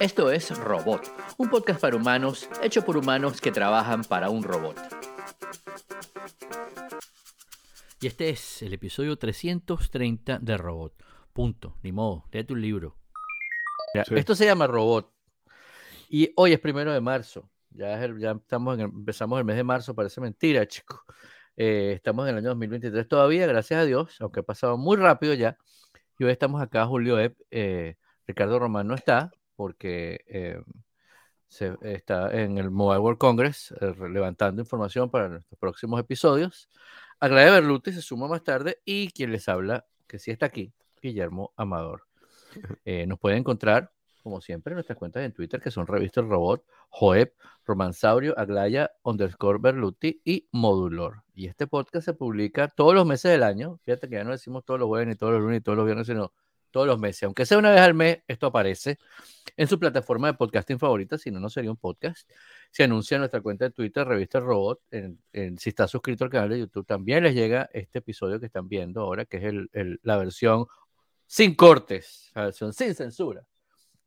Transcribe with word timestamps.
Esto 0.00 0.30
es 0.30 0.56
Robot, 0.58 1.02
un 1.38 1.48
podcast 1.48 1.80
para 1.80 1.96
humanos 1.96 2.48
hecho 2.62 2.84
por 2.84 2.96
humanos 2.96 3.40
que 3.40 3.52
trabajan 3.52 4.02
para 4.02 4.30
un 4.30 4.42
robot. 4.42 4.76
Y 8.02 8.08
este 8.08 8.30
es 8.30 8.62
el 8.62 8.72
episodio 8.72 9.16
330 9.16 10.40
de 10.40 10.56
Robot. 10.56 10.92
Punto. 11.32 11.76
Ni 11.84 11.92
modo. 11.92 12.24
Léete 12.32 12.52
un 12.52 12.60
libro. 12.60 12.96
Esto 13.94 14.34
se 14.34 14.44
llama 14.44 14.66
Robot. 14.66 15.08
Y 16.08 16.32
hoy 16.34 16.52
es 16.52 16.58
primero 16.58 16.92
de 16.92 17.00
marzo. 17.00 17.48
Ya, 17.70 18.04
ya 18.18 18.32
estamos 18.32 18.76
empezamos 18.80 19.38
el 19.38 19.44
mes 19.44 19.54
de 19.54 19.62
marzo, 19.62 19.94
parece 19.94 20.20
mentira, 20.20 20.66
chicos. 20.66 20.98
Eh, 21.56 21.92
estamos 21.94 22.24
en 22.24 22.30
el 22.30 22.38
año 22.38 22.48
2023 22.48 23.06
todavía, 23.06 23.46
gracias 23.46 23.80
a 23.80 23.84
Dios, 23.84 24.16
aunque 24.20 24.40
ha 24.40 24.42
pasado 24.42 24.76
muy 24.76 24.96
rápido 24.96 25.32
ya. 25.34 25.56
Y 26.18 26.24
hoy 26.24 26.32
estamos 26.32 26.60
acá, 26.60 26.86
Julio 26.86 27.18
eh, 27.20 27.96
Ricardo 28.26 28.58
Román 28.58 28.86
no 28.86 28.94
está, 28.94 29.32
porque 29.56 30.24
eh, 30.26 30.62
se, 31.48 31.76
está 31.82 32.30
en 32.32 32.58
el 32.58 32.70
Mobile 32.70 33.00
World 33.00 33.18
Congress 33.18 33.74
levantando 34.10 34.62
información 34.62 35.10
para 35.10 35.28
nuestros 35.28 35.58
próximos 35.58 36.00
episodios. 36.00 36.68
Aglaia 37.20 37.52
Berluti 37.52 37.92
se 37.92 38.02
suma 38.02 38.28
más 38.28 38.42
tarde 38.42 38.80
y 38.84 39.10
quien 39.10 39.32
les 39.32 39.48
habla, 39.48 39.86
que 40.06 40.18
sí 40.18 40.30
está 40.30 40.46
aquí, 40.46 40.72
Guillermo 41.00 41.52
Amador. 41.56 42.04
nos 43.06 43.18
puede 43.18 43.36
encontrar 43.36 43.92
como 44.22 44.40
siempre, 44.40 44.74
nuestras 44.74 44.96
cuentas 44.96 45.24
en 45.24 45.32
Twitter, 45.32 45.60
que 45.60 45.70
son 45.70 45.86
Revista 45.86 46.20
El 46.20 46.28
Robot, 46.28 46.64
Joep, 46.90 47.34
Romansaurio, 47.66 48.38
Aglaya, 48.38 48.92
underscore 49.02 49.58
Berluti 49.60 50.20
y 50.24 50.48
Modulor. 50.52 51.22
Y 51.34 51.48
este 51.48 51.66
podcast 51.66 52.04
se 52.04 52.14
publica 52.14 52.68
todos 52.68 52.94
los 52.94 53.04
meses 53.04 53.32
del 53.32 53.42
año. 53.42 53.78
Fíjate 53.82 54.08
que 54.08 54.16
ya 54.16 54.24
no 54.24 54.30
decimos 54.30 54.64
todos 54.64 54.78
los 54.78 54.88
jueves, 54.88 55.08
ni 55.08 55.16
todos 55.16 55.32
los 55.32 55.42
lunes, 55.42 55.58
ni 55.58 55.60
todos 55.60 55.76
los 55.76 55.84
viernes, 55.84 56.06
sino 56.06 56.32
todos 56.72 56.86
los 56.88 56.98
meses. 56.98 57.22
Aunque 57.24 57.46
sea 57.46 57.58
una 57.58 57.70
vez 57.70 57.80
al 57.80 57.94
mes, 57.94 58.22
esto 58.26 58.46
aparece 58.46 58.98
en 59.56 59.68
su 59.68 59.78
plataforma 59.78 60.28
de 60.28 60.34
podcasting 60.34 60.78
favorita, 60.78 61.18
si 61.18 61.30
no, 61.30 61.38
no 61.38 61.48
sería 61.48 61.70
un 61.70 61.76
podcast. 61.76 62.28
Se 62.70 62.82
anuncia 62.82 63.16
en 63.16 63.20
nuestra 63.20 63.40
cuenta 63.40 63.66
de 63.66 63.70
Twitter, 63.70 64.06
Revista 64.06 64.38
El 64.38 64.44
Robot. 64.44 64.80
Si 65.58 65.68
está 65.68 65.86
suscrito 65.86 66.24
al 66.24 66.30
canal 66.30 66.48
de 66.48 66.58
YouTube, 66.58 66.86
también 66.86 67.22
les 67.22 67.34
llega 67.34 67.68
este 67.72 68.00
episodio 68.00 68.40
que 68.40 68.46
están 68.46 68.68
viendo 68.68 69.02
ahora, 69.02 69.24
que 69.26 69.36
es 69.36 69.44
el, 69.44 70.00
la 70.02 70.16
versión 70.16 70.66
sin 71.26 71.54
cortes, 71.54 72.30
la 72.34 72.44
versión 72.46 72.72
sin 72.72 72.94
censura 72.94 73.46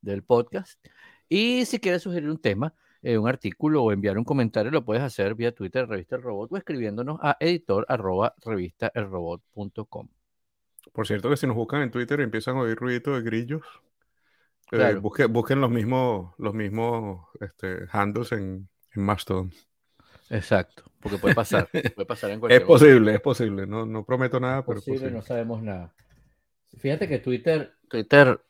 del 0.01 0.23
podcast. 0.23 0.83
Y 1.29 1.65
si 1.65 1.79
quieres 1.79 2.03
sugerir 2.03 2.29
un 2.29 2.39
tema, 2.39 2.73
eh, 3.01 3.17
un 3.17 3.27
artículo 3.27 3.83
o 3.83 3.91
enviar 3.91 4.17
un 4.17 4.23
comentario, 4.23 4.71
lo 4.71 4.83
puedes 4.83 5.03
hacer 5.03 5.35
vía 5.35 5.53
Twitter, 5.53 5.87
Revista 5.87 6.15
El 6.15 6.23
Robot, 6.23 6.51
o 6.51 6.57
escribiéndonos 6.57 7.19
a 7.21 7.37
editor 7.39 7.85
arroba 7.87 8.35
Por 10.93 11.07
cierto, 11.07 11.29
que 11.29 11.37
si 11.37 11.47
nos 11.47 11.55
buscan 11.55 11.81
en 11.81 11.91
Twitter 11.91 12.19
y 12.19 12.23
empiezan 12.23 12.57
a 12.57 12.61
oír 12.61 12.75
ruiditos 12.75 13.15
de 13.15 13.21
grillos, 13.21 13.63
eh, 14.71 14.95
busquen, 14.95 15.61
los 15.61 15.69
mismos, 15.69 16.33
los 16.37 16.53
mismos 16.53 17.27
este, 17.39 17.85
handles 17.91 18.31
en, 18.31 18.67
en 18.95 19.01
Mastodon. 19.03 19.51
Exacto, 20.29 20.83
porque 20.99 21.17
puede 21.17 21.35
pasar. 21.35 21.69
puede 21.69 22.05
pasar 22.05 22.31
en 22.31 22.41
es 22.49 22.61
posible, 22.61 23.13
es 23.13 23.21
posible. 23.21 23.67
No, 23.67 23.85
no 23.85 24.03
prometo 24.03 24.39
nada, 24.39 24.65
pero 24.65 24.79
es 24.79 24.85
posible. 24.85 25.11
No 25.11 25.21
sabemos 25.21 25.61
nada. 25.61 25.93
Fíjate 26.77 27.07
que 27.07 27.19
Twitter, 27.19 27.73
Twitter 27.87 28.41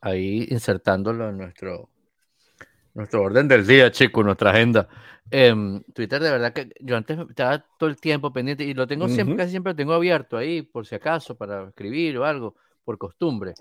ahí 0.00 0.46
insertándolo 0.50 1.30
en 1.30 1.38
nuestro, 1.38 1.90
nuestro 2.98 3.22
orden 3.22 3.46
del 3.46 3.64
día, 3.64 3.92
chicos, 3.92 4.24
nuestra 4.24 4.50
agenda. 4.50 4.88
Em, 5.30 5.80
Twitter, 5.94 6.20
de 6.20 6.30
verdad 6.32 6.52
que 6.52 6.68
yo 6.80 6.96
antes 6.96 7.16
estaba 7.16 7.64
todo 7.78 7.88
el 7.88 7.96
tiempo 7.96 8.32
pendiente 8.32 8.64
y 8.64 8.74
lo 8.74 8.88
tengo 8.88 9.08
siempre, 9.08 9.36
casi 9.36 9.50
siempre 9.50 9.72
lo 9.72 9.76
tengo 9.76 9.92
abierto 9.92 10.36
ahí, 10.36 10.62
por 10.62 10.84
si 10.84 10.96
acaso, 10.96 11.36
para 11.36 11.68
escribir 11.68 12.18
o 12.18 12.24
algo, 12.24 12.56
por 12.84 12.98
costumbre. 12.98 13.54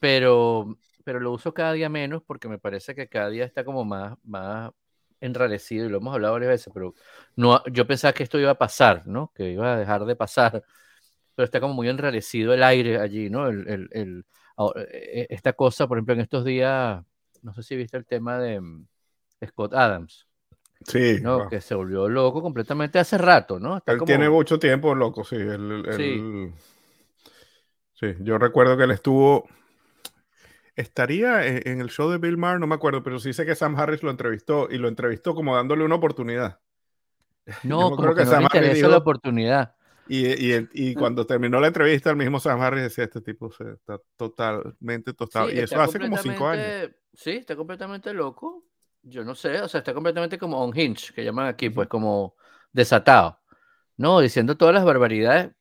Pero, 0.00 0.76
pero 1.04 1.20
lo 1.20 1.30
uso 1.30 1.54
cada 1.54 1.72
día 1.72 1.88
menos 1.88 2.22
porque 2.26 2.48
me 2.48 2.58
parece 2.58 2.96
que 2.96 3.08
cada 3.08 3.30
día 3.30 3.44
está 3.44 3.64
como 3.64 3.84
más, 3.84 4.18
más 4.24 4.72
enrarecido 5.20 5.86
y 5.86 5.88
lo 5.88 5.98
hemos 5.98 6.12
hablado 6.12 6.34
varias 6.34 6.50
veces, 6.50 6.72
pero 6.74 6.94
no, 7.36 7.62
yo 7.66 7.86
pensaba 7.86 8.12
que 8.12 8.24
esto 8.24 8.40
iba 8.40 8.50
a 8.50 8.58
pasar, 8.58 9.06
¿no? 9.06 9.30
Que 9.36 9.52
iba 9.52 9.74
a 9.74 9.78
dejar 9.78 10.04
de 10.04 10.16
pasar, 10.16 10.64
pero 11.36 11.44
está 11.44 11.60
como 11.60 11.74
muy 11.74 11.88
enrarecido 11.88 12.52
el 12.52 12.64
aire 12.64 12.98
allí, 12.98 13.30
¿no? 13.30 13.46
el, 13.46 13.88
el 13.92 14.24
e, 14.90 15.26
esta 15.30 15.52
cosa, 15.52 15.86
por 15.86 15.98
ejemplo, 15.98 16.14
en 16.14 16.20
estos 16.20 16.44
días, 16.44 17.02
no 17.44 17.54
sé 17.54 17.62
si 17.62 17.76
viste 17.76 17.96
el 17.96 18.06
tema 18.06 18.38
de 18.38 18.60
mm, 18.60 18.86
Scott 19.46 19.74
Adams. 19.74 20.26
Sí. 20.86 21.18
¿no? 21.22 21.48
Que 21.48 21.60
se 21.60 21.74
volvió 21.74 22.08
loco 22.08 22.42
completamente 22.42 22.98
hace 22.98 23.16
rato, 23.16 23.58
¿no? 23.60 23.82
él 23.86 24.00
tiene 24.04 24.28
mucho 24.28 24.58
tiempo 24.58 24.94
loco, 24.94 25.24
sí. 25.24 25.36
sí. 25.96 26.52
sí. 27.94 28.14
yo 28.20 28.38
recuerdo 28.38 28.76
que 28.76 28.84
él 28.84 28.90
estuvo. 28.90 29.48
Estaría 30.76 31.46
en 31.46 31.80
el 31.80 31.88
show 31.88 32.10
de 32.10 32.18
Bill 32.18 32.36
Maher, 32.36 32.58
no 32.58 32.66
me 32.66 32.74
acuerdo, 32.74 33.02
pero 33.04 33.20
sí 33.20 33.32
sé 33.32 33.46
que 33.46 33.54
Sam 33.54 33.78
Harris 33.78 34.02
lo 34.02 34.10
entrevistó 34.10 34.68
y 34.68 34.76
lo 34.76 34.88
entrevistó 34.88 35.32
como 35.34 35.54
dándole 35.54 35.84
una 35.84 35.94
oportunidad. 35.94 36.58
No, 37.62 37.90
como 37.90 38.14
que, 38.14 38.24
no 38.24 38.38
le 38.38 38.42
interesa 38.42 38.88
la 38.88 38.96
oportunidad. 38.96 39.76
Y, 40.06 40.90
y, 40.90 40.94
cuando 40.94 41.26
terminó 41.26 41.58
la 41.60 41.68
entrevista, 41.68 42.10
el 42.10 42.16
mismo 42.16 42.38
Sam 42.38 42.60
Harris 42.60 42.82
decía, 42.82 43.04
este 43.04 43.22
tipo 43.22 43.50
se 43.50 43.72
está 43.72 43.98
totalmente 44.16 45.14
tostado. 45.14 45.50
y 45.50 45.58
eso 45.58 45.80
hace 45.80 45.98
como 45.98 46.18
cinco 46.18 46.46
años. 46.46 46.90
Sí, 47.14 47.30
está 47.30 47.56
completamente 47.56 48.12
loco. 48.12 48.64
Yo 49.02 49.24
no 49.24 49.34
sé, 49.34 49.60
o 49.60 49.68
sea, 49.68 49.78
está 49.78 49.94
completamente 49.94 50.38
como 50.38 50.62
on 50.62 50.78
hinge, 50.78 51.12
que 51.14 51.24
llaman 51.24 51.46
aquí, 51.46 51.70
pues 51.70 51.88
como 51.88 52.36
desatado. 52.72 53.40
No, 53.96 54.20
diciendo 54.20 54.56
todas 54.56 54.74
las 54.74 54.84
barbaridades. 54.84 55.52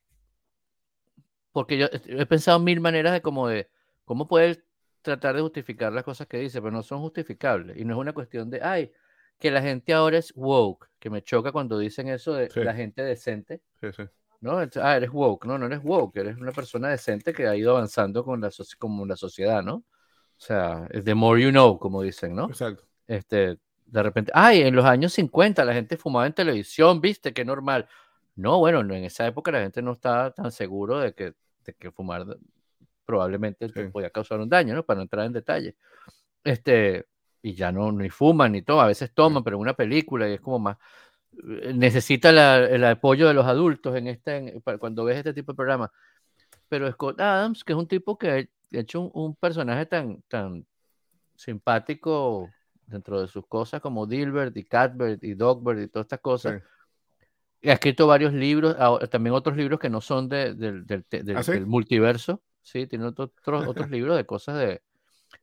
Porque 1.52 1.78
yo 1.78 1.88
he 1.92 2.26
pensado 2.26 2.60
mil 2.60 2.82
maneras 2.82 3.14
de 3.14 3.22
como 3.22 3.48
de 3.48 3.70
cómo 4.06 4.28
puede 4.28 4.64
tratar 5.04 5.36
de 5.36 5.42
justificar 5.42 5.94
las 5.94 6.04
cosas 6.04 6.28
que 6.28 6.38
dice, 6.38 6.62
pero 6.62 6.72
no 6.72 6.84
son 6.84 7.00
justificables. 7.00 7.78
Y 7.78 7.86
no 7.86 7.94
es 7.94 8.00
una 8.00 8.14
cuestión 8.14 8.50
de, 8.50 8.62
ay, 8.62 8.92
que 9.40 9.52
la 9.52 9.62
gente 9.62 9.94
ahora 9.94 10.18
es 10.18 10.34
woke, 10.36 10.90
que 11.00 11.10
me 11.10 11.22
choca 11.22 11.52
cuando 11.52 11.78
dicen 11.78 12.08
eso 12.08 12.34
de 12.34 12.50
la 12.56 12.74
gente 12.74 13.04
decente. 13.04 13.62
Sí, 13.80 13.88
sí 13.96 14.04
¿no? 14.44 14.60
Ah, 14.82 14.98
eres 14.98 15.10
woke, 15.10 15.46
no, 15.48 15.58
no 15.58 15.66
eres 15.66 15.80
woke, 15.84 16.18
eres 16.18 16.38
una 16.38 16.52
persona 16.52 16.90
decente 16.90 17.34
que 17.34 17.48
ha 17.48 17.56
ido 17.56 17.72
avanzando 17.72 18.24
con 18.26 18.42
la, 18.42 18.52
como 18.78 19.06
la 19.06 19.16
sociedad, 19.16 19.64
¿no? 19.64 19.76
O 19.76 19.86
sea, 20.46 20.88
the 21.04 21.16
more 21.16 21.42
you 21.42 21.50
know, 21.50 21.80
como 21.80 22.02
dicen, 22.02 22.36
¿no? 22.36 22.48
Exacto. 22.50 22.84
Este, 23.08 23.58
de 23.86 24.04
repente, 24.04 24.32
ay, 24.36 24.62
en 24.62 24.76
los 24.76 24.84
años 24.84 25.14
50 25.14 25.64
la 25.64 25.74
gente 25.74 25.96
fumaba 25.96 26.28
en 26.28 26.34
televisión, 26.34 27.00
viste, 27.00 27.34
qué 27.34 27.46
normal. 27.46 27.88
No, 28.36 28.60
bueno, 28.60 28.82
en 28.82 29.06
esa 29.06 29.26
época 29.26 29.52
la 29.52 29.62
gente 29.62 29.82
no 29.82 29.94
estaba 29.94 30.32
tan 30.32 30.52
seguro 30.52 31.00
de 31.00 31.14
que, 31.14 31.34
de 31.64 31.74
que 31.74 31.92
fumar 31.92 32.26
probablemente 33.06 33.70
podía 33.92 34.10
causar 34.10 34.40
un 34.42 34.50
daño, 34.50 34.76
¿no? 34.76 34.84
Para 34.84 34.98
no 34.98 35.04
entrar 35.04 35.26
en 35.26 35.34
detalle. 35.34 35.78
Este, 36.44 37.06
y 37.42 37.56
ya 37.56 37.72
no 37.72 37.92
ni 37.94 38.10
fuman 38.10 38.52
ni 38.52 38.62
todo, 38.62 38.82
a 38.82 38.88
veces 38.88 39.14
toman, 39.14 39.44
pero 39.44 39.56
en 39.56 39.62
una 39.62 39.74
película 39.74 40.28
y 40.30 40.34
es 40.34 40.42
como 40.42 40.60
más, 40.60 40.78
necesita 41.44 42.30
el 42.66 42.84
apoyo 42.84 43.28
de 43.28 43.34
los 43.34 43.46
adultos 43.46 43.96
en 43.96 44.08
este, 44.08 44.62
cuando 44.80 45.06
ves 45.06 45.18
este 45.18 45.34
tipo 45.34 45.52
de 45.52 45.56
programa. 45.56 45.92
Pero 46.70 46.92
Scott 46.92 47.20
Adams, 47.20 47.64
que 47.64 47.74
es 47.74 47.80
un 47.80 47.88
tipo 47.88 48.18
que 48.18 48.32
ha 48.32 48.80
hecho 48.80 49.02
un, 49.02 49.36
personaje 49.36 49.86
tan, 49.86 50.22
tan 50.28 50.66
simpático 51.36 52.50
dentro 52.86 53.22
de 53.22 53.28
sus 53.28 53.46
cosas 53.48 53.82
como 53.82 54.06
Dilbert 54.06 54.56
y 54.58 54.64
Catbert 54.64 55.24
y 55.24 55.34
Dogbert 55.34 55.82
y 55.82 55.88
todas 55.88 56.06
estas 56.06 56.20
cosas. 56.20 56.62
Ha 57.66 57.72
escrito 57.72 58.08
varios 58.08 58.34
libros, 58.34 58.76
también 59.10 59.34
otros 59.34 59.56
libros 59.56 59.80
que 59.80 59.90
no 59.90 60.02
son 60.02 60.28
de, 60.28 60.54
del, 60.54 60.86
¿Ah, 61.36 61.42
del, 61.44 61.66
multiverso. 61.66 62.42
Sí, 62.62 62.88
tiene 62.88 63.06
otros, 63.06 63.32
otros 63.46 63.90
libros 63.90 64.18
de 64.18 64.26
cosas 64.26 64.58
de... 64.58 64.82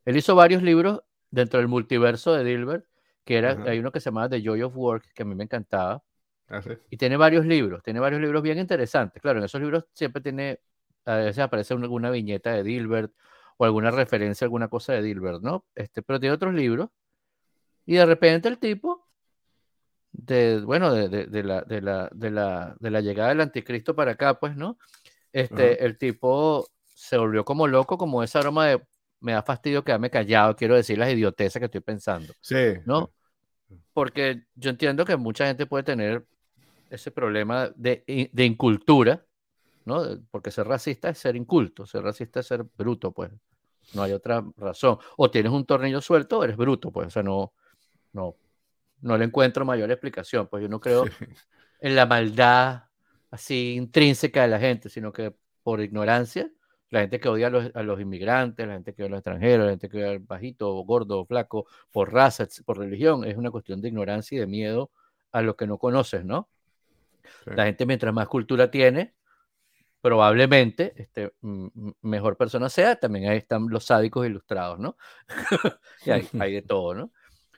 Él 0.05 0.17
hizo 0.17 0.35
varios 0.35 0.63
libros 0.63 1.03
dentro 1.31 1.61
del 1.61 1.69
multiverso 1.69 2.33
de 2.35 2.45
Dilbert 2.45 2.90
que 3.25 3.39
era, 3.39 3.63
hay 3.67 3.79
uno 3.79 3.93
que 3.93 4.01
se 4.01 4.07
llamaba 4.07 4.29
The 4.29 4.43
Joy 4.43 4.63
of 4.63 4.77
Work, 4.77 5.13
que 5.15 5.23
a 5.23 5.27
mí 5.27 5.35
me 5.35 5.45
encantaba. 5.45 6.03
Ah, 6.49 6.61
y 6.91 6.97
tiene 6.97 7.17
varios 7.17 7.47
libros, 7.47 7.83
tiene 7.83 8.01
varios 8.01 8.21
libros 8.21 8.43
bien 8.43 8.59
interesantes. 8.59 9.23
Claro, 9.23 9.39
en 9.39 9.45
esos 9.45 9.61
libros 9.61 9.85
siempre 9.93 10.21
tiene, 10.21 10.61
a 11.05 11.17
veces 11.17 11.39
aparece 11.39 11.75
alguna 11.75 12.11
viñeta 12.11 12.53
de 12.53 12.65
Dilbert 12.65 13.13
o 13.57 13.65
alguna 13.65 13.91
referencia 13.91 14.45
a 14.45 14.47
alguna 14.47 14.69
cosa 14.69 14.95
de 14.95 15.03
Dilbert, 15.03 15.43
¿no? 15.43 15.65
Este, 15.75 16.03
pero 16.03 16.19
tiene 16.19 16.35
otros 16.35 16.55
libros. 16.55 16.91
Y 17.87 17.95
de 17.95 18.07
repente 18.07 18.49
el 18.49 18.59
tipo, 18.59 19.09
de, 20.13 20.61
bueno, 20.61 20.93
de, 20.93 21.09
de, 21.09 21.43
la, 21.45 21.63
de, 21.63 21.81
la, 21.81 22.09
de, 22.13 22.31
la, 22.31 22.77
de 22.79 22.91
la 22.91 23.01
llegada 23.01 23.29
del 23.29 23.41
anticristo 23.43 23.95
para 23.95 24.13
acá, 24.13 24.41
pues, 24.41 24.57
¿no? 24.57 24.79
Este, 25.33 25.85
el 25.85 25.97
tipo 25.99 26.67
se 26.83 27.17
volvió 27.17 27.45
como 27.45 27.69
loco, 27.69 27.97
como 27.97 28.23
esa 28.23 28.41
aroma 28.41 28.67
de 28.67 28.83
me 29.21 29.33
da 29.33 29.43
fastidio 29.43 29.85
quedarme 29.85 30.11
callado, 30.11 30.57
quiero 30.57 30.75
decir 30.75 30.99
las 30.99 31.11
idioteces 31.11 31.59
que 31.59 31.67
estoy 31.67 31.81
pensando. 31.81 32.33
Sí. 32.41 32.75
¿No? 32.85 33.11
Porque 33.93 34.45
yo 34.55 34.71
entiendo 34.71 35.05
que 35.05 35.17
mucha 35.17 35.47
gente 35.47 35.67
puede 35.67 35.85
tener 35.85 36.27
ese 36.91 37.11
problema 37.11 37.71
de, 37.77 38.31
de 38.33 38.45
incultura, 38.45 39.25
¿no? 39.85 40.03
Porque 40.31 40.51
ser 40.51 40.67
racista 40.67 41.11
es 41.11 41.19
ser 41.19 41.37
inculto, 41.37 41.87
ser 41.87 42.03
racista 42.03 42.41
es 42.41 42.47
ser 42.47 42.65
bruto, 42.77 43.13
pues. 43.13 43.31
No 43.95 44.03
hay 44.03 44.13
otra 44.13 44.45
razón. 44.57 44.99
O 45.17 45.31
tienes 45.31 45.53
un 45.53 45.65
tornillo 45.65 46.01
suelto 46.01 46.39
o 46.39 46.45
eres 46.45 46.57
bruto, 46.57 46.91
pues. 46.91 47.09
O 47.09 47.11
sea, 47.11 47.23
no, 47.23 47.53
no, 48.13 48.37
no 49.01 49.19
le 49.19 49.25
encuentro 49.25 49.65
mayor 49.65 49.91
explicación. 49.91 50.47
Pues 50.49 50.63
yo 50.63 50.69
no 50.69 50.81
creo 50.81 51.05
en 51.81 51.97
la 51.97 52.07
maldad 52.07 52.85
así 53.31 53.75
intrínseca 53.75 54.43
de 54.43 54.49
la 54.49 54.59
gente, 54.59 54.89
sino 54.89 55.13
que 55.13 55.35
por 55.63 55.81
ignorancia 55.81 56.51
la 56.91 57.01
gente 57.01 57.21
que 57.21 57.29
odia 57.29 57.47
a 57.47 57.51
los, 57.51 57.71
a 57.75 57.83
los, 57.83 58.01
inmigrantes, 58.01 58.67
la 58.67 58.75
gente 58.75 58.95
que 58.95 59.03
odia 59.03 59.09
a 59.09 59.11
los 59.11 59.19
extranjeros, 59.19 59.65
la 59.67 59.71
gente 59.71 59.89
que 59.89 59.97
odia 59.99 60.11
al 60.11 60.19
bajito, 60.19 60.73
gordo, 60.85 61.25
flaco, 61.25 61.67
por 61.91 62.13
raza, 62.13 62.47
por 62.65 62.79
religión, 62.79 63.25
es 63.25 63.37
una 63.37 63.51
cuestión 63.51 63.81
de 63.81 63.89
ignorancia 63.89 64.37
y 64.37 64.41
de 64.41 64.47
miedo 64.47 64.91
a 65.33 65.43
lo 65.43 65.57
que 65.57 65.67
no 65.67 65.79
conoces, 65.79 66.25
¿no? 66.25 66.49
La 67.47 67.65
gente 67.65 67.87
mientras 67.87 68.13
más 68.13 68.29
cultura 68.29 68.71
tiene, 68.71 69.15
probablemente 70.01 70.95
este, 70.97 71.33
mejor 72.03 72.37
persona 72.37 72.69
sea, 72.69 72.97
también 72.97 73.29
ahí 73.29 73.39
están 73.39 73.69
los 73.69 73.85
sádicos 73.85 74.27
ilustrados, 74.27 74.79
¿no? 74.79 74.97
y 76.05 76.11
hay, 76.11 76.29
hay, 76.41 76.55
de 76.55 76.63
todo, 76.63 76.95
¿no? 76.95 77.13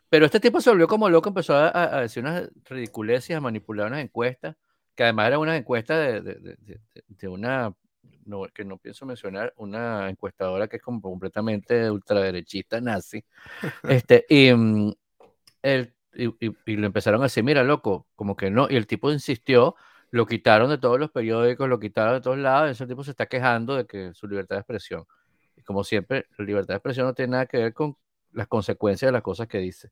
Pero 0.09 0.27
este 0.27 0.41
tipo 0.41 0.61
se 0.61 0.69
volvió 0.69 0.87
como 0.87 1.09
loco, 1.09 1.31
empezó 1.31 1.55
a, 1.57 2.03
decir 2.03 2.23
unas 2.23 2.51
ridiculeces, 2.65 3.35
a 3.35 3.41
manipular 3.41 3.87
unas 3.87 4.03
encuestas, 4.03 4.57
que 4.95 5.05
además 5.05 5.29
eran 5.29 5.41
unas 5.41 5.59
encuestas 5.59 6.23
de, 6.23 6.35
de, 6.35 6.81
de, 7.09 7.29
una, 7.29 7.75
no, 8.25 8.45
que 8.55 8.65
no 8.65 8.79
pienso 8.79 9.07
mencionar, 9.07 9.53
una 9.57 10.09
encuestadora 10.09 10.69
que 10.69 10.77
es 10.77 10.83
como 10.83 11.01
completamente 11.01 11.91
ultraderechista, 11.91 12.81
nazi. 12.81 13.25
este, 13.85 14.27
y, 14.29 14.53
mm, 14.53 14.93
el, 15.63 15.95
y, 16.15 16.27
y, 16.47 16.57
y, 16.67 16.77
lo 16.77 16.87
empezaron 16.87 17.21
a 17.21 17.25
decir, 17.25 17.45
mira, 17.45 17.63
loco, 17.65 18.07
como 18.15 18.37
que 18.37 18.51
no, 18.51 18.69
y 18.71 18.77
el 18.77 18.87
tipo 18.87 19.11
insistió 19.13 19.77
lo 20.13 20.27
quitaron 20.27 20.69
de 20.69 20.79
todos 20.79 21.01
los 21.01 21.11
periódicos, 21.11 21.69
lo 21.69 21.81
quitaron 21.81 22.15
de 22.15 22.21
todos 22.21 22.39
lados, 22.39 22.69
y 22.69 22.73
ese 22.73 22.87
tipo 22.87 23.03
se 23.03 23.13
está 23.13 23.27
quejando 23.27 23.77
de 23.77 23.87
que 23.87 24.13
su 24.13 24.29
libertad 24.29 24.57
de 24.57 24.61
expresión. 24.61 25.07
Y 25.57 25.63
como 25.63 25.85
siempre, 25.85 26.27
la 26.37 26.45
libertad 26.45 26.75
de 26.75 26.77
expresión 26.77 27.07
no 27.07 27.15
tiene 27.15 27.33
nada 27.33 27.47
que 27.47 27.57
ver 27.57 27.73
con 27.73 27.97
las 28.33 28.47
consecuencias 28.47 29.09
de 29.09 29.13
las 29.13 29.23
cosas 29.23 29.49
que 29.49 29.59
dice. 29.59 29.91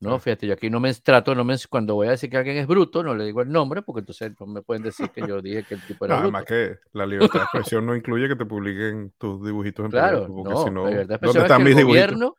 No, 0.00 0.18
fíjate, 0.18 0.46
yo 0.46 0.54
aquí 0.54 0.68
no 0.68 0.80
me 0.80 0.92
trato, 0.94 1.34
no 1.34 1.44
me, 1.44 1.56
cuando 1.68 1.94
voy 1.94 2.08
a 2.08 2.10
decir 2.10 2.28
que 2.28 2.36
alguien 2.36 2.58
es 2.58 2.66
bruto, 2.66 3.02
no 3.02 3.14
le 3.14 3.24
digo 3.24 3.40
el 3.40 3.50
nombre, 3.50 3.82
porque 3.82 4.00
entonces 4.00 4.32
no 4.38 4.46
me 4.46 4.60
pueden 4.62 4.82
decir 4.82 5.08
que 5.10 5.26
yo 5.26 5.40
dije 5.40 5.64
que 5.64 5.74
el 5.74 5.82
tipo 5.86 6.04
era 6.04 6.16
no, 6.16 6.22
bruto. 6.22 6.36
Además 6.36 6.44
que 6.46 6.78
la 6.92 7.06
libertad 7.06 7.38
de 7.38 7.44
expresión 7.44 7.86
no 7.86 7.96
incluye 7.96 8.28
que 8.28 8.36
te 8.36 8.44
publiquen 8.44 9.14
tus 9.16 9.44
dibujitos 9.44 9.86
en 9.86 9.90
Claro, 9.90 10.28
no, 10.28 10.64
si 10.64 10.70
no, 10.70 10.84
la 10.84 10.90
libertad 10.90 11.08
de 11.08 11.14
expresión 11.14 11.44
es 11.46 11.74
que 11.74 11.80
el 11.80 11.86
gobierno 11.86 12.36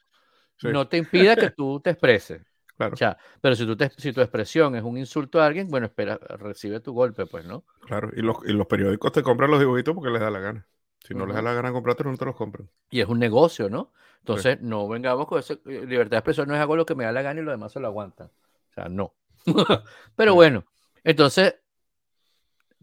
sí. 0.57 0.67
no 0.67 0.87
te 0.87 0.97
impida 0.97 1.35
que 1.35 1.49
tú 1.51 1.79
te 1.79 1.91
expreses. 1.91 2.41
Claro. 2.77 2.93
O 2.93 2.97
sea, 2.97 3.17
pero 3.39 3.55
si, 3.55 3.65
tú 3.65 3.77
te, 3.77 3.89
si 3.89 4.11
tu 4.11 4.19
expresión 4.19 4.75
es 4.75 4.83
un 4.83 4.97
insulto 4.97 5.41
a 5.41 5.45
alguien, 5.45 5.69
bueno, 5.69 5.85
espera, 5.87 6.17
recibe 6.17 6.81
tu 6.81 6.93
golpe, 6.93 7.25
pues, 7.25 7.45
¿no? 7.45 7.63
Claro, 7.87 8.11
y 8.15 8.21
los, 8.21 8.37
y 8.45 8.51
los 8.51 8.67
periódicos 8.67 9.13
te 9.13 9.23
compran 9.23 9.49
los 9.49 9.61
dibujitos 9.61 9.95
porque 9.95 10.09
les 10.09 10.19
da 10.19 10.29
la 10.29 10.39
gana. 10.39 10.67
Si 11.05 11.13
no 11.13 11.23
uh 11.23 11.23
-huh. 11.23 11.27
les 11.27 11.35
da 11.35 11.41
la 11.43 11.53
gana 11.53 11.71
comprarte, 11.71 12.03
no 12.03 12.17
te 12.17 12.25
los 12.25 12.35
compran. 12.35 12.67
Y 12.89 12.99
es 12.99 13.07
un 13.07 13.19
negocio, 13.19 13.69
¿no? 13.69 13.93
Entonces, 14.19 14.57
sí. 14.59 14.65
no 14.65 14.87
vengamos 14.87 15.27
con 15.27 15.37
eso. 15.39 15.53
Eh, 15.53 15.85
libertad 15.85 16.11
de 16.11 16.17
expresión 16.17 16.47
no 16.47 16.55
es 16.55 16.59
algo 16.61 16.75
lo 16.75 16.85
que 16.85 16.95
me 16.95 17.03
da 17.03 17.11
la 17.11 17.21
gana 17.21 17.41
y 17.41 17.43
lo 17.43 17.51
demás 17.51 17.71
se 17.71 17.79
lo 17.79 17.87
aguantan. 17.87 18.27
O 18.27 18.73
sea, 18.73 18.89
no. 18.89 19.13
pero 20.15 20.31
sí. 20.31 20.35
bueno, 20.35 20.65
entonces, 21.03 21.55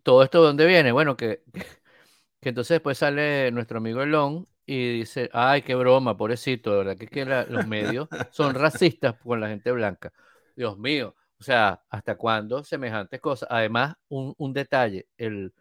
¿todo 0.04 0.22
esto 0.22 0.40
de 0.40 0.46
dónde 0.46 0.66
viene? 0.66 0.92
Bueno, 0.92 1.16
que, 1.18 1.42
que 2.40 2.48
entonces 2.48 2.76
después 2.76 2.96
sale 2.96 3.50
nuestro 3.50 3.78
amigo 3.78 4.02
Elon 4.02 4.46
y 4.66 5.00
dice, 5.00 5.28
ay, 5.32 5.62
qué 5.62 5.74
broma, 5.74 6.16
pobrecito, 6.16 6.70
de 6.70 6.76
verdad 6.78 6.96
que, 6.96 7.08
que 7.08 7.24
la, 7.24 7.44
los 7.46 7.66
medios 7.66 8.08
son 8.30 8.54
racistas 8.54 9.16
con 9.16 9.40
la 9.40 9.48
gente 9.48 9.72
blanca. 9.72 10.12
Dios 10.54 10.78
mío, 10.78 11.16
o 11.40 11.42
sea, 11.42 11.82
¿hasta 11.90 12.16
cuándo 12.16 12.62
semejantes 12.62 13.20
cosas? 13.20 13.48
Además, 13.50 13.96
un, 14.08 14.32
un 14.38 14.52
detalle, 14.52 15.08
el, 15.16 15.52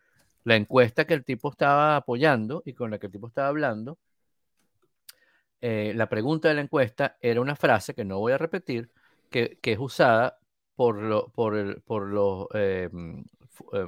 la 0.44 0.56
encuesta 0.56 1.06
que 1.06 1.14
el 1.14 1.24
tipo 1.24 1.50
estaba 1.50 1.96
apoyando 1.96 2.64
y 2.66 2.74
con 2.74 2.92
la 2.92 3.00
que 3.00 3.08
el 3.08 3.12
tipo 3.12 3.28
estaba 3.28 3.48
hablando, 3.48 3.98
eh, 5.62 5.94
la 5.96 6.10
pregunta 6.10 6.48
de 6.48 6.56
la 6.56 6.62
encuesta 6.62 7.18
era 7.22 7.42
una 7.42 7.56
frase 7.56 7.94
que 7.94 8.06
no 8.06 8.20
voy 8.20 8.34
a 8.34 8.38
repetir, 8.38 8.90
que, 9.30 9.60
que 9.62 9.74
es 9.74 9.80
usada 9.80 10.40
por, 10.76 10.96
lo, 10.96 11.30
por, 11.30 11.56
el, 11.56 11.82
por 11.82 12.08
los... 12.08 12.48
Eh, 12.54 12.90
eh, 13.74 13.88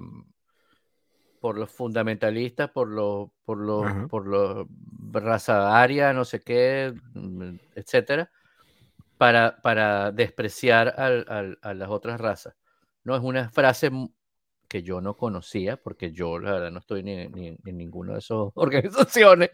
por 1.39 1.57
los 1.57 1.69
fundamentalistas, 1.71 2.69
por 2.69 2.87
los, 2.87 3.29
por 3.43 3.57
los, 3.57 4.07
por 4.09 4.25
los 4.25 4.65
raza 5.11 5.77
aria, 5.77 6.13
no 6.13 6.23
sé 6.23 6.39
qué, 6.39 6.93
etcétera, 7.75 8.31
para, 9.17 9.57
para 9.61 10.13
despreciar 10.13 10.93
al, 10.97 11.25
al, 11.27 11.59
a 11.61 11.73
las 11.73 11.89
otras 11.89 12.21
razas. 12.21 12.55
No 13.03 13.13
es 13.13 13.21
una 13.21 13.49
frase 13.49 13.91
que 14.73 14.81
yo 14.81 15.01
no 15.01 15.15
conocía, 15.15 15.77
porque 15.77 16.11
yo 16.11 16.39
la 16.39 16.53
verdad 16.53 16.71
no 16.71 16.79
estoy 16.79 17.03
ni, 17.03 17.27
ni, 17.27 17.51
ni 17.51 17.57
en 17.63 17.77
ninguna 17.77 18.13
de 18.13 18.19
esas 18.19 18.37
organizaciones. 18.55 19.51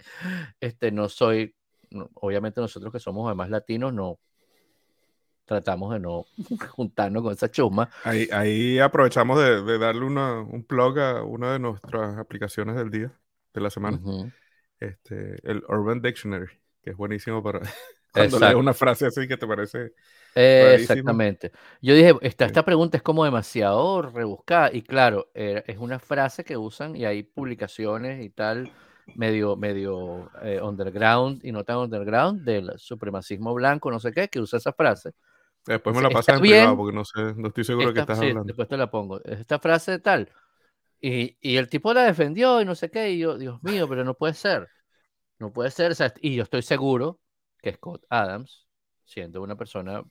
Este, 0.61 0.93
no 0.93 1.09
soy, 1.09 1.53
no, 1.89 2.09
obviamente 2.13 2.61
nosotros 2.61 2.93
que 2.93 3.01
somos 3.01 3.27
además 3.27 3.49
latinos, 3.49 3.93
no, 3.93 4.17
tratamos 5.43 5.91
de 5.91 5.99
no 5.99 6.25
juntarnos 6.69 7.21
con 7.21 7.33
esa 7.33 7.51
chusma. 7.51 7.89
Ahí, 8.05 8.29
ahí 8.31 8.79
aprovechamos 8.79 9.37
de, 9.37 9.61
de 9.61 9.77
darle 9.77 10.05
una, 10.05 10.39
un 10.39 10.63
plug 10.63 10.97
a 10.99 11.23
una 11.23 11.51
de 11.51 11.59
nuestras 11.59 12.17
aplicaciones 12.17 12.77
del 12.77 12.89
día, 12.89 13.11
de 13.53 13.59
la 13.59 13.69
semana. 13.69 13.99
Uh 14.01 14.23
-huh. 14.23 14.33
este, 14.79 15.35
el 15.43 15.65
Urban 15.67 16.01
Dictionary, 16.01 16.47
que 16.81 16.91
es 16.91 16.95
buenísimo 16.95 17.43
para 17.43 17.59
cuando 18.13 18.39
lees 18.39 18.55
una 18.55 18.73
frase 18.73 19.05
así 19.05 19.27
que 19.27 19.35
te 19.35 19.45
parece. 19.45 19.91
Eh, 20.41 20.75
exactamente. 20.75 21.51
Yo 21.81 21.93
dije, 21.93 22.15
esta, 22.21 22.45
esta 22.45 22.63
pregunta 22.63 22.95
es 22.95 23.03
como 23.03 23.25
demasiado 23.25 24.01
rebuscada. 24.03 24.69
Y 24.71 24.83
claro, 24.83 25.29
eh, 25.33 25.63
es 25.67 25.77
una 25.77 25.99
frase 25.99 26.45
que 26.45 26.55
usan 26.55 26.95
y 26.95 27.03
hay 27.03 27.23
publicaciones 27.23 28.23
y 28.23 28.29
tal, 28.29 28.71
medio, 29.15 29.57
medio 29.57 30.31
eh, 30.41 30.61
underground 30.61 31.43
y 31.43 31.51
no 31.51 31.65
tan 31.65 31.77
underground, 31.77 32.43
del 32.43 32.71
supremacismo 32.77 33.53
blanco, 33.53 33.91
no 33.91 33.99
sé 33.99 34.13
qué, 34.13 34.29
que 34.29 34.39
usa 34.39 34.57
esa 34.57 34.71
frase. 34.71 35.11
Después 35.65 35.93
me 35.93 36.01
la 36.01 36.09
pasas 36.09 36.35
en 36.35 36.41
privado 36.41 36.77
porque 36.77 36.95
no 36.95 37.03
sé, 37.03 37.33
no 37.35 37.49
estoy 37.49 37.65
seguro 37.65 37.87
de 37.89 37.93
qué 37.93 37.99
estás 37.99 38.19
sí, 38.19 38.27
hablando. 38.27 38.45
Después 38.45 38.69
te 38.69 38.77
la 38.77 38.89
pongo. 38.89 39.21
Esta 39.25 39.59
frase 39.59 39.91
de 39.91 39.99
tal. 39.99 40.31
Y, 41.01 41.37
y, 41.41 41.57
el 41.57 41.67
tipo 41.67 41.93
la 41.93 42.03
defendió 42.03 42.61
y 42.61 42.65
no 42.65 42.75
sé 42.75 42.89
qué. 42.89 43.11
Y 43.11 43.19
yo, 43.19 43.37
Dios 43.37 43.61
mío, 43.61 43.89
pero 43.89 44.05
no 44.05 44.13
puede 44.13 44.35
ser. 44.35 44.69
No 45.37 45.51
puede 45.51 45.71
ser. 45.71 45.91
O 45.91 45.95
sea, 45.95 46.13
y 46.21 46.35
yo 46.35 46.43
estoy 46.43 46.61
seguro 46.61 47.19
que 47.61 47.73
Scott 47.73 48.05
Adams, 48.09 48.67
siendo 49.03 49.41
una 49.41 49.57
persona 49.57 50.03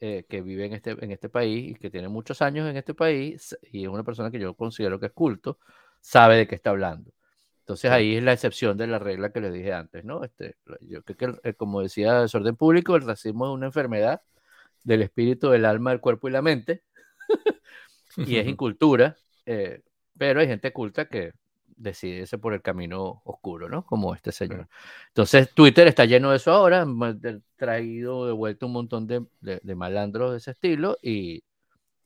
eh, 0.00 0.24
que 0.28 0.42
vive 0.42 0.66
en 0.66 0.74
este, 0.74 0.90
en 0.90 1.10
este 1.10 1.28
país 1.28 1.72
y 1.72 1.74
que 1.74 1.90
tiene 1.90 2.08
muchos 2.08 2.42
años 2.42 2.68
en 2.68 2.76
este 2.76 2.94
país, 2.94 3.56
y 3.72 3.84
es 3.84 3.88
una 3.88 4.04
persona 4.04 4.30
que 4.30 4.38
yo 4.38 4.54
considero 4.54 5.00
que 5.00 5.06
es 5.06 5.12
culto, 5.12 5.58
sabe 6.00 6.36
de 6.36 6.46
qué 6.46 6.54
está 6.56 6.70
hablando. 6.70 7.12
Entonces 7.60 7.90
ahí 7.90 8.16
es 8.16 8.22
la 8.22 8.32
excepción 8.32 8.76
de 8.76 8.86
la 8.86 8.98
regla 8.98 9.32
que 9.32 9.40
les 9.40 9.52
dije 9.52 9.72
antes, 9.72 10.04
¿no? 10.04 10.22
Este, 10.22 10.56
yo 10.82 11.02
creo 11.02 11.40
que, 11.42 11.54
como 11.54 11.80
decía 11.82 12.20
Desorden 12.20 12.56
Público, 12.56 12.94
el 12.94 13.02
racismo 13.02 13.46
es 13.46 13.54
una 13.54 13.66
enfermedad 13.66 14.22
del 14.84 15.02
espíritu, 15.02 15.50
del 15.50 15.64
alma, 15.64 15.90
del 15.90 16.00
cuerpo 16.00 16.28
y 16.28 16.32
la 16.32 16.42
mente. 16.42 16.84
y 18.16 18.36
es 18.36 18.46
incultura, 18.46 19.16
eh, 19.46 19.82
pero 20.16 20.40
hay 20.40 20.46
gente 20.46 20.72
culta 20.72 21.08
que 21.08 21.32
decide 21.76 22.20
irse 22.20 22.38
por 22.38 22.54
el 22.54 22.62
camino 22.62 23.22
oscuro, 23.24 23.68
¿no? 23.68 23.84
Como 23.84 24.14
este 24.14 24.32
señor. 24.32 24.68
Entonces, 25.08 25.52
Twitter 25.54 25.86
está 25.86 26.04
lleno 26.04 26.30
de 26.30 26.36
eso 26.36 26.52
ahora, 26.52 26.86
traído 27.56 28.26
de 28.26 28.32
vuelta 28.32 28.66
un 28.66 28.72
montón 28.72 29.06
de, 29.06 29.24
de, 29.40 29.60
de, 29.62 29.74
malandros 29.74 30.32
de 30.32 30.38
ese 30.38 30.52
estilo 30.52 30.96
y 31.02 31.44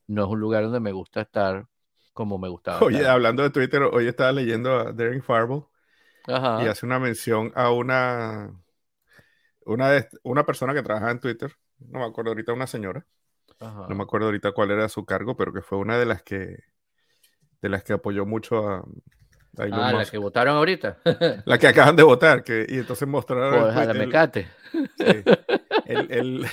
no 0.07 0.25
es 0.25 0.31
un 0.31 0.41
lugar 0.41 0.65
donde 0.65 0.81
me 0.81 0.93
gusta 0.93 1.23
estar 1.23 1.67
como 2.13 2.39
me 2.39 2.49
gustaba. 2.49 2.81
Oye, 2.83 3.07
hablando 3.07 3.43
de 3.43 3.51
Twitter, 3.51 3.83
hoy 3.83 4.09
estaba 4.09 4.33
leyendo 4.33 4.79
a 4.79 4.93
Darren 4.93 5.23
Farbo 5.23 5.71
y 6.27 6.33
hace 6.67 6.85
una 6.85 6.99
mención 6.99 7.53
a 7.55 7.71
una, 7.71 8.53
una, 9.65 9.91
de, 9.91 10.09
una 10.23 10.45
persona 10.45 10.75
que 10.75 10.83
trabaja 10.83 11.11
en 11.11 11.21
Twitter, 11.21 11.57
no 11.79 12.01
me 12.01 12.05
acuerdo 12.05 12.33
ahorita, 12.33 12.53
una 12.53 12.67
señora. 12.67 13.07
Ajá. 13.59 13.87
No 13.89 13.95
me 13.95 14.03
acuerdo 14.03 14.27
ahorita 14.27 14.53
cuál 14.53 14.71
era 14.71 14.89
su 14.89 15.05
cargo, 15.05 15.37
pero 15.37 15.53
que 15.53 15.61
fue 15.61 15.79
una 15.79 15.99
de 15.99 16.07
las 16.07 16.23
que 16.23 16.71
de 17.61 17.69
las 17.69 17.85
que 17.85 17.93
apoyó 17.93 18.25
mucho 18.25 18.67
a 18.69 18.85
Elon 19.59 19.81
ah, 19.81 19.93
Musk. 19.93 19.97
la 19.97 20.11
que 20.11 20.19
votaron 20.19 20.57
ahorita. 20.57 20.99
la 21.45 21.59
que 21.59 21.67
acaban 21.67 21.97
de 21.97 22.03
votar, 22.03 22.45
que, 22.45 22.67
y 22.69 22.79
entonces 22.79 23.07
mostraron. 23.09 23.69
El 23.69 23.75
jalamecate. 23.75 24.49
Sí, 24.73 24.79
el, 25.87 26.11
el, 26.11 26.47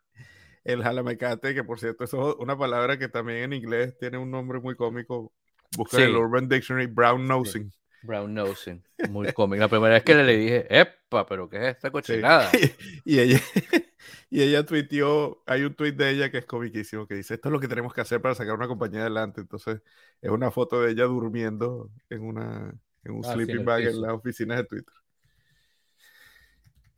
el, 0.64 0.82
jalamecate, 0.82 1.54
que 1.54 1.64
por 1.64 1.80
cierto, 1.80 2.04
eso 2.04 2.30
es 2.30 2.36
una 2.38 2.56
palabra 2.56 2.98
que 2.98 3.08
también 3.08 3.44
en 3.44 3.52
inglés 3.54 3.96
tiene 3.98 4.18
un 4.18 4.30
nombre 4.30 4.60
muy 4.60 4.76
cómico. 4.76 5.32
Busca 5.76 5.96
sí. 5.96 6.02
el 6.04 6.16
Urban 6.16 6.48
Dictionary, 6.48 6.86
brown 6.86 7.26
nosing. 7.26 7.70
Sí. 7.70 7.78
Brown 8.04 8.34
nosing, 8.34 8.82
muy 9.08 9.32
cómico. 9.32 9.60
La 9.60 9.68
primera 9.68 9.94
vez 9.94 10.02
que 10.02 10.14
le 10.22 10.36
dije, 10.36 10.66
¡epa! 10.68 11.26
¿Pero 11.26 11.48
qué 11.48 11.56
es 11.56 11.76
esta 11.76 11.90
cochinada? 11.90 12.50
Sí. 12.50 12.74
Y, 13.04 13.18
ella, 13.18 13.40
y 14.30 14.42
ella 14.42 14.64
tuiteó, 14.64 15.42
hay 15.46 15.62
un 15.62 15.74
tweet 15.74 15.92
de 15.92 16.10
ella 16.10 16.30
que 16.30 16.38
es 16.38 16.46
comiquísimo, 16.46 17.06
que 17.06 17.14
dice, 17.14 17.34
esto 17.34 17.48
es 17.48 17.52
lo 17.52 17.60
que 17.60 17.68
tenemos 17.68 17.92
que 17.94 18.00
hacer 18.00 18.20
para 18.20 18.34
sacar 18.34 18.54
una 18.54 18.68
compañía 18.68 19.00
adelante. 19.00 19.40
Entonces, 19.40 19.80
es 20.20 20.30
una 20.30 20.50
foto 20.50 20.82
de 20.82 20.92
ella 20.92 21.04
durmiendo 21.04 21.90
en, 22.10 22.22
una, 22.22 22.74
en 23.04 23.12
un 23.12 23.24
ah, 23.24 23.32
sleeping 23.32 23.58
sí, 23.58 23.64
bag 23.64 23.82
en 23.84 24.02
las 24.02 24.12
oficinas 24.12 24.58
de 24.58 24.64
Twitter. 24.64 24.94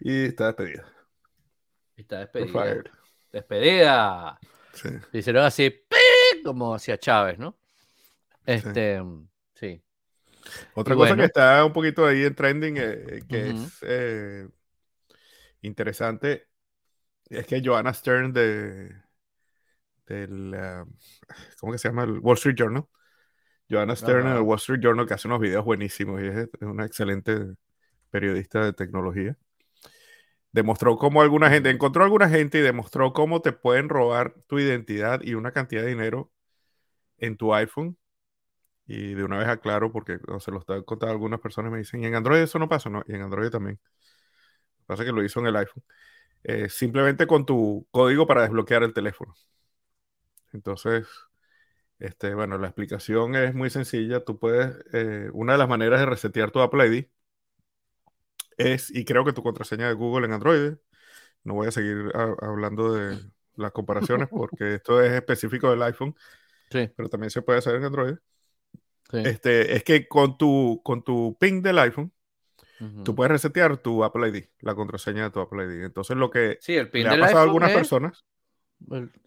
Y 0.00 0.24
está 0.26 0.46
despedida. 0.46 0.86
Está 1.96 2.18
despedida. 2.20 2.82
Despedida. 3.32 4.38
Sí. 4.72 4.88
Hicieron 5.12 5.44
así, 5.44 5.84
como 6.44 6.74
hacia 6.74 6.98
Chávez, 6.98 7.38
¿no? 7.38 7.56
Este, 8.44 9.02
sí. 9.54 9.82
Otra 10.74 10.94
y 10.94 10.96
cosa 10.96 11.10
bueno. 11.10 11.22
que 11.22 11.26
está 11.26 11.64
un 11.64 11.72
poquito 11.72 12.06
ahí 12.06 12.24
en 12.24 12.34
trending, 12.34 12.76
eh, 12.78 13.22
que 13.28 13.44
uh 13.44 13.54
-huh. 13.54 13.66
es 13.66 13.78
eh, 13.82 14.48
interesante, 15.62 16.48
es 17.28 17.46
que 17.46 17.62
Joanna 17.64 17.92
Stern 17.92 18.32
de 18.32 18.94
del 20.06 20.54
uh, 20.54 20.88
¿cómo 21.58 21.72
que 21.72 21.78
se 21.78 21.88
llama? 21.88 22.04
El 22.04 22.20
Wall 22.20 22.36
Street 22.36 22.54
Journal 22.56 22.86
Joanna 23.68 23.96
Stern 23.96 24.28
en 24.28 24.36
el 24.36 24.42
Wall 24.42 24.58
Street 24.58 24.80
Journal, 24.80 25.06
que 25.06 25.14
hace 25.14 25.28
unos 25.28 25.40
videos 25.40 25.64
buenísimos 25.64 26.22
y 26.22 26.26
es, 26.26 26.48
una 26.60 26.86
excelente 26.86 27.54
periodista 28.10 28.64
de 28.64 28.72
tecnología. 28.72 29.36
Demostró 30.52 30.96
cómo 30.96 31.20
alguna 31.20 31.50
gente, 31.50 31.70
encontró 31.70 32.04
alguna 32.04 32.28
gente 32.28 32.58
y 32.58 32.62
demostró 32.62 33.12
cómo 33.12 33.42
te 33.42 33.52
pueden 33.52 33.88
robar 33.88 34.34
tu 34.46 34.58
identidad 34.58 35.20
y 35.22 35.34
una 35.34 35.52
cantidad 35.52 35.82
de 35.82 35.88
dinero 35.88 36.32
en 37.18 37.36
tu 37.36 37.54
iPhone. 37.54 37.98
Y 38.86 39.14
de 39.14 39.24
una 39.24 39.38
vez 39.38 39.48
aclaro, 39.48 39.90
porque 39.90 40.18
se 40.38 40.50
lo 40.50 40.58
está 40.60 40.80
contando 40.82 41.12
algunas 41.12 41.40
personas, 41.40 41.72
me 41.72 41.78
dicen, 41.78 42.02
y 42.02 42.06
en 42.06 42.14
Android 42.14 42.40
eso 42.40 42.58
no 42.58 42.68
pasa, 42.68 42.88
no, 42.88 43.02
y 43.06 43.14
en 43.14 43.22
Android 43.22 43.50
también. 43.50 43.80
Pasa 44.86 45.04
que 45.04 45.12
lo 45.12 45.24
hizo 45.24 45.40
en 45.40 45.46
el 45.46 45.56
iPhone. 45.56 45.82
Eh, 46.44 46.68
simplemente 46.68 47.26
con 47.26 47.44
tu 47.44 47.86
código 47.90 48.26
para 48.26 48.42
desbloquear 48.42 48.84
el 48.84 48.94
teléfono. 48.94 49.34
Entonces, 50.52 51.08
este, 51.98 52.34
bueno, 52.34 52.58
la 52.58 52.68
explicación 52.68 53.34
es 53.34 53.54
muy 53.54 53.70
sencilla. 53.70 54.24
Tú 54.24 54.38
puedes, 54.38 54.76
eh, 54.92 55.28
una 55.32 55.52
de 55.52 55.58
las 55.58 55.68
maneras 55.68 56.00
de 56.00 56.06
resetear 56.06 56.50
tu 56.52 56.60
Apple 56.60 56.86
ID 56.86 57.06
es, 58.58 58.90
y 58.94 59.04
creo 59.04 59.24
que 59.24 59.32
tu 59.32 59.42
contraseña 59.42 59.88
de 59.88 59.94
Google 59.94 60.26
en 60.26 60.32
Android, 60.32 60.74
no 61.44 61.54
voy 61.54 61.68
a 61.68 61.72
seguir 61.72 62.10
hablando 62.14 62.94
de 62.94 63.18
las 63.56 63.72
comparaciones 63.72 64.28
porque 64.30 64.74
esto 64.74 65.00
es 65.02 65.12
específico 65.12 65.70
del 65.70 65.82
iPhone, 65.82 66.14
sí. 66.70 66.90
pero 66.96 67.08
también 67.08 67.30
se 67.30 67.42
puede 67.42 67.58
hacer 67.58 67.76
en 67.76 67.84
Android. 67.84 68.16
Este, 69.12 69.76
es 69.76 69.84
que 69.84 70.08
con 70.08 70.36
tu, 70.36 70.80
con 70.84 71.02
tu 71.02 71.36
ping 71.38 71.62
del 71.62 71.78
iPhone, 71.78 72.12
tú 73.04 73.14
puedes 73.14 73.30
resetear 73.30 73.76
tu 73.78 74.04
Apple 74.04 74.28
ID, 74.28 74.44
la 74.60 74.74
contraseña 74.74 75.24
de 75.24 75.30
tu 75.30 75.40
Apple 75.40 75.64
ID. 75.64 75.84
Entonces, 75.84 76.16
lo 76.16 76.30
que 76.30 76.58
sí, 76.60 76.74
el 76.74 76.90
pin 76.90 77.04
le 77.04 77.14
ha 77.14 77.20
pasado 77.20 77.40
a 77.40 77.42
algunas 77.44 77.72
personas. 77.72 78.24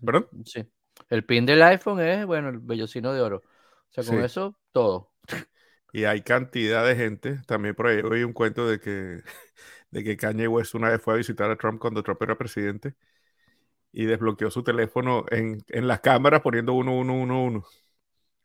¿Perdón? 0.04 0.28
Sí. 0.46 0.66
El 1.10 1.26
pin 1.26 1.46
del 1.46 1.62
iPhone 1.64 2.00
es, 2.02 2.26
bueno, 2.26 2.50
el 2.50 2.60
vellocino 2.60 3.14
de 3.14 3.22
oro. 3.22 3.38
O 3.38 3.92
sea, 3.92 4.04
con 4.04 4.24
eso, 4.24 4.58
todo. 4.72 5.12
Y 5.92 6.04
hay 6.04 6.22
cantidad 6.22 6.86
de 6.86 6.96
gente, 6.96 7.42
también 7.48 7.74
por 7.74 7.88
ahí 7.88 8.02
oí 8.02 8.24
un 8.24 8.34
cuento 8.34 8.68
de 8.68 8.80
que, 8.80 9.22
de 9.92 10.04
que 10.04 10.18
Kanye 10.18 10.48
West 10.48 10.76
una 10.76 10.90
vez 10.90 11.02
fue 11.02 11.16
a 11.16 11.18
visitar 11.18 11.50
a 11.50 11.56
Trump 11.56 11.80
cuando 11.80 12.04
Trump 12.04 12.22
era 12.22 12.38
presidente 12.38 12.94
y 13.92 14.06
desbloqueó 14.06 14.52
su 14.52 14.64
teléfono 14.64 15.26
en, 15.32 15.64
en 15.68 15.88
las 15.88 16.02
cámaras 16.02 16.42
poniendo 16.42 16.74
1111. 16.74 17.68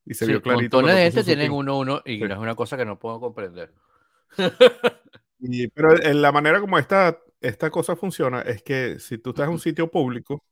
Y 0.06 0.14
se 0.14 0.26
vio 0.26 0.42
clarito. 0.42 0.76
Montones 0.76 0.96
de 0.96 1.02
gente 1.02 1.24
tienen 1.24 1.50
11 1.50 2.02
y 2.04 2.18
no 2.18 2.34
es 2.34 2.38
una 2.38 2.54
cosa 2.54 2.76
que 2.76 2.84
no 2.84 2.98
puedo 2.98 3.20
comprender. 3.20 3.72
y, 5.38 5.68
pero 5.68 6.02
en 6.02 6.20
la 6.20 6.32
manera 6.32 6.60
como 6.60 6.78
esta, 6.78 7.18
esta 7.40 7.70
cosa 7.70 7.96
funciona 7.96 8.42
es 8.42 8.62
que 8.62 8.98
si 8.98 9.18
tú 9.18 9.30
estás 9.30 9.46
en 9.46 9.52
un 9.52 9.58
sitio 9.58 9.90
público 9.90 10.44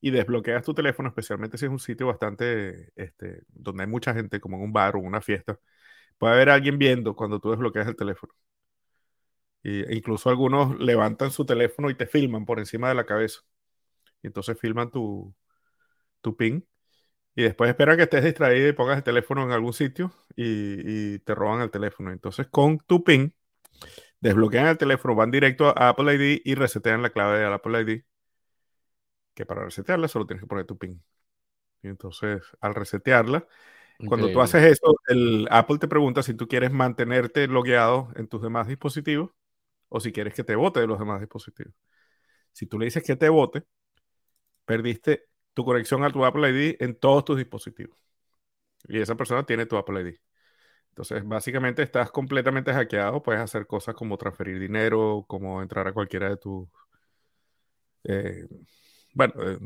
y 0.00 0.10
desbloqueas 0.10 0.64
tu 0.64 0.74
teléfono, 0.74 1.08
especialmente 1.08 1.56
si 1.56 1.64
es 1.64 1.70
un 1.70 1.78
sitio 1.78 2.06
bastante, 2.08 2.92
este, 2.94 3.42
donde 3.48 3.84
hay 3.84 3.88
mucha 3.88 4.12
gente, 4.12 4.40
como 4.40 4.56
en 4.58 4.64
un 4.64 4.72
bar 4.72 4.96
o 4.96 4.98
una 4.98 5.20
fiesta, 5.20 5.58
puede 6.18 6.34
haber 6.34 6.50
alguien 6.50 6.78
viendo 6.78 7.16
cuando 7.16 7.40
tú 7.40 7.50
desbloqueas 7.50 7.88
el 7.88 7.96
teléfono. 7.96 8.34
Y, 9.62 9.96
incluso 9.96 10.28
algunos 10.28 10.78
levantan 10.78 11.30
su 11.30 11.46
teléfono 11.46 11.90
y 11.90 11.94
te 11.94 12.06
filman 12.06 12.44
por 12.44 12.58
encima 12.58 12.88
de 12.88 12.94
la 12.94 13.06
cabeza. 13.06 13.40
Y 14.22 14.28
entonces 14.28 14.58
filman 14.60 14.90
tu, 14.90 15.34
tu 16.20 16.36
pin. 16.36 16.66
Y 17.36 17.42
después 17.42 17.68
esperan 17.70 17.96
que 17.96 18.04
estés 18.04 18.24
distraído 18.24 18.68
y 18.68 18.72
pongas 18.72 18.98
el 18.98 19.02
teléfono 19.04 19.42
en 19.44 19.52
algún 19.52 19.72
sitio 19.72 20.12
y, 20.36 21.14
y 21.14 21.18
te 21.20 21.34
roban 21.34 21.60
el 21.62 21.70
teléfono. 21.70 22.12
Entonces 22.12 22.46
con 22.48 22.78
tu 22.78 23.02
pin 23.04 23.34
desbloquean 24.20 24.68
el 24.68 24.78
teléfono, 24.78 25.14
van 25.14 25.30
directo 25.30 25.68
a 25.68 25.90
Apple 25.90 26.14
ID 26.14 26.42
y 26.44 26.54
resetean 26.54 27.02
la 27.02 27.10
clave 27.10 27.38
de 27.40 27.46
Apple 27.46 27.80
ID 27.82 28.04
que 29.34 29.46
para 29.46 29.64
resetearla 29.64 30.08
solo 30.08 30.26
tienes 30.26 30.42
que 30.42 30.46
poner 30.48 30.66
tu 30.66 30.78
PIN. 30.78 31.02
Y 31.82 31.88
entonces, 31.88 32.42
al 32.60 32.74
resetearla, 32.74 33.46
cuando 34.04 34.30
tú 34.30 34.40
haces 34.42 34.64
eso, 34.64 34.96
el 35.08 35.48
Apple 35.50 35.78
te 35.78 35.88
pregunta 35.88 36.22
si 36.22 36.34
tú 36.34 36.48
quieres 36.48 36.72
mantenerte 36.72 37.48
logueado 37.48 38.10
en 38.16 38.28
tus 38.28 38.42
demás 38.42 38.68
dispositivos 38.68 39.30
o 39.88 40.00
si 40.00 40.12
quieres 40.12 40.34
que 40.34 40.44
te 40.44 40.56
vote 40.56 40.80
de 40.80 40.86
los 40.88 40.98
demás 40.98 41.20
dispositivos. 41.20 41.74
Si 42.52 42.66
tú 42.66 42.78
le 42.78 42.86
dices 42.86 43.04
que 43.04 43.16
te 43.16 43.28
vote, 43.28 43.64
perdiste 44.64 45.24
tu 45.54 45.64
conexión 45.64 46.04
a 46.04 46.10
tu 46.10 46.24
Apple 46.24 46.50
ID 46.50 46.76
en 46.80 46.96
todos 46.96 47.24
tus 47.24 47.36
dispositivos. 47.38 47.98
Y 48.88 49.00
esa 49.00 49.16
persona 49.16 49.44
tiene 49.44 49.66
tu 49.66 49.76
Apple 49.76 50.00
ID. 50.02 50.16
Entonces, 50.90 51.26
básicamente 51.26 51.82
estás 51.82 52.10
completamente 52.10 52.72
hackeado. 52.72 53.22
Puedes 53.22 53.40
hacer 53.42 53.66
cosas 53.66 53.94
como 53.94 54.18
transferir 54.18 54.58
dinero, 54.60 55.24
como 55.28 55.62
entrar 55.62 55.88
a 55.88 55.92
cualquiera 55.92 56.28
de 56.30 56.36
tus 56.36 56.68
eh, 58.04 58.46
bueno, 59.14 59.34
eh, 59.42 59.58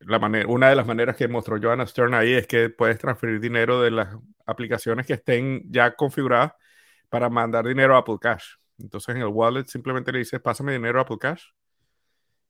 la 0.00 0.18
manera, 0.18 0.48
una 0.48 0.70
de 0.70 0.76
las 0.76 0.86
maneras 0.86 1.16
que 1.16 1.28
mostró 1.28 1.58
Joanna 1.60 1.86
Stern 1.86 2.14
ahí 2.14 2.32
es 2.34 2.46
que 2.46 2.70
puedes 2.70 2.98
transferir 2.98 3.40
dinero 3.40 3.80
de 3.82 3.90
las 3.90 4.16
aplicaciones 4.46 5.06
que 5.06 5.14
estén 5.14 5.62
ya 5.70 5.94
configuradas 5.94 6.52
para 7.08 7.28
mandar 7.30 7.66
dinero 7.66 7.96
a 7.96 7.98
Apple 8.00 8.16
Cash. 8.20 8.44
Entonces 8.78 9.14
en 9.16 9.22
el 9.22 9.28
wallet 9.28 9.66
simplemente 9.66 10.12
le 10.12 10.20
dices, 10.20 10.40
pásame 10.40 10.72
dinero 10.72 10.98
a 10.98 11.02
Apple 11.02 11.18
Cash. 11.20 11.44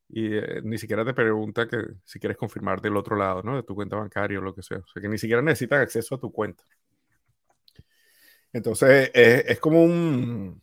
Y 0.09 0.37
eh, 0.37 0.61
ni 0.63 0.79
siquiera 0.79 1.05
te 1.05 1.15
pregunta 1.15 1.67
que 1.69 1.79
si 2.05 2.21
quieres 2.21 2.37
confirmar 2.37 2.81
del 2.81 2.97
otro 2.97 3.17
lado, 3.17 3.43
¿no? 3.43 3.57
De 3.57 3.63
tu 3.63 3.75
cuenta 3.75 3.97
bancaria 3.97 4.39
o 4.39 4.43
lo 4.43 4.55
que 4.55 4.63
sea. 4.63 4.79
O 4.79 4.87
sea, 4.87 5.03
que 5.03 5.09
ni 5.09 5.19
siquiera 5.19 5.43
necesitan 5.43 5.81
acceso 5.81 6.15
a 6.15 6.21
tu 6.21 6.31
cuenta. 6.33 6.65
Entonces, 8.53 9.11
es 9.15 9.59
como 9.61 9.83
un... 9.83 10.63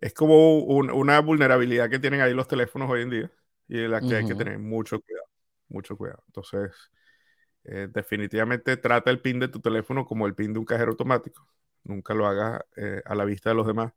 Es 0.00 0.14
como 0.14 0.58
una 0.58 1.20
vulnerabilidad 1.20 1.88
que 1.88 2.00
tienen 2.00 2.22
ahí 2.22 2.34
los 2.34 2.48
teléfonos 2.48 2.90
hoy 2.90 3.02
en 3.02 3.10
día 3.10 3.30
y 3.68 3.78
de 3.78 3.88
la 3.88 4.00
que 4.00 4.16
hay 4.16 4.26
que 4.26 4.34
tener 4.34 4.58
mucho 4.58 5.00
cuidado, 5.00 5.26
mucho 5.68 5.96
cuidado. 5.96 6.24
Entonces, 6.26 6.72
eh, 7.64 7.88
definitivamente 7.88 8.76
trata 8.76 9.10
el 9.10 9.20
pin 9.20 9.38
de 9.38 9.48
tu 9.48 9.60
teléfono 9.60 10.04
como 10.04 10.26
el 10.26 10.34
pin 10.34 10.52
de 10.52 10.58
un 10.58 10.64
cajero 10.64 10.90
automático. 10.90 11.46
Nunca 11.84 12.14
lo 12.14 12.26
hagas 12.26 12.60
eh, 12.76 13.00
a 13.04 13.14
la 13.14 13.24
vista 13.24 13.50
de 13.50 13.54
los 13.56 13.66
demás. 13.66 13.92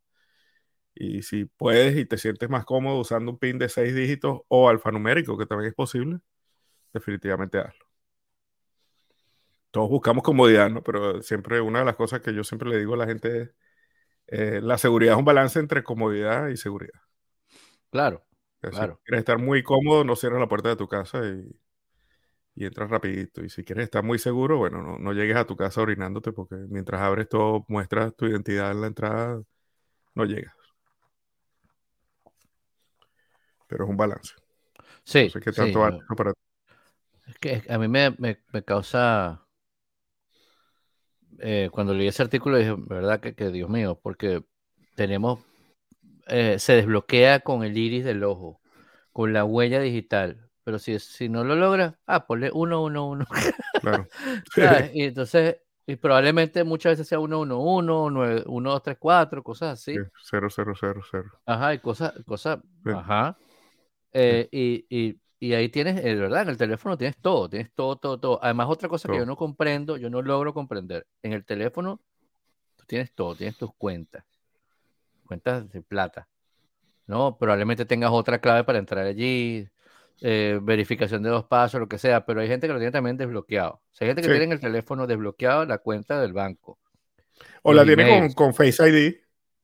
Y 0.95 1.23
si 1.23 1.45
puedes 1.45 1.97
y 1.97 2.05
te 2.05 2.17
sientes 2.17 2.49
más 2.49 2.65
cómodo 2.65 2.99
usando 2.99 3.31
un 3.31 3.37
pin 3.39 3.59
de 3.59 3.69
seis 3.69 3.93
dígitos 3.93 4.41
o 4.47 4.69
alfanumérico, 4.69 5.37
que 5.37 5.45
también 5.45 5.69
es 5.69 5.75
posible, 5.75 6.19
definitivamente 6.93 7.59
hazlo. 7.59 7.85
Todos 9.71 9.89
buscamos 9.89 10.23
comodidad, 10.23 10.69
¿no? 10.69 10.83
Pero 10.83 11.21
siempre 11.21 11.59
una 11.61 11.79
de 11.79 11.85
las 11.85 11.95
cosas 11.97 12.21
que 12.21 12.33
yo 12.33 12.43
siempre 12.45 12.69
le 12.69 12.79
digo 12.79 12.93
a 12.93 12.97
la 12.97 13.07
gente 13.07 13.41
es, 13.41 13.49
eh, 14.27 14.61
la 14.61 14.77
seguridad 14.77 15.13
es 15.15 15.19
un 15.19 15.25
balance 15.25 15.59
entre 15.59 15.83
comodidad 15.83 16.47
y 16.47 16.57
seguridad. 16.57 16.99
Claro, 18.61 18.95
si 18.97 19.05
quieres 19.05 19.19
estar 19.19 19.37
muy 19.39 19.63
cómodo, 19.63 20.03
no 20.03 20.15
cierres 20.15 20.39
la 20.39 20.47
puerta 20.47 20.69
de 20.69 20.75
tu 20.75 20.87
casa 20.87 21.19
y, 21.25 21.59
y 22.55 22.65
entras 22.65 22.89
rapidito. 22.89 23.43
Y 23.43 23.49
si 23.49 23.63
quieres 23.63 23.85
estar 23.85 24.03
muy 24.03 24.19
seguro, 24.19 24.57
bueno, 24.57 24.81
no, 24.81 24.97
no, 24.97 25.13
llegues 25.13 25.35
a 25.37 25.45
tu 25.45 25.55
casa 25.55 25.81
orinándote 25.81 26.31
porque 26.31 26.55
mientras 26.69 27.01
abres 27.01 27.29
todo, 27.29 27.65
muestras 27.67 28.15
tu 28.15 28.25
identidad 28.27 28.71
en 28.71 28.81
la 28.81 28.87
entrada, 28.87 29.41
no 30.15 30.25
llegas. 30.25 30.55
Pero 33.67 33.85
es 33.85 33.89
un 33.89 33.97
balance. 33.97 34.33
Sí. 35.03 35.31
tanto 35.55 35.87
Es 37.27 37.39
que 37.39 37.63
a 37.69 37.77
mí 37.77 37.87
me, 37.87 38.37
causa... 38.63 39.41
Eh, 41.39 41.69
cuando 41.71 41.93
leí 41.93 42.07
ese 42.07 42.23
artículo 42.23 42.57
dije, 42.57 42.73
verdad 42.77 43.19
que, 43.19 43.35
que 43.35 43.49
Dios 43.49 43.69
mío, 43.69 43.99
porque 44.01 44.45
tenemos 44.95 45.39
eh, 46.27 46.57
se 46.57 46.73
desbloquea 46.73 47.41
con 47.41 47.63
el 47.63 47.77
iris 47.77 48.03
del 48.03 48.23
ojo, 48.23 48.59
con 49.11 49.33
la 49.33 49.45
huella 49.45 49.79
digital. 49.79 50.49
Pero 50.63 50.79
si, 50.79 50.97
si 50.99 51.29
no 51.29 51.43
lo 51.43 51.55
logra, 51.55 51.99
ah, 52.07 52.25
ponle 52.25 52.49
111. 52.49 53.25
Claro. 53.81 54.07
y 54.93 55.03
entonces, 55.03 55.57
y 55.85 55.95
probablemente 55.95 56.63
muchas 56.63 56.93
veces 56.93 57.07
sea 57.07 57.19
111, 57.19 57.53
1234, 58.49 59.43
cosas 59.43 59.79
así. 59.79 59.95
0000. 60.23 61.25
Ajá, 61.45 61.73
y 61.75 61.79
cosas, 61.79 62.13
cosas, 62.25 62.59
ajá. 62.85 63.37
Eh, 64.17 64.47
y, 64.51 64.85
y, 64.89 65.19
y, 65.39 65.53
ahí 65.53 65.69
tienes, 65.69 66.03
eh, 66.03 66.15
¿verdad? 66.15 66.43
En 66.43 66.49
el 66.49 66.57
teléfono 66.57 66.97
tienes 66.97 67.17
todo, 67.17 67.49
tienes 67.49 67.71
todo, 67.73 67.97
todo, 67.97 68.19
todo. 68.19 68.39
Además, 68.41 68.67
otra 68.69 68.87
cosa 68.87 69.09
que 69.09 69.17
yo 69.17 69.25
no 69.25 69.35
comprendo, 69.35 69.97
yo 69.97 70.09
no 70.09 70.21
logro 70.21 70.53
comprender. 70.53 71.05
En 71.21 71.33
el 71.33 71.43
teléfono, 71.43 71.99
tú 72.77 72.85
tienes 72.85 73.11
todo, 73.13 73.35
tienes 73.35 73.57
tus 73.57 73.73
cuentas 73.75 74.23
cuentas 75.25 75.69
de 75.71 75.81
plata. 75.81 76.27
¿no? 77.07 77.37
Probablemente 77.37 77.85
tengas 77.85 78.11
otra 78.11 78.39
clave 78.39 78.63
para 78.63 78.79
entrar 78.79 79.05
allí, 79.05 79.67
eh, 80.21 80.59
verificación 80.61 81.21
de 81.23 81.29
dos 81.29 81.45
pasos, 81.45 81.79
lo 81.79 81.87
que 81.87 81.97
sea, 81.97 82.25
pero 82.25 82.41
hay 82.41 82.47
gente 82.47 82.67
que 82.67 82.73
lo 82.73 82.79
tiene 82.79 82.91
también 82.91 83.17
desbloqueado. 83.17 83.81
hay 83.99 84.07
gente 84.07 84.21
que 84.21 84.29
tiene 84.29 84.45
en 84.45 84.51
el 84.53 84.59
teléfono 84.59 85.05
desbloqueado 85.07 85.65
la 85.65 85.77
cuenta 85.79 86.21
del 86.21 86.33
banco. 86.33 86.79
O 87.63 87.73
la 87.73 87.83
tiene 87.83 88.33
con, 88.33 88.53
Face 88.53 88.87
ID 88.87 89.15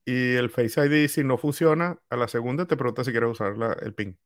y 0.04 0.34
el 0.34 0.50
Face 0.50 0.84
ID 0.84 1.08
si 1.08 1.24
no 1.24 1.38
funciona, 1.38 1.98
a 2.10 2.16
la 2.16 2.28
segunda 2.28 2.66
te 2.66 2.76
pregunta 2.76 3.04
si 3.04 3.12
quieres 3.12 3.30
usar 3.30 3.54
el 3.80 3.94
PIN. 3.94 4.18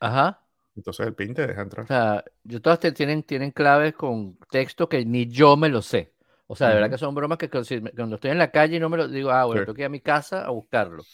Ajá. 0.00 0.42
Entonces 0.76 1.06
el 1.06 1.14
PIN 1.14 1.34
te 1.34 1.46
deja 1.46 1.62
entrar. 1.62 1.84
O 1.84 1.88
sea, 1.88 2.24
yo 2.44 2.62
todas 2.62 2.78
tienen, 2.78 3.22
tienen 3.24 3.50
claves 3.50 3.94
con 3.94 4.38
texto 4.50 4.88
que 4.88 5.04
ni 5.04 5.26
yo 5.26 5.56
me 5.56 5.68
lo 5.68 5.82
sé. 5.82 6.14
O 6.46 6.56
sea, 6.56 6.68
de 6.68 6.76
verdad 6.76 6.90
que 6.90 6.98
son 6.98 7.14
bromas 7.14 7.36
que 7.36 7.50
cuando 7.50 8.14
estoy 8.14 8.30
en 8.30 8.38
la 8.38 8.50
calle 8.50 8.76
y 8.76 8.80
no 8.80 8.88
me 8.88 8.96
lo 8.96 9.06
digo, 9.06 9.30
ah, 9.30 9.44
bueno, 9.44 9.62
tengo 9.62 9.74
que 9.74 9.82
ir 9.82 9.86
a 9.86 9.90
mi 9.90 10.00
casa 10.00 10.46
a 10.46 10.50
buscarlo. 10.50 11.04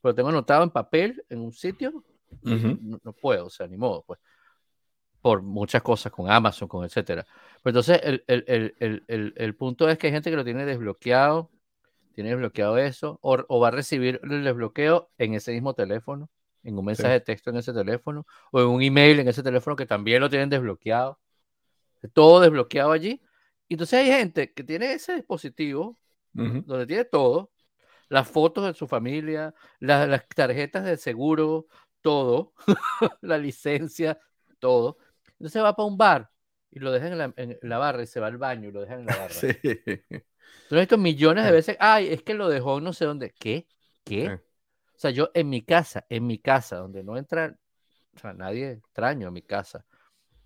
Pero 0.00 0.14
tengo 0.14 0.28
anotado 0.28 0.62
en 0.62 0.70
papel, 0.70 1.24
en 1.28 1.40
un 1.40 1.52
sitio, 1.52 2.04
no, 2.42 3.12
puedo, 3.12 3.46
o 3.46 3.50
sea, 3.50 3.66
ni 3.66 3.76
modo, 3.76 4.04
pues. 4.06 4.20
por 5.20 5.42
muchas 5.42 5.82
cosas, 5.82 6.12
con 6.12 6.30
Amazon, 6.30 6.68
con 6.68 6.84
etcétera. 6.84 7.26
Pero 7.64 7.70
entonces 7.70 8.00
el, 8.04 8.24
el, 8.28 9.04
el, 9.08 9.34
el, 9.36 9.54
punto 9.56 9.88
es 9.88 9.98
que 9.98 10.06
hay 10.06 10.12
gente 10.12 10.30
que 10.30 10.36
lo 10.36 10.44
tiene 10.44 10.64
desbloqueado, 10.64 11.50
tiene 12.14 12.30
desbloqueado 12.30 12.78
eso, 12.78 13.18
o, 13.22 13.60
va 13.60 13.68
a 13.68 13.72
recibir 13.72 14.20
el 14.22 14.44
desbloqueo 14.44 15.10
en 15.18 15.34
ese 15.34 15.52
mismo 15.52 15.74
teléfono, 15.74 16.30
en 16.66 16.76
un 16.76 16.84
mensaje 16.84 17.14
de 17.14 17.20
texto 17.20 17.50
en 17.50 17.56
ese 17.56 17.72
teléfono, 17.72 18.26
o 18.50 18.60
en 18.60 18.66
un 18.66 18.82
email 18.82 19.20
en 19.20 19.28
ese 19.28 19.42
teléfono 19.42 19.76
que 19.76 19.86
también 19.86 20.20
lo 20.20 20.28
tienen 20.28 20.50
desbloqueado. 20.50 21.18
Todo 22.12 22.40
desbloqueado 22.40 22.92
allí. 22.92 23.22
Y 23.68 23.74
entonces 23.74 24.00
hay 24.00 24.06
gente 24.06 24.52
que 24.52 24.64
tiene 24.64 24.92
ese 24.92 25.14
dispositivo, 25.14 25.98
donde 26.32 26.86
tiene 26.86 27.04
todo, 27.04 27.50
las 28.08 28.28
fotos 28.28 28.66
de 28.66 28.74
su 28.74 28.86
familia, 28.86 29.54
las 29.80 30.28
tarjetas 30.28 30.84
de 30.84 30.96
seguro, 30.96 31.66
todo, 32.02 32.52
la 33.22 33.38
licencia, 33.38 34.18
todo. 34.58 34.98
Entonces 35.38 35.62
va 35.62 35.74
para 35.74 35.86
un 35.86 35.96
bar 35.96 36.30
y 36.70 36.80
lo 36.80 36.92
dejan 36.92 37.34
en 37.36 37.58
la, 37.62 37.78
barra 37.78 38.02
y 38.02 38.06
se 38.06 38.20
va 38.20 38.26
al 38.26 38.36
baño 38.38 38.68
y 38.68 38.72
lo 38.72 38.80
dejan 38.82 39.00
en 39.00 39.06
la 39.06 39.16
barra. 39.18 39.34
Sí. 39.34 39.48
Entonces 39.62 40.82
estos 40.82 40.98
millones 40.98 41.44
de 41.44 41.52
veces, 41.52 41.76
ay, 41.80 42.08
es 42.08 42.22
que 42.22 42.34
lo 42.34 42.48
dejó 42.48 42.80
no 42.80 42.92
sé 42.92 43.04
dónde. 43.04 43.32
¿Qué? 43.38 43.66
¿Qué? 44.04 44.40
O 44.96 44.98
sea, 44.98 45.10
yo 45.10 45.30
en 45.34 45.50
mi 45.50 45.62
casa, 45.62 46.06
en 46.08 46.26
mi 46.26 46.38
casa, 46.38 46.76
donde 46.76 47.04
no 47.04 47.18
entra, 47.18 47.54
o 48.14 48.18
sea, 48.18 48.32
nadie 48.32 48.72
extraño 48.72 49.28
en 49.28 49.34
mi 49.34 49.42
casa, 49.42 49.84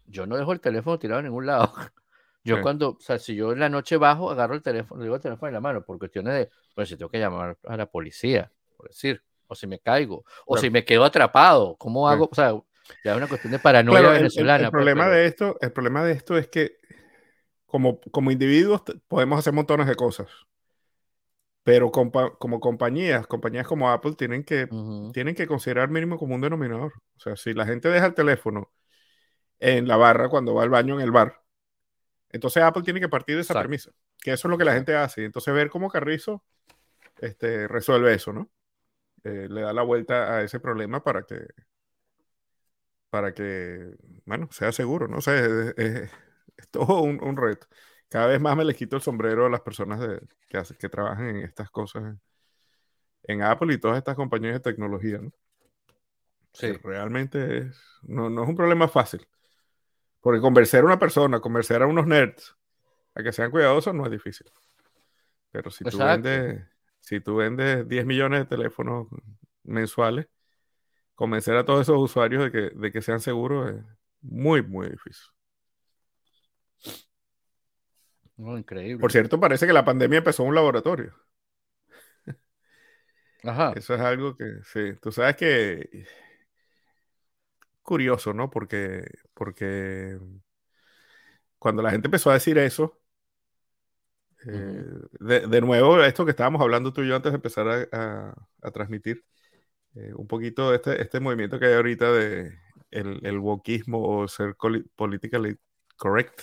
yo 0.06 0.26
no 0.26 0.36
dejo 0.36 0.52
el 0.52 0.60
teléfono 0.60 0.98
tirado 0.98 1.20
en 1.20 1.26
ningún 1.26 1.46
lado. 1.46 1.72
Yo 2.42 2.62
cuando, 2.62 2.92
o 2.92 3.00
sea, 3.00 3.18
si 3.18 3.36
yo 3.36 3.52
en 3.52 3.60
la 3.60 3.68
noche 3.68 3.98
bajo, 3.98 4.30
agarro 4.30 4.54
el 4.54 4.62
teléfono, 4.62 5.02
digo 5.02 5.14
el 5.14 5.20
teléfono 5.20 5.48
en 5.48 5.54
la 5.54 5.60
mano, 5.60 5.82
por 5.84 5.98
cuestiones 5.98 6.32
de, 6.32 6.50
pues 6.74 6.88
si 6.88 6.96
tengo 6.96 7.10
que 7.10 7.18
llamar 7.18 7.58
a 7.66 7.76
la 7.76 7.84
policía, 7.84 8.50
por 8.78 8.88
decir, 8.88 9.22
o 9.46 9.54
si 9.54 9.66
me 9.66 9.78
caigo, 9.78 10.24
o 10.46 10.56
si 10.56 10.70
me 10.70 10.82
quedo 10.82 11.04
atrapado, 11.04 11.76
¿cómo 11.76 12.08
hago? 12.08 12.30
O 12.32 12.34
sea, 12.34 12.54
ya 13.04 13.10
es 13.10 13.16
una 13.18 13.28
cuestión 13.28 13.52
de 13.52 13.58
paranoia 13.58 14.08
venezolana. 14.08 14.64
El, 14.64 14.70
pues, 14.70 14.70
problema 14.70 15.10
de 15.10 15.26
esto, 15.26 15.58
el 15.60 15.70
problema 15.70 16.02
de 16.02 16.12
esto 16.12 16.38
es 16.38 16.48
que 16.48 16.78
como, 17.66 18.00
como 18.10 18.30
individuos 18.30 18.82
podemos 19.06 19.38
hacer 19.38 19.52
montones 19.52 19.86
de 19.86 19.94
cosas. 19.94 20.28
Pero 21.70 21.92
como 21.92 22.58
compañías, 22.58 23.28
compañías 23.28 23.64
como 23.64 23.92
Apple 23.92 24.14
tienen 24.18 24.42
que, 24.42 24.68
tienen 25.12 25.36
que 25.36 25.46
considerar 25.46 25.88
mínimo 25.88 26.18
como 26.18 26.34
un 26.34 26.40
denominador. 26.40 26.94
O 27.14 27.20
sea, 27.20 27.36
si 27.36 27.54
la 27.54 27.64
gente 27.64 27.88
deja 27.88 28.06
el 28.06 28.14
teléfono 28.14 28.72
en 29.60 29.86
la 29.86 29.96
barra 29.96 30.28
cuando 30.28 30.52
va 30.52 30.64
al 30.64 30.68
baño 30.68 30.96
en 30.96 31.02
el 31.02 31.12
bar, 31.12 31.40
entonces 32.30 32.64
Apple 32.64 32.82
tiene 32.82 32.98
que 32.98 33.08
partir 33.08 33.36
de 33.36 33.42
esa 33.42 33.54
premisa, 33.54 33.92
que 34.18 34.32
eso 34.32 34.48
es 34.48 34.50
lo 34.50 34.58
que 34.58 34.64
la 34.64 34.72
gente 34.72 34.96
hace. 34.96 35.24
Entonces 35.24 35.54
ver 35.54 35.70
cómo 35.70 35.88
Carrizo 35.88 36.42
este, 37.20 37.68
resuelve 37.68 38.14
eso, 38.14 38.32
¿no? 38.32 38.50
Eh, 39.22 39.46
le 39.48 39.60
da 39.60 39.72
la 39.72 39.82
vuelta 39.82 40.34
a 40.34 40.42
ese 40.42 40.58
problema 40.58 41.04
para 41.04 41.22
que, 41.22 41.46
para 43.10 43.32
que, 43.32 43.94
bueno, 44.24 44.48
sea 44.50 44.72
seguro, 44.72 45.06
¿no? 45.06 45.20
sé, 45.20 45.72
es, 45.76 46.10
todo 46.72 47.02
un, 47.02 47.36
reto. 47.36 47.68
Cada 48.10 48.26
vez 48.26 48.40
más 48.40 48.56
me 48.56 48.64
les 48.64 48.76
quito 48.76 48.96
el 48.96 49.02
sombrero 49.02 49.46
a 49.46 49.48
las 49.48 49.60
personas 49.60 50.00
que, 50.48 50.58
hacen, 50.58 50.76
que 50.76 50.88
trabajan 50.88 51.28
en 51.28 51.36
estas 51.44 51.70
cosas 51.70 52.16
en, 53.22 53.42
Apple 53.42 53.72
y 53.72 53.78
todas 53.78 53.98
estas 53.98 54.16
compañías 54.16 54.54
de 54.54 54.60
tecnología, 54.60 55.18
¿no? 55.18 55.32
Sí. 56.52 56.72
realmente 56.82 57.70
no, 58.02 58.28
no 58.28 58.42
es 58.42 58.48
un 58.48 58.56
problema 58.56 58.88
fácil. 58.88 59.24
Porque 60.20 60.40
convencer 60.40 60.80
a 60.80 60.86
una 60.86 60.98
persona, 60.98 61.38
convencer 61.38 61.80
a 61.82 61.86
unos 61.86 62.04
nerds 62.08 62.56
a 63.14 63.22
que 63.22 63.32
sean 63.32 63.52
cuidadosos 63.52 63.94
no 63.94 64.04
es 64.04 64.10
difícil. 64.10 64.50
Pero 65.52 65.70
si 65.70 65.84
tú 65.84 65.98
vendes, 65.98 66.64
si 66.98 67.20
tú 67.20 67.36
vendes 67.36 67.88
10 67.88 68.04
millones 68.06 68.40
de 68.40 68.46
teléfonos 68.46 69.06
mensuales, 69.62 70.26
convencer 71.14 71.56
a 71.56 71.64
todos 71.64 71.82
esos 71.82 71.98
usuarios 71.98 72.42
de 72.42 72.50
que, 72.50 72.70
de 72.76 72.90
que 72.90 73.02
sean 73.02 73.20
seguros 73.20 73.70
es 73.70 73.84
muy, 74.20 74.62
muy 74.62 74.90
difícil. 74.90 75.30
Increíble. 78.58 79.00
Por 79.00 79.12
cierto, 79.12 79.38
parece 79.38 79.66
que 79.66 79.72
la 79.72 79.84
pandemia 79.84 80.18
empezó 80.18 80.42
en 80.42 80.50
un 80.50 80.54
laboratorio. 80.54 81.14
Ajá. 83.42 83.72
Eso 83.74 83.94
es 83.94 84.00
algo 84.00 84.36
que, 84.36 84.60
sí, 84.64 84.94
tú 85.00 85.12
sabes 85.12 85.36
que 85.36 86.06
curioso, 87.82 88.32
¿no? 88.32 88.50
Porque, 88.50 89.04
porque 89.34 90.18
cuando 91.58 91.82
la 91.82 91.90
gente 91.90 92.06
empezó 92.08 92.30
a 92.30 92.34
decir 92.34 92.58
eso, 92.58 93.00
eh, 94.46 94.84
de, 95.20 95.60
nuevo, 95.60 96.02
esto 96.02 96.24
que 96.24 96.30
estábamos 96.30 96.62
hablando 96.62 96.92
tú 96.92 97.02
y 97.02 97.08
yo 97.08 97.16
antes 97.16 97.32
de 97.32 97.36
empezar 97.36 97.88
a, 97.92 98.34
transmitir, 98.72 99.24
eh, 99.96 100.12
un 100.14 100.26
poquito 100.26 100.74
este, 100.74 101.02
este 101.02 101.20
movimiento 101.20 101.58
que 101.58 101.66
hay 101.66 101.74
ahorita 101.74 102.12
de 102.12 102.58
el, 102.90 103.20
el 103.26 103.38
wokismo 103.38 104.02
o 104.02 104.28
ser 104.28 104.56
politically 104.96 105.56
correct, 105.96 106.42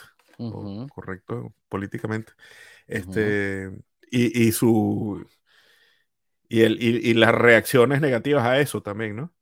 correcto 0.93 1.53
políticamente, 1.69 2.33
este, 2.87 3.71
y, 4.11 4.47
y, 4.47 4.51
su... 4.51 5.25
Y, 6.49 6.61
el, 6.61 6.81
y, 6.81 7.13
las 7.13 7.35
reacciones 7.35 7.99
negativas 7.99 8.45
a 8.45 8.59
eso 8.59 8.81
también, 8.81 9.17
¿no? 9.17 9.33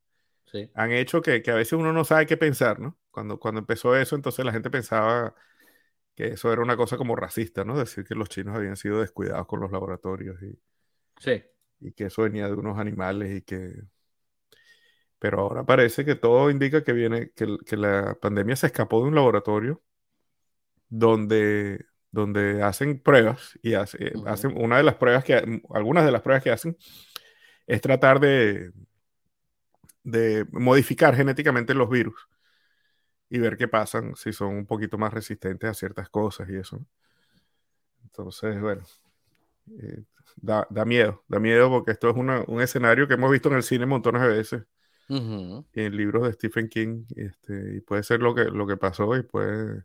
han 0.73 0.91
hecho 0.91 1.21
que, 1.21 1.43
a 1.45 1.55
veces 1.55 1.73
uno 1.73 1.91
no 1.93 2.05
sabe 2.05 2.25
qué 2.25 2.37
pensar, 2.37 2.79
¿no? 2.79 2.97
Cuando, 3.11 3.39
cuando 3.39 3.59
empezó 3.59 3.95
eso, 3.95 4.15
entonces 4.15 4.45
la 4.45 4.51
gente 4.51 4.69
pensaba 4.69 5.35
que 6.15 6.29
eso 6.29 6.51
era 6.51 6.61
una 6.61 6.77
cosa 6.77 6.97
como 6.97 7.15
racista, 7.15 7.65
¿no? 7.65 7.77
Decir 7.77 8.05
que 8.05 8.15
los 8.15 8.29
chinos 8.29 8.55
habían 8.55 8.77
sido 8.77 9.01
descuidados 9.01 9.47
con 9.47 9.59
los 9.59 9.71
laboratorios 9.71 10.41
y, 10.41 10.57
sí. 11.19 11.43
y 11.79 11.91
que 11.93 12.05
eso 12.05 12.23
venía 12.23 12.47
de 12.47 12.53
unos 12.53 12.77
animales 12.79 13.37
y 13.37 13.41
que... 13.41 13.73
Pero 15.19 15.39
ahora 15.39 15.65
parece 15.65 16.05
que 16.05 16.15
todo 16.15 16.49
indica 16.51 16.83
que 16.83 16.93
viene, 16.93 17.31
que, 17.31 17.77
la 17.77 18.15
pandemia 18.21 18.55
se 18.55 18.67
escapó 18.67 19.01
de 19.01 19.07
un 19.07 19.15
laboratorio 19.15 19.81
donde, 20.89 21.85
donde 22.11 22.61
hacen 22.63 22.99
pruebas 22.99 23.57
y 23.61 23.73
hace, 23.73 24.13
hacen 24.25 24.55
una 24.57 24.77
de 24.77 24.83
las 24.83 24.95
pruebas 24.95 25.23
que, 25.23 25.61
algunas 25.73 26.05
de 26.05 26.11
las 26.11 26.21
pruebas 26.21 26.43
que 26.43 26.51
hacen 26.51 26.77
es 27.67 27.81
tratar 27.81 28.19
de, 28.19 28.71
de 30.03 30.45
modificar 30.51 31.15
genéticamente 31.15 31.73
los 31.73 31.89
virus 31.89 32.29
y 33.29 33.39
ver 33.39 33.57
qué 33.57 33.67
pasan 33.67 34.15
si 34.15 34.31
son 34.31 34.55
un 34.55 34.65
poquito 34.65 34.97
más 34.97 35.13
resistentes 35.13 35.69
a 35.69 35.73
ciertas 35.73 36.09
cosas 36.09 36.47
y 36.49 36.55
eso. 36.55 36.85
Entonces, 38.03 38.61
bueno, 38.61 38.83
eh, 39.81 40.03
da, 40.37 40.67
miedo, 40.85 41.23
da 41.27 41.39
miedo 41.39 41.69
porque 41.69 41.91
esto 41.91 42.09
es 42.09 42.15
un 42.15 42.61
escenario 42.61 43.07
que 43.07 43.15
hemos 43.15 43.31
visto 43.31 43.49
en 43.49 43.55
el 43.55 43.63
cine 43.63 43.85
montones 43.85 44.21
de 44.21 44.27
veces. 44.27 44.63
y 45.07 45.81
en 45.81 45.97
libros 45.97 46.23
de 46.23 46.33
Stephen 46.33 46.69
King, 46.69 47.05
este, 47.15 47.75
y 47.75 47.81
puede 47.81 48.03
ser 48.03 48.21
lo 48.21 48.33
que, 48.33 48.45
lo 48.45 48.65
que 48.65 48.77
pasó 48.77 49.15
y 49.15 49.23
puede, 49.23 49.83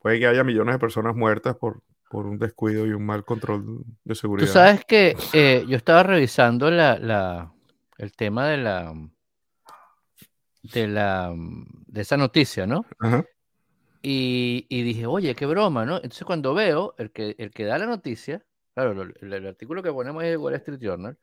puede 0.00 0.18
que 0.18 0.26
haya 0.26 0.44
millones 0.44 0.74
de 0.74 0.78
personas 0.78 1.14
muertas 1.14 1.56
por, 1.56 1.82
por 2.10 2.26
un 2.26 2.38
descuido 2.38 2.86
y 2.86 2.90
un 2.90 3.06
mal 3.06 3.24
control 3.24 3.84
de 4.04 4.14
seguridad. 4.14 4.46
Tú 4.46 4.52
sabes 4.52 4.84
que 4.84 5.16
eh, 5.32 5.64
yo 5.68 5.76
estaba 5.76 6.02
revisando 6.02 6.70
la, 6.70 6.98
la, 6.98 7.52
el 7.98 8.12
tema 8.12 8.48
de 8.48 8.56
la 8.56 8.94
de, 10.62 10.88
la, 10.88 11.32
de 11.34 12.00
esa 12.00 12.16
noticia, 12.16 12.66
¿no? 12.66 12.84
Y, 14.02 14.64
dije, 14.68 15.06
oye, 15.06 15.34
qué 15.34 15.46
broma, 15.46 15.84
¿no? 15.84 15.96
Entonces 15.96 16.24
cuando 16.24 16.54
veo 16.54 16.94
el 16.98 17.10
que, 17.10 17.34
el 17.38 17.50
que 17.50 17.64
da 17.64 17.78
la 17.78 17.86
noticia, 17.86 18.44
claro, 18.74 19.02
el, 19.02 19.46
artículo 19.46 19.82
que 19.82 19.92
ponemos 19.92 20.22
es 20.24 20.30
el 20.30 20.38
Wall 20.38 20.54
Street 20.54 20.80
Journal, 20.80 21.18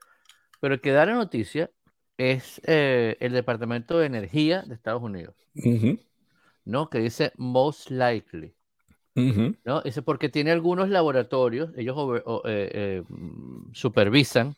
pero 0.59 0.75
el 0.75 0.81
que 0.81 0.91
da 0.91 1.05
la 1.05 1.15
noticia 1.15 1.71
es 2.17 2.61
eh, 2.65 3.17
el 3.19 3.33
Departamento 3.33 3.99
de 3.99 4.07
Energía 4.07 4.63
de 4.63 4.75
Estados 4.75 5.01
Unidos, 5.01 5.35
¿no? 6.65 6.89
Que 6.89 6.99
dice 6.99 7.31
most 7.37 7.89
likely. 7.89 8.53
¿No? 9.63 9.81
Dice 9.81 10.01
porque 10.03 10.29
tiene 10.29 10.51
algunos 10.51 10.89
laboratorios, 10.89 11.71
ellos 11.75 11.97
eh, 12.45 12.69
eh, 12.73 13.03
mm, 13.07 13.73
supervisan 13.73 14.55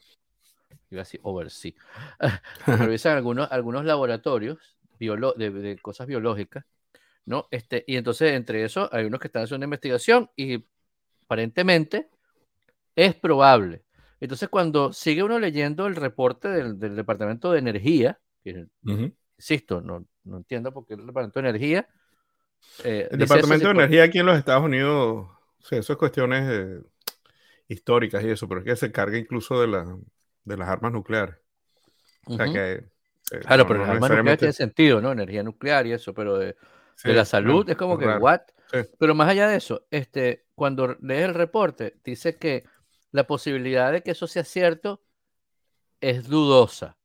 iba 0.91 1.01
a 1.01 1.03
decir 1.03 1.19
oversee, 1.23 1.75
revisan 2.65 3.15
algunos, 3.15 3.51
algunos 3.51 3.85
laboratorios 3.85 4.57
de, 4.99 5.79
cosas 5.81 6.07
biológicas, 6.07 6.65
¿no? 7.25 7.47
Este, 7.51 7.83
y 7.87 7.95
entonces 7.95 8.33
entre 8.33 8.63
esos 8.63 8.89
hay 8.91 9.05
unos 9.05 9.19
que 9.19 9.27
están 9.27 9.43
haciendo 9.43 9.59
una 9.59 9.65
investigación 9.65 10.29
y 10.35 10.65
aparentemente 11.23 12.09
es 12.95 13.15
probable. 13.15 13.83
Entonces 14.19 14.49
cuando 14.49 14.91
sigue 14.91 15.23
uno 15.23 15.39
leyendo 15.39 15.87
el 15.87 15.95
reporte 15.95 16.49
del, 16.49 16.95
Departamento 16.95 17.51
de 17.51 17.59
Energía, 17.59 18.19
insisto, 19.37 19.79
no, 19.81 20.05
no, 20.23 20.37
entiendo 20.37 20.73
por 20.73 20.85
qué 20.85 20.95
el 20.95 21.05
Departamento 21.05 21.41
de 21.41 21.49
Energía... 21.49 21.87
Eh, 22.83 23.07
el 23.11 23.19
Departamento 23.19 23.65
de 23.67 23.71
Energía 23.71 24.03
aquí 24.03 24.19
en 24.19 24.25
los 24.25 24.37
Estados 24.37 24.63
Unidos, 24.63 25.27
sí, 25.61 25.75
eso 25.75 25.93
es 25.93 25.99
cuestiones 25.99 26.49
eh, 26.49 26.81
históricas 27.67 28.23
y 28.23 28.29
eso, 28.29 28.47
pero 28.47 28.61
es 28.61 28.65
que 28.65 28.75
se 28.75 28.91
carga 28.91 29.17
incluso 29.17 29.59
de 29.59 29.67
la 29.67 29.97
de 30.45 30.57
las 30.57 30.69
armas 30.69 30.91
nucleares. 30.91 31.35
O 32.25 32.35
sea 32.35 32.45
que, 32.45 32.71
eh, 33.31 33.39
claro, 33.45 33.67
pero 33.67 33.79
las 33.79 33.89
armas 33.89 34.09
nucleares 34.09 34.39
tiene 34.39 34.53
sentido, 34.53 35.01
¿no? 35.01 35.11
Energía 35.11 35.43
nuclear 35.43 35.85
y 35.87 35.93
eso, 35.93 36.13
pero 36.13 36.37
de, 36.37 36.55
la 37.03 37.25
salud 37.25 37.69
es 37.69 37.75
como 37.75 37.97
que, 37.97 38.07
¿what? 38.07 38.41
Pero 38.97 39.15
más 39.15 39.29
allá 39.29 39.47
de 39.47 39.57
eso, 39.57 39.85
este, 39.89 40.45
cuando 40.55 40.95
lees 41.01 41.25
el 41.25 41.33
reporte, 41.33 41.97
dice 42.03 42.37
que 42.37 42.65
la 43.11 43.25
posibilidad 43.25 43.91
de 43.91 44.03
que 44.03 44.11
eso 44.11 44.27
sea 44.27 44.43
cierto 44.43 45.01
es 45.99 46.27
dudosa. 46.27 46.97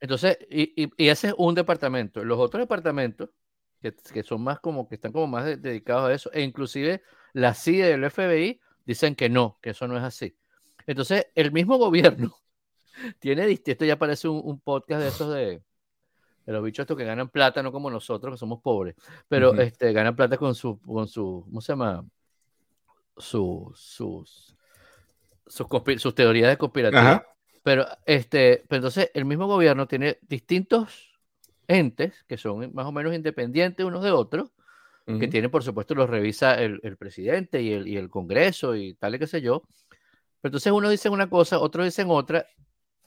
Entonces, 0.00 0.38
y, 0.50 0.72
y, 0.76 1.08
ese 1.08 1.28
es 1.28 1.34
un 1.36 1.54
departamento. 1.54 2.24
Los 2.24 2.38
otros 2.38 2.62
departamentos 2.62 3.30
que, 3.80 4.22
son 4.22 4.42
más 4.42 4.60
como 4.60 4.88
que 4.88 4.96
están 4.96 5.12
como 5.12 5.26
más 5.26 5.44
dedicados 5.60 6.08
a 6.08 6.14
eso, 6.14 6.32
e 6.32 6.42
inclusive 6.42 7.02
la 7.32 7.54
CIA 7.54 7.90
y 7.90 7.92
el 7.92 8.10
FBI 8.10 8.60
dicen 8.84 9.14
que 9.14 9.28
no, 9.28 9.58
que 9.62 9.70
eso 9.70 9.88
no 9.88 9.96
es 9.96 10.02
así. 10.02 10.36
Entonces, 10.86 11.26
el 11.34 11.52
mismo 11.52 11.78
gobierno 11.78 12.36
tiene, 13.18 13.50
esto 13.50 13.84
ya 13.84 13.98
parece 13.98 14.28
un, 14.28 14.60
podcast 14.60 15.02
de 15.02 15.08
esos 15.08 15.34
de, 15.34 15.62
los 16.46 16.64
bichos 16.64 16.84
estos 16.84 16.96
que 16.96 17.04
ganan 17.04 17.28
plata, 17.28 17.62
no 17.62 17.72
como 17.72 17.90
nosotros 17.90 18.34
que 18.34 18.38
somos 18.38 18.60
pobres, 18.60 18.96
pero 19.28 19.54
este, 19.54 19.92
ganan 19.92 20.16
plata 20.16 20.36
con 20.36 20.54
su, 20.54 20.80
con 20.80 21.08
su, 21.08 21.44
¿cómo 21.46 21.60
se 21.60 21.72
llama? 21.72 22.04
sus, 23.20 23.78
sus, 23.78 24.56
sus 25.46 26.14
teorías 26.14 26.48
de 26.48 26.56
conspiración. 26.56 27.22
Pero, 27.62 27.86
este, 28.06 28.64
pero 28.68 28.78
entonces 28.78 29.10
el 29.14 29.26
mismo 29.26 29.46
gobierno 29.46 29.86
tiene 29.86 30.18
distintos 30.22 31.09
entes 31.70 32.24
que 32.28 32.36
son 32.36 32.72
más 32.74 32.86
o 32.86 32.92
menos 32.92 33.14
independientes 33.14 33.86
unos 33.86 34.02
de 34.02 34.10
otros, 34.10 34.50
que 35.18 35.26
tienen, 35.26 35.50
por 35.50 35.64
supuesto, 35.64 35.96
los 35.96 36.08
revisa 36.08 36.54
el, 36.54 36.78
presidente 36.96 37.60
y 37.62 37.72
el, 37.72 37.88
y 37.88 37.96
el, 37.96 38.08
Congreso 38.08 38.76
y 38.76 38.94
tal 38.94 39.16
y 39.16 39.18
qué 39.18 39.26
sé 39.26 39.40
yo. 39.40 39.62
Pero 40.40 40.50
entonces 40.50 40.72
uno 40.72 40.88
dice 40.88 41.08
una 41.08 41.28
cosa, 41.28 41.58
otros 41.58 41.84
dicen 41.84 42.06
otra, 42.10 42.46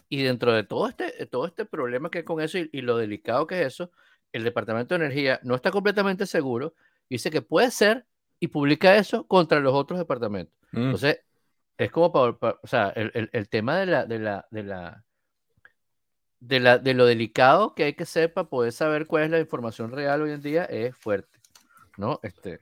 y 0.09 0.21
dentro 0.21 0.51
de 0.51 0.65
todo 0.65 0.89
este, 0.89 1.25
todo 1.27 1.45
este 1.45 1.63
problema 1.63 2.11
que 2.11 2.19
es 2.19 2.25
con 2.25 2.41
eso 2.41 2.57
y, 2.57 2.69
y, 2.73 2.81
lo 2.81 2.97
delicado 2.97 3.47
que 3.47 3.61
es 3.61 3.67
eso, 3.67 3.89
el 4.33 4.43
Departamento 4.43 4.97
de 4.97 5.05
Energía 5.05 5.39
no 5.43 5.55
está 5.55 5.71
completamente 5.71 6.25
seguro, 6.25 6.73
dice 7.09 7.31
que 7.31 7.41
puede 7.41 7.71
ser 7.71 8.05
y 8.37 8.49
publica 8.49 8.97
eso 8.97 9.25
contra 9.25 9.61
los 9.61 9.73
otros 9.73 9.97
departamentos. 9.97 10.53
Mm. 10.73 10.83
Entonces, 10.83 11.21
es 11.77 11.91
como 11.91 12.11
para, 12.11 12.59
o 12.61 12.67
sea, 12.67 12.89
el, 12.89 13.29
el, 13.31 13.49
tema 13.49 13.77
de 13.77 13.85
la, 13.85 14.05
de 14.05 14.19
la, 14.19 14.45
de 14.51 14.63
la, 14.63 15.05
de 16.47 16.59
la, 16.59 16.77
de 16.77 16.93
lo 16.93 17.05
delicado 17.05 17.73
que 17.73 17.85
hay 17.85 17.93
que 17.93 18.05
ser 18.05 18.33
para 18.33 18.49
poder 18.49 18.73
saber 18.73 19.07
cuál 19.07 19.23
es 19.23 19.29
la 19.31 19.39
información 19.39 19.91
real 19.91 20.21
hoy 20.21 20.31
en 20.31 20.41
día 20.41 20.65
es 20.65 20.95
fuerte, 20.95 21.39
¿no? 21.97 22.19
Este, 22.21 22.59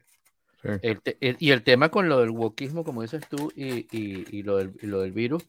y 1.19 1.49
el 1.49 1.63
tema 1.63 1.89
con 1.89 2.07
lo 2.07 2.19
del 2.19 2.29
wokismo, 2.29 2.83
como 2.83 3.01
dices 3.01 3.27
tú, 3.27 3.51
y, 3.55 3.87
y, 3.91 4.37
y, 4.37 4.43
lo 4.43 4.57
del, 4.57 4.73
y, 4.81 4.85
lo 4.85 5.01
del, 5.01 5.11
virus, 5.11 5.43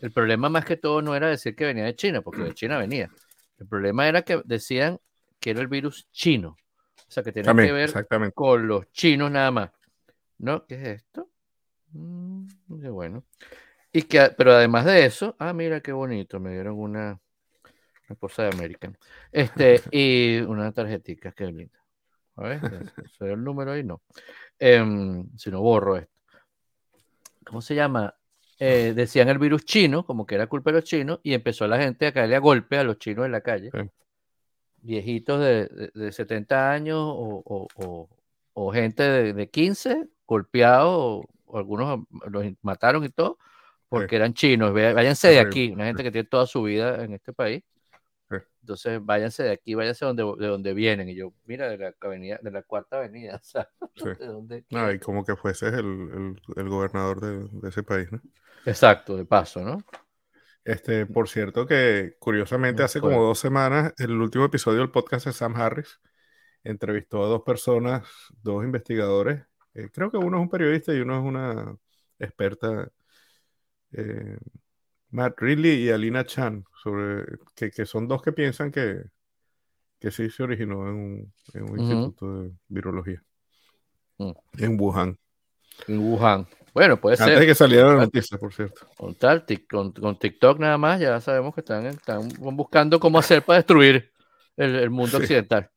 el 0.00 0.12
problema 0.12 0.50
más 0.50 0.66
que 0.66 0.76
todo 0.76 1.00
no 1.00 1.16
era 1.16 1.28
decir 1.28 1.56
que 1.56 1.64
venía 1.64 1.84
de 1.84 1.96
China, 1.96 2.20
porque 2.20 2.42
de 2.42 2.52
China 2.52 2.76
venía. 2.76 3.10
El 3.58 3.66
problema 3.66 4.06
era 4.06 4.20
que 4.20 4.42
decían 4.44 4.98
que 5.40 5.50
era 5.50 5.60
el 5.60 5.68
virus 5.68 6.08
chino. 6.12 6.58
O 6.96 7.10
sea, 7.10 7.22
que 7.22 7.32
tiene 7.32 7.54
que 7.54 7.72
ver 7.72 7.92
con 8.34 8.66
los 8.66 8.90
chinos 8.92 9.30
nada 9.30 9.50
más. 9.50 9.70
¿No? 10.38 10.66
¿Qué 10.66 10.74
es 10.74 10.88
esto? 10.88 11.30
Mm, 11.92 12.46
qué 12.82 12.88
bueno. 12.90 13.24
Y 13.92 14.02
que, 14.02 14.30
pero 14.36 14.52
además 14.52 14.84
de 14.84 15.06
eso, 15.06 15.36
ah, 15.38 15.52
mira 15.52 15.80
qué 15.80 15.92
bonito, 15.92 16.40
me 16.40 16.52
dieron 16.52 16.78
una, 16.78 17.21
una 18.08 18.16
cosa 18.16 18.44
de 18.44 18.50
American. 18.50 18.96
Este, 19.30 19.80
y 19.90 20.40
una 20.40 20.72
tarjetita, 20.72 21.32
qué 21.32 21.46
linda. 21.46 21.78
A 22.36 22.42
ver, 22.42 22.60
se 23.18 23.24
ve 23.24 23.32
el 23.34 23.44
número 23.44 23.72
ahí, 23.72 23.84
no. 23.84 24.02
Em, 24.58 25.28
si 25.36 25.50
no 25.50 25.60
borro 25.60 25.96
esto. 25.96 26.12
¿Cómo 27.44 27.60
se 27.60 27.74
llama? 27.74 28.14
Eh, 28.58 28.92
decían 28.94 29.28
el 29.28 29.38
virus 29.38 29.64
chino, 29.64 30.06
como 30.06 30.24
que 30.24 30.36
era 30.36 30.46
culpa 30.46 30.70
de 30.70 30.76
los 30.76 30.84
chinos, 30.84 31.20
y 31.22 31.34
empezó 31.34 31.66
la 31.66 31.78
gente 31.78 32.06
a 32.06 32.12
caerle 32.12 32.36
a 32.36 32.38
golpe 32.38 32.78
a 32.78 32.84
los 32.84 32.98
chinos 32.98 33.26
en 33.26 33.32
la 33.32 33.40
calle 33.40 33.70
viejitos 34.82 35.40
de, 35.40 35.90
de, 35.94 36.12
70 36.12 36.72
años 36.72 36.98
o, 37.00 37.68
o, 37.76 38.08
o 38.52 38.72
gente 38.72 39.02
de, 39.02 39.32
de, 39.32 39.48
15 39.48 40.08
golpeados, 40.26 41.24
algunos 41.52 42.00
los 42.28 42.44
mataron 42.62 43.04
y 43.04 43.08
todo, 43.08 43.38
porque 43.88 44.16
eran 44.16 44.34
chinos. 44.34 44.72
Váyanse 44.72 45.28
de 45.28 45.40
aquí, 45.40 45.70
una 45.70 45.86
gente 45.86 46.02
que 46.02 46.10
tiene 46.10 46.28
toda 46.28 46.46
su 46.46 46.62
vida 46.62 47.04
en 47.04 47.14
este 47.14 47.32
país. 47.32 47.62
Entonces, 48.62 49.04
váyanse 49.04 49.42
de 49.42 49.50
aquí, 49.50 49.74
váyanse 49.74 50.04
donde, 50.04 50.22
de 50.38 50.46
donde 50.46 50.72
vienen. 50.72 51.08
Y 51.08 51.16
yo, 51.16 51.34
mira, 51.44 51.68
de 51.68 51.78
la 51.78 51.94
avenida, 52.00 52.38
de 52.42 52.50
la 52.50 52.62
cuarta 52.62 52.98
avenida. 52.98 53.40
y 54.94 54.98
como 55.00 55.24
que 55.24 55.36
fuese 55.36 55.68
el, 55.68 55.74
el, 55.76 56.42
el 56.56 56.68
gobernador 56.68 57.20
de, 57.20 57.60
de, 57.60 57.68
ese 57.68 57.82
país, 57.82 58.10
¿no? 58.12 58.20
Exacto, 58.64 59.16
de 59.16 59.24
paso, 59.24 59.62
¿no? 59.62 59.78
Este, 60.64 61.06
por 61.06 61.28
cierto, 61.28 61.66
que 61.66 62.14
curiosamente 62.20 62.84
hace 62.84 63.00
como 63.00 63.20
dos 63.20 63.40
semanas, 63.40 63.92
el 63.98 64.12
último 64.12 64.44
episodio 64.44 64.78
del 64.78 64.92
podcast 64.92 65.26
de 65.26 65.32
Sam 65.32 65.56
Harris 65.56 66.00
entrevistó 66.62 67.24
a 67.24 67.26
dos 67.28 67.42
personas, 67.42 68.08
dos 68.42 68.64
investigadores. 68.64 69.42
Eh, 69.74 69.88
creo 69.92 70.10
que 70.10 70.18
uno 70.18 70.36
es 70.36 70.42
un 70.42 70.50
periodista 70.50 70.94
y 70.94 71.00
uno 71.00 71.18
es 71.18 71.24
una 71.24 71.76
experta, 72.18 72.88
eh, 73.92 74.36
Matt 75.12 75.38
Ridley 75.38 75.84
y 75.84 75.90
Alina 75.90 76.24
Chan, 76.24 76.64
sobre, 76.82 77.38
que, 77.54 77.86
son 77.86 78.08
dos 78.08 78.22
que 78.22 78.32
piensan 78.32 78.72
que, 78.72 79.04
que 80.00 80.10
sí 80.10 80.30
se 80.30 80.42
originó 80.42 80.88
en 80.88 81.32
un, 81.54 81.78
instituto 81.78 82.42
de 82.42 82.52
virología 82.68 83.22
mm. 84.18 84.32
en 84.58 84.80
Wuhan. 84.80 85.18
En 85.86 85.98
Wuhan. 85.98 86.46
Bueno, 86.74 86.98
puede 86.98 87.16
ser. 87.18 87.28
Antes 87.28 87.40
de 87.40 87.46
que 87.46 87.54
saliera 87.54 87.88
la 87.88 88.04
noticia, 88.04 88.38
por 88.38 88.54
cierto. 88.54 88.86
Con, 88.96 89.14
tal, 89.14 89.44
con, 89.70 90.18
TikTok 90.18 90.58
nada 90.58 90.78
más, 90.78 90.98
ya 90.98 91.20
sabemos 91.20 91.54
que 91.54 91.60
están, 91.60 91.86
están 91.86 92.28
buscando 92.38 92.98
cómo 92.98 93.18
hacer 93.18 93.42
para 93.42 93.58
destruir 93.58 94.10
el, 94.56 94.88
mundo 94.88 95.18
occidental. 95.18 95.70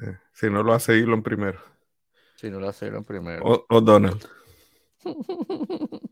Eh, 0.00 0.16
si 0.32 0.50
no 0.50 0.64
lo 0.64 0.72
hace 0.72 0.98
Elon 0.98 1.22
primero. 1.22 1.60
Si 2.34 2.50
no 2.50 2.58
lo 2.58 2.68
hace 2.68 2.88
Elon 2.88 3.04
primero. 3.04 3.64
O, 3.68 3.80
Donald. 3.80 4.26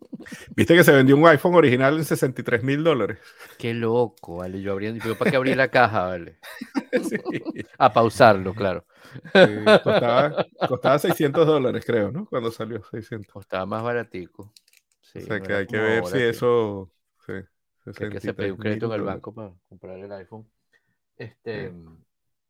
Viste 0.55 0.75
que 0.75 0.85
se 0.85 0.93
vendió 0.93 1.17
un 1.17 1.27
iPhone 1.27 1.55
original 1.55 1.97
en 1.97 2.05
63 2.05 2.63
mil 2.63 2.83
dólares. 2.85 3.19
Qué 3.59 3.75
loco, 3.75 4.39
vale. 4.39 4.61
Yo 4.61 4.73
abrí, 4.73 4.99
¿para 5.19 5.31
qué 5.31 5.37
abrí 5.37 5.55
la 5.55 5.69
caja, 5.69 6.07
vale? 6.07 6.39
A 7.79 7.93
pausarlo, 7.93 8.55
claro 8.55 8.85
costaba, 10.67 10.99
600 10.99 11.47
dólares, 11.47 11.85
creo, 11.85 12.11
¿no? 12.11 12.27
Cuando 12.27 12.51
salió 12.51 12.83
600. 12.85 13.33
Costaba 13.33 13.67
más 13.67 13.83
baratico. 13.83 14.43
o 14.45 15.21
sea, 15.21 15.41
que 15.41 15.53
hay 15.55 15.67
que 15.67 15.79
ver 15.79 16.07
si 16.07 16.19
eso... 16.19 16.91
Sí, 17.27 17.33
hay 17.33 18.11
que 18.11 18.21
se 18.21 18.35
pide 18.35 18.53
un 18.53 18.59
crédito 18.59 18.87
en 18.87 18.93
el 18.93 19.03
banco 19.03 19.35
para 19.35 19.53
comprar 19.69 19.99
el 19.99 20.13
iPhone. 20.13 20.47
Este... 21.17 21.73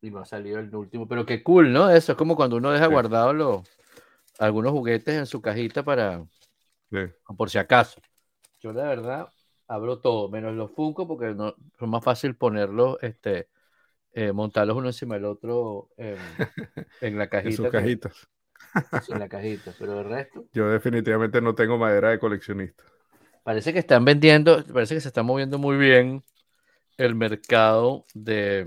Y 0.00 0.12
no 0.12 0.20
ha 0.20 0.24
salido 0.24 0.60
el 0.60 0.72
último. 0.72 1.08
Pero 1.08 1.26
qué 1.26 1.42
cool, 1.42 1.72
¿no? 1.72 1.90
Eso 1.90 2.12
es 2.12 2.18
como 2.18 2.36
cuando 2.36 2.56
uno 2.56 2.70
deja 2.70 2.86
guardado 2.86 3.32
los, 3.32 3.68
algunos 4.38 4.70
juguetes 4.70 5.14
en 5.16 5.26
su 5.26 5.40
cajita 5.40 5.82
para... 5.82 6.24
Por 7.36 7.50
si 7.50 7.58
acaso. 7.58 8.00
Yo 8.60 8.72
la 8.72 8.84
verdad 8.84 9.28
abro 9.68 9.98
todo, 9.98 10.28
menos 10.28 10.54
los 10.54 10.70
Funko, 10.72 11.06
porque 11.06 11.34
no, 11.34 11.48
es 11.48 11.88
más 11.88 12.02
fácil 12.02 12.34
ponerlos 12.34 12.96
este, 13.02 13.48
eh, 14.12 14.32
montarlos 14.32 14.76
uno 14.76 14.88
encima 14.88 15.14
del 15.14 15.26
otro 15.26 15.90
en 17.00 17.18
la 17.18 17.28
cajita. 17.28 17.50
en 17.50 17.56
sus 17.56 17.68
cajitas. 17.68 18.28
en 19.08 19.18
la 19.18 19.28
cajita, 19.28 19.72
pero 19.78 20.00
el 20.00 20.08
resto. 20.08 20.46
Yo 20.52 20.68
definitivamente 20.68 21.40
no 21.40 21.54
tengo 21.54 21.78
madera 21.78 22.10
de 22.10 22.18
coleccionista. 22.18 22.84
Parece 23.44 23.72
que 23.72 23.78
están 23.78 24.04
vendiendo, 24.04 24.64
parece 24.72 24.94
que 24.94 25.00
se 25.00 25.08
está 25.08 25.22
moviendo 25.22 25.58
muy 25.58 25.76
bien 25.76 26.22
el 26.96 27.14
mercado 27.14 28.04
de, 28.12 28.64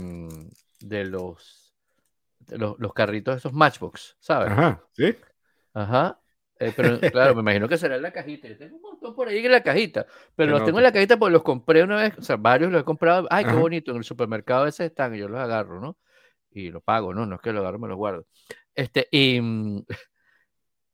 de 0.80 1.06
los, 1.06 1.76
de 2.40 2.58
los, 2.58 2.80
los 2.80 2.94
carritos, 2.94 3.38
esos 3.38 3.54
Matchbox, 3.54 4.18
¿sabes? 4.20 4.52
Ajá, 4.52 4.84
sí. 4.94 5.16
Ajá. 5.74 6.20
Eh, 6.62 6.72
pero 6.76 7.00
claro, 7.00 7.36
me 7.36 7.42
imagino 7.42 7.68
que 7.68 7.78
será 7.78 7.96
en 7.96 8.04
la 8.04 8.12
cajita. 8.12 8.48
Yo 8.48 8.58
tengo 8.58 8.76
un 8.76 8.82
montón 8.84 9.16
por 9.16 9.28
ahí 9.28 9.44
en 9.44 9.52
la 9.52 9.64
cajita, 9.64 10.06
pero 10.36 10.52
los 10.52 10.64
tengo 10.64 10.78
en 10.78 10.84
la 10.84 10.92
cajita 10.92 11.18
porque 11.18 11.34
los 11.34 11.44
compré 11.44 11.84
una 11.84 11.96
vez, 11.96 12.18
o 12.18 12.22
sea, 12.22 12.36
varios 12.38 12.72
los 12.72 12.82
he 12.82 12.86
comprado. 12.86 13.28
Ay, 13.32 13.46
qué 13.46 13.54
bonito, 13.54 13.92
en 13.92 13.98
el 13.98 14.04
supermercado 14.04 14.62
a 14.62 14.66
veces 14.66 14.92
están 14.92 15.16
y 15.16 15.20
yo 15.20 15.28
los 15.28 15.40
agarro, 15.40 15.82
¿no? 15.82 15.98
Y 16.52 16.70
los 16.70 16.84
pago, 16.84 17.14
¿no? 17.14 17.26
No 17.26 17.36
es 17.36 17.42
que 17.42 17.52
los 17.52 17.62
agarro, 17.62 17.80
me 17.80 17.88
los 17.88 17.98
guardo. 17.98 18.26
Este, 18.76 19.08
y, 19.12 19.42
mm, 19.42 19.84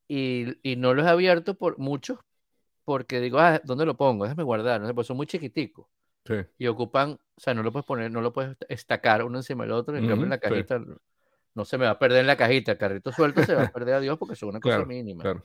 y, 0.08 0.71
y 0.71 0.75
no 0.77 0.93
los 0.93 1.06
he 1.06 1.10
abierto 1.10 1.56
por 1.56 1.77
muchos 1.77 2.19
porque 2.86 3.19
digo, 3.19 3.39
ah, 3.39 3.60
¿dónde 3.65 3.86
lo 3.86 3.97
pongo? 3.97 4.23
Déjame 4.23 4.43
guardar, 4.43 4.80
¿no? 4.80 4.95
Pues 4.95 5.08
son 5.08 5.17
muy 5.17 5.27
chiquiticos. 5.27 5.88
Sí. 6.25 6.36
Y 6.58 6.67
ocupan, 6.67 7.12
o 7.12 7.39
sea, 7.39 7.53
no 7.53 7.62
lo 7.62 7.73
puedes 7.73 7.86
poner, 7.86 8.10
no 8.12 8.21
lo 8.21 8.32
puedes 8.32 8.56
estacar 8.69 9.23
uno 9.23 9.39
encima 9.39 9.65
del 9.65 9.73
otro, 9.73 9.99
y 9.99 10.06
en 10.10 10.30
la 10.30 10.38
cajita 10.38 10.82
no 11.58 11.65
se 11.65 11.80
me 11.80 11.86
va 11.86 11.91
a 11.91 12.00
perder 12.00 12.22
en 12.22 12.28
la 12.28 12.38
cajita, 12.38 12.74
el 12.74 12.78
carrito 12.78 13.12
suelto 13.12 13.43
se 13.43 13.56
va 13.56 13.63
a 13.63 13.72
perder 13.74 13.96
a 13.96 14.00
Dios 14.00 14.17
porque 14.20 14.36
son 14.36 14.50
una 14.50 14.60
cosa 14.60 14.86
mínima. 14.86 15.24
Claro. 15.24 15.43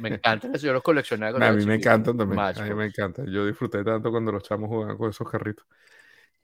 Me 0.00 0.08
encanta 0.14 0.48
eso, 0.52 0.66
yo 0.66 0.72
los 0.72 0.82
coleccionaba. 0.82 1.46
a 1.46 1.52
mí 1.52 1.66
me 1.66 1.74
encantan 1.74 2.16
también. 2.16 2.40
a 2.40 2.52
mí 2.52 2.74
me 2.74 2.86
encanta. 2.86 3.24
Yo 3.26 3.46
disfruté 3.46 3.84
tanto 3.84 4.10
cuando 4.10 4.32
los 4.32 4.42
chamos 4.42 4.68
jugaban 4.68 4.96
con 4.96 5.10
esos 5.10 5.30
carritos. 5.30 5.66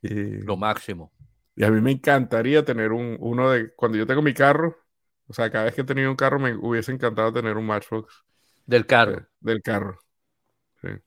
Y, 0.03 0.43
Lo 0.43 0.57
máximo. 0.57 1.13
Y 1.57 1.65
a 1.65 1.71
mí 1.71 1.81
me 1.81 1.93
encantaría 1.93 2.63
tener 2.63 2.93
un, 2.93 3.17
uno 3.21 3.51
de. 3.51 3.75
Cuando 3.75 3.97
yo 3.97 4.07
tengo 4.07 4.23
mi 4.23 4.35
carro, 4.35 4.79
o 5.27 5.33
sea, 5.33 5.51
cada 5.51 5.65
vez 5.65 5.75
que 5.75 5.81
he 5.81 5.85
tenido 5.85 6.11
un 6.11 6.17
carro, 6.17 6.39
me 6.39 6.55
hubiese 6.55 6.93
encantado 6.93 7.33
tener 7.33 7.57
un 7.57 7.67
Matchbox. 7.67 8.25
Del 8.67 8.87
carro. 8.87 9.27
del 9.41 9.63
carro. 9.63 9.99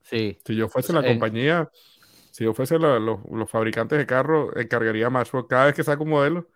Sí. 0.01 0.39
Si 0.43 0.55
yo 0.55 0.67
fuese 0.67 0.93
la 0.93 1.03
compañía, 1.03 1.69
si 2.31 2.45
yo 2.45 2.53
fuese 2.53 2.79
los, 2.79 3.19
fabricantes 3.49 3.99
de 3.99 4.05
carro, 4.05 4.57
encargaría 4.57 5.09
Matchbox. 5.09 5.47
Cada 5.47 5.65
vez 5.65 5.75
que 5.75 5.83
saco 5.83 6.03
un 6.03 6.09
modelo, 6.09 6.49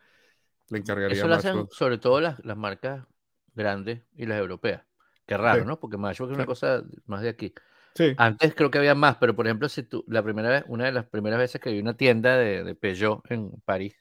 le 0.69 0.79
encargaría 0.79 1.17
Eso 1.17 1.27
lo 1.27 1.35
hacen 1.35 1.67
sobre 1.71 1.97
todo 1.97 2.21
las, 2.21 2.43
las 2.43 2.57
marcas 2.57 3.05
grandes 3.53 4.01
y 4.15 4.25
las 4.25 4.39
europeas. 4.39 4.83
Qué 5.25 5.37
raro, 5.37 5.65
¿no? 5.65 5.79
Porque 5.79 5.97
Matchbox 5.97 6.31
es 6.31 6.37
una 6.37 6.45
cosa 6.45 6.83
más 7.05 7.21
de 7.21 7.29
aquí. 7.29 7.53
Sí. 7.95 8.13
Antes 8.17 8.53
creo 8.53 8.69
que 8.69 8.77
había 8.77 8.93
más, 8.93 9.17
pero 9.17 9.35
por 9.35 9.47
ejemplo, 9.47 9.69
si 9.69 9.83
tú, 9.83 10.03
la 10.07 10.21
primera 10.21 10.49
vez, 10.49 10.63
una 10.67 10.85
de 10.85 10.91
las 10.91 11.05
primeras 11.05 11.39
veces 11.39 11.61
que 11.61 11.71
vi 11.71 11.79
una 11.79 11.95
tienda 11.95 12.37
de, 12.37 12.63
de 12.63 12.75
Peugeot 12.75 13.21
en 13.31 13.51
París, 13.63 13.95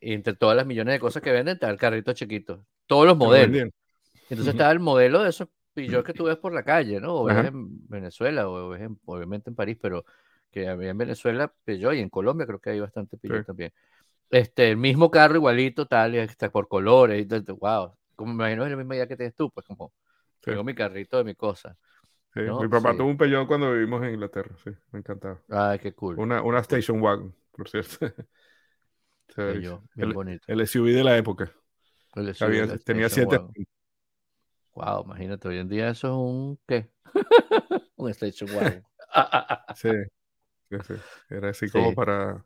entre 0.00 0.34
todas 0.34 0.56
las 0.56 0.66
millones 0.66 0.94
de 0.94 1.00
cosas 1.00 1.22
que 1.22 1.30
venden, 1.30 1.54
está 1.54 1.70
el 1.70 1.76
carrito 1.76 2.12
chiquito. 2.12 2.64
Todos 2.86 3.06
los 3.06 3.16
modelos. 3.16 3.70
Entonces 4.28 4.54
está 4.54 4.70
el 4.70 4.80
modelo 4.80 5.22
de 5.22 5.30
esos 5.30 5.48
pillos 5.74 6.04
que 6.04 6.12
tú 6.12 6.24
ves 6.24 6.36
por 6.36 6.52
la 6.52 6.62
calle, 6.62 7.00
¿no? 7.00 7.14
O 7.14 7.24
ves 7.24 7.46
en 7.46 7.88
Venezuela, 7.88 8.48
o 8.48 8.70
ves 8.70 8.88
obviamente 9.04 9.50
en 9.50 9.56
París, 9.56 9.78
pero 9.80 10.04
que 10.50 10.68
había 10.68 10.90
en 10.90 10.98
Venezuela 10.98 11.52
Peugeot 11.64 11.94
y 11.94 12.00
en 12.00 12.08
Colombia 12.08 12.46
creo 12.46 12.58
que 12.58 12.70
hay 12.70 12.80
bastante 12.80 13.16
Peugeot 13.16 13.46
también. 13.46 13.72
Este, 14.30 14.70
el 14.70 14.76
mismo 14.76 15.10
carro 15.10 15.34
igualito, 15.34 15.86
tal, 15.86 16.14
y 16.14 16.18
está 16.18 16.50
por 16.50 16.68
colores, 16.68 17.26
y 17.26 17.52
wow, 17.52 17.96
como 18.14 18.32
me 18.32 18.44
imagino 18.44 18.64
es 18.64 18.70
la 18.70 18.76
misma 18.76 18.94
idea 18.94 19.08
que 19.08 19.16
tienes 19.16 19.34
tú, 19.34 19.50
pues 19.50 19.66
como 19.66 19.92
tengo 20.40 20.62
mi 20.62 20.74
carrito 20.74 21.18
de 21.18 21.24
mi 21.24 21.34
cosa. 21.34 21.76
Mi 22.34 22.68
papá 22.68 22.96
tuvo 22.96 23.08
un 23.08 23.16
Peugeot 23.16 23.48
cuando 23.48 23.72
vivimos 23.72 24.04
en 24.04 24.14
Inglaterra, 24.14 24.54
sí, 24.62 24.70
me 24.92 25.00
encantaba. 25.00 25.40
Ay, 25.48 25.80
qué 25.80 25.92
cool. 25.92 26.16
Una, 26.18 26.42
una 26.42 26.60
Station 26.60 27.00
Wagon, 27.00 27.34
por 27.50 27.68
cierto. 27.68 28.14
Bonito. 30.14 30.44
El 30.46 30.60
SUV 30.60 30.92
de 30.92 31.04
la 31.04 31.16
época. 31.16 31.52
tenía 32.84 33.08
siete. 33.08 33.40
Wow, 34.74 35.04
imagínate, 35.04 35.48
hoy 35.48 35.58
en 35.58 35.68
día 35.68 35.90
eso 35.90 36.06
es 36.06 36.14
un 36.14 36.58
¿qué? 36.66 36.88
un 37.96 38.10
Station 38.10 38.50
Wagon. 38.50 38.84
sí, 39.74 39.90
sí, 40.70 40.94
Era 41.28 41.50
así 41.50 41.68
como 41.68 41.94
para 41.94 42.44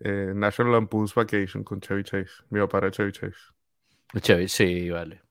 eh, 0.00 0.32
National 0.34 0.72
Lampoon's 0.72 1.14
Vacation 1.14 1.64
con 1.64 1.80
Chevy 1.80 2.04
Chase. 2.04 2.30
Mi 2.50 2.60
papá 2.60 2.78
era 2.78 2.90
Chevy 2.90 3.12
Chase. 3.12 3.36
Chevy, 4.20 4.48
sí, 4.48 4.90
vale. 4.90 5.22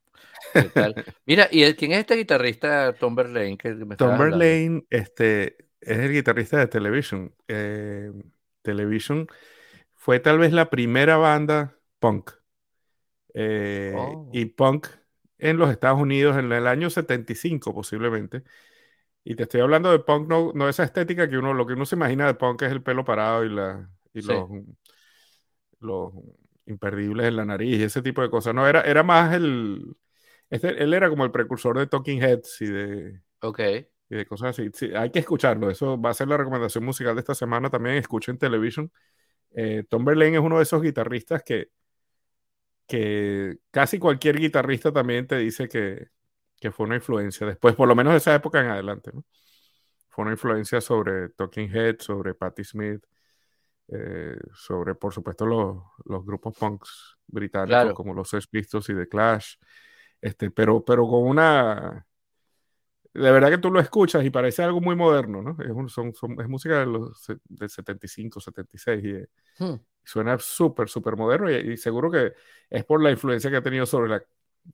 Mira, 1.25 1.47
¿y 1.51 1.73
quién 1.73 1.93
es 1.93 1.99
este 1.99 2.15
guitarrista 2.15 2.93
Tom 2.93 3.15
Verlaine? 3.15 3.57
Que 3.57 3.73
Tom 3.97 4.17
Verlaine 4.17 4.85
este, 4.89 5.57
es 5.81 5.97
el 5.97 6.11
guitarrista 6.11 6.57
de 6.57 6.67
Television. 6.67 7.33
Eh, 7.47 8.11
Television 8.61 9.27
fue 9.95 10.19
tal 10.19 10.37
vez 10.39 10.53
la 10.53 10.69
primera 10.69 11.17
banda 11.17 11.77
punk. 11.99 12.31
Eh, 13.33 13.93
oh. 13.95 14.29
Y 14.33 14.45
punk 14.45 14.87
en 15.37 15.57
los 15.57 15.69
Estados 15.69 15.99
Unidos 15.99 16.37
en 16.37 16.51
el 16.51 16.67
año 16.67 16.89
75 16.89 17.73
posiblemente. 17.73 18.43
Y 19.23 19.35
te 19.35 19.43
estoy 19.43 19.61
hablando 19.61 19.91
de 19.91 19.99
punk, 19.99 20.29
no, 20.29 20.53
no 20.53 20.69
esa 20.69 20.83
estética 20.83 21.29
que 21.29 21.37
uno, 21.37 21.53
lo 21.53 21.67
que 21.67 21.73
uno 21.73 21.85
se 21.85 21.95
imagina 21.95 22.25
de 22.27 22.35
punk 22.35 22.61
es 22.61 22.71
el 22.71 22.81
pelo 22.81 23.03
parado 23.03 23.43
y, 23.43 23.49
la, 23.49 23.89
y 24.17 24.21
los, 24.21 24.49
los 25.79 26.13
imperdibles 26.65 27.27
en 27.27 27.35
la 27.35 27.45
nariz 27.45 27.79
y 27.79 27.83
ese 27.83 28.01
tipo 28.01 28.21
de 28.21 28.29
cosas. 28.29 28.53
No, 28.53 28.67
era, 28.67 28.81
era 28.81 29.03
más 29.03 29.33
el... 29.33 29.95
Este, 30.49 30.81
él 30.81 30.93
era 30.93 31.09
como 31.09 31.25
el 31.25 31.31
precursor 31.31 31.77
de 31.77 31.87
Talking 31.87 32.21
Heads 32.21 32.61
y 32.61 32.65
de... 32.67 33.21
Ok. 33.41 33.59
Y 34.09 34.15
de 34.15 34.25
cosas 34.25 34.49
así. 34.49 34.69
Sí, 34.73 34.91
hay 34.95 35.11
que 35.11 35.19
escucharlo. 35.19 35.69
Eso 35.69 35.99
va 35.99 36.11
a 36.11 36.13
ser 36.13 36.27
la 36.27 36.37
recomendación 36.37 36.85
musical 36.85 37.15
de 37.15 37.19
esta 37.19 37.35
semana 37.35 37.69
también. 37.69 37.97
Escuchen 37.97 38.37
Television. 38.37 38.91
Eh, 39.51 39.83
Tom 39.89 40.05
Verlaine 40.05 40.37
es 40.37 40.43
uno 40.43 40.57
de 40.57 40.63
esos 40.63 40.81
guitarristas 40.81 41.43
que, 41.43 41.69
que 42.85 43.57
casi 43.71 43.99
cualquier 43.99 44.37
guitarrista 44.37 44.91
también 44.93 45.27
te 45.27 45.37
dice 45.37 45.67
que, 45.67 46.07
que 46.59 46.71
fue 46.71 46.85
una 46.85 46.95
influencia. 46.95 47.45
Después, 47.45 47.75
por 47.75 47.87
lo 47.87 47.95
menos 47.95 48.13
de 48.13 48.17
esa 48.17 48.33
época 48.33 48.61
en 48.61 48.67
adelante, 48.67 49.11
¿no? 49.13 49.25
Fue 50.09 50.23
una 50.23 50.31
influencia 50.31 50.81
sobre 50.81 51.29
Talking 51.29 51.69
Heads, 51.69 52.05
sobre 52.05 52.33
Patti 52.33 52.63
Smith, 52.63 53.03
eh, 53.89 54.37
sobre, 54.53 54.95
por 54.95 55.13
supuesto, 55.13 55.45
los, 55.45 55.77
los 56.05 56.25
grupos 56.25 56.55
punks 56.57 57.17
británicos 57.27 57.93
como 57.93 58.13
los 58.13 58.29
Sex 58.29 58.47
Pistols 58.47 58.89
y 58.89 58.95
The 58.95 59.07
Clash, 59.07 59.55
este, 60.21 60.51
pero, 60.51 60.83
pero 60.83 61.07
con 61.07 61.23
una... 61.23 62.05
De 63.13 63.31
verdad 63.31 63.49
que 63.49 63.57
tú 63.57 63.71
lo 63.71 63.79
escuchas 63.79 64.23
y 64.23 64.29
parece 64.29 64.61
algo 64.61 64.79
muy 64.79 64.95
moderno, 64.95 65.41
¿no? 65.41 65.57
Es, 65.59 65.91
son, 65.91 66.13
es 66.39 66.47
música 66.47 66.79
de 66.79 66.85
los, 66.85 67.25
del 67.45 67.69
75, 67.69 68.39
76 68.39 69.03
y, 69.03 69.63
hmm. 69.63 69.79
suena 70.03 70.37
súper, 70.37 70.87
súper 70.87 71.15
moderno 71.15 71.49
y, 71.49 71.77
seguro 71.77 72.11
que 72.11 72.33
es 72.69 72.85
por 72.85 73.01
la 73.01 73.09
influencia 73.09 73.49
que 73.49 73.57
ha 73.57 73.63
tenido 73.63 73.87
sobre 73.87 74.09
la 74.09 74.23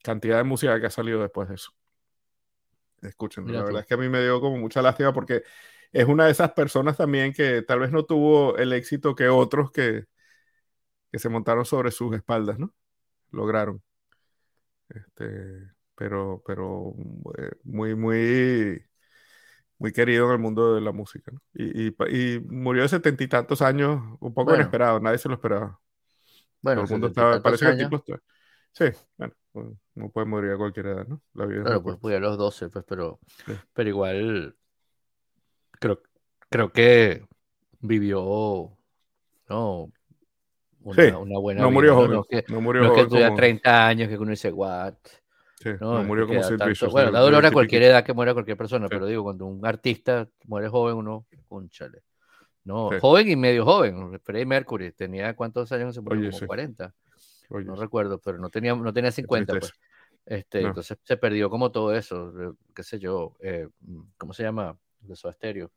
cantidad 0.04 0.38
de 0.38 0.44
música 0.44 0.78
que 0.78 0.88
ha 0.88 0.90
salido 0.90 1.22
después 1.22 1.48
de 1.48 1.56
eso. 1.56 1.72
Escuchen, 3.02 3.50
la 3.52 3.64
verdad 3.64 3.82
es 3.82 3.86
que 3.88 3.94
a 3.94 3.98
mí 3.98 4.10
me 4.10 4.22
dio 4.22 4.42
como 4.42 4.58
mucha 4.58 4.82
lástima 4.82 5.14
porque 5.14 5.44
es 5.94 6.08
una 6.08 6.26
de 6.26 6.32
esas 6.32 6.52
personas 6.54 6.98
también 6.98 7.34
que 7.34 7.62
tal 7.62 7.80
vez 7.80 7.92
no 7.92 8.04
tuvo 8.04 8.58
el 8.58 8.74
éxito 8.74 9.16
que 9.16 9.30
otros 9.30 9.72
que, 9.72 10.06
que 11.12 11.20
se 11.20 11.30
montaron 11.30 11.66
sobre 11.66 11.92
sus 11.92 12.16
espaldas, 12.16 12.58
¿no? 12.58 12.74
Lograron. 13.30 13.82
Este, 14.90 15.72
pero, 15.96 16.44
pero 16.46 16.96
eh, 17.38 17.52
muy, 17.64 17.96
muy, 17.96 18.84
muy 19.78 19.94
querido 19.94 20.26
en 20.28 20.32
el 20.34 20.40
mundo 20.40 20.74
de 20.74 20.82
la 20.82 20.92
música, 20.92 21.32
¿no? 21.32 21.42
y, 21.54 21.90
y, 21.90 22.40
murió 22.40 22.82
de 22.82 22.90
setenta 22.90 23.24
y 23.24 23.28
tantos 23.28 23.62
años, 23.62 24.02
un 24.20 24.34
poco 24.34 24.56
inesperado, 24.56 25.00
nadie 25.00 25.20
se 25.20 25.30
lo 25.30 25.36
esperaba. 25.36 25.80
Bueno, 26.62 26.84
el 26.84 26.90
mundo 26.90 27.08
estaba, 27.08 27.42
parece 27.42 27.66
que 27.66 27.72
el 27.72 27.78
tipo 27.78 28.04
Sí, 28.72 28.86
bueno, 29.18 29.36
no 29.94 30.10
puede 30.10 30.26
morir 30.26 30.52
a 30.52 30.58
cualquier 30.58 30.88
edad, 30.88 31.08
¿no? 31.08 31.22
La 31.36 31.46
vida 31.46 31.62
claro, 31.64 31.84
pues 31.84 32.02
murió 32.02 32.18
a 32.18 32.22
los 32.22 32.38
12, 32.40 32.70
pues, 32.70 32.84
pero, 32.88 33.20
pero 33.74 33.90
igual 33.90 34.56
creo, 35.84 36.02
creo 36.50 36.72
que 36.72 37.26
vivió, 37.80 38.78
¿no? 39.50 39.92
Una, 40.82 41.18
una 41.18 41.40
buena 41.40 41.62
no 41.62 41.72
murió 41.72 41.96
joven. 41.96 42.12
No, 42.12 42.24
que, 42.24 42.44
no 42.48 42.62
murió 42.62 42.90
joven. 42.90 43.10
que 43.10 43.32
30 43.36 43.88
años, 43.88 44.10
que 44.10 44.18
uno 44.18 44.32
dice, 44.32 44.52
what? 44.52 44.96
Sí, 45.60 45.70
no, 45.80 46.04
murió 46.04 46.28
como 46.28 46.42
tanto, 46.42 46.90
Bueno, 46.90 47.12
da 47.12 47.22
dolor 47.22 47.46
a 47.46 47.52
cualquier 47.52 47.84
edad 47.84 48.04
que 48.04 48.14
muera 48.14 48.34
cualquier 48.34 48.58
persona, 48.58 48.88
pero 48.90 49.06
digo, 49.06 49.24
cuando 49.24 49.46
un 49.46 49.66
artista 49.66 50.28
muere 50.46 50.68
joven, 50.68 50.96
uno, 50.96 51.26
cónchale. 51.48 52.04
No, 52.66 52.90
joven 53.00 53.30
y 53.30 53.36
medio 53.36 53.66
joven. 53.66 54.20
Freddie 54.22 54.46
Mercury 54.46 54.92
tenía 54.92 55.36
cuántos 55.36 55.72
años 55.72 55.96
se 55.96 56.02
murió, 56.02 56.32
como 56.32 56.48
40. 56.48 56.94
no 57.50 57.76
recuerdo, 57.76 58.20
pero 58.20 58.38
no 58.38 58.50
tenía, 58.50 58.76
no 58.76 58.94
tenía 58.94 59.12
50, 59.12 59.54
pues. 59.60 59.74
Este, 60.26 60.62
Entonces 60.62 60.98
se 61.04 61.18
perdió 61.18 61.50
como 61.50 61.72
todo 61.72 61.94
eso, 61.94 62.56
qué 62.74 62.84
sé 62.84 62.98
yo, 62.98 63.36
eh, 63.42 63.68
¿cómo 64.18 64.34
se 64.34 64.44
llama? 64.44 64.78
De 65.04 65.16
su 65.16 65.32
Stereo. 65.32 65.72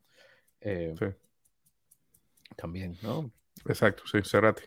Eh, 0.61 0.93
sí. 0.97 1.05
También, 2.55 2.97
¿no? 3.01 3.31
Exacto, 3.65 4.03
sí, 4.05 4.19
Cerati. 4.23 4.63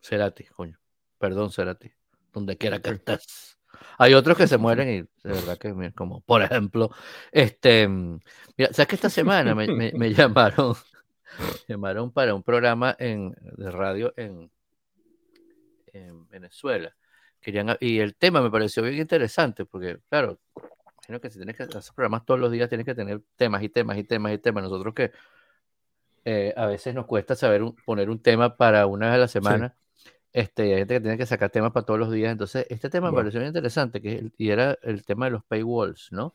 Cerati, 0.00 0.44
coño. 0.44 0.78
Perdón, 1.18 1.50
Cerati. 1.50 1.90
Donde 2.32 2.56
quiera 2.56 2.80
que 2.80 2.90
estés. 2.90 3.58
Hay 3.98 4.14
otros 4.14 4.36
que 4.36 4.46
se 4.46 4.58
mueren 4.58 4.88
y 4.88 5.00
de 5.26 5.34
verdad 5.34 5.58
que, 5.58 5.92
como 5.94 6.20
por 6.20 6.42
ejemplo, 6.42 6.90
este, 7.30 7.88
mira, 7.88 8.72
¿sabes 8.72 8.86
que 8.86 8.94
esta 8.94 9.10
semana 9.10 9.54
me, 9.54 9.92
me, 9.92 10.12
llamaron, 10.14 10.74
llamaron 11.68 12.12
para 12.12 12.34
un 12.34 12.42
programa 12.42 12.94
en, 12.98 13.34
de 13.40 13.70
radio 13.70 14.12
en, 14.16 14.50
en 15.92 16.28
Venezuela? 16.28 16.94
Querían, 17.40 17.76
y 17.80 17.98
el 17.98 18.14
tema 18.14 18.40
me 18.40 18.50
pareció 18.50 18.82
bien 18.82 18.98
interesante 18.98 19.64
porque, 19.64 19.98
claro, 20.08 20.38
Que 21.20 21.30
si 21.30 21.38
tienes 21.38 21.56
que 21.56 21.64
hacer 21.64 21.94
programas 21.94 22.24
todos 22.24 22.40
los 22.40 22.50
días, 22.50 22.68
tienes 22.68 22.86
que 22.86 22.94
tener 22.94 23.20
temas 23.36 23.62
y 23.62 23.68
temas 23.68 23.98
y 23.98 24.04
temas 24.04 24.32
y 24.32 24.38
temas. 24.38 24.64
Nosotros 24.64 24.94
que 24.94 25.12
eh, 26.24 26.54
a 26.56 26.66
veces 26.66 26.94
nos 26.94 27.06
cuesta 27.06 27.34
saber 27.34 27.62
poner 27.84 28.10
un 28.10 28.20
tema 28.20 28.56
para 28.56 28.86
una 28.86 29.06
vez 29.06 29.14
a 29.16 29.18
la 29.18 29.28
semana. 29.28 29.76
Este, 30.32 30.62
hay 30.62 30.78
gente 30.78 30.94
que 30.94 31.00
tiene 31.00 31.18
que 31.18 31.26
sacar 31.26 31.50
temas 31.50 31.72
para 31.72 31.84
todos 31.84 32.00
los 32.00 32.10
días. 32.10 32.32
Entonces, 32.32 32.66
este 32.70 32.88
tema 32.88 33.10
me 33.10 33.16
pareció 33.16 33.40
muy 33.40 33.48
interesante, 33.48 34.00
que 34.00 34.30
y 34.38 34.50
era 34.50 34.78
el 34.82 35.04
tema 35.04 35.26
de 35.26 35.32
los 35.32 35.44
paywalls, 35.44 36.10
¿no? 36.12 36.34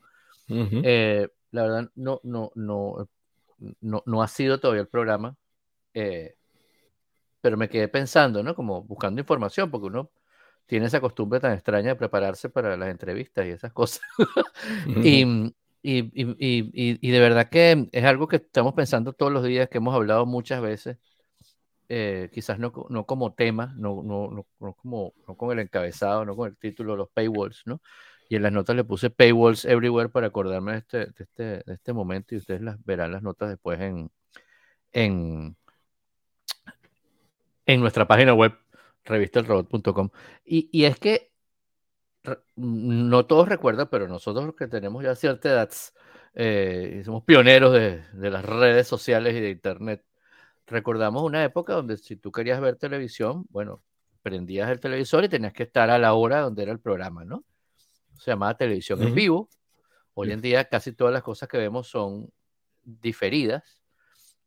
Eh, 0.49 1.27
la 1.51 1.63
verdad, 1.63 1.91
no, 1.95 2.19
no, 2.23 2.51
no, 2.55 3.07
no, 3.81 4.03
no 4.05 4.21
ha 4.21 4.27
sido 4.27 4.59
todavía 4.59 4.81
el 4.81 4.87
programa, 4.87 5.35
eh, 5.93 6.35
pero 7.41 7.57
me 7.57 7.69
quedé 7.69 7.87
pensando, 7.87 8.43
¿no? 8.43 8.55
Como 8.55 8.83
buscando 8.83 9.19
información, 9.19 9.71
porque 9.71 9.87
uno 9.87 10.11
tiene 10.67 10.85
esa 10.85 11.01
costumbre 11.01 11.39
tan 11.39 11.53
extraña 11.53 11.89
de 11.89 11.95
prepararse 11.95 12.49
para 12.49 12.77
las 12.77 12.89
entrevistas 12.89 13.45
y 13.45 13.49
esas 13.49 13.73
cosas. 13.73 14.01
y, 14.87 15.53
y, 15.81 17.11
de 17.11 17.19
verdad 17.19 17.49
que 17.49 17.87
es 17.91 18.03
algo 18.03 18.27
que 18.27 18.37
estamos 18.37 18.73
pensando 18.73 19.13
todos 19.13 19.31
los 19.31 19.43
días, 19.45 19.69
que 19.69 19.77
hemos 19.77 19.95
hablado 19.95 20.25
muchas 20.25 20.61
veces, 20.61 20.97
eh, 21.89 22.29
quizás 22.33 22.59
no, 22.59 22.73
no, 22.89 23.05
como 23.05 23.33
tema, 23.33 23.73
no, 23.77 24.03
no, 24.03 24.45
no, 24.59 24.73
como, 24.73 25.13
no 25.27 25.35
con 25.37 25.51
el 25.51 25.59
encabezado, 25.59 26.25
no 26.25 26.35
con 26.35 26.49
el 26.49 26.57
título, 26.57 26.97
los 26.97 27.09
paywalls, 27.09 27.63
¿no? 27.65 27.81
Y 28.29 28.35
en 28.35 28.43
las 28.43 28.51
notas 28.51 28.75
le 28.75 28.83
puse 28.83 29.09
paywalls 29.09 29.63
everywhere 29.63 30.09
para 30.09 30.27
acordarme 30.27 30.73
de 30.73 30.77
este, 30.79 30.97
de 30.97 31.13
este, 31.19 31.43
de 31.43 31.73
este 31.73 31.93
momento 31.93 32.35
y 32.35 32.39
ustedes 32.39 32.61
las 32.61 32.83
verán 32.83 33.13
las 33.13 33.23
notas 33.23 33.49
después 33.49 33.79
en, 33.79 34.11
en, 34.91 35.55
en 37.65 37.79
nuestra 37.79 38.05
página 38.05 38.33
web 38.33 38.53
revistelrobot.com. 39.07 40.09
Y, 40.45 40.69
y 40.71 40.85
es 40.85 40.99
que 40.99 41.31
no 42.55 43.25
todos 43.25 43.47
recuerdan, 43.47 43.87
pero 43.89 44.07
nosotros 44.07 44.53
que 44.55 44.67
tenemos 44.67 45.03
ya 45.03 45.15
cierta 45.15 45.49
edad, 45.49 45.71
eh, 46.33 47.01
somos 47.05 47.23
pioneros 47.23 47.73
de, 47.73 48.03
de, 48.13 48.29
las 48.29 48.43
redes 48.43 48.87
sociales 48.87 49.35
y 49.35 49.39
de 49.39 49.49
Internet, 49.49 50.03
recordamos 50.65 51.23
una 51.23 51.43
época 51.43 51.73
donde 51.73 51.97
si 51.97 52.17
tú 52.17 52.31
querías 52.31 52.59
ver 52.59 52.75
televisión, 52.75 53.45
bueno, 53.49 53.81
prendías 54.21 54.69
el 54.69 54.79
televisor 54.79 55.23
y 55.23 55.29
tenías 55.29 55.53
que 55.53 55.63
estar 55.63 55.89
a 55.89 55.97
la 55.97 56.13
hora 56.13 56.41
donde 56.41 56.63
era 56.63 56.71
el 56.73 56.79
programa, 56.79 57.23
¿no? 57.23 57.45
Se 58.19 58.31
llamaba 58.31 58.57
televisión 58.57 59.01
en 59.01 59.15
vivo. 59.15 59.49
Hoy 60.13 60.31
en 60.31 60.41
día 60.41 60.65
casi 60.65 60.91
todas 60.91 61.13
las 61.13 61.23
cosas 61.23 61.47
que 61.47 61.57
vemos 61.57 61.87
son 61.87 62.29
diferidas, 62.83 63.83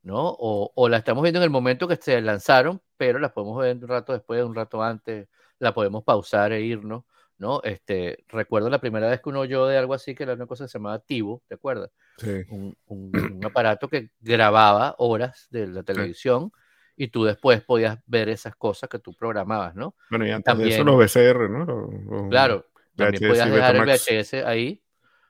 ¿no? 0.03 0.29
O, 0.29 0.71
o 0.75 0.89
la 0.89 0.97
estamos 0.97 1.23
viendo 1.23 1.39
en 1.39 1.43
el 1.43 1.49
momento 1.49 1.87
que 1.87 1.95
se 1.95 2.19
lanzaron, 2.21 2.81
pero 2.97 3.19
las 3.19 3.31
podemos 3.31 3.61
ver 3.61 3.75
un 3.75 3.87
rato 3.87 4.13
después, 4.13 4.43
un 4.43 4.55
rato 4.55 4.81
antes, 4.81 5.27
la 5.59 5.73
podemos 5.73 6.03
pausar 6.03 6.51
e 6.53 6.61
irnos, 6.61 7.03
¿no? 7.37 7.61
Este, 7.63 8.23
recuerdo 8.27 8.69
la 8.69 8.79
primera 8.79 9.09
vez 9.09 9.21
que 9.21 9.29
uno 9.29 9.41
oyó 9.41 9.67
de 9.67 9.77
algo 9.77 9.93
así, 9.93 10.15
que 10.15 10.23
era 10.23 10.33
una 10.33 10.47
cosa 10.47 10.65
que 10.65 10.69
se 10.69 10.77
llamaba 10.77 10.99
Tivo, 10.99 11.43
¿te 11.47 11.55
acuerdas? 11.55 11.91
Sí. 12.17 12.43
Un, 12.49 12.75
un, 12.87 13.41
aparato 13.45 13.87
que 13.87 14.09
grababa 14.19 14.95
horas 14.97 15.47
de 15.49 15.67
la 15.67 15.83
televisión 15.83 16.51
y 16.95 17.07
tú 17.07 17.23
después 17.23 17.63
podías 17.63 17.99
ver 18.05 18.29
esas 18.29 18.55
cosas 18.55 18.89
que 18.89 18.99
tú 18.99 19.13
programabas, 19.13 19.75
¿no? 19.75 19.95
Bueno, 20.09 20.25
y 20.25 20.31
antes 20.31 20.45
también, 20.45 20.69
de 20.69 20.75
eso 20.75 20.83
los 20.83 20.97
VCR, 20.97 21.49
¿no? 21.49 22.29
claro, 22.29 22.67
también 22.95 23.29
podías 23.29 23.51
dejar 23.51 23.75
el 23.75 23.85
VHS 23.85 24.33
ahí 24.45 24.83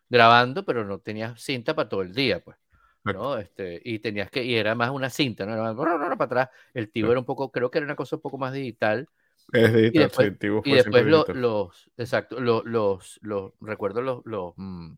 grabando, 0.09 0.65
pero 0.65 0.83
no 0.83 0.99
tenías 0.99 1.41
cinta 1.41 1.73
para 1.73 1.87
todo 1.87 2.01
el 2.01 2.13
día, 2.13 2.43
pues. 2.43 2.57
¿No? 3.03 3.37
Este, 3.37 3.81
y 3.83 3.99
tenías 3.99 4.29
que, 4.29 4.43
y 4.43 4.55
era 4.55 4.75
más 4.75 4.91
una 4.91 5.09
cinta, 5.09 5.45
¿no? 5.45 5.53
Era 5.53 6.15
para 6.15 6.25
atrás. 6.25 6.49
El 6.73 6.89
tío 6.89 7.09
era 7.09 7.19
un 7.19 7.25
poco, 7.25 7.51
creo 7.51 7.71
que 7.71 7.79
era 7.79 7.85
una 7.85 7.95
cosa 7.95 8.17
un 8.17 8.21
poco 8.21 8.37
más 8.37 8.53
digital. 8.53 9.07
Es 9.51 9.73
digital, 9.73 9.95
y 9.95 9.99
después, 9.99 10.27
sí, 10.39 10.47
el 10.47 10.61
y 10.65 10.75
después 10.75 11.05
lo, 11.05 11.25
los, 11.33 11.91
exacto, 11.97 12.39
los, 12.39 12.63
los, 12.65 13.19
los 13.21 13.51
recuerdo 13.59 14.01
los, 14.01 14.21
los, 14.25 14.53
mm, 14.55 14.93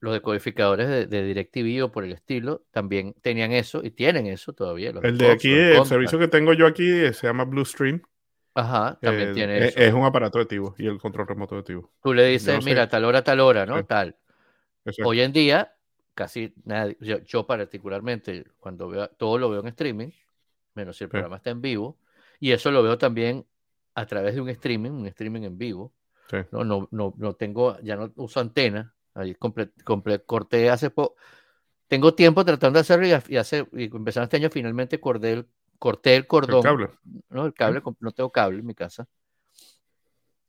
los 0.00 0.12
decodificadores 0.12 0.88
de, 0.88 1.06
de 1.06 1.24
DirecTV 1.24 1.84
o 1.84 1.92
por 1.92 2.04
el 2.04 2.12
estilo 2.12 2.62
también 2.70 3.14
tenían 3.20 3.52
eso 3.52 3.82
y 3.82 3.90
tienen 3.90 4.26
eso 4.26 4.52
todavía. 4.52 4.92
el 5.02 5.18
de 5.18 5.30
aquí, 5.30 5.52
el 5.52 5.84
servicio 5.84 6.18
que 6.18 6.28
tengo 6.28 6.52
yo 6.52 6.66
aquí 6.66 7.12
se 7.12 7.26
llama 7.26 7.44
Bluestream. 7.44 8.02
Ajá, 8.54 8.98
también 9.00 9.30
eh, 9.30 9.32
tiene 9.32 9.58
es, 9.58 9.64
eso. 9.76 9.80
Es 9.80 9.94
un 9.94 10.04
aparato 10.04 10.38
de 10.38 10.46
Tivo 10.46 10.74
y 10.78 10.86
el 10.86 10.98
control 10.98 11.28
remoto 11.28 11.56
de 11.56 11.62
Tivo. 11.62 11.92
Tú 12.02 12.12
le 12.12 12.26
dices, 12.26 12.54
no 12.54 12.62
mira, 12.62 12.88
tal 12.88 13.04
hora, 13.04 13.22
tal 13.22 13.40
hora, 13.40 13.64
¿no? 13.64 13.78
Sí. 13.78 13.84
Tal. 13.84 14.16
Exacto. 14.84 15.08
Hoy 15.08 15.20
en 15.20 15.32
día, 15.32 15.72
casi 16.14 16.52
nadie, 16.64 16.96
yo, 17.00 17.18
yo, 17.18 17.46
particularmente, 17.46 18.44
cuando 18.58 18.88
veo, 18.88 19.08
todo 19.08 19.38
lo 19.38 19.50
veo 19.50 19.60
en 19.60 19.68
streaming, 19.68 20.10
menos 20.74 20.96
si 20.96 21.04
el 21.04 21.08
Sí. 21.08 21.12
programa 21.12 21.36
está 21.36 21.50
en 21.50 21.60
vivo, 21.60 21.98
y 22.38 22.52
eso 22.52 22.70
lo 22.70 22.82
veo 22.82 22.98
también 22.98 23.46
a 23.94 24.06
través 24.06 24.34
de 24.34 24.40
un 24.40 24.48
streaming, 24.48 24.90
un 24.90 25.06
streaming 25.06 25.42
en 25.42 25.58
vivo. 25.58 25.92
Sí. 26.30 26.36
No, 26.52 26.64
no, 26.64 26.88
no, 26.90 27.12
no 27.16 27.34
tengo, 27.34 27.78
ya 27.80 27.96
no 27.96 28.12
uso 28.16 28.40
antena, 28.40 28.94
ahí 29.14 29.34
comple, 29.34 29.70
comple, 29.84 30.20
corté 30.22 30.70
hace 30.70 30.90
poco. 30.90 31.16
Tengo 31.88 32.14
tiempo 32.14 32.44
tratando 32.44 32.76
de 32.76 32.82
hacerlo 32.82 33.06
y, 33.06 33.34
y, 33.34 33.36
hace, 33.36 33.66
y 33.72 33.84
empezando 33.84 34.24
este 34.24 34.36
año 34.36 34.48
finalmente 34.48 35.00
corté 35.00 35.32
el, 35.32 35.48
corté 35.78 36.14
el 36.14 36.26
cordón. 36.28 36.58
El 36.58 36.62
cable. 36.62 36.90
No, 37.30 37.46
el 37.46 37.52
cable, 37.52 37.80
¿Sí? 37.84 37.90
no 37.98 38.12
tengo 38.12 38.30
cable 38.30 38.60
en 38.60 38.66
mi 38.66 38.74
casa. 38.76 39.08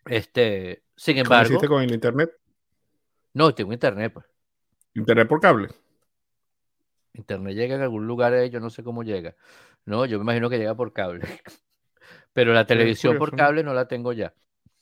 Este, 0.06 0.84
sin 0.96 1.16
¿Cómo 1.16 1.24
embargo. 1.26 1.50
hiciste 1.54 1.68
con 1.68 1.82
el 1.82 1.92
internet? 1.94 2.32
No, 3.34 3.54
tengo 3.54 3.74
internet, 3.74 4.14
pues. 4.14 4.26
¿Internet 4.94 5.28
por 5.28 5.40
cable? 5.40 5.70
Internet 7.14 7.56
llega 7.56 7.76
en 7.76 7.82
algún 7.82 8.08
lugar, 8.08 8.34
eh, 8.34 8.50
yo 8.50 8.60
no 8.60 8.70
sé 8.70 8.84
cómo 8.84 9.04
llega. 9.04 9.36
No, 9.86 10.06
yo 10.06 10.18
me 10.18 10.24
imagino 10.24 10.50
que 10.50 10.58
llega 10.58 10.76
por 10.76 10.94
cable. 10.94 11.22
Pero 12.34 12.54
la 12.54 12.66
televisión 12.66 13.18
por 13.18 13.36
cable 13.36 13.64
no 13.64 13.74
la 13.74 13.88
tengo 13.88 14.14
ya. 14.14 14.34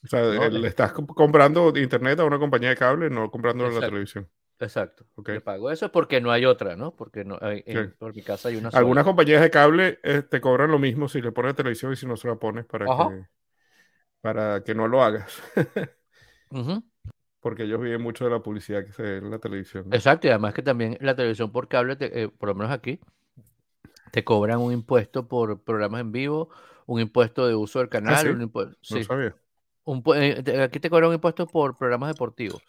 O 0.03 0.07
sea, 0.07 0.21
no, 0.21 0.49
le 0.49 0.67
estás 0.67 0.93
comprando 0.93 1.73
internet 1.75 2.19
a 2.19 2.23
una 2.23 2.39
compañía 2.39 2.69
de 2.69 2.77
cable, 2.77 3.09
no 3.09 3.29
comprándolo 3.29 3.69
en 3.69 3.79
la 3.79 3.87
televisión. 3.87 4.29
Exacto. 4.59 5.05
Okay. 5.15 5.35
Le 5.35 5.41
pago 5.41 5.71
eso 5.71 5.91
porque 5.91 6.19
no 6.21 6.31
hay 6.31 6.45
otra, 6.45 6.75
¿no? 6.75 6.95
Porque 6.95 7.23
no 7.23 7.37
hay, 7.41 7.63
en, 7.65 7.95
por 7.97 8.13
mi 8.13 8.21
casa 8.21 8.49
hay 8.49 8.57
una 8.57 8.71
sola. 8.71 8.79
Algunas 8.79 9.05
compañías 9.05 9.41
de 9.41 9.49
cable 9.49 9.99
eh, 10.03 10.21
te 10.21 10.41
cobran 10.41 10.71
lo 10.71 10.79
mismo 10.79 11.07
si 11.07 11.21
le 11.21 11.31
pones 11.31 11.55
televisión 11.55 11.93
y 11.93 11.95
si 11.95 12.05
no 12.05 12.17
se 12.17 12.27
la 12.27 12.35
pones 12.35 12.65
para, 12.65 12.85
que, 12.85 13.25
para 14.21 14.63
que 14.63 14.75
no 14.75 14.87
lo 14.87 15.01
hagas. 15.01 15.41
uh 16.51 16.57
-huh. 16.57 16.83
Porque 17.39 17.63
ellos 17.63 17.79
viven 17.79 18.01
mucho 18.01 18.25
de 18.25 18.31
la 18.31 18.39
publicidad 18.39 18.85
que 18.85 18.91
se 18.91 19.01
ve 19.01 19.17
en 19.17 19.31
la 19.31 19.39
televisión. 19.39 19.85
¿no? 19.87 19.95
Exacto, 19.95 20.27
y 20.27 20.29
además 20.29 20.53
que 20.53 20.61
también 20.61 20.97
la 20.99 21.15
televisión 21.15 21.51
por 21.51 21.67
cable, 21.67 21.95
te, 21.95 22.23
eh, 22.23 22.29
por 22.29 22.49
lo 22.49 22.55
menos 22.55 22.71
aquí, 22.71 22.99
te 24.11 24.23
cobran 24.23 24.59
un 24.59 24.73
impuesto 24.73 25.27
por 25.27 25.61
programas 25.63 26.01
en 26.01 26.11
vivo, 26.11 26.49
un 26.85 26.99
impuesto 26.99 27.47
de 27.47 27.55
uso 27.55 27.79
del 27.79 27.89
canal. 27.89 28.15
¿Ah, 28.15 28.21
sí? 28.21 28.27
un 28.27 28.41
impuesto, 28.41 28.75
no 28.89 28.97
sí. 28.97 29.03
sabía. 29.03 29.35
Un, 29.85 30.03
eh, 30.15 30.61
aquí 30.61 30.79
te 30.79 30.89
cobran 30.89 31.09
un 31.09 31.15
impuesto 31.15 31.47
por 31.47 31.77
programas 31.77 32.09
deportivos. 32.09 32.61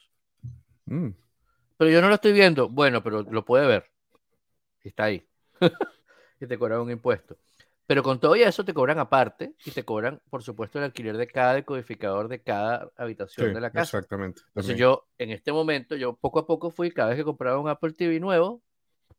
Mm. 0.87 1.09
Pero 1.77 1.91
yo 1.91 2.01
no 2.01 2.09
lo 2.09 2.15
estoy 2.15 2.33
viendo. 2.33 2.69
Bueno, 2.69 3.03
pero 3.03 3.23
lo 3.23 3.45
puede 3.45 3.67
ver. 3.67 3.91
Está 4.83 5.05
ahí. 5.05 5.27
y 6.41 6.47
te 6.47 6.59
cobran 6.59 6.81
un 6.81 6.91
impuesto. 6.91 7.37
Pero 7.91 8.05
con 8.05 8.21
todo 8.21 8.37
eso 8.37 8.65
te 8.65 8.73
cobran 8.73 9.01
aparte 9.01 9.57
y 9.65 9.73
te 9.73 9.85
cobran, 9.85 10.23
por 10.31 10.45
supuesto, 10.45 10.79
el 10.79 10.85
alquiler 10.85 11.17
de 11.17 11.27
cada 11.27 11.55
decodificador 11.55 12.29
de 12.29 12.41
cada 12.41 12.89
habitación 12.97 13.49
Sí, 13.49 13.53
de 13.53 13.61
la 13.61 13.73
casa. 13.73 13.99
Exactamente. 13.99 14.43
Entonces 14.47 14.77
yo, 14.77 15.09
en 15.19 15.31
este 15.33 15.51
momento, 15.51 15.97
yo 15.97 16.15
poco 16.15 16.39
a 16.39 16.47
poco 16.47 16.71
fui, 16.71 16.93
cada 16.93 17.09
vez 17.09 17.19
que 17.19 17.25
compraba 17.25 17.59
un 17.59 17.69
Apple 17.69 17.93
TV 17.95 18.21
nuevo, 18.21 18.63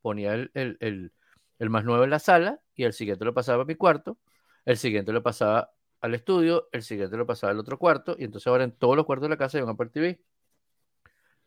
ponía 0.02 0.36
el, 0.36 0.52
el, 0.54 0.78
el, 0.80 1.12
el 1.60 1.70
más 1.70 1.84
nuevo 1.84 2.06
en 2.06 2.12
la 2.12 2.20
sala 2.20 2.62
y 2.74 2.86
el 2.86 2.94
siguiente 2.94 3.26
lo 3.26 3.34
pasaba 3.34 3.64
a 3.64 3.66
mi 3.66 3.76
cuarto, 3.76 4.18
el 4.64 4.78
siguiente 4.78 5.12
lo 5.12 5.22
pasaba 5.22 5.74
al 6.00 6.16
estudio, 6.16 6.70
el 6.72 6.84
siguiente 6.84 7.18
lo 7.18 7.26
pasaba 7.26 7.52
al 7.52 7.60
otro 7.60 7.78
cuarto 7.78 8.16
y 8.18 8.24
entonces 8.24 8.48
ahora 8.48 8.64
en 8.64 8.72
todos 8.72 8.96
los 8.96 9.06
cuartos 9.06 9.24
de 9.24 9.32
la 9.32 9.38
casa 9.38 9.58
hay 9.58 9.66
un 9.66 9.70
Apple 9.72 9.90
TV. 9.90 10.22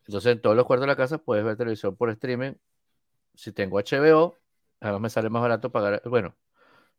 Entonces 0.07 0.31
en 0.31 0.43
todos 0.43 0.55
los 0.55 0.67
cuartos 0.67 0.83
de 0.83 0.89
la 0.89 0.97
casa 0.97 1.17
puedes 1.17 1.43
ver 1.43 1.57
televisión 1.57 1.97
por 1.97 2.11
streaming. 2.11 2.53
Si 3.33 3.51
tengo 3.53 3.79
HBO, 3.79 4.37
además 4.79 5.01
me 5.01 5.09
sale 5.09 5.31
más 5.31 5.41
barato 5.41 5.73
pagar, 5.73 6.03
bueno, 6.05 6.37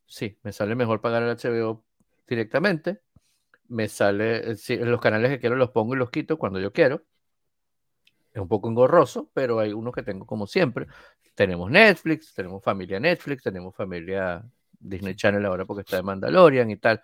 sí, 0.05 0.37
me 0.43 0.51
sale 0.51 0.75
mejor 0.75 1.01
pagar 1.01 1.23
el 1.23 1.29
HBO 1.37 1.83
directamente. 2.27 3.01
Me 3.67 3.87
sale, 3.87 4.55
sí, 4.57 4.77
los 4.77 5.01
canales 5.01 5.31
que 5.31 5.39
quiero 5.39 5.55
los 5.55 5.71
pongo 5.71 5.95
y 5.95 5.97
los 5.97 6.11
quito 6.11 6.37
cuando 6.37 6.59
yo 6.59 6.71
quiero. 6.71 7.01
Es 8.33 8.41
un 8.41 8.47
poco 8.47 8.69
engorroso, 8.69 9.29
pero 9.33 9.59
hay 9.59 9.71
unos 9.73 9.93
que 9.93 10.03
tengo 10.03 10.25
como 10.25 10.45
siempre. 10.45 10.87
Tenemos 11.35 11.71
Netflix, 11.71 12.33
tenemos 12.33 12.63
familia 12.63 12.99
Netflix, 12.99 13.43
tenemos 13.43 13.75
familia 13.75 14.43
Disney 14.77 15.15
Channel 15.15 15.45
ahora 15.45 15.65
porque 15.65 15.81
está 15.81 15.97
de 15.97 16.03
Mandalorian 16.03 16.69
y 16.69 16.77
tal. 16.77 17.01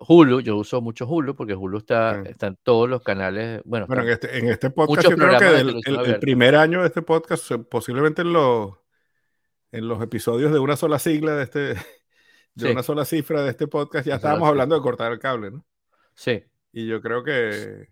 Hulu, 0.00 0.40
yo 0.40 0.56
uso 0.56 0.80
mucho 0.80 1.06
Hulu 1.08 1.34
porque 1.34 1.54
Hulu 1.54 1.78
está, 1.78 2.22
Sí. 2.22 2.30
está 2.30 2.46
en 2.48 2.56
todos 2.62 2.88
los 2.88 3.02
canales. 3.02 3.62
Bueno, 3.64 3.86
Bueno, 3.86 4.02
en 4.04 4.10
este, 4.10 4.38
en 4.38 4.48
este 4.48 4.70
podcast 4.70 5.08
yo 5.08 5.16
creo 5.16 5.38
que 5.38 5.60
el, 5.60 5.82
el- 6.06 6.20
primer 6.20 6.54
año 6.54 6.80
de 6.82 6.86
este 6.86 7.02
podcast, 7.02 7.50
eh, 7.50 7.58
posiblemente 7.58 8.22
en 8.22 8.32
los, 8.32 8.74
en 9.72 9.88
los 9.88 10.02
episodios 10.02 10.52
de 10.52 10.58
una 10.58 10.76
sola 10.76 10.98
sigla 10.98 11.34
de 11.36 11.44
este, 11.44 11.60
de 12.54 12.66
Sí. 12.66 12.68
una 12.68 12.82
sola 12.82 13.04
cifra 13.04 13.42
de 13.42 13.50
este 13.50 13.66
podcast, 13.68 14.06
ya 14.06 14.16
estábamos 14.16 14.48
hablando 14.48 14.74
de 14.74 14.82
cortar 14.82 15.12
el 15.12 15.18
cable, 15.18 15.50
¿no? 15.50 15.64
sí. 16.14 16.42
Y 16.72 16.86
yo 16.86 17.00
creo 17.00 17.24
que, 17.24 17.88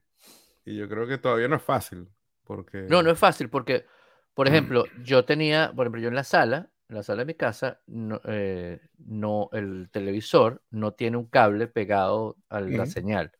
y 0.64 0.76
yo 0.76 0.88
creo 0.88 1.06
que 1.06 1.18
todavía 1.18 1.48
no 1.48 1.56
es 1.56 1.62
fácil, 1.62 2.08
porque 2.44 2.82
No, 2.88 3.02
no 3.02 3.10
es 3.10 3.18
fácil 3.18 3.48
porque, 3.48 3.86
por 4.34 4.48
ejemplo, 4.48 4.84
yo 5.02 5.24
tenía, 5.24 5.72
por 5.74 5.86
ejemplo, 5.86 6.02
yo 6.02 6.08
en 6.08 6.14
la 6.14 6.24
sala, 6.24 6.68
en 6.88 6.96
la 6.96 7.02
sala 7.02 7.20
de 7.22 7.26
mi 7.26 7.34
casa, 7.34 7.80
no, 7.86 8.20
eh, 8.24 8.80
no, 8.98 9.48
el 9.52 9.88
televisor 9.90 10.62
no 10.70 10.92
tiene 10.92 11.16
un 11.16 11.26
cable 11.26 11.66
pegado 11.68 12.36
a 12.50 12.60
la 12.60 12.86
señal, 12.86 13.32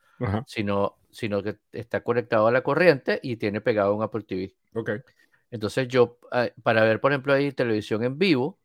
sino, 0.47 0.97
sino 1.11 1.43
que 1.43 1.59
está 1.73 2.03
conectado 2.03 2.47
a 2.47 2.51
la 2.53 2.63
corriente 2.63 3.21
y 3.23 3.37
tiene 3.37 3.61
pegado 3.61 3.95
un 3.95 4.03
Apple 4.03 4.23
TV. 4.23 4.55
ok. 4.75 4.91
Entonces 5.51 5.89
yo, 5.89 6.19
eh, 6.33 6.53
para 6.63 6.83
ver, 6.85 7.01
por 7.01 7.13
ejemplo, 7.13 7.33
ahí 7.33 7.53
televisión 7.53 8.03
en 8.05 8.19
vivo, 8.19 8.59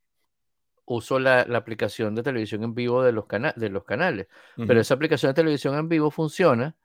uso 0.86 1.20
la, 1.20 1.46
la 1.46 1.60
aplicación 1.60 2.16
de 2.16 2.24
televisión 2.24 2.64
en 2.64 2.74
vivo 2.76 3.04
de 3.04 3.12
los, 3.12 3.26
cana- 3.28 3.54
de 3.56 3.70
los 3.70 3.84
canales. 3.86 4.28
Pero 4.56 4.80
esa 4.80 4.94
aplicación 4.96 5.30
de 5.30 5.36
televisión 5.36 5.76
en 5.76 5.88
vivo 5.88 6.12
funciona 6.12 6.76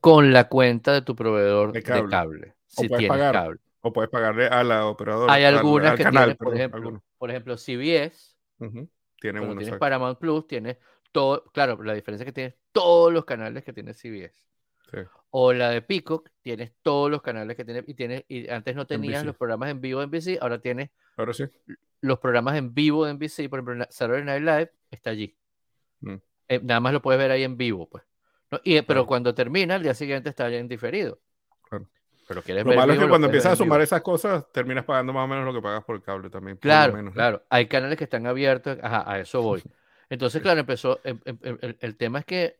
con 0.00 0.32
la 0.32 0.48
cuenta 0.48 0.92
de 0.92 1.02
tu 1.02 1.14
proveedor 1.16 1.72
De 1.72 1.80
de 1.80 1.82
cable. 2.08 2.54
O 2.76 2.82
si 2.82 2.88
puedes 2.88 2.98
tienes 3.00 3.08
pagar. 3.08 3.32
cable. 3.34 3.60
O 3.80 3.92
puedes 3.92 4.10
pagarle 4.10 4.46
a 4.46 4.64
la 4.64 4.86
operadora. 4.86 5.32
Hay 5.32 5.44
al- 5.44 5.56
algunas 5.56 5.92
al 5.92 5.96
que 5.98 6.02
canal, 6.04 6.22
tienen, 6.24 6.36
por 6.36 6.46
perdón, 6.46 6.56
ejemplo, 6.58 6.78
algunos. 6.78 7.02
por 7.18 7.30
ejemplo, 7.30 7.56
CBS, 7.56 8.34
Ujú. 8.60 8.88
Tiene 9.20 9.38
cuando 9.40 9.52
uno, 9.52 9.58
tienes 9.58 9.68
exacto. 9.68 9.80
Paramount 9.80 10.18
Plus, 10.18 10.46
tienes 10.46 10.78
todo, 11.12 11.44
claro, 11.52 11.82
la 11.82 11.94
diferencia 11.94 12.24
es 12.24 12.28
que 12.28 12.32
tienes 12.32 12.54
todos 12.72 13.12
los 13.12 13.24
canales 13.24 13.64
que 13.64 13.72
tiene 13.72 13.92
CBS. 13.94 14.34
Sí. 14.94 15.00
O 15.30 15.52
la 15.52 15.70
de 15.70 15.82
Peacock, 15.82 16.30
tienes 16.42 16.72
todos 16.82 17.10
los 17.10 17.20
canales 17.22 17.56
que 17.56 17.64
tiene, 17.64 17.82
y 17.86 17.94
tienes, 17.94 18.24
y 18.28 18.48
antes 18.48 18.76
no 18.76 18.86
tenías 18.86 19.22
NBC. 19.22 19.26
los 19.26 19.36
programas 19.36 19.70
en 19.70 19.80
vivo 19.80 20.00
de 20.00 20.06
NBC, 20.06 20.38
ahora 20.40 20.60
tienes 20.60 20.90
Ahora 21.16 21.32
sí. 21.32 21.44
los 22.00 22.18
programas 22.20 22.56
en 22.56 22.72
vivo 22.74 23.04
de 23.04 23.14
NBC, 23.14 23.48
por 23.50 23.58
ejemplo, 23.60 23.86
Saturday 23.90 24.24
Night 24.24 24.42
Live 24.42 24.72
está 24.90 25.10
allí. 25.10 25.36
Mm. 26.00 26.14
Eh, 26.48 26.60
nada 26.62 26.80
más 26.80 26.92
lo 26.92 27.02
puedes 27.02 27.18
ver 27.18 27.30
ahí 27.30 27.42
en 27.42 27.56
vivo, 27.56 27.88
pues. 27.88 28.04
¿no? 28.50 28.60
Y, 28.62 28.74
pero 28.82 28.86
Claro. 29.00 29.06
cuando 29.06 29.34
termina, 29.34 29.74
el 29.76 29.82
día 29.82 29.94
siguiente 29.94 30.28
está 30.28 30.48
ya 30.50 30.58
en 30.58 30.68
diferido. 30.68 31.18
Claro. 31.68 31.88
Pero 32.28 32.42
quieres 32.42 32.62
Lo 32.64 32.70
ver 32.70 32.78
malo 32.78 32.92
es 32.92 32.98
vivo, 32.98 33.00
que 33.02 33.06
lo 33.06 33.10
cuando 33.12 33.26
empiezas 33.26 33.52
a 33.54 33.56
sumar 33.56 33.80
esas 33.80 34.02
cosas, 34.02 34.50
terminas 34.52 34.84
pagando 34.84 35.12
más 35.12 35.24
o 35.24 35.28
menos 35.28 35.44
lo 35.44 35.52
que 35.52 35.60
pagas 35.62 35.82
por 35.84 35.96
el 35.96 36.02
cable 36.02 36.30
también. 36.30 36.58
Claro, 36.58 36.92
menos, 36.92 37.06
¿no? 37.12 37.14
claro. 37.14 37.42
Hay 37.48 37.66
canales 37.66 37.98
que 37.98 38.04
están 38.04 38.26
abiertos. 38.26 38.78
Ajá, 38.82 39.10
a 39.10 39.18
eso 39.18 39.42
voy. 39.42 39.62
Entonces, 40.10 40.40
claro, 40.42 40.60
empezó. 40.60 41.00
em- 41.02 41.18
em- 41.24 41.38
em- 41.42 41.58
El, 41.62 41.76
el 41.80 41.96
tema 41.96 42.20
es 42.20 42.24
que 42.26 42.56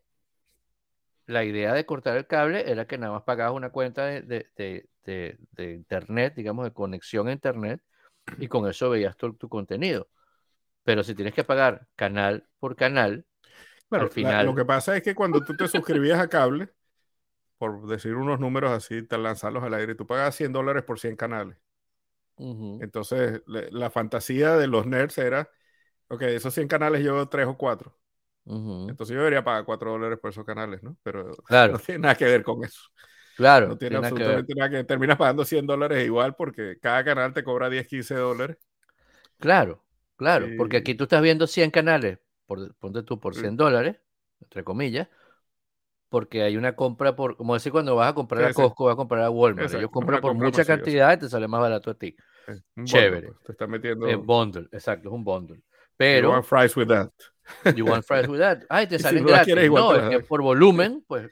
la 1.27 1.45
idea 1.45 1.73
de 1.75 1.87
cortar 1.87 2.17
el 2.17 2.27
cable 2.27 2.71
era 2.71 2.87
que 2.87 2.99
nada 2.99 3.13
más 3.15 3.23
pagabas 3.25 3.55
una 3.57 3.71
cuenta 3.71 4.07
de, 4.07 4.23
de- 4.23 4.51
de- 5.05 5.39
de- 5.53 5.73
internet, 5.75 6.35
digamos, 6.37 6.65
de 6.65 6.73
conexión 6.73 7.29
a 7.29 7.33
internet, 7.33 7.83
y 8.39 8.49
con 8.49 8.69
eso 8.69 8.91
veías 8.91 9.17
tu, 9.17 9.35
tu 9.35 9.49
contenido. 9.49 10.09
Pero 10.85 11.05
si 11.05 11.15
tienes 11.17 11.35
que 11.35 11.45
pagar 11.45 11.89
canal 11.97 12.49
por 12.61 12.77
canal, 12.77 13.27
Claro, 13.89 14.09
al 14.09 14.11
la- 14.17 14.35
final- 14.35 14.39
lo 14.39 14.55
que 14.55 14.65
pasa 14.65 14.97
es 14.97 15.03
que 15.03 15.15
cuando 15.15 15.45
tú 15.45 15.57
te 15.57 15.69
suscribías 15.69 16.19
a 16.21 16.29
cable, 16.29 16.71
por 17.59 17.87
decir 17.89 18.17
unos 18.17 18.41
números 18.41 18.73
así, 18.73 19.03
te 19.03 19.19
lanzarlos 19.19 19.65
al 19.65 19.75
aire, 19.75 19.95
tú 19.97 20.07
pagabas 20.07 20.37
100 20.37 20.53
dólares 20.53 20.85
por 20.85 21.01
100 21.01 21.17
canales. 21.17 21.59
ujú, 22.39 22.71
Entonces, 22.79 23.43
le- 23.47 23.71
la 23.71 23.91
fantasía 23.91 24.57
de 24.57 24.67
los 24.67 24.87
nerds 24.87 25.19
era 25.19 25.51
Ok, 26.09 26.23
esos 26.23 26.55
100 26.55 26.69
canales 26.69 27.05
yo 27.05 27.29
tres 27.29 27.47
o 27.49 27.59
Entonces 28.47 29.15
yo 29.15 29.21
debería 29.21 29.43
pagar 29.43 29.65
4 29.65 29.93
dólares 29.93 30.19
por 30.21 30.31
esos 30.31 30.45
canales, 30.45 30.83
¿no? 30.83 30.97
Pero 31.03 31.31
no 31.51 31.79
tiene 31.79 32.01
nada 32.01 32.15
que 32.15 32.25
ver 32.25 32.43
con 32.43 32.65
eso. 32.65 32.91
Claro. 33.37 33.69
No 33.69 33.79
tiene, 33.79 33.97
absolutamente 33.97 34.55
nada 34.55 34.71
que, 34.71 34.77
ver. 34.77 34.87
Terminas 34.87 35.17
pagando 35.17 35.45
100 35.45 35.67
dólares 35.67 36.05
igual 36.05 36.35
porque 36.37 36.79
cada 36.81 37.05
canal 37.05 37.33
te 37.33 37.43
cobra 37.43 37.69
10, 37.69 37.87
15 37.89 38.15
dólares. 38.15 38.59
Claro, 39.39 39.83
claro. 40.17 40.47
Porque 40.57 40.77
aquí 40.77 40.95
tú 40.95 41.05
estás 41.05 41.23
viendo 41.23 41.47
100 41.47 41.71
canales, 41.71 42.19
por, 42.47 42.75
ponte 42.77 43.03
tú 43.03 43.19
por 43.19 43.35
100 43.35 43.57
dólares, 43.57 43.97
entre 44.41 44.63
comillas, 44.63 45.09
porque 46.09 46.43
hay 46.43 46.57
una 46.57 46.77
compra 46.77 47.17
por, 47.17 47.37
como 47.37 47.55
decir, 47.55 47.73
cuando 47.73 47.97
vas 47.97 48.11
a 48.11 48.15
comprar 48.15 48.45
a 48.45 48.55
Costco, 48.55 48.85
vas 48.85 48.93
a 48.93 48.97
comprar 48.97 49.23
a 49.23 49.31
Walmart. 49.31 49.75
Ellos 49.75 49.91
compran 49.91 50.21
por 50.21 50.35
mucha 50.35 50.65
cantidad 50.65 51.13
y 51.13 51.19
te 51.19 51.29
sale 51.29 51.49
más 51.49 51.61
barato 51.61 51.91
a 51.91 51.95
ti. 51.95 52.15
Chévere. 52.85 53.33
Pues, 53.33 53.43
te 53.43 53.53
está 53.53 53.67
metiendo. 53.67 54.07
Es 54.07 54.17
bundle, 54.17 54.69
exacto, 54.71 55.09
es 55.09 55.13
un 55.13 55.25
bundle. 55.25 55.61
Pero. 55.97 56.29
You 56.29 56.33
want 56.33 56.47
fries 56.47 56.77
with 56.77 56.89
that. 56.89 57.11
You 57.77 57.85
want 57.87 58.05
fries 58.05 58.29
with 58.29 58.41
that. 58.41 58.63
Ay, 58.69 58.87
te 58.87 58.99
salen 58.99 59.25
gratis. 59.25 59.55
No, 59.71 59.95
es 59.95 60.09
que 60.09 60.21
por 60.21 60.43
volumen, 60.43 61.05
pues. 61.07 61.31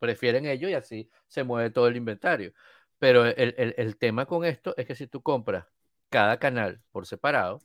prefieren 0.00 0.46
ellos 0.46 0.70
y 0.70 0.74
así 0.74 1.10
se 1.26 1.44
mueve 1.44 1.70
todo 1.70 1.88
el 1.88 1.96
inventario. 1.96 2.52
Pero 2.98 3.26
el, 3.26 3.54
el, 3.58 3.74
el 3.76 3.96
tema 3.96 4.26
con 4.26 4.44
esto 4.44 4.74
es 4.76 4.86
que 4.86 4.94
si 4.94 5.06
tú 5.06 5.22
compras 5.22 5.66
cada 6.08 6.38
canal 6.38 6.80
por 6.92 7.06
separado, 7.06 7.60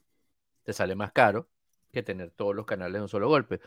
te 0.64 0.74
sale 0.74 0.96
más 0.96 1.12
caro 1.12 1.50
que 1.92 2.04
tener 2.04 2.32
todos 2.32 2.56
los 2.56 2.66
canales 2.66 2.96
en 2.96 3.04
un 3.04 3.10
solo 3.10 3.28
golpe. 3.28 3.62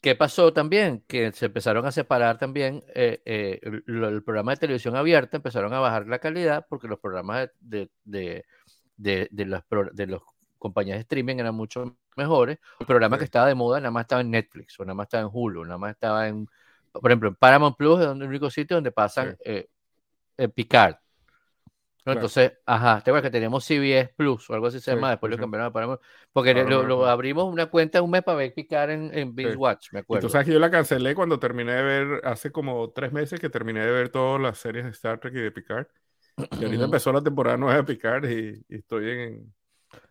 ¿Qué 0.00 0.14
pasó 0.14 0.52
también? 0.52 1.04
Que 1.06 1.32
se 1.32 1.46
empezaron 1.46 1.86
a 1.86 1.92
separar 1.92 2.38
también 2.38 2.84
eh, 2.94 3.20
eh, 3.24 3.60
el, 3.62 4.22
programa 4.22 4.52
de 4.52 4.58
televisión 4.58 4.96
abierta, 4.96 5.36
empezaron 5.36 5.72
a 5.72 5.80
bajar 5.80 6.06
la 6.06 6.18
calidad 6.18 6.66
porque 6.68 6.88
los 6.88 6.98
programas 6.98 7.50
de, 7.60 7.90
de, 8.04 8.44
de, 8.96 9.28
de 9.30 9.46
de 9.92 10.06
los 10.06 10.22
compañías 10.58 10.96
de 10.96 11.02
streaming 11.02 11.36
eran 11.36 11.54
mucho 11.54 11.96
mejores. 12.16 12.58
El 12.80 12.86
programa 12.86 13.18
que 13.18 13.24
estaba 13.24 13.46
de 13.46 13.54
moda 13.54 13.80
nada 13.80 13.90
más 13.90 14.02
estaba 14.02 14.20
en 14.20 14.30
Netflix, 14.30 14.78
o 14.80 14.84
nada 14.84 14.94
más 14.94 15.06
estaba 15.06 15.22
en 15.22 15.30
Hulu, 15.32 15.64
nada 15.64 15.78
más 15.78 15.92
estaba 15.92 16.28
en, 16.28 16.48
por 16.92 17.10
ejemplo, 17.10 17.28
en 17.28 17.34
Paramount 17.34 17.76
Plus 17.76 18.00
es 18.00 18.06
el 18.06 18.22
único 18.22 18.50
sitio 18.50 18.76
donde 18.76 18.92
pasan 18.92 19.36
eh, 19.44 19.68
Picard. 20.54 20.96
Entonces, 22.04 22.52
ajá, 22.64 23.00
te 23.02 23.10
acuerdas 23.10 23.28
que 23.28 23.36
tenemos 23.36 23.64
CBS 23.64 24.14
Plus 24.16 24.48
o 24.48 24.54
algo 24.54 24.68
así 24.68 24.78
se 24.78 24.94
llama, 24.94 25.10
después 25.10 25.28
lo 25.28 25.38
cambiaron 25.38 25.66
a 25.66 25.72
Paramount, 25.72 26.00
porque 26.32 26.54
lo, 26.54 27.06
abrimos 27.06 27.52
una 27.52 27.66
cuenta 27.66 28.00
un 28.00 28.10
mes 28.12 28.22
para 28.22 28.38
ver 28.38 28.54
Picard 28.54 28.90
en, 28.90 29.10
en 29.12 29.34
Binge 29.34 29.56
Watch, 29.56 29.88
me 29.92 30.00
acuerdo. 30.00 30.28
Entonces, 30.28 30.54
yo 30.54 30.60
la 30.60 30.70
cancelé 30.70 31.16
cuando 31.16 31.40
terminé 31.40 31.72
de 31.72 31.82
ver, 31.82 32.20
hace 32.24 32.52
como 32.52 32.90
tres 32.90 33.12
meses 33.12 33.40
que 33.40 33.50
terminé 33.50 33.84
de 33.84 33.90
ver 33.90 34.10
todas 34.10 34.40
las 34.40 34.56
series 34.58 34.84
de 34.84 34.90
Star 34.92 35.18
Trek 35.18 35.34
y 35.34 35.40
de 35.40 35.50
Picard. 35.50 35.88
Y 36.60 36.64
ahorita 36.64 36.84
empezó 36.84 37.12
la 37.12 37.22
temporada 37.22 37.56
nueva 37.56 37.76
de 37.76 37.84
Picard 37.84 38.30
y 38.30 38.62
estoy 38.68 39.10
en, 39.10 39.54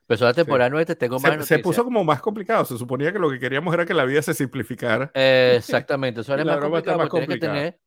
Empezó 0.01 0.25
la 0.25 0.33
temporada 0.33 0.69
9, 0.69 0.85
te 0.85 0.95
tengo 0.95 1.19
más 1.19 1.47
se, 1.47 1.55
se, 1.55 1.59
puso 1.59 1.83
como 1.83 2.03
más 2.03 2.21
complicado. 2.21 2.63
Se 2.65 2.77
suponía 2.77 3.11
que 3.11 3.17
lo 3.17 3.29
que 3.29 3.39
queríamos 3.39 3.73
era 3.73 3.85
que 3.85 3.93
la 3.93 4.05
vida 4.05 4.21
se 4.21 4.33
simplificara. 4.33 5.11
exactamente. 5.13 6.21
Eso 6.21 6.33
era 6.35 6.45
más 6.45 6.59
complicado 6.59 6.97
más 6.99 7.09
tienes 7.09 7.29
que 7.29 7.37
tener 7.37 7.79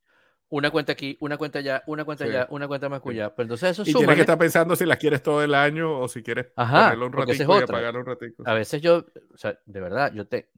una 0.50 0.70
cuenta 0.70 0.92
aquí, 0.92 1.16
una 1.20 1.36
cuenta 1.36 1.58
allá, 1.58 1.82
una 1.86 2.04
cuenta 2.04 2.24
allá, 2.24 2.46
una 2.50 2.66
cuenta 2.66 2.88
más 2.88 3.00
cuya. 3.00 3.34
Pero 3.34 3.44
entonces 3.44 3.70
eso 3.70 3.82
Y 3.82 3.92
tienes 3.94 4.16
que 4.16 4.22
estar 4.22 4.38
pensando 4.38 4.74
si 4.76 4.86
la 4.86 4.96
quieres 4.96 5.22
todo 5.22 5.42
el 5.42 5.54
año 5.54 6.00
o 6.00 6.08
si 6.08 6.22
quieres 6.22 6.46
Ajá, 6.56 6.94
un 6.94 7.12
ratito 7.12 7.58
y 7.58 7.62
apagar 7.62 7.96
un 7.96 8.06
ratito. 8.06 8.42
A 8.46 8.54
veces 8.54 8.80
yo, 8.80 9.06
o 9.32 9.36
sea, 9.36 9.58
de 9.66 9.80
verdad, 9.80 10.12
yo 10.12 10.26
te, 10.26 10.50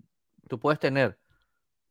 tú 0.49 0.59
puedes 0.59 0.78
tener, 0.78 1.18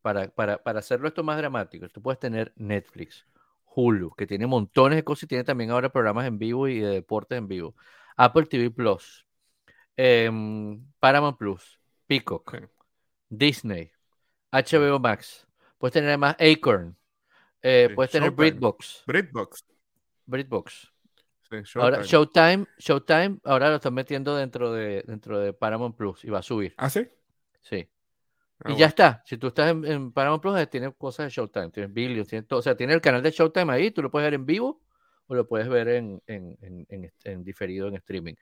para, 0.02 0.30
para, 0.30 0.64
para 0.64 0.80
hacerlo 0.80 1.08
esto 1.08 1.24
más 1.24 1.38
dramático, 1.38 1.88
tú 1.90 2.02
puedes 2.02 2.20
tener 2.20 2.54
Netflix, 2.56 3.26
Hulu, 3.66 4.16
que 4.16 4.26
tiene 4.26 4.48
montones 4.48 4.96
de 4.96 5.04
cosas 5.04 5.24
y 5.24 5.28
tiene 5.28 5.44
también 5.44 5.72
ahora 5.72 5.90
programas 5.90 6.26
en 6.26 6.40
vivo 6.40 6.68
y 6.68 6.80
de 6.80 6.90
deportes 6.90 7.38
en 7.38 7.48
vivo. 7.48 7.76
Apple 8.16 8.46
TV 8.46 8.72
Plus, 8.72 9.26
Em, 10.02 10.82
Paramount 10.98 11.38
Plus, 11.38 11.78
Peacock, 12.08 12.58
Disney, 13.28 13.92
HBO 14.50 14.98
Max. 14.98 15.46
Puedes 15.78 15.92
tener 15.92 16.08
además 16.08 16.38
Acorn. 16.40 16.96
Eh, 17.62 17.90
puedes 17.94 18.10
tener 18.10 18.32
Britbox. 18.32 19.04
Britbox. 19.06 19.66
Britbox. 20.26 20.94
Showtime. 21.52 21.84
Ahora, 21.84 22.02
Showtime, 22.04 22.66
Showtime, 22.78 23.40
ahora 23.44 23.70
lo 23.72 23.76
están 23.76 23.94
metiendo 23.94 24.38
dentro 24.38 24.72
de, 24.72 25.04
dentro 25.06 25.38
de 25.38 25.52
Paramount 25.52 25.98
Plus 25.98 26.24
y 26.24 26.30
va 26.30 26.40
a 26.40 26.44
subir. 26.44 26.74
¿Ah, 26.78 26.90
sí? 26.90 27.06
Sí. 27.60 27.90
Ah, 28.64 28.72
y 28.72 28.78
ya 28.78 28.86
está. 28.86 29.22
Si 29.26 29.36
tú 29.36 29.48
estás 29.48 29.70
en, 29.70 30.14
Paramount 30.14 30.42
Plus, 30.42 30.58
eh, 30.60 30.68
tiene 30.68 30.94
cosas 30.94 31.26
de 31.26 31.32
Showtime, 31.32 31.72
tienes 31.72 31.94
Billions, 31.94 32.30
tiene 32.30 32.44
todo. 32.44 32.60
O 32.60 32.64
sea, 32.64 32.78
tiene 32.78 32.94
el 32.94 33.02
canal 33.02 33.22
de 33.22 33.32
Showtime 33.32 33.74
ahí, 33.74 33.92
tú 33.92 34.02
lo 34.02 34.10
puedes 34.10 34.28
ver 34.28 34.36
en 34.36 34.46
vivo 34.46 34.82
o 35.28 35.36
lo 35.36 35.46
puedes 35.46 35.68
ver 35.68 35.90
en, 35.90 36.24
en 36.26 37.44
diferido 37.44 37.90
en 37.90 37.96
streaming. 37.96 38.36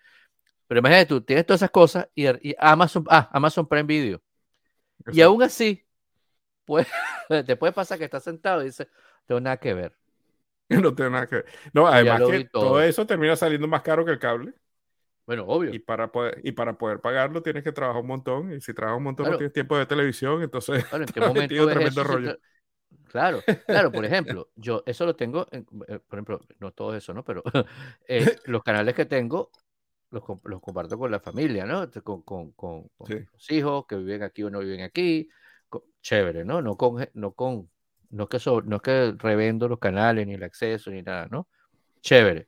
Pero 0.67 0.79
imagínate 0.79 1.05
tú, 1.05 1.21
tienes 1.21 1.45
todas 1.45 1.61
esas 1.61 1.71
cosas 1.71 2.09
y, 2.13 2.27
Amazon, 2.59 3.05
ah, 3.09 3.29
Amazon 3.31 3.67
Prime 3.67 3.83
Video. 3.83 4.21
Y 5.11 5.21
aún 5.21 5.41
así, 5.41 5.85
pues, 6.65 6.87
te 7.45 7.55
puede 7.55 7.73
pasar 7.73 7.97
que 7.97 8.05
estás 8.05 8.23
sentado 8.23 8.61
y 8.61 8.65
dices, 8.65 8.87
no 8.87 9.25
tengo 9.27 9.41
nada 9.41 9.57
que 9.57 9.73
ver. 9.73 9.95
No 10.69 10.93
tengo 10.93 11.09
nada 11.09 11.27
que 11.27 11.35
ver. 11.35 11.45
No, 11.71 11.87
además 11.87 12.21
que 12.29 12.43
todo. 12.43 12.81
eso 12.81 13.07
termina 13.07 13.37
saliendo 13.37 13.69
más 13.69 13.81
caro 13.83 14.03
que 14.03 14.11
el 14.11 14.19
cable. 14.19 14.53
Bueno, 15.25 15.45
obvio. 15.45 15.73
Y 15.73 15.79
para 15.79 16.11
poder, 16.11 16.41
y 16.43 16.51
para 16.51 16.77
poder 16.77 16.99
pagarlo 16.99 17.41
tienes 17.41 17.63
que 17.63 17.71
trabajar 17.71 18.01
un 18.01 18.07
montón. 18.07 18.51
Y 18.51 18.59
si 18.59 18.73
trabajas 18.73 18.97
un 18.97 19.03
montón 19.03 19.31
no 19.31 19.37
tienes 19.37 19.53
tiempo 19.53 19.77
de 19.77 19.85
televisión, 19.85 20.41
entonces 20.41 20.83
claro, 20.85 21.03
¿en 21.05 21.09
qué 21.13 21.19
momento 21.21 21.67
tremendo 21.67 22.03
rollo. 22.03 22.37
Claro, 23.09 23.41
claro, 23.65 23.91
por 23.91 24.03
ejemplo, 24.03 24.49
yo 24.55 24.83
eso 24.85 25.05
lo 25.05 25.15
tengo, 25.15 25.47
eh, 25.51 25.63
por 26.07 26.17
ejemplo, 26.17 26.41
no 26.59 26.71
todo 26.71 26.95
eso, 26.95 27.13
¿no? 27.13 27.23
Pero 27.23 27.43
eh, 28.07 28.37
los 28.45 28.63
canales 28.63 28.93
que 28.93 29.05
tengo 29.05 29.51
los, 30.11 30.23
comparto 30.23 30.97
con 30.97 31.11
la 31.11 31.19
familia, 31.19 31.65
¿no? 31.65 31.89
Con, 32.03 32.21
con, 32.21 32.51
con, 32.51 32.89
los 32.99 33.51
hijos 33.51 33.85
que 33.87 33.97
viven 33.97 34.23
aquí 34.23 34.43
o 34.43 34.49
no 34.49 34.59
viven 34.59 34.81
aquí. 34.81 35.29
chévere, 36.01 36.45
¿no? 36.45 36.61
No 36.61 36.77
con, 36.77 37.07
no 37.13 37.33
con, 37.33 37.69
no 38.09 38.23
es 38.23 38.29
que 38.29 38.51
no 38.65 38.75
es 38.77 38.81
que 38.81 39.15
revendo 39.17 39.67
los 39.67 39.79
canales, 39.79 40.25
ni 40.25 40.35
el 40.35 40.43
acceso, 40.43 40.91
ni 40.91 41.01
nada, 41.01 41.27
¿no? 41.29 41.47
Chévere. 42.01 42.47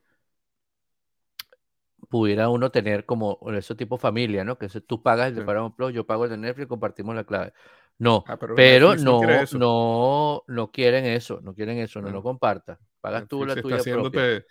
Pudiera 2.08 2.48
uno 2.48 2.70
tener 2.70 3.04
como 3.04 3.38
ese 3.52 3.74
tipo 3.74 3.96
de 3.96 4.00
familia, 4.00 4.42
¿no? 4.42 4.58
Que 4.58 4.68
tú 4.80 5.02
pagas 5.02 5.28
el 5.28 5.36
de 5.36 5.42
Paramount 5.42 5.76
Plus, 5.76 5.92
yo 5.92 6.06
pago 6.06 6.24
el 6.24 6.30
de 6.30 6.38
Netflix, 6.38 6.66
compartimos 6.66 7.14
la 7.14 7.24
clave. 7.24 7.52
No, 7.98 8.24
ah, 8.26 8.38
pero, 8.56 8.96
no, 8.96 9.20
no, 9.52 10.42
no, 10.48 10.70
quieren 10.70 11.04
eso, 11.04 11.40
no 11.42 11.54
quieren 11.54 11.78
eso, 11.78 12.00
no, 12.00 12.10
no, 12.10 12.22
compartas. 12.22 12.78
Pagas 13.00 13.28
tú 13.28 13.44
la 13.44 13.54
tuya 13.54 13.78
propia 13.82 14.42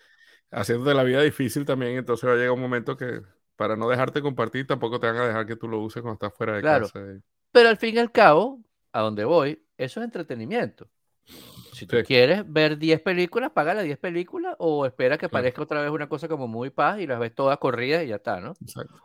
haciéndote 0.51 0.93
la 0.93 1.03
vida 1.03 1.21
difícil 1.21 1.65
también, 1.65 1.97
entonces 1.97 2.27
va 2.27 2.33
a 2.33 2.35
llegar 2.35 2.51
un 2.51 2.61
momento 2.61 2.97
que 2.97 3.21
para 3.55 3.75
no 3.75 3.89
dejarte 3.89 4.21
compartir 4.21 4.65
tampoco 4.65 4.99
te 4.99 5.07
van 5.07 5.17
a 5.17 5.27
dejar 5.27 5.45
que 5.45 5.55
tú 5.55 5.67
lo 5.67 5.79
uses 5.79 6.01
cuando 6.01 6.13
estás 6.13 6.33
fuera 6.33 6.55
de 6.55 6.61
casa. 6.61 6.99
Pero 7.51 7.69
al 7.69 7.77
fin 7.77 7.95
y 7.95 7.99
al 7.99 8.11
cabo, 8.11 8.61
a 8.91 9.01
donde 9.01 9.25
voy, 9.25 9.61
eso 9.77 9.99
es 9.99 10.05
entretenimiento. 10.05 10.89
Si 11.73 11.85
tú 11.85 11.97
quieres 12.05 12.43
ver 12.45 12.77
10 12.77 13.01
películas, 13.01 13.51
paga 13.51 13.73
las 13.73 13.85
10 13.85 13.97
películas 13.99 14.55
o 14.59 14.85
espera 14.85 15.17
que 15.17 15.29
parezca 15.29 15.61
otra 15.61 15.81
vez 15.81 15.91
una 15.91 16.09
cosa 16.09 16.27
como 16.27 16.47
muy 16.47 16.71
paz 16.71 16.99
y 16.99 17.07
las 17.07 17.19
ves 17.19 17.33
todas 17.33 17.57
corridas 17.57 18.03
y 18.03 18.07
ya 18.07 18.15
está, 18.15 18.41
¿no? 18.41 18.53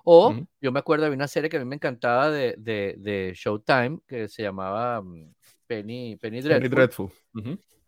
O 0.04 0.34
yo 0.60 0.72
me 0.72 0.80
acuerdo 0.80 1.04
de 1.04 1.12
una 1.12 1.28
serie 1.28 1.48
que 1.48 1.56
a 1.56 1.60
mí 1.60 1.66
me 1.66 1.76
encantaba 1.76 2.30
de, 2.30 2.56
de, 2.56 3.32
Showtime 3.34 4.00
que 4.06 4.28
se 4.28 4.42
llamaba 4.42 5.02
mm, 5.02 5.34
Penny, 5.66 6.16
Penny 6.16 6.40
Dreadful, 6.40 7.10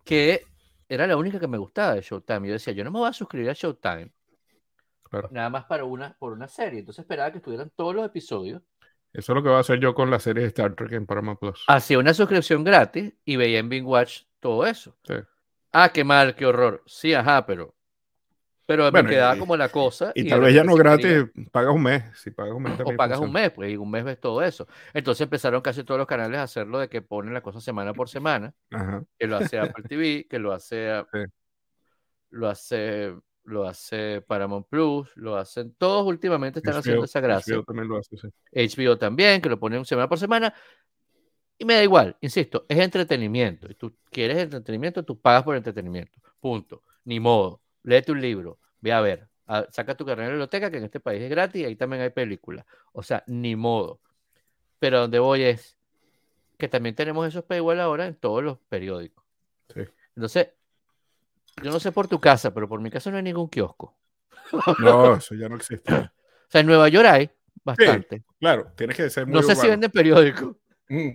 que 0.05 0.43
era 0.89 1.07
la 1.07 1.17
única 1.17 1.39
que 1.39 1.49
me 1.49 1.59
gustaba 1.59 1.95
de 1.95 2.03
Showtime. 2.03 2.49
Yo 2.49 2.55
decía, 2.55 2.73
yo 2.73 2.85
no 2.85 2.91
me 2.91 2.99
voy 2.99 3.09
a 3.09 3.13
suscribir 3.13 3.51
a 3.51 3.55
Showtime. 3.55 4.11
Nada 5.31 5.51
más 5.51 5.65
para 5.65 5.85
una, 5.85 6.17
por 6.19 6.33
una 6.33 6.49
serie. 6.49 6.81
Entonces 6.81 7.03
esperaba 7.03 7.31
que 7.31 7.39
estuvieran 7.39 7.71
todos 7.75 7.95
los 7.95 8.05
episodios. 8.05 8.63
Eso 9.13 9.33
es 9.33 9.37
lo 9.37 9.43
que 9.43 9.49
voy 9.49 9.59
a 9.59 9.61
hacer 9.61 9.81
yo 9.81 9.95
con 9.95 10.11
la 10.11 10.19
serie 10.19 10.43
de 10.43 10.49
Star 10.49 10.75
Trek 10.75 10.93
en 10.93 11.07
Paramount 11.07 11.39
Plus. 11.39 11.65
Hacía 11.69 11.99
una 11.99 12.13
suscripción 12.13 12.65
gratis 12.65 13.15
y 13.25 13.37
veía 13.37 13.61
en 13.61 13.69
Bing 13.69 13.87
Watch 13.87 14.23
todo 14.41 14.67
eso. 14.67 14.97
Ah, 15.73 15.91
qué 15.91 16.05
mal, 16.05 16.35
qué 16.35 16.45
horror. 16.45 16.83
Sí, 16.87 17.15
ajá, 17.15 17.47
pero 17.47 17.76
pero 18.67 18.91
me 18.91 19.07
quedaba 19.07 19.39
como 19.39 19.57
la 19.57 19.69
cosa. 19.69 20.11
Y, 20.15 20.29
tal 20.29 20.41
vez 20.41 20.53
ya 20.53 20.65
no 20.65 20.75
gratis, 20.75 21.25
pagas 21.53 21.73
un 21.73 21.85
mes. 21.85 22.03
Si 22.17 22.33
pagas 22.33 22.53
un 22.53 22.65
mes 22.65 22.73
O 22.85 22.97
pagas 22.97 23.21
un 23.21 23.33
mes, 23.33 23.53
pues, 23.53 23.73
y 23.73 23.77
un 23.77 23.89
mes 23.89 24.05
ves 24.05 24.21
todo 24.21 24.43
eso. 24.43 24.67
Entonces 24.93 25.23
empezaron 25.23 25.61
casi 25.63 25.85
todos 25.85 25.99
los 25.99 26.07
canales 26.07 26.39
a 26.41 26.43
hacerlo 26.43 26.81
de 26.81 26.89
que 26.89 27.01
ponen 27.01 27.33
la 27.33 27.41
cosa 27.41 27.61
semana 27.61 27.95
por 27.95 28.09
semana. 28.09 28.53
Que 29.19 29.29
lo 29.29 29.37
hace 29.37 29.59
Apple 29.59 29.85
TV, 29.89 30.27
que 30.29 30.39
lo 30.41 30.53
hace. 30.53 31.05
Lo 32.31 32.49
hace. 32.49 33.15
Lo 33.45 33.65
hace 33.65 34.23
Paramount 34.23 34.67
Plus, 34.69 35.09
lo 35.15 35.37
hacen 35.37 35.73
todos 35.79 36.05
últimamente 36.05 36.59
están 36.59 36.75
haciendo 36.75 37.05
esa 37.05 37.21
gracia. 37.21 37.55
HBO 37.55 37.63
también 37.63 37.87
lo 37.87 37.97
hace, 37.97 38.17
HBO 38.53 38.99
también, 38.99 39.41
que 39.41 39.49
lo 39.49 39.61
ponen 39.61 39.85
semana 39.85 40.09
por 40.09 40.19
semana. 40.19 40.53
Y 41.57 41.65
me 41.65 41.75
da 41.75 41.85
igual, 41.85 42.17
insisto, 42.21 42.67
es 42.69 42.77
entretenimiento. 42.77 43.71
Y 43.71 43.77
tú 43.77 43.95
quieres 44.11 44.39
entretenimiento, 44.39 45.05
tú 45.05 45.21
pagas 45.21 45.45
por 45.45 45.55
entretenimiento. 45.55 46.19
Punto. 46.41 46.83
Ni 47.05 47.21
modo 47.21 47.61
léete 47.87 48.13
un 48.13 48.21
libro, 48.21 48.59
ve 48.81 48.93
a 48.93 49.01
ver, 49.01 49.29
saca 49.71 49.95
tu 49.95 50.05
carrera 50.05 50.27
de 50.27 50.33
biblioteca, 50.33 50.71
que 50.71 50.79
en 50.79 50.85
este 50.85 51.01
país 51.01 51.23
es 51.23 51.31
gratis, 51.31 51.63
y 51.63 51.65
ahí 51.65 51.77
también 51.77 52.03
hay 52.03 52.11
películas. 52.11 52.67
O 52.93 53.03
sea, 53.03 53.23
ni 53.27 53.57
modo. 53.57 54.01
Pero 54.79 55.01
donde 55.01 55.19
voy 55.19 55.45
es 55.45 55.79
que 56.59 56.69
también 56.69 56.95
tenemos 56.95 57.27
esos 57.27 57.45
paywall 57.45 57.81
ahora 57.81 58.07
en 58.07 58.17
todos 58.17 58.43
los 58.43 58.59
periódicos. 58.69 59.25
Entonces, 60.15 60.49
yo 61.63 61.71
no 61.71 61.81
sé 61.81 61.93
por 61.93 62.09
tu 62.09 62.21
casa, 62.21 62.53
pero 62.53 62.69
por 62.69 62.81
mi 62.81 62.91
casa 62.91 63.11
no 63.11 63.17
hay 63.19 63.23
ningún 63.23 63.49
kiosco. 63.49 63.97
No, 64.79 65.15
eso 65.17 65.35
ya 65.35 65.49
no 65.49 65.57
existe. 65.57 65.93
O 66.47 66.49
sea, 66.49 66.61
en 66.61 66.69
Nueva 66.69 66.89
York 66.89 67.09
hay 67.09 67.29
bastante. 67.65 68.23
Claro, 68.39 68.73
tienes 68.77 68.97
que 68.97 69.11
ser 69.11 69.27
muy 69.27 69.35
No 69.35 69.43
sé 69.43 69.57
si 69.57 69.67
venden 69.67 69.91
periódico. 69.91 70.57
Mm. 70.89 71.09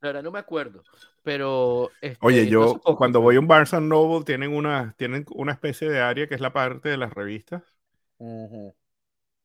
La 0.00 0.08
verdad 0.08 0.22
no 0.22 0.30
me 0.30 0.38
acuerdo. 0.38 0.82
Pero. 1.22 1.90
Este, 2.00 2.18
Oye, 2.20 2.46
yo 2.46 2.80
cuando 2.80 3.20
voy 3.20 3.36
a 3.36 3.40
un 3.40 3.48
Barnes 3.48 3.72
Noble 3.74 4.24
tienen 4.24 4.52
una, 4.52 4.94
tienen 4.96 5.24
una 5.34 5.52
especie 5.52 5.88
de 5.88 6.00
área 6.00 6.26
que 6.26 6.34
es 6.34 6.40
la 6.40 6.52
parte 6.52 6.88
de 6.88 6.96
las 6.96 7.12
revistas. 7.12 7.62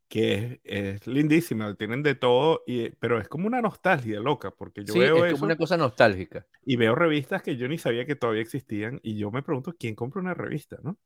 Que 0.08 0.62
es, 0.64 1.08
lindísima, 1.08 1.74
tienen 1.76 2.04
de 2.04 2.16
todo, 2.16 2.64
y, 2.68 2.90
pero 2.92 3.20
es 3.20 3.28
como 3.28 3.48
una 3.48 3.62
nostalgia 3.62 4.20
loca, 4.20 4.52
porque 4.52 4.84
yo 4.84 4.94
veo 4.94 5.26
es 5.26 5.34
como 5.34 5.46
una 5.46 5.56
cosa 5.56 5.78
nostálgica. 5.78 6.46
Y 6.64 6.76
veo 6.76 6.94
revistas 6.94 7.42
que 7.42 7.58
yo 7.58 7.68
ni 7.68 7.78
sabía 7.78 8.06
que 8.06 8.16
todavía 8.16 8.42
existían, 8.42 9.00
y 9.02 9.18
yo 9.18 9.32
me 9.32 9.42
pregunto, 9.42 9.74
¿quién 9.78 9.96
compra 9.96 10.22
una 10.22 10.34
revista, 10.34 10.78
no? 10.84 10.98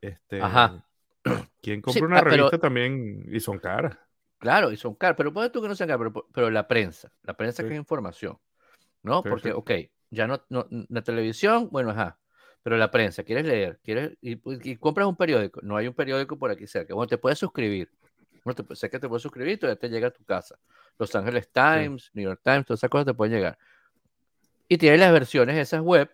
Este, 0.00 0.40
Ajá. 0.40 0.86
¿Quién 1.62 1.82
compra 1.82 2.06
una 2.06 2.18
ah, 2.18 2.22
revista 2.22 2.58
también? 2.58 3.26
Y 3.30 3.40
son 3.40 3.58
caras. 3.58 3.96
Claro, 4.40 4.72
y 4.72 4.76
son 4.76 4.94
caras, 4.94 5.16
pero 5.16 5.32
puede 5.32 5.50
tú 5.50 5.60
que 5.60 5.68
no 5.68 5.76
sean 5.76 5.88
caras, 5.88 6.12
pero, 6.32 6.50
la 6.50 6.66
prensa, 6.66 7.12
la 7.22 7.34
prensa 7.34 7.62
que 7.62 7.68
es 7.68 7.76
información. 7.76 8.38
¿no? 9.02 9.22
Porque, 9.22 9.52
ok, 9.52 9.70
ya 10.10 10.26
no, 10.26 10.42
no, 10.48 10.66
la 10.88 11.02
televisión, 11.02 11.68
bueno, 11.70 11.90
ajá, 11.90 12.18
pero 12.62 12.76
la 12.76 12.90
prensa, 12.90 13.22
quieres 13.22 13.46
leer, 13.46 13.78
quieres, 13.84 14.16
y, 14.20 14.36
pues, 14.36 14.58
compras 14.78 15.06
un 15.06 15.16
periódico, 15.16 15.60
no 15.62 15.76
hay 15.76 15.86
un 15.86 15.94
periódico 15.94 16.38
por 16.38 16.50
aquí 16.50 16.66
cerca, 16.66 16.94
bueno, 16.94 17.06
te 17.06 17.18
puedes 17.18 17.38
suscribir, 17.38 17.90
bueno, 18.44 18.64
te, 18.64 18.76
sé 18.76 18.88
que 18.88 18.98
te 18.98 19.08
puedes 19.08 19.22
suscribir, 19.22 19.58
todavía 19.58 19.78
te 19.78 19.88
llega 19.88 20.08
a 20.08 20.10
tu 20.10 20.24
casa. 20.24 20.58
Los 20.98 21.14
Angeles 21.14 21.50
Times, 21.52 22.10
New 22.14 22.24
York 22.24 22.40
Times, 22.42 22.66
todas 22.66 22.80
esas 22.80 22.90
cosas 22.90 23.06
te 23.06 23.14
pueden 23.14 23.34
llegar. 23.34 23.58
Y 24.68 24.78
tiene 24.78 24.96
las 24.96 25.12
versiones 25.12 25.58
esas 25.58 25.82
web, 25.82 26.10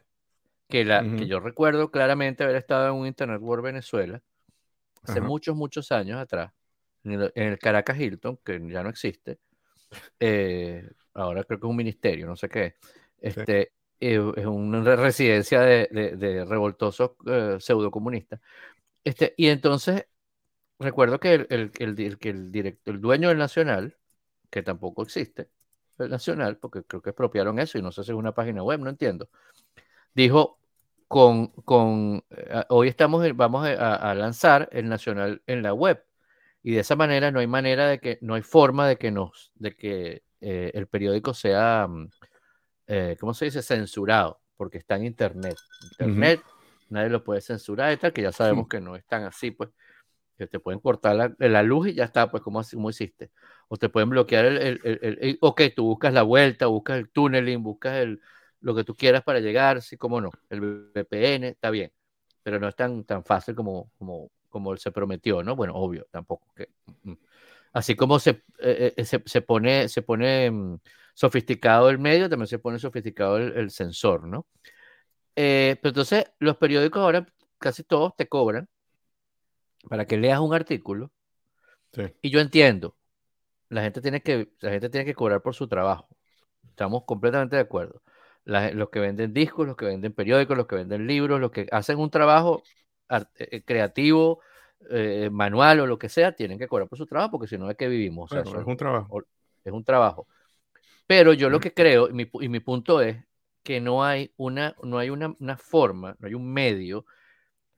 que, 0.68 0.85
la, 0.85 1.03
que 1.03 1.29
yo 1.29 1.39
recuerdo 1.39 1.93
claramente 1.93 2.43
haber 2.43 2.57
estado 2.57 2.89
en 2.89 2.95
un 2.95 3.07
Internet 3.07 3.41
World 3.41 3.64
Venezuela, 3.64 4.20
hace 5.03 5.20
muchos, 5.20 5.55
muchos 5.55 5.93
años 5.93 6.18
atrás, 6.18 6.53
en 7.12 7.32
el, 7.34 7.59
Caracas 7.59 7.98
Hilton, 7.98 8.38
que 8.44 8.61
ya 8.68 8.82
no 8.82 8.90
existe, 8.90 9.38
eh, 10.20 10.88
ahora 11.14 11.44
creo 11.44 11.61
que 11.61 11.66
es 11.66 11.70
un 11.70 11.76
ministerio, 11.76 12.26
no 12.26 12.36
sé 12.36 12.48
qué, 12.48 12.76
este, 13.20 13.72
eh, 14.00 14.32
es 14.36 14.46
una 14.46 14.96
residencia 14.96 15.61
de, 15.62 16.44
revoltosos 16.48 17.12
eh, 17.26 17.57
pseudocomunistas. 17.61 18.40
Este, 19.04 19.34
y 19.36 19.48
entonces, 19.48 20.07
recuerdo 20.78 21.20
que 21.20 21.34
el, 21.34 21.46
el, 21.50 21.72
el, 21.78 22.18
el, 22.20 22.52
director, 22.52 22.94
el 22.94 23.00
dueño 23.00 23.28
del 23.28 23.38
Nacional, 23.38 23.96
que 24.50 24.62
tampoco 24.62 25.02
existe, 25.02 25.48
el 25.98 26.11
Nacional, 26.11 26.59
porque 26.59 26.82
creo 26.84 27.02
que 27.02 27.11
expropiaron 27.11 27.59
eso 27.59 27.78
y 27.78 27.82
no 27.82 27.92
sé 27.92 28.04
si 28.04 28.11
es 28.12 28.16
una 28.16 28.32
página 28.34 28.62
web, 28.62 28.80
no 28.80 28.90
entiendo, 28.90 29.28
dijo, 30.14 30.59
con, 31.09 31.48
con 31.48 32.24
eh, 32.30 32.64
hoy 32.68 32.88
estamos, 32.88 33.24
vamos 33.36 33.66
a, 33.66 34.14
lanzar 34.14 34.68
el 34.72 34.88
Nacional 34.88 35.42
en 35.46 35.62
la 35.62 35.72
web. 35.72 36.04
Y 36.66 36.72
de 36.72 36.80
esa 36.80 36.96
manera 36.96 37.30
no 37.30 37.38
hay 37.38 37.46
manera 37.46 37.86
de 37.86 38.00
que, 38.00 38.18
no 38.22 38.34
hay 38.34 38.42
forma 38.42 38.88
de 38.88 38.96
que 38.96 39.12
nos, 39.12 39.52
de 39.54 39.76
que 39.76 40.24
eh, 40.40 40.72
el 40.74 40.88
periódico 40.88 41.32
sea, 41.32 41.86
mm, 41.88 42.10
eh, 42.88 43.16
¿cómo 43.20 43.34
se 43.34 43.44
dice? 43.44 43.62
Censurado, 43.62 44.40
porque 44.56 44.78
está 44.78 44.96
en 44.96 45.06
Internet. 45.06 45.56
Internet, 45.92 46.42
nadie 46.88 47.08
lo 47.08 47.22
puede 47.22 47.40
censurar 47.40 47.92
y 47.92 47.98
tal, 47.98 48.12
que 48.12 48.22
ya 48.22 48.32
sabemos 48.32 48.66
que 48.66 48.80
no 48.80 48.96
es 48.96 49.06
tan 49.06 49.22
así, 49.22 49.52
pues, 49.52 49.70
que 50.36 50.48
te 50.48 50.58
pueden 50.58 50.80
cortar 50.80 51.14
la, 51.14 51.32
la 51.38 51.62
luz 51.62 51.86
y 51.86 51.94
ya 51.94 52.02
está, 52.02 52.28
pues, 52.32 52.42
como, 52.42 52.60
como 52.64 52.90
hiciste. 52.90 53.30
O 53.68 53.76
te 53.76 53.88
pueden 53.88 54.10
bloquear 54.10 54.46
el, 54.46 54.56
el, 54.82 55.18
el, 55.20 55.38
ok, 55.40 55.62
tú 55.76 55.84
buscas 55.84 56.12
la 56.12 56.22
vuelta, 56.22 56.66
buscas 56.66 56.98
el 56.98 57.10
tunneling, 57.10 57.62
buscas 57.62 57.94
el, 57.98 58.20
lo 58.60 58.74
que 58.74 58.82
tú 58.82 58.96
quieras 58.96 59.22
para 59.22 59.38
llegar, 59.38 59.82
sí, 59.82 59.96
como 59.96 60.20
no, 60.20 60.32
el 60.50 60.90
VPN, 60.92 61.44
está 61.44 61.70
bien, 61.70 61.92
pero 62.42 62.58
no 62.58 62.66
es 62.66 62.74
tan, 62.74 63.04
tan 63.04 63.22
fácil 63.22 63.54
como, 63.54 63.92
como, 63.98 64.32
como 64.57 64.74
se 64.78 64.90
prometió, 64.90 65.42
¿no? 65.42 65.54
Bueno, 65.54 65.74
obvio, 65.74 66.07
tampoco 66.11 66.48
que... 66.57 66.70
Mm, 67.02 67.11
mm. 67.11 67.18
Así 67.74 67.94
como 67.94 68.18
se, 68.18 68.42
eh, 68.61 68.94
eh, 68.96 69.04
se, 69.04 69.40
pone, 69.42 69.88
se 69.90 70.00
pone 70.00 70.50
mm, 70.50 70.78
sofisticado 71.12 71.90
el 71.90 71.98
medio, 71.98 72.30
también 72.30 72.46
se 72.46 72.59
pone 72.59 72.78
sofisticado 72.78 73.36
el, 73.36 73.70
sensor, 73.70 74.26
¿no? 74.26 74.46
Eh, 75.36 75.76
pero 75.82 75.90
entonces, 75.90 76.24
los 76.38 76.57
periódicos 76.57 77.02
ahora 77.02 77.26
casi 77.59 77.82
todos 77.84 78.16
te 78.16 78.28
cobran 78.28 78.66
para 79.90 80.07
que 80.07 80.16
leas 80.16 80.40
un 80.40 80.54
artículo. 80.54 81.12
Y 82.22 82.30
yo 82.30 82.40
entiendo, 82.40 82.96
la 83.68 83.82
gente, 83.82 84.00
tiene 84.00 84.22
que, 84.22 84.50
la 84.61 84.70
gente 84.70 84.88
tiene 84.88 85.04
que 85.04 85.14
cobrar 85.14 85.42
por 85.42 85.54
su 85.54 85.68
trabajo. 85.68 86.09
Estamos 86.70 87.04
completamente 87.04 87.57
de 87.57 87.62
acuerdo. 87.62 88.02
los 88.44 88.90
que 88.90 89.00
venden 89.00 89.34
discos, 89.34 89.66
los 89.66 89.76
que 89.76 89.86
venden 89.86 90.12
periódicos, 90.14 90.57
los 90.57 90.66
que 90.66 90.76
venden 90.76 91.07
libros, 91.07 91.40
los 91.40 91.50
que 91.50 91.66
hacen 91.72 91.98
un 91.98 92.11
trabajo 92.11 92.62
creativo, 93.64 94.40
eh, 94.90 95.30
manual 95.32 95.80
o 95.80 95.86
lo 95.86 95.98
que 95.98 96.09
sea, 96.09 96.32
tienen 96.32 96.59
que 96.59 96.68
cobrar 96.68 96.88
por 96.88 96.98
su 96.98 97.07
trabajo 97.07 97.32
porque 97.32 97.48
si 97.48 97.59
no 97.59 97.70
es 97.70 97.76
que 97.76 97.88
vivimos. 97.88 98.30
es 98.32 98.46
un 98.46 98.76
trabajo. 98.76 99.22
Es 99.64 99.72
un 99.72 99.84
trabajo. 99.84 100.26
Pero 101.07 101.32
yo 101.32 101.50
lo 101.50 101.61
que 101.61 101.72
creo, 101.72 102.09
y 102.09 102.12
mi, 102.12 102.30
y 102.40 102.48
mi 102.48 102.61
punto 102.61 103.00
es 103.00 103.16
que 103.62 103.80
no 103.80 104.04
hay, 104.04 104.32
una, 104.36 104.76
no 104.82 104.98
hay 104.98 105.11
una, 105.11 105.34
una, 105.40 105.57
forma, 105.57 106.16
no 106.18 106.28
hay 106.28 106.34
un 106.34 106.52
medio 106.52 107.04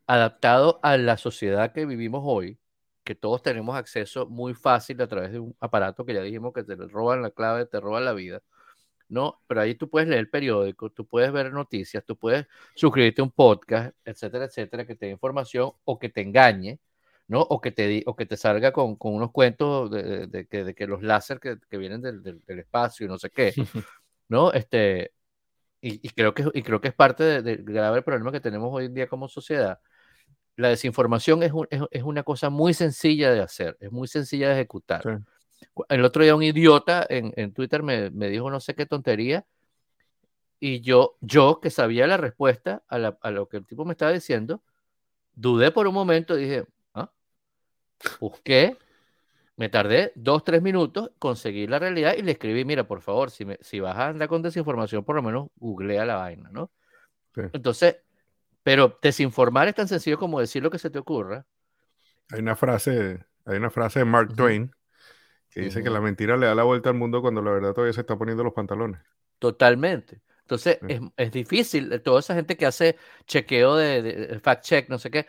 adaptado 0.07 0.81
a 0.83 0.97
la 0.97 1.17
sociedad 1.17 1.73
que 1.73 1.87
vivimos 1.87 2.23
hoy, 2.25 2.59
que 3.05 3.15
todos 3.15 3.43
tenemos 3.43 3.77
acceso 3.77 4.27
muy 4.27 4.55
fácil 4.55 5.01
a 5.01 5.09
través 5.09 5.33
de 5.33 5.39
un 5.41 5.57
aparato 5.61 6.05
que 6.05 6.15
ya 6.15 6.23
dijimos 6.23 6.53
que 6.53 6.65
te 6.65 6.77
roban 6.77 7.23
la 7.23 7.31
clave, 7.31 7.67
te 7.67 7.81
roban 7.81 8.05
la 8.05 8.13
vida. 8.13 8.43
¿No? 9.09 9.41
Pero 9.47 9.61
ahí 9.61 9.75
tú 9.75 9.89
puedes 9.89 10.09
leer 10.09 10.21
el 10.21 10.31
periódico, 10.31 10.91
tú 10.91 11.07
puedes 11.07 11.33
ver 11.33 11.53
noticias, 11.53 12.05
tú 12.05 12.17
puedes 12.17 12.47
suscribirte 12.75 13.21
a 13.21 13.25
un 13.25 13.31
podcast, 13.31 13.97
etcétera, 14.05 14.45
etcétera, 14.47 14.87
que 14.87 14.95
te 14.95 15.07
dé 15.07 15.13
información 15.13 15.73
o 15.85 15.99
que 15.99 16.09
te 16.11 16.21
engañe, 16.23 16.79
¿no? 17.29 17.41
O 17.43 17.61
que 17.61 17.71
te, 17.73 18.03
o 18.07 18.17
que 18.17 18.27
te 18.27 18.37
salga 18.37 18.73
con, 18.73 18.97
con 18.97 19.15
unos 19.15 19.33
cuentos 19.33 19.91
de, 19.91 20.27
de, 20.27 20.47
que, 20.47 20.65
de, 20.65 20.75
que, 20.75 20.87
los 20.87 21.03
láser 21.03 21.41
que, 21.41 21.59
que 21.71 21.79
vienen 21.79 22.03
del, 22.03 22.23
del, 22.23 22.59
espacio 22.59 23.07
y 23.07 23.09
no 23.09 23.19
sé 23.19 23.31
qué, 23.31 23.53
¿no? 24.29 24.53
Este, 24.53 25.13
y, 25.81 26.07
y, 26.07 26.11
creo 26.11 26.35
que, 26.35 26.45
y 26.55 26.63
creo 26.63 26.81
que 26.81 26.89
es 26.89 26.95
parte 26.95 27.43
del 27.43 27.65
grave 27.65 28.03
problema 28.03 28.33
que 28.33 28.41
tenemos 28.41 28.71
hoy 28.73 28.87
en 28.87 28.95
día 28.95 29.09
como 29.09 29.29
sociedad. 29.29 29.81
La 30.57 30.69
desinformación 30.71 31.43
es, 31.45 31.53
un, 31.53 31.69
es, 31.71 31.83
es, 31.93 32.03
una 32.03 32.25
cosa 32.25 32.51
muy 32.51 32.75
sencilla 32.75 33.31
de 33.33 33.41
hacer, 33.41 33.77
es 33.81 33.93
muy 33.93 34.09
sencilla 34.09 34.49
de 34.49 34.55
ejecutar. 34.55 35.23
El 35.89 36.05
otro 36.05 36.23
día 36.23 36.35
un 36.35 36.43
idiota 36.43 37.07
en, 37.09 37.33
en 37.37 37.53
Twitter 37.53 37.83
me, 37.83 38.11
me, 38.11 38.29
dijo 38.29 38.51
no 38.51 38.61
sé 38.61 38.75
qué 38.75 38.87
tontería 38.87 39.47
y 40.61 40.81
yo, 40.81 41.17
yo 41.21 41.61
que 41.61 41.71
sabía 41.71 42.07
la 42.07 42.17
respuesta 42.17 42.83
a, 42.89 42.99
la, 42.99 43.19
a 43.23 43.31
lo 43.31 43.49
que 43.49 43.59
el 43.59 43.67
tipo 43.67 43.85
me 43.85 43.93
estaba 43.93 44.13
diciendo, 44.13 44.63
dudé 45.35 45.71
por 45.71 45.87
un 45.87 45.95
momento, 45.95 46.35
dije, 46.35 46.67
Busqué, 48.21 48.77
me 49.57 49.69
tardé 49.69 50.13
dos, 50.15 50.45
tres 50.45 50.63
minutos, 50.63 51.11
conseguí 51.19 51.67
la 51.67 51.79
realidad 51.79 52.15
y 52.17 52.23
le 52.23 52.33
escribí, 52.33 52.65
mira, 52.65 52.87
por 52.87 53.01
favor, 53.01 53.31
si, 53.31 53.45
me, 53.45 53.59
si 53.61 53.81
vas 53.81 53.97
a 53.97 54.09
andar 54.09 54.29
con 54.29 54.43
desinformación, 54.43 55.05
por 55.05 55.17
lo 55.17 55.23
menos 55.23 55.49
googlea 55.57 56.05
la 56.05 56.17
vaina, 56.17 56.51
¿no? 56.53 56.71
Entonces, 57.53 57.99
pero 58.63 58.99
desinformar 59.01 59.69
es 59.69 59.75
tan 59.75 59.89
sencillo 59.89 60.19
como 60.19 60.41
decir 60.41 60.63
lo 60.63 60.71
que 60.71 60.79
se 60.79 60.91
te 60.91 60.99
ocurra. 60.99 61.47
Hay 62.31 62.41
una 62.41 62.57
frase, 62.57 63.25
hay 63.45 63.57
una 63.57 63.71
frase 63.71 64.01
de 64.01 64.05
Mark 64.05 64.35
Twain 64.35 64.73
que 65.51 65.63
dice 65.63 65.83
que 65.83 65.91
la 65.91 66.01
mentira 66.01 66.37
le 66.37 66.47
da 66.47 66.55
la 66.55 66.65
vuelta 66.65 66.91
al 66.91 66.97
mundo 66.97 67.21
cuando 67.21 67.43
la 67.43 67.51
verdad 67.51 67.73
todavía 67.73 67.93
se 67.93 68.01
está 68.01 68.17
poniendo 68.17 68.45
los 68.45 68.53
pantalones. 68.53 69.01
Totalmente. 69.39 70.21
Entonces, 70.43 70.79
es, 70.89 71.01
es, 71.17 71.31
difícil. 71.31 72.01
Toda 72.03 72.21
esa 72.21 72.35
gente 72.35 72.57
que 72.57 72.67
hace 72.67 72.97
chequeo 73.27 73.77
de, 73.77 74.41
fact 74.43 74.65
check, 74.65 74.89
no 74.89 74.99
sé 74.99 75.11
qué, 75.11 75.27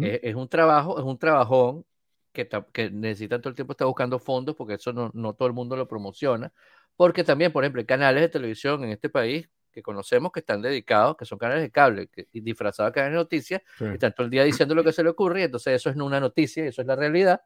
es, 0.00 0.20
es, 0.22 0.34
un 0.34 0.48
trabajo, 0.48 0.98
es 0.98 1.04
un 1.04 1.18
trabajón 1.18 1.84
que, 2.32 2.48
que 2.72 2.90
necesitan 2.90 3.40
todo 3.40 3.50
el 3.50 3.56
tiempo 3.56 3.72
estar 3.72 3.86
buscando 3.86 4.18
fondos 4.18 4.54
porque 4.54 4.74
eso 4.74 4.92
no, 4.92 5.10
no 5.14 5.34
todo 5.34 5.48
el 5.48 5.54
mundo 5.54 5.76
lo 5.76 5.88
promociona. 5.88 6.52
Porque 6.96 7.24
también, 7.24 7.52
por 7.52 7.64
ejemplo, 7.64 7.80
hay 7.80 7.86
canales 7.86 8.22
de 8.22 8.28
televisión 8.28 8.84
en 8.84 8.90
este 8.90 9.08
país 9.08 9.48
que 9.72 9.82
conocemos 9.82 10.32
que 10.32 10.40
están 10.40 10.62
dedicados, 10.62 11.16
que 11.16 11.24
son 11.24 11.38
canales 11.38 11.62
de 11.62 11.70
cable 11.70 12.08
que, 12.08 12.28
y 12.32 12.40
disfrazados 12.40 12.90
de 12.90 12.94
canales 12.94 13.14
de 13.14 13.18
noticias, 13.18 13.62
que 13.78 13.94
están 13.94 14.12
todo 14.12 14.24
el 14.24 14.30
día 14.30 14.44
diciendo 14.44 14.74
lo 14.74 14.84
que 14.84 14.92
se 14.92 15.02
le 15.02 15.10
ocurre, 15.10 15.40
y 15.40 15.44
entonces 15.44 15.74
eso 15.74 15.90
es 15.90 15.96
una 15.96 16.20
noticia, 16.20 16.64
eso 16.66 16.80
es 16.82 16.86
la 16.86 16.96
realidad. 16.96 17.40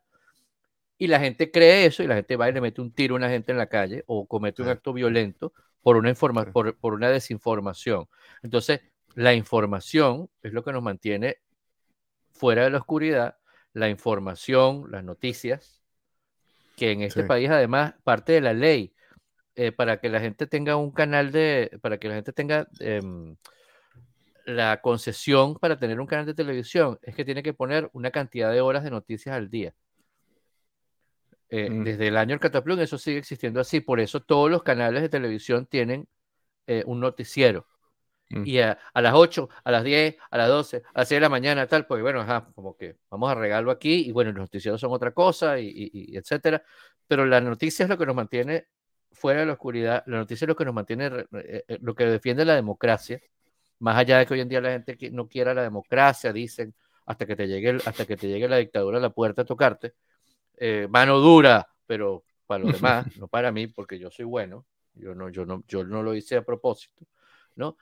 Y 0.97 1.09
la 1.09 1.21
gente 1.21 1.51
cree 1.51 1.87
eso 1.87 2.03
y 2.03 2.07
la 2.07 2.15
gente 2.15 2.37
va 2.37 2.49
y 2.49 2.53
le 2.53 2.61
mete 2.61 2.81
un 2.81 2.93
tiro 2.93 3.15
a 3.15 3.19
una 3.19 3.29
gente 3.29 3.53
en 3.53 3.59
la 3.59 3.67
calle 3.67 4.05
o 4.07 4.27
comete 4.27 4.63
un 4.63 4.69
acto 4.69 4.93
violento 4.93 5.53
por 5.83 5.97
una, 5.97 6.09
informa 6.09 6.47
por, 6.47 6.77
por 6.77 6.95
una 6.95 7.11
desinformación. 7.11 8.09
Entonces, 8.43 8.81
la 9.15 9.35
información 9.35 10.31
es 10.43 10.53
lo 10.53 10.65
que 10.65 10.73
nos 10.73 10.83
mantiene 10.83 11.39
fuera 12.33 12.65
de 12.65 12.71
la 12.71 12.79
oscuridad 12.79 13.37
la 13.75 13.89
información, 13.91 14.87
las 14.91 15.05
noticias, 15.05 15.83
que 16.77 16.93
en 16.93 17.03
este 17.03 17.25
país 17.25 17.51
además 17.51 17.95
parte 18.03 18.33
de 18.33 18.41
la 18.41 18.53
ley 18.53 18.95
eh, 19.57 19.71
para 19.71 20.01
que 20.01 20.09
la 20.09 20.21
gente 20.21 20.47
tenga 20.47 20.77
un 20.77 20.91
canal 20.91 21.31
de, 21.31 21.79
para 21.83 21.99
que 21.99 22.09
la 22.09 22.15
gente 22.15 22.33
tenga 22.33 22.67
em, 22.81 23.37
la 24.47 24.81
concesión 24.81 25.57
para 25.57 25.79
tener 25.79 26.01
un 26.01 26.07
canal 26.07 26.27
de 26.27 26.35
televisión, 26.35 26.99
es 27.03 27.15
que 27.15 27.25
tiene 27.25 27.43
que 27.43 27.53
poner 27.53 27.91
una 27.93 28.11
cantidad 28.11 28.51
de 28.51 28.61
horas 28.61 28.85
de 28.85 28.91
noticias 28.91 29.35
al 29.35 29.51
día. 29.51 29.75
Eh, 31.57 31.71
mm. 31.71 31.85
Desde 31.85 32.09
el 32.09 32.17
año 32.17 32.31
del 32.31 32.41
Cataplum 32.41 32.81
eso 32.81 32.99
sigue 32.99 33.19
existiendo 33.19 33.61
así, 33.61 33.81
por 33.81 34.01
eso 34.01 34.21
todos 34.21 34.51
los 34.51 34.63
canales 34.63 35.03
de 35.03 35.09
televisión 35.09 35.67
tienen 35.67 36.09
eh, 36.67 36.83
un 36.87 37.01
noticiero 37.01 37.67
Mm. 38.31 38.47
Y 38.47 38.59
a, 38.61 38.79
las 38.95 39.15
8, 39.15 39.49
a 39.65 39.71
las 39.71 39.85
10, 39.85 40.17
a 40.31 40.39
las 40.39 40.49
12, 40.49 40.83
a 40.95 41.01
las 41.01 41.09
6 41.09 41.17
de 41.17 41.21
la 41.21 41.29
mañana, 41.29 41.67
tal, 41.67 41.87
pues 41.87 42.03
bueno, 42.03 42.21
ajá, 42.21 42.49
como 42.55 42.77
que 42.77 42.97
vamos 43.11 43.31
a 43.31 43.35
regarlo 43.35 43.71
aquí 43.71 44.07
y 44.09 44.13
bueno, 44.13 44.33
los 44.33 44.41
noticieros 44.41 44.81
son 44.81 44.93
otra 44.93 45.13
cosa 45.13 45.59
y, 45.59 46.13
etcétera. 46.17 46.63
Pero 47.07 47.27
la 47.27 47.41
noticia 47.41 47.85
es 47.85 47.89
lo 47.89 47.99
que 47.99 48.07
nos 48.07 48.17
mantiene 48.17 48.67
fuera 49.13 49.41
de 49.41 49.47
la 49.47 49.53
oscuridad, 49.55 50.03
la 50.07 50.19
noticia 50.19 50.45
es 50.47 50.49
lo 50.49 50.57
que 50.57 50.65
nos 50.65 50.75
mantiene, 50.75 51.07
eh, 51.07 51.65
eh, 51.69 51.79
lo 51.81 51.95
que 51.95 52.07
defiende 52.07 52.45
la 52.45 52.55
democracia, 52.55 53.21
más 53.79 53.97
allá 53.97 54.19
de 54.19 54.27
que 54.27 54.35
hoy 54.35 54.41
en 54.41 54.49
día 54.49 54.61
la 54.61 54.73
gente 54.73 54.97
no 55.13 55.29
quiera 55.29 55.55
la 55.55 55.63
democracia, 55.63 56.33
dicen, 56.33 56.75
hasta 57.07 57.27
que 57.27 57.37
te 57.37 57.47
llegue, 57.47 57.79
hasta 57.85 58.07
que 58.07 58.17
te 58.17 58.29
llegue 58.29 58.49
la 58.49 58.57
dictadura 58.57 58.99
a 58.99 59.01
la 59.01 59.11
puerta 59.11 59.43
a 59.43 59.45
tocarte, 59.45 59.95
eh, 60.57 60.87
mano 60.91 61.19
dura, 61.19 61.69
pero 61.87 62.25
para 62.47 62.65
los 62.65 62.73
demás, 62.81 63.07
no 63.17 63.29
para 63.29 63.53
mí, 63.53 63.67
porque 63.67 63.99
yo 63.99 64.11
soy 64.11 64.25
bueno, 64.25 64.67
yo 64.95 65.15
no, 65.15 65.29
yo 65.29 65.45
no, 65.45 65.65
yo 65.67 65.85
no 65.85 66.03
lo 66.03 66.15
hice 66.15 66.37
a 66.37 66.45
propósito, 66.45 67.07
¿no? 67.57 67.77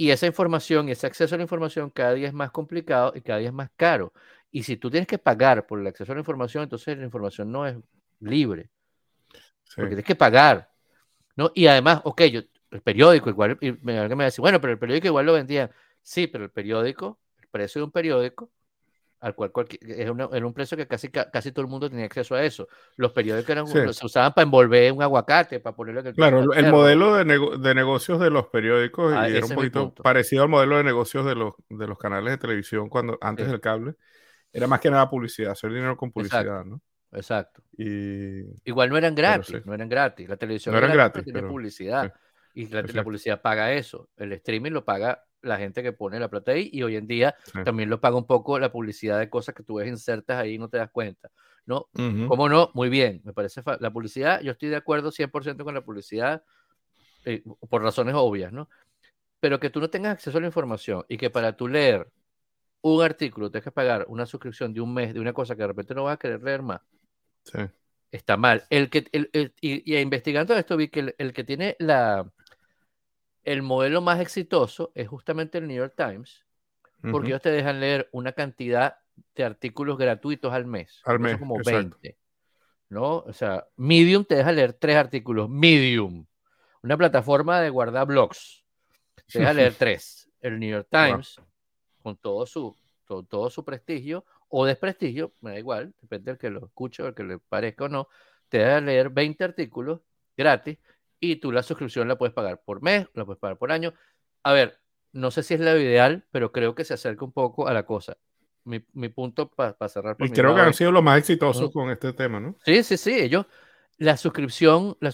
Y 0.00 0.10
esa 0.10 0.26
información 0.26 0.88
ese 0.88 1.08
acceso 1.08 1.34
a 1.34 1.38
la 1.38 1.42
información 1.42 1.90
cada 1.90 2.14
día 2.14 2.28
es 2.28 2.32
más 2.32 2.52
complicado 2.52 3.12
y 3.16 3.20
cada 3.20 3.40
día 3.40 3.48
es 3.48 3.54
más 3.54 3.70
caro. 3.76 4.12
Y 4.50 4.62
si 4.62 4.76
tú 4.76 4.90
tienes 4.90 5.08
que 5.08 5.18
pagar 5.18 5.66
por 5.66 5.80
el 5.80 5.86
acceso 5.88 6.12
a 6.12 6.14
la 6.14 6.20
información, 6.20 6.62
entonces 6.62 6.96
la 6.96 7.04
información 7.04 7.50
no 7.50 7.66
es 7.66 7.76
libre. 8.20 8.70
Porque 9.74 9.90
tienes 9.90 10.04
que 10.04 10.14
pagar. 10.14 10.70
¿no? 11.36 11.50
Y 11.54 11.66
además, 11.66 12.00
ok, 12.04 12.22
yo, 12.24 12.42
el 12.70 12.80
periódico, 12.80 13.28
igual, 13.28 13.58
y 13.60 13.72
me, 13.82 13.98
alguien 13.98 14.18
me 14.18 14.24
dice, 14.24 14.40
bueno, 14.40 14.60
pero 14.60 14.72
el 14.72 14.78
periódico 14.78 15.08
igual 15.08 15.26
lo 15.26 15.32
vendían. 15.32 15.70
Sí, 16.02 16.26
pero 16.26 16.44
el 16.44 16.50
periódico, 16.50 17.18
el 17.40 17.48
precio 17.48 17.80
de 17.80 17.84
un 17.84 17.90
periódico 17.90 18.50
al 19.20 19.34
cual 19.34 19.50
era, 19.80 20.12
un 20.12 20.54
precio 20.54 20.76
que 20.76 20.86
casi, 20.86 21.08
casi 21.08 21.50
todo 21.50 21.62
el 21.62 21.70
mundo 21.70 21.90
tenía 21.90 22.04
acceso 22.04 22.34
a 22.34 22.42
eso. 22.42 22.68
Los 22.96 23.12
periódicos 23.12 23.50
eran, 23.50 23.66
se 23.66 24.06
usaban 24.06 24.32
para 24.32 24.44
envolver 24.44 24.92
un 24.92 25.02
aguacate, 25.02 25.60
para 25.60 25.74
ponerlo 25.74 26.00
en 26.00 26.06
el 26.08 26.14
Claro, 26.14 26.52
el 26.52 26.70
modelo 26.70 27.16
de, 27.16 27.24
de, 27.24 27.74
negocios 27.74 28.20
de 28.20 28.30
los 28.30 28.46
periódicos 28.46 29.12
ah, 29.14 29.28
era 29.28 29.44
un 29.44 29.54
poquito 29.54 29.92
parecido 29.94 30.44
al 30.44 30.48
modelo 30.48 30.76
de 30.76 30.84
negocios 30.84 31.26
de 31.26 31.34
los, 31.34 31.54
de 31.68 31.86
los 31.86 31.98
canales 31.98 32.30
de 32.32 32.38
televisión 32.38 32.88
cuando 32.88 33.18
antes 33.20 33.48
del 33.48 33.60
cable. 33.60 33.94
Era 34.52 34.66
más 34.66 34.80
que 34.80 34.90
nada 34.90 35.10
publicidad, 35.10 35.52
hacer 35.52 35.70
dinero 35.70 35.96
con 35.96 36.10
publicidad, 36.10 36.42
Exacto. 36.42 36.70
¿no? 36.70 36.80
Exacto. 37.12 37.62
Y... 37.76 38.68
Igual 38.68 38.90
no 38.90 38.96
eran 38.96 39.14
gratis, 39.14 39.64
no 39.66 39.74
eran 39.74 39.88
gratis. 39.88 40.28
La 40.28 40.36
televisión 40.36 40.72
no 40.72 40.78
eran 40.78 40.92
gratis, 40.92 41.24
tiene 41.24 41.42
publicidad. 41.42 42.12
Y 42.54 42.66
la, 42.68 42.82
la 42.82 43.04
publicidad 43.04 43.40
paga 43.40 43.72
eso. 43.72 44.08
El 44.16 44.32
streaming 44.32 44.72
lo 44.72 44.84
paga 44.84 45.22
la 45.42 45.58
gente 45.58 45.82
que 45.82 45.92
pone 45.92 46.18
la 46.18 46.28
plata 46.28 46.52
ahí 46.52 46.70
y 46.72 46.82
hoy 46.82 46.96
en 46.96 47.06
día 47.06 47.34
también 47.64 47.88
lo 47.88 48.00
paga 48.00 48.16
un 48.16 48.26
poco 48.26 48.58
la 48.58 48.72
publicidad 48.72 49.18
de 49.18 49.30
cosas 49.30 49.54
que 49.54 49.62
tú 49.62 49.76
ves 49.76 49.88
insertas 49.88 50.38
ahí 50.38 50.54
y 50.54 50.58
no 50.58 50.68
te 50.68 50.78
das 50.78 50.90
cuenta. 50.90 51.30
¿No? 51.66 51.88
¿Cómo 51.92 52.48
no? 52.48 52.70
Muy 52.72 52.88
bien, 52.88 53.20
me 53.24 53.34
parece 53.34 53.60
la 53.80 53.90
publicidad, 53.92 54.40
yo 54.40 54.52
estoy 54.52 54.70
de 54.70 54.76
acuerdo 54.76 55.10
100% 55.12 55.64
con 55.64 55.74
la 55.74 55.82
publicidad 55.82 56.42
eh, 57.26 57.42
por 57.68 57.82
razones 57.82 58.14
obvias, 58.16 58.52
¿no? 58.52 58.70
Pero 59.38 59.60
que 59.60 59.68
tú 59.68 59.78
no 59.78 59.90
tengas 59.90 60.14
acceso 60.14 60.38
a 60.38 60.40
la 60.40 60.46
información 60.46 61.04
y 61.08 61.18
que 61.18 61.28
para 61.28 61.58
tú 61.58 61.68
leer 61.68 62.10
un 62.80 63.02
artículo 63.02 63.50
tengas 63.50 63.64
que 63.64 63.72
pagar 63.72 64.06
una 64.08 64.24
suscripción 64.24 64.72
de 64.72 64.80
un 64.80 64.94
mes 64.94 65.12
de 65.12 65.20
una 65.20 65.34
cosa 65.34 65.54
que 65.54 65.62
de 65.62 65.68
repente 65.68 65.94
no 65.94 66.04
vas 66.04 66.14
a 66.14 66.18
querer 66.18 66.42
leer 66.42 66.62
más. 66.62 66.80
Está 68.10 68.38
mal. 68.38 68.64
El 68.70 68.88
que, 68.88 69.04
y, 69.60 69.94
investigando 69.96 70.56
esto 70.56 70.76
vi 70.76 70.88
que 70.88 71.14
el 71.18 71.32
que 71.34 71.44
tiene 71.44 71.76
la, 71.78 72.32
el 73.48 73.62
modelo 73.62 74.02
más 74.02 74.20
exitoso 74.20 74.92
es 74.94 75.08
justamente 75.08 75.56
el 75.56 75.66
New 75.66 75.76
York 75.78 75.94
Times, 75.96 76.44
porque 77.10 77.28
ellos 77.28 77.40
te 77.40 77.50
dejan 77.50 77.80
leer 77.80 78.06
una 78.12 78.32
cantidad 78.32 78.98
de 79.34 79.42
artículos 79.42 79.96
gratuitos 79.96 80.52
al 80.52 80.66
mes. 80.66 81.00
Al 81.06 81.18
mes. 81.18 81.38
Como 81.38 81.56
20. 81.64 82.18
¿No? 82.90 83.20
O 83.20 83.32
sea, 83.32 83.66
Medium 83.76 84.26
te 84.26 84.34
deja 84.34 84.52
leer 84.52 84.74
tres 84.74 84.96
artículos. 84.96 85.48
Medium. 85.48 86.26
Una 86.82 86.98
plataforma 86.98 87.62
de 87.62 87.70
guardar 87.70 88.06
blogs. 88.06 88.64
Te 89.32 89.38
deja 89.38 89.54
leer 89.54 89.74
tres. 89.78 90.30
El 90.42 90.60
New 90.60 90.68
York 90.68 90.88
Times, 90.90 91.40
con 92.02 92.18
todo 92.18 92.44
su, 92.44 92.76
todo, 93.06 93.48
su 93.48 93.64
prestigio 93.64 94.26
o 94.50 94.66
desprestigio, 94.66 95.32
me 95.40 95.52
da 95.52 95.58
igual, 95.58 95.94
depende 96.02 96.32
del 96.32 96.38
que 96.38 96.50
lo 96.50 96.66
escuche 96.66 97.02
o 97.02 97.06
el 97.06 97.14
que 97.14 97.24
le 97.24 97.38
parezca 97.38 97.86
o 97.86 97.88
no, 97.88 98.08
te 98.50 98.58
deja 98.58 98.80
leer 98.82 99.08
20 99.08 99.42
artículos 99.42 100.00
gratis 100.36 100.78
y 101.20 101.36
tú 101.36 101.52
la 101.52 101.62
suscripción 101.62 102.08
la 102.08 102.16
puedes 102.16 102.34
pagar 102.34 102.62
por 102.64 102.82
mes, 102.82 103.06
la 103.14 103.24
puedes 103.24 103.40
pagar 103.40 103.58
por 103.58 103.72
año. 103.72 103.94
A 104.42 104.52
ver, 104.52 104.78
no 105.12 105.30
sé 105.30 105.42
si 105.42 105.54
es 105.54 105.60
lo 105.60 105.76
ideal, 105.78 106.26
pero 106.30 106.52
creo 106.52 106.74
que 106.74 106.84
se 106.84 106.94
acerca 106.94 107.24
un 107.24 107.32
poco 107.32 107.66
a 107.68 107.72
la 107.72 107.84
cosa. 107.84 108.16
Mi, 108.64 109.08
punto 109.08 109.50
para 109.50 109.74
cerrar. 109.88 110.16
y 110.18 110.28
creo 110.28 110.54
que 110.54 110.60
han 110.60 110.74
sido 110.74 110.92
los 110.92 111.02
más 111.02 111.18
exitosos 111.18 111.72
con 111.72 111.90
este 111.90 112.12
tema, 112.12 112.38
¿no? 112.38 112.54
Sí, 112.66 112.82
sí, 112.82 112.98
sí. 112.98 113.14
Ellos, 113.18 113.46
la 113.96 114.18
suscripción, 114.18 114.96
la, 115.00 115.10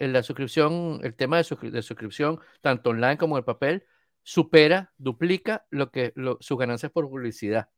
la 0.00 0.22
suscripción, 0.22 1.00
el 1.02 1.14
tema 1.14 1.36
de, 1.36 1.82
suscripción, 1.82 2.40
tanto 2.62 2.90
online 2.90 3.18
como 3.18 3.36
en 3.36 3.40
el 3.40 3.44
papel, 3.44 3.84
supera, 4.22 4.92
duplica 4.96 5.66
lo 5.68 5.90
que 5.90 6.14
sus 6.40 6.58
ganancias 6.58 6.90
por 6.90 7.08
publicidad. 7.10 7.68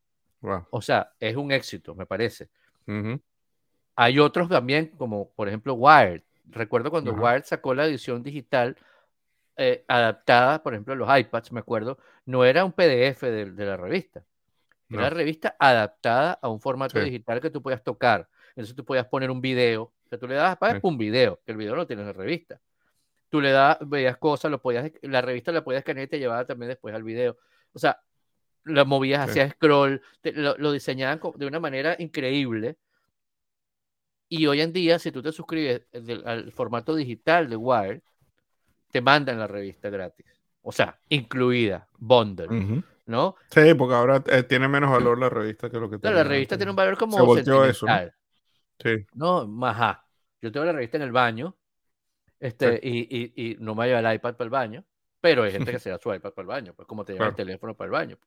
O 0.70 0.80
sea, 0.80 1.12
es 1.18 1.34
un 1.34 1.50
éxito, 1.50 1.96
me 1.96 2.06
parece. 2.06 2.48
Hay 3.96 4.18
otros 4.20 4.48
también, 4.48 4.88
como 4.96 5.32
por 5.32 5.48
ejemplo 5.48 5.74
Wired, 5.74 6.22
Recuerdo 6.50 6.90
cuando 6.90 7.12
Wired 7.12 7.44
sacó 7.44 7.74
la 7.74 7.86
edición 7.86 8.22
digital 8.22 8.76
eh, 9.56 9.84
adaptada, 9.88 10.62
por 10.62 10.74
ejemplo, 10.74 10.92
a 10.92 10.96
los 10.96 11.18
iPads, 11.18 11.52
me 11.52 11.60
acuerdo, 11.60 11.98
no 12.26 12.44
era 12.44 12.64
un 12.64 12.72
PDF 12.72 13.22
de, 13.22 13.46
la 13.64 13.76
revista. 13.76 14.22
Era 14.88 15.00
una 15.00 15.10
revista 15.10 15.56
adaptada 15.58 16.38
a 16.40 16.48
un 16.48 16.60
formato 16.60 17.00
digital 17.00 17.40
que 17.40 17.50
tú 17.50 17.62
podías 17.62 17.82
tocar. 17.82 18.28
Entonces 18.50 18.76
tú 18.76 18.84
podías 18.84 19.06
poner 19.06 19.30
un 19.30 19.40
video. 19.40 19.92
O 20.10 20.18
tú 20.18 20.28
le 20.28 20.36
dabas 20.36 20.56
para 20.56 20.78
un 20.82 20.96
video, 20.96 21.40
que 21.44 21.52
el 21.52 21.58
video 21.58 21.74
no 21.74 21.86
tiene 21.86 22.02
en 22.02 22.08
la 22.08 22.12
revista. 22.12 22.60
Tú 23.28 23.40
le 23.40 23.50
das, 23.50 23.78
veías 23.80 24.16
cosas, 24.18 24.50
lo 24.50 24.62
podías, 24.62 24.92
la 25.02 25.20
revista 25.20 25.50
la 25.50 25.64
podías 25.64 25.80
escanear 25.80 26.04
y 26.06 26.08
te 26.08 26.18
llevaba 26.18 26.46
también 26.46 26.68
después 26.68 26.94
al 26.94 27.02
video. 27.02 27.36
O 27.72 27.78
sea, 27.78 28.00
lo 28.62 28.86
movías 28.86 29.28
hacia 29.28 29.50
scroll, 29.50 30.00
lo, 30.22 30.56
lo, 30.58 30.72
diseñaban 30.72 31.20
de 31.34 31.46
una 31.46 31.58
manera 31.58 31.96
increíble 31.98 32.76
y 34.28 34.46
hoy 34.46 34.60
en 34.60 34.72
día, 34.72 34.98
si 34.98 35.12
tú 35.12 35.22
te 35.22 35.32
suscribes 35.32 35.86
al 36.24 36.52
formato 36.52 36.94
digital 36.94 37.48
de 37.48 37.56
Wire, 37.56 38.02
te 38.90 39.00
mandan 39.00 39.38
la 39.38 39.46
revista 39.46 39.90
gratis. 39.90 40.26
O 40.62 40.72
sea, 40.72 40.98
incluida, 41.08 41.88
bundle, 41.96 42.82
¿no? 43.06 43.36
Sí, 43.50 43.74
porque 43.74 43.94
ahora 43.94 44.22
eh, 44.26 44.42
tiene 44.42 44.66
menos 44.66 44.90
valor 44.90 45.18
la 45.18 45.28
revista 45.28 45.70
que 45.70 45.78
lo 45.78 45.88
que 45.88 45.98
tiene. 45.98 46.16
La 46.16 46.24
revista 46.24 46.56
tiene 46.56 46.70
un 46.70 46.76
valor 46.76 46.98
como 46.98 47.34
Se 47.36 47.40
eso, 47.68 47.86
¿no? 47.86 47.98
Sí. 48.82 49.06
No, 49.14 49.46
majá. 49.46 50.04
Yo 50.42 50.50
tengo 50.50 50.66
la 50.66 50.72
revista 50.72 50.96
en 50.96 51.04
el 51.04 51.12
baño 51.12 51.56
este, 52.38 52.78
y, 52.82 53.00
y, 53.00 53.32
y, 53.50 53.56
no 53.60 53.74
me 53.74 53.86
lleva 53.86 54.00
el 54.00 54.16
iPad 54.16 54.34
para 54.34 54.44
el 54.44 54.50
baño, 54.50 54.84
pero 55.20 55.44
hay 55.44 55.52
gente 55.52 55.72
que 55.72 55.78
se 55.78 55.90
da 55.90 55.98
su 55.98 56.12
iPad 56.12 56.32
para 56.32 56.42
el 56.42 56.48
baño, 56.48 56.74
pues 56.74 56.86
como 56.86 57.04
te 57.04 57.14
lleva 57.14 57.28
el 57.28 57.34
teléfono 57.34 57.74
para 57.74 57.86
el 57.86 57.92
baño. 57.92 58.18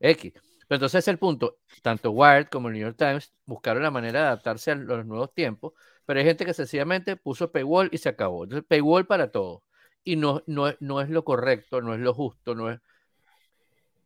X. 0.00 0.32
Pero 0.66 0.76
entonces 0.76 1.00
es 1.00 1.08
el 1.08 1.18
punto, 1.18 1.58
tanto 1.82 2.10
Wired 2.10 2.48
como 2.48 2.68
el 2.68 2.74
New 2.74 2.82
York 2.82 2.96
Times 2.98 3.32
buscaron 3.44 3.82
la 3.82 3.90
manera 3.90 4.20
de 4.20 4.26
adaptarse 4.26 4.72
a 4.72 4.74
los 4.74 5.06
nuevos 5.06 5.32
tiempos, 5.32 5.72
pero 6.04 6.20
hay 6.20 6.26
gente 6.26 6.44
que 6.44 6.54
sencillamente 6.54 7.16
puso 7.16 7.52
paywall 7.52 7.88
y 7.92 7.98
se 7.98 8.08
acabó. 8.08 8.44
Entonces, 8.44 8.66
paywall 8.68 9.06
para 9.06 9.30
todo. 9.30 9.64
Y 10.04 10.16
no, 10.16 10.42
no, 10.46 10.72
no 10.80 11.00
es 11.00 11.10
lo 11.10 11.24
correcto, 11.24 11.80
no 11.82 11.94
es 11.94 12.00
lo 12.00 12.14
justo, 12.14 12.54
no 12.54 12.70
es, 12.70 12.80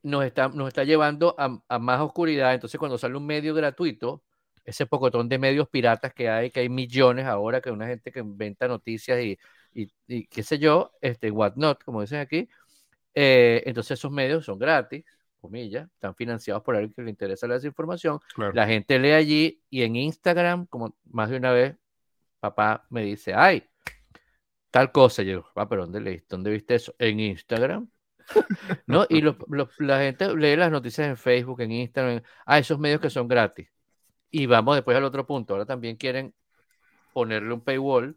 nos, 0.02 0.24
está, 0.24 0.48
nos 0.48 0.68
está 0.68 0.84
llevando 0.84 1.34
a, 1.38 1.78
más 1.78 2.00
oscuridad. 2.00 2.54
Entonces, 2.54 2.78
cuando 2.78 2.98
sale 2.98 3.16
un 3.16 3.26
medio 3.26 3.54
gratuito, 3.54 4.22
ese 4.64 4.86
pocotón 4.86 5.28
de 5.28 5.38
medios 5.38 5.68
piratas 5.68 6.14
que 6.14 6.28
hay, 6.28 6.50
que 6.50 6.60
hay 6.60 6.68
millones 6.68 7.26
ahora, 7.26 7.60
que 7.60 7.70
una 7.70 7.86
gente 7.86 8.12
que 8.12 8.20
inventa 8.20 8.68
noticias 8.68 9.20
y, 9.22 9.38
y, 9.72 10.26
qué 10.26 10.42
sé 10.42 10.58
yo, 10.58 10.92
este, 11.00 11.30
whatnot, 11.30 11.84
como 11.84 12.02
dicen 12.02 12.20
aquí, 12.20 12.48
eh, 13.14 13.62
entonces 13.66 13.98
esos 13.98 14.12
medios 14.12 14.44
son 14.44 14.58
gratis 14.58 15.04
comillas, 15.40 15.88
están 15.94 16.14
financiados 16.14 16.62
por 16.62 16.76
alguien 16.76 16.92
que 16.92 17.02
le 17.02 17.10
interesa 17.10 17.46
la 17.46 17.54
desinformación. 17.54 18.20
La 18.52 18.66
gente 18.66 18.98
lee 18.98 19.12
allí 19.12 19.62
y 19.70 19.82
en 19.82 19.96
Instagram, 19.96 20.66
como 20.66 20.96
más 21.10 21.30
de 21.30 21.36
una 21.36 21.52
vez, 21.52 21.76
papá 22.40 22.86
me 22.90 23.02
dice, 23.02 23.34
ay, 23.34 23.64
tal 24.70 24.92
cosa. 24.92 25.22
yo, 25.22 25.44
ah, 25.56 25.68
pero 25.68 25.82
¿dónde 25.82 26.00
leíste? 26.00 26.26
¿Dónde 26.30 26.50
viste 26.50 26.74
eso? 26.74 26.94
En 26.98 27.20
Instagram. 27.20 27.88
¿No? 28.86 29.06
Y 29.08 29.22
la 29.78 29.98
gente 29.98 30.36
lee 30.36 30.56
las 30.56 30.70
noticias 30.70 31.08
en 31.08 31.16
Facebook, 31.16 31.60
en 31.60 31.72
Instagram, 31.72 32.22
ah, 32.46 32.58
esos 32.58 32.78
medios 32.78 33.00
que 33.00 33.10
son 33.10 33.26
gratis. 33.28 33.68
Y 34.30 34.46
vamos 34.46 34.76
después 34.76 34.96
al 34.96 35.04
otro 35.04 35.26
punto. 35.26 35.54
Ahora 35.54 35.66
también 35.66 35.96
quieren 35.96 36.34
ponerle 37.12 37.52
un 37.52 37.60
paywall 37.60 38.16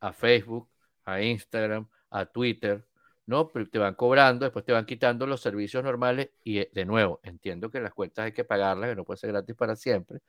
a 0.00 0.12
Facebook, 0.12 0.68
a 1.04 1.20
Instagram, 1.20 1.88
a 2.10 2.26
Twitter, 2.26 2.86
¿no? 3.26 3.48
Te 3.48 3.78
van 3.78 3.94
cobrando, 3.94 4.44
después 4.44 4.64
te 4.64 4.72
van 4.72 4.86
quitando 4.86 5.26
los 5.26 5.40
servicios 5.40 5.82
normales 5.82 6.30
y 6.44 6.58
eh, 6.58 6.70
de 6.72 6.84
nuevo, 6.84 7.20
entiendo 7.22 7.70
que 7.70 7.80
las 7.80 7.92
cuentas 7.92 8.26
hay 8.26 8.32
que 8.32 8.44
pagarlas, 8.44 8.90
que 8.90 8.96
no 8.96 9.04
puede 9.04 9.18
ser 9.18 9.32
gratis 9.32 9.54
para 9.56 9.76
siempre, 9.76 10.20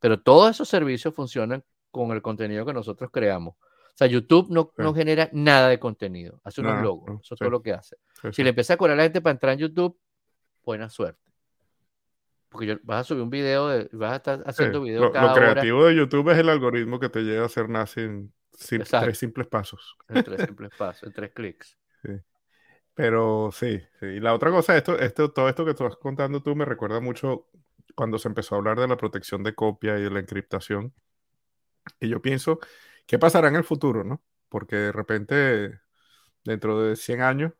pero 0.00 0.20
todos 0.20 0.50
esos 0.50 0.68
servicios 0.68 1.14
funcionan 1.14 1.64
con 1.90 2.10
el 2.10 2.22
contenido 2.22 2.66
que 2.66 2.72
nosotros 2.72 3.10
creamos. 3.12 3.54
O 3.54 3.94
sea, 3.94 4.06
YouTube 4.06 4.50
no, 4.50 4.72
no 4.78 4.94
genera 4.94 5.28
nada 5.32 5.68
de 5.68 5.78
contenido, 5.78 6.40
hace 6.44 6.62
unos 6.62 6.82
logos, 6.82 7.20
eso 7.22 7.34
es 7.34 7.38
todo 7.38 7.50
lo 7.50 7.62
que 7.62 7.72
hace. 7.72 7.96
si 8.32 8.42
le 8.42 8.50
empieza 8.50 8.74
a 8.74 8.76
cobrar 8.76 8.94
a 8.94 8.96
la 8.96 9.02
gente 9.04 9.20
para 9.20 9.32
entrar 9.32 9.52
en 9.52 9.60
YouTube, 9.60 9.96
buena 10.64 10.88
suerte. 10.88 11.20
Porque 12.48 12.66
yo, 12.66 12.76
vas 12.82 13.00
a 13.00 13.04
subir 13.04 13.22
un 13.22 13.30
video, 13.30 13.68
de, 13.68 13.88
vas 13.92 14.12
a 14.12 14.16
estar 14.16 14.42
haciendo 14.44 14.82
videos 14.82 15.12
lo, 15.14 15.28
lo 15.28 15.34
creativo 15.34 15.86
de 15.86 15.94
YouTube 15.94 16.30
es 16.30 16.38
el 16.38 16.50
algoritmo 16.50 16.98
que 16.98 17.08
te 17.08 17.20
llega 17.20 17.42
a 17.42 17.46
hacer 17.46 17.68
nace 17.68 18.04
en 18.04 18.32
tres 18.58 19.18
simples 19.18 19.46
pasos. 19.46 19.96
En 20.08 20.22
tres 20.22 20.42
simples 20.46 20.70
pasos, 20.76 21.04
en 21.04 21.12
tres 21.12 21.32
clics. 21.32 21.78
Pero 22.94 23.50
sí, 23.52 23.80
sí. 24.00 24.06
Y 24.06 24.20
la 24.20 24.34
otra 24.34 24.50
cosa, 24.50 24.76
esto, 24.76 24.98
esto, 24.98 25.32
todo 25.32 25.48
esto 25.48 25.64
que 25.64 25.70
estás 25.70 25.96
contando 25.96 26.42
tú 26.42 26.54
me 26.54 26.64
recuerda 26.64 27.00
mucho 27.00 27.48
cuando 27.94 28.18
se 28.18 28.28
empezó 28.28 28.54
a 28.54 28.58
hablar 28.58 28.78
de 28.78 28.88
la 28.88 28.96
protección 28.96 29.42
de 29.42 29.54
copia 29.54 29.98
y 29.98 30.02
de 30.02 30.10
la 30.10 30.20
encriptación. 30.20 30.92
Y 32.00 32.08
yo 32.08 32.20
pienso, 32.22 32.60
¿qué 33.06 33.18
pasará 33.18 33.48
en 33.48 33.56
el 33.56 33.64
futuro, 33.64 34.04
no? 34.04 34.22
Porque 34.48 34.76
de 34.76 34.92
repente, 34.92 35.80
dentro 36.44 36.80
de 36.82 36.96
100 36.96 37.22
años, 37.22 37.52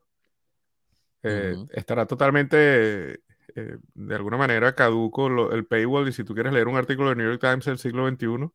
eh, 1.22 1.54
estará 1.70 2.06
totalmente, 2.06 3.12
eh, 3.54 3.78
de 3.94 4.14
alguna 4.14 4.36
manera, 4.36 4.74
caduco 4.74 5.52
el 5.52 5.66
paywall. 5.66 6.08
Y 6.08 6.12
si 6.12 6.24
tú 6.24 6.34
quieres 6.34 6.52
leer 6.52 6.68
un 6.68 6.76
artículo 6.76 7.10
de 7.10 7.16
New 7.16 7.26
York 7.28 7.40
Times 7.40 7.64
del 7.64 7.78
siglo 7.78 8.08
XXI, 8.08 8.50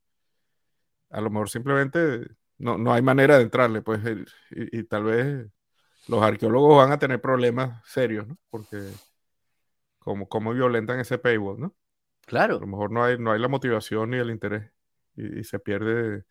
a 1.10 1.22
lo 1.22 1.30
mejor 1.30 1.50
simplemente 1.50 2.28
no, 2.58 2.78
no 2.78 2.94
hay 2.94 3.02
manera 3.02 3.38
de 3.38 3.44
entrarle, 3.44 3.82
pues, 3.82 4.02
y, 4.52 4.84
tal 4.84 5.04
vez 5.04 5.48
los 6.08 6.22
arqueólogos 6.22 6.78
van 6.78 6.92
a 6.92 7.00
tener 7.00 7.22
problemas 7.22 7.82
serios, 7.86 8.28
¿no? 8.28 8.38
Porque 8.50 8.78
como, 10.00 10.28
como 10.30 10.54
violentan 10.54 11.00
ese 11.00 11.18
paywall, 11.18 11.60
¿no? 11.60 11.76
Claro. 12.26 12.58
A 12.58 12.60
lo 12.60 12.68
mejor 12.68 12.92
no 12.92 13.04
hay, 13.04 13.18
no 13.18 13.32
hay 13.32 13.40
la 13.40 13.48
motivación 13.48 14.12
ni 14.12 14.18
el 14.18 14.30
interés 14.30 14.72
y, 15.16 15.44
se 15.44 15.60
pierde 15.60 16.26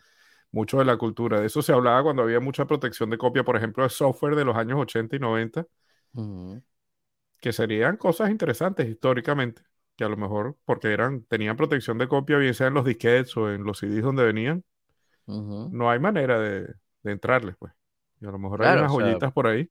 mucho 0.50 0.78
de 0.78 0.84
la 0.84 0.96
cultura. 0.96 1.40
De 1.40 1.46
eso 1.46 1.62
se 1.62 1.72
hablaba 1.72 2.02
cuando 2.02 2.22
había 2.22 2.40
mucha 2.40 2.66
protección 2.66 3.10
de 3.10 3.18
copia, 3.18 3.44
por 3.44 3.56
ejemplo, 3.56 3.82
de 3.82 3.90
software 3.90 4.36
de 4.36 4.44
los 4.44 4.56
años 4.56 4.78
80 4.80 5.16
y 5.16 5.18
90, 5.18 5.66
que 7.40 7.52
serían 7.52 7.96
cosas 7.96 8.30
interesantes 8.30 8.88
históricamente, 8.88 9.62
que 9.96 10.04
a 10.04 10.08
lo 10.08 10.16
mejor, 10.16 10.56
porque 10.64 10.92
eran, 10.92 11.24
tenían 11.24 11.56
protección 11.56 11.98
de 11.98 12.08
copia, 12.08 12.38
bien 12.38 12.54
sea 12.54 12.68
en 12.68 12.74
los 12.74 12.84
disquetes 12.84 13.36
o 13.36 13.50
en 13.50 13.64
los 13.64 13.78
CDs 13.78 14.02
donde 14.02 14.24
venían, 14.24 14.64
no 15.26 15.90
hay 15.90 15.98
manera 15.98 16.38
de, 16.38 16.74
entrarles, 17.04 17.56
pues. 17.58 17.72
Y 18.20 18.26
a 18.26 18.30
lo 18.30 18.38
mejor 18.38 18.64
hay 18.64 18.78
unas 18.78 18.92
joyitas 18.92 19.32
por 19.32 19.46
ahí. 19.46 19.70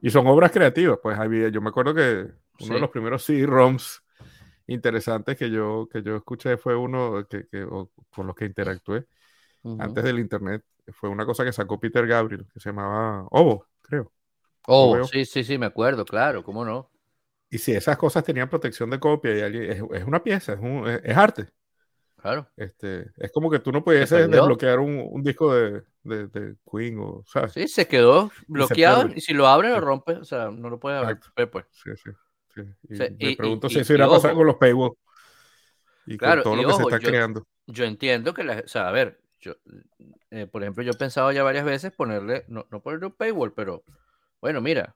Y 0.00 0.10
son 0.10 0.26
obras 0.26 0.50
creativas, 0.50 0.98
pues 1.02 1.18
había, 1.18 1.48
yo 1.48 1.60
me 1.60 1.68
acuerdo 1.68 1.94
que 1.94 2.28
uno 2.60 2.74
de 2.74 2.80
los 2.80 2.90
primeros 2.90 3.24
CD-ROMs 3.24 4.02
interesantes 4.66 5.36
que 5.36 5.50
yo, 5.50 5.88
que 5.92 6.02
yo 6.02 6.16
escuché 6.16 6.56
fue 6.56 6.76
uno 6.76 7.26
que, 7.28 7.46
con 8.10 8.26
los 8.26 8.34
que 8.34 8.46
interactué 8.46 9.06
antes 9.78 10.04
del 10.04 10.18
internet. 10.18 10.64
Fue 10.92 11.08
una 11.08 11.26
cosa 11.26 11.44
que 11.44 11.52
sacó 11.52 11.78
Peter 11.78 12.06
Gabriel, 12.06 12.46
que 12.52 12.60
se 12.60 12.70
llamaba 12.70 13.26
Ovo, 13.30 13.66
creo. 13.82 14.12
Oh, 14.66 15.04
sí, 15.04 15.24
sí, 15.24 15.44
sí, 15.44 15.58
me 15.58 15.66
acuerdo, 15.66 16.04
claro, 16.04 16.42
¿cómo 16.42 16.64
no? 16.64 16.90
Y 17.50 17.58
si 17.58 17.72
esas 17.72 17.96
cosas 17.96 18.24
tenían 18.24 18.48
protección 18.48 18.90
de 18.90 19.00
copia, 19.00 19.48
y 19.48 19.56
es, 19.56 19.82
es, 19.92 20.04
una 20.04 20.22
pieza, 20.22 20.52
es, 20.52 20.60
un, 20.60 20.86
es, 20.86 21.16
arte. 21.16 21.48
Claro. 22.20 22.48
Este, 22.56 23.10
es 23.16 23.32
como 23.32 23.50
que 23.50 23.60
tú 23.60 23.72
no 23.72 23.82
puedes 23.82 24.10
desbloquear 24.10 24.78
un, 24.78 25.08
un 25.10 25.22
disco 25.22 25.54
de, 25.54 25.82
de, 26.02 26.26
de, 26.26 26.56
Queen 26.70 26.98
o, 26.98 27.24
¿sabes? 27.26 27.52
Sí, 27.52 27.68
se 27.68 27.88
quedó 27.88 28.30
bloqueado 28.46 29.08
y, 29.14 29.20
si 29.20 29.32
lo 29.32 29.46
abre 29.46 29.70
lo 29.70 29.80
rompe, 29.80 30.12
o 30.12 30.24
sea, 30.24 30.50
no 30.50 30.68
lo 30.68 30.78
puede 30.78 30.98
abrir, 30.98 31.18
pues. 31.50 31.66
Sí, 31.70 31.90
sí. 31.96 32.10
Y 32.88 33.26
me 33.26 33.36
pregunto 33.36 33.68
si 33.68 33.78
eso 33.78 33.94
irá 33.94 34.06
a 34.06 34.10
pasar 34.10 34.34
con 34.34 34.46
los 34.46 34.56
paywall 34.56 34.92
y 36.06 36.18
con 36.18 36.42
todo 36.42 36.56
lo 36.56 36.68
que 36.68 36.74
se 36.74 36.82
está 36.82 36.98
creando. 36.98 37.46
Yo 37.66 37.84
entiendo 37.84 38.34
que, 38.34 38.44
la, 38.44 38.58
o 38.64 38.68
sea, 38.68 38.88
a 38.88 38.92
ver, 38.92 39.20
yo, 39.40 39.54
eh, 40.30 40.46
por 40.46 40.62
ejemplo, 40.62 40.82
yo 40.82 40.90
he 40.90 40.96
pensado 40.96 41.32
ya 41.32 41.42
varias 41.42 41.64
veces 41.64 41.92
ponerle, 41.92 42.44
no, 42.48 42.66
no 42.70 42.82
ponerle 42.82 43.06
un 43.06 43.12
paywall, 43.12 43.52
pero 43.54 43.84
bueno, 44.40 44.60
mira, 44.60 44.94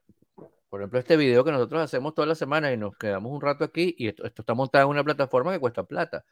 por 0.69 0.81
ejemplo, 0.81 0.99
este 0.99 1.17
video 1.17 1.45
que 1.45 1.53
nosotros 1.53 1.81
hacemos 1.81 2.15
todas 2.15 2.29
las 2.29 2.39
semanas 2.39 2.75
y 2.75 2.77
nos 2.77 2.97
quedamos 2.97 3.31
un 3.33 3.41
rato 3.41 3.65
aquí 3.65 3.95
y 3.97 4.09
esto, 4.09 4.27
esto 4.27 4.43
está 4.43 4.55
montado 4.55 4.87
en 4.87 4.91
una 4.91 5.05
plataforma 5.05 5.53
que 5.53 5.61
cuesta 5.61 5.85
plata. 5.85 6.25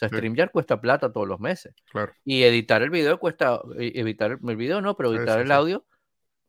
O 0.00 0.08
sea, 0.08 0.08
StreamYard 0.08 0.50
cuesta 0.50 0.80
plata 0.80 1.12
todos 1.12 1.28
los 1.28 1.40
meses. 1.40 1.74
Claro. 1.92 2.12
Y 2.24 2.42
editar 2.42 2.80
el 2.80 2.88
video 2.88 3.18
cuesta, 3.18 3.60
evitar 3.76 4.38
el 4.42 4.56
video 4.56 4.80
no, 4.80 4.96
pero 4.96 5.12
editar 5.12 5.40
el 5.40 5.52
audio, 5.52 5.84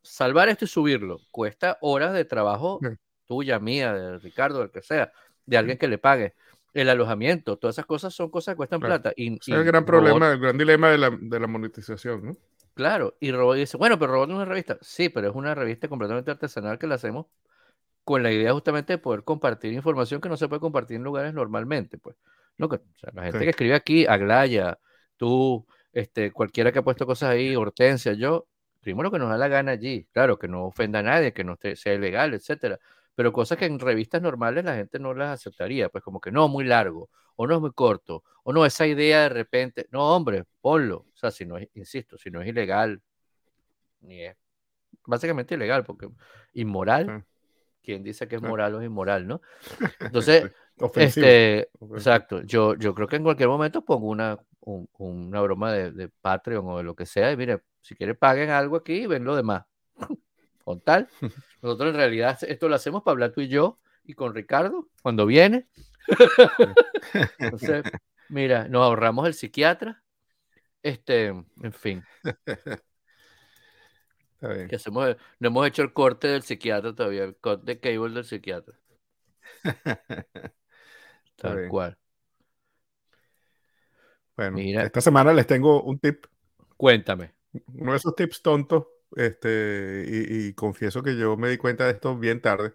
salvar 0.01 0.47
esto 0.47 0.63
y 0.63 0.69
subirlo, 0.69 1.19
cuesta 1.31 1.77
horas 1.81 2.13
de 2.13 2.23
trabajo 2.23 2.79
tuya, 3.25 3.59
mía, 3.59 3.93
de 3.93 4.19
Ricardo, 4.19 4.59
del 4.59 4.71
que 4.71 4.81
sea, 4.81 5.11
de 5.45 5.57
alguien 5.57 5.77
que 5.77 5.89
le 5.89 5.97
pague. 5.97 6.33
El 6.73 6.87
alojamiento, 6.87 7.57
todas 7.57 7.75
esas 7.75 7.85
cosas 7.85 8.13
son 8.13 8.29
cosas 8.29 8.53
que 8.53 8.57
cuestan 8.57 8.79
plata. 8.79 9.11
Y, 9.17 9.33
es 9.33 9.47
el 9.49 9.65
gran 9.65 9.83
problema, 9.83 10.31
el 10.31 10.39
gran 10.39 10.57
dilema 10.57 10.89
de 10.89 10.97
la, 10.97 11.09
de 11.09 11.39
la 11.39 11.47
monetización, 11.47 12.25
¿no? 12.25 12.37
Claro, 12.73 13.17
y 13.19 13.33
Robot 13.33 13.57
dice, 13.57 13.75
bueno, 13.75 13.99
pero 13.99 14.13
Robot 14.13 14.29
no 14.29 14.35
es 14.35 14.37
una 14.37 14.45
revista. 14.45 14.77
Sí, 14.79 15.09
pero 15.09 15.29
es 15.29 15.35
una 15.35 15.53
revista 15.53 15.89
completamente 15.89 16.31
artesanal 16.31 16.79
que 16.79 16.87
la 16.87 16.95
hacemos 16.95 17.25
con 18.05 18.23
la 18.23 18.31
idea 18.31 18.53
justamente 18.53 18.93
de 18.93 18.97
poder 18.97 19.25
compartir 19.25 19.73
información 19.73 20.21
que 20.21 20.29
no 20.29 20.37
se 20.37 20.47
puede 20.47 20.61
compartir 20.61 20.95
en 20.95 21.03
lugares 21.03 21.33
normalmente, 21.33 21.97
pues. 21.97 22.15
O 22.59 22.99
sea, 22.99 23.11
la 23.13 23.23
gente 23.23 23.39
que 23.39 23.49
escribe 23.49 23.75
aquí, 23.75 24.05
Aglaya, 24.05 24.77
tú, 25.17 25.65
este, 25.93 26.31
cualquiera 26.31 26.71
que 26.71 26.79
ha 26.79 26.83
puesto 26.83 27.05
cosas 27.05 27.29
ahí, 27.31 27.55
Hortensia, 27.55 28.13
yo, 28.13 28.47
primero 28.81 29.11
que 29.11 29.19
nos 29.19 29.29
da 29.29 29.37
la 29.37 29.47
gana 29.47 29.71
allí, 29.71 30.07
claro, 30.11 30.37
que 30.37 30.47
no 30.47 30.65
ofenda 30.65 30.99
a 30.99 31.03
nadie, 31.03 31.33
que 31.33 31.43
no 31.43 31.57
sea 31.75 31.93
ilegal, 31.93 32.33
etcétera 32.33 32.79
pero 33.15 33.33
cosas 33.33 33.57
que 33.57 33.65
en 33.65 33.79
revistas 33.79 34.21
normales 34.21 34.63
la 34.63 34.75
gente 34.75 34.99
no 34.99 35.13
las 35.13 35.29
aceptaría, 35.29 35.89
pues 35.89 36.03
como 36.03 36.19
que 36.19 36.31
no, 36.31 36.47
muy 36.47 36.63
largo, 36.63 37.09
o 37.35 37.47
no 37.47 37.55
es 37.55 37.61
muy 37.61 37.71
corto, 37.71 38.23
o 38.43 38.53
no, 38.53 38.65
esa 38.65 38.87
idea 38.87 39.21
de 39.21 39.29
repente, 39.29 39.87
no, 39.91 40.15
hombre, 40.15 40.45
ponlo, 40.61 41.05
o 41.13 41.15
sea, 41.17 41.31
si 41.31 41.45
no 41.45 41.57
es, 41.57 41.69
insisto, 41.73 42.17
si 42.17 42.31
no 42.31 42.41
es 42.41 42.47
ilegal, 42.47 43.01
ni 44.01 44.23
es 44.23 44.35
básicamente 45.05 45.55
ilegal, 45.55 45.83
porque 45.83 46.09
inmoral, 46.53 47.25
quien 47.83 48.03
dice 48.03 48.27
que 48.27 48.37
es 48.37 48.41
moral 48.41 48.75
o 48.75 48.81
es 48.81 48.85
inmoral, 48.85 49.27
¿no? 49.27 49.41
Entonces, 49.99 50.51
este, 50.95 51.69
exacto, 51.93 52.41
yo, 52.43 52.75
yo 52.75 52.93
creo 52.93 53.07
que 53.07 53.17
en 53.17 53.23
cualquier 53.23 53.49
momento 53.49 53.83
pongo 53.83 54.07
una, 54.07 54.39
una 54.59 55.41
broma 55.41 55.71
de, 55.71 55.91
de, 55.91 56.09
Patreon 56.09 56.67
o 56.67 56.77
de 56.77 56.83
lo 56.83 56.95
que 56.95 57.05
sea, 57.05 57.31
y 57.31 57.37
mire, 57.37 57.61
si 57.81 57.95
quiere 57.95 58.15
paguen 58.15 58.49
algo 58.49 58.77
aquí 58.77 59.03
y 59.03 59.07
ven 59.07 59.23
lo 59.23 59.35
demás. 59.35 59.65
con 60.63 60.81
tal. 60.81 61.09
Nosotros 61.61 61.89
en 61.89 61.95
realidad 61.95 62.39
esto 62.43 62.69
lo 62.69 62.75
hacemos 62.75 63.03
para 63.03 63.13
hablar 63.13 63.31
tú 63.31 63.41
y 63.41 63.47
yo 63.47 63.79
y 64.03 64.13
con 64.13 64.33
Ricardo 64.33 64.89
cuando 65.01 65.25
viene. 65.25 65.67
Entonces, 67.39 67.83
mira, 68.29 68.67
nos 68.67 68.83
ahorramos 68.83 69.27
el 69.27 69.33
psiquiatra. 69.33 70.03
Este, 70.83 71.27
en 71.27 71.73
fin. 71.73 72.03
Que 74.39 74.75
hacemos, 74.75 75.15
no 75.39 75.47
hemos 75.47 75.67
hecho 75.67 75.83
el 75.83 75.93
corte 75.93 76.27
del 76.27 76.41
psiquiatra 76.41 76.95
todavía, 76.95 77.25
el 77.25 77.35
corte 77.35 77.65
de 77.65 77.79
cable 77.79 78.15
del 78.15 78.25
psiquiatra. 78.25 78.73
Tal 81.41 81.67
cual. 81.67 81.97
Bueno, 84.35 84.57
esta 84.59 85.01
semana 85.01 85.33
les 85.33 85.47
tengo 85.47 85.83
un 85.83 85.99
tip. 85.99 86.25
Cuéntame. 86.77 87.33
Uno 87.73 87.91
de 87.91 87.97
esos 87.97 88.15
tips 88.15 88.41
tontos 88.41 88.85
este, 89.15 90.05
y, 90.07 90.53
confieso 90.53 91.03
que 91.03 91.17
yo 91.17 91.35
me 91.35 91.49
di 91.49 91.57
cuenta 91.57 91.85
de 91.85 91.91
esto 91.91 92.17
bien 92.17 92.41
tarde, 92.41 92.73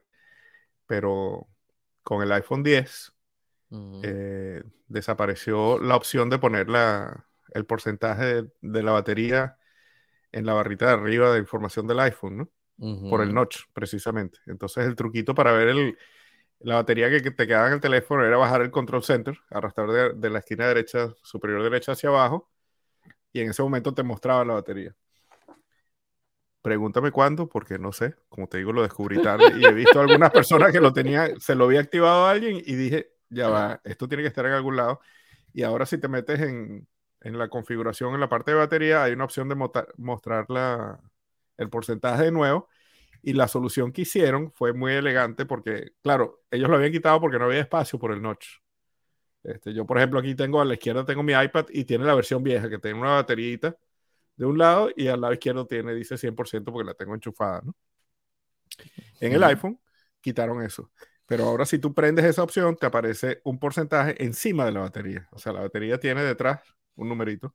pero 0.87 1.49
con 2.03 2.23
el 2.23 2.31
iPhone 2.33 2.63
10 2.63 3.13
eh, 4.03 4.63
desapareció 4.87 5.79
la 5.79 5.97
opción 5.97 6.29
de 6.29 6.39
poner 6.39 6.67
el 7.55 7.65
porcentaje 7.65 8.45
de, 8.61 8.83
la 8.83 8.93
batería 8.93 9.57
en 10.31 10.45
la 10.45 10.53
barrita 10.53 10.87
de 10.87 10.93
arriba 10.93 11.33
de 11.33 11.39
información 11.39 11.87
del 11.87 12.01
iPhone, 12.01 12.37
¿no? 12.37 12.51
Por 13.09 13.23
el 13.23 13.33
notch, 13.33 13.61
precisamente. 13.73 14.39
Entonces 14.47 14.85
el 14.85 14.95
truquito 14.95 15.35
para 15.35 15.53
ver 15.53 15.69
el, 15.69 15.99
la 16.61 16.77
batería 16.77 17.11
que, 17.11 17.21
te 17.31 17.47
quedaba 17.47 17.69
en 17.69 17.75
el 17.75 17.81
teléfono 17.81 18.25
era 18.25 18.37
bajar 18.37 18.63
el 18.63 18.71
control 18.71 19.03
center, 19.03 19.39
arrastrar 19.51 19.91
de, 19.91 20.13
de 20.15 20.31
la 20.31 20.41
esquina 20.41 20.67
derecha, 20.67 21.15
superior 21.23 21.63
derecha 21.63 21.93
hacia 21.93 22.09
abajo, 22.09 22.51
y 23.33 23.41
en 23.41 23.51
ese 23.51 23.63
momento 23.63 23.93
te 23.95 24.03
mostraba 24.03 24.45
la 24.45 24.55
batería. 24.55 24.95
Pregúntame 26.63 27.13
cuándo, 27.13 27.49
porque 27.49 27.79
no 27.79 27.93
sé, 27.93 28.17
como 28.29 28.49
te 28.49 28.59
digo, 28.59 28.73
lo 28.73 28.83
descubrí 28.83 29.23
tarde 29.23 29.53
y 29.57 29.65
he 29.65 29.73
visto 29.73 30.01
algunas 30.01 30.33
personas 30.33 30.73
que 30.73 30.81
lo 30.81 30.93
tenían, 30.93 31.39
se 31.39 31.55
lo 31.55 31.67
había 31.67 31.81
activado 31.81 32.27
a 32.27 32.31
alguien 32.33 32.57
y 32.57 32.75
dije, 32.75 33.13
ya 33.29 33.49
va, 33.49 33.81
esto 33.85 34.09
tiene 34.09 34.25
que 34.25 34.29
estar 34.29 34.47
en 34.47 34.53
algún 34.53 34.77
lado. 34.77 35.01
Y 35.53 35.63
ahora 35.63 35.87
si 35.87 35.99
te 35.99 36.09
metes 36.09 36.41
en, 36.41 36.89
en 37.21 37.39
la 37.39 37.49
configuración, 37.49 38.15
en 38.15 38.21
la 38.21 38.29
parte 38.29 38.51
de 38.51 38.57
batería, 38.57 39.03
hay 39.03 39.13
una 39.13 39.25
opción 39.25 39.49
de 39.49 39.55
mostrar 39.97 40.47
la, 40.49 40.99
el 41.57 41.71
porcentaje 41.71 42.25
de 42.25 42.33
nuevo. 42.33 42.69
Y 43.27 43.33
la 43.33 43.49
solución 43.49 43.91
que 43.91 44.03
hicieron 44.03 44.53
fue 44.53 44.73
muy 44.73 44.93
elegante 44.93 45.47
porque, 45.47 45.95
claro, 46.01 46.45
ellos 46.49 46.71
lo 46.71 46.77
habían 46.77 46.93
quitado 46.93 47.21
porque 47.21 47.41
no 47.41 47.47
había 47.47 47.59
espacio 47.59 47.99
por 47.99 48.13
el 48.13 48.23
notch. 48.23 48.47
Este, 49.43 49.75
yo, 49.75 49.85
por 49.85 49.99
ejemplo, 49.99 50.21
aquí 50.21 50.37
tengo 50.37 50.61
a 50.61 50.65
la 50.65 50.75
izquierda 50.75 51.05
tengo 51.05 51.25
mi 51.25 51.33
iPad 51.33 51.67
y 51.71 51.85
tiene 51.85 52.05
la 52.05 52.15
versión 52.15 52.45
vieja 52.45 52.71
que 52.71 52.79
tiene 52.79 53.01
una 53.01 53.15
baterita 53.15 53.77
de 54.37 54.47
un 54.47 54.57
lado 54.57 54.91
y 54.95 55.09
al 55.09 55.21
lado 55.21 55.33
izquierdo 55.33 55.67
tiene, 55.67 55.93
dice 55.93 56.17
100% 56.17 56.73
porque 56.73 56.87
la 56.87 56.95
tengo 56.95 57.15
enchufada, 57.15 57.63
¿no? 57.65 57.75
En 59.21 59.33
el 59.33 59.43
iPhone 59.43 59.81
quitaron 60.21 60.63
eso. 60.63 60.93
Pero 61.27 61.47
ahora 61.47 61.67
si 61.67 61.81
tú 61.81 61.93
prendes 61.93 62.25
esa 62.27 62.45
opción, 62.45 62.77
te 62.77 62.87
aparece 62.87 63.41
un 63.43 63.59
porcentaje 63.59 64.23
encima 64.25 64.65
de 64.67 64.73
la 64.73 64.81
batería. 64.83 65.29
O 65.33 65.39
sea, 65.41 65.53
la 65.53 65.63
batería 65.63 65.99
tiene 65.99 66.23
detrás 66.23 66.61
un 66.95 67.09
numerito 67.09 67.55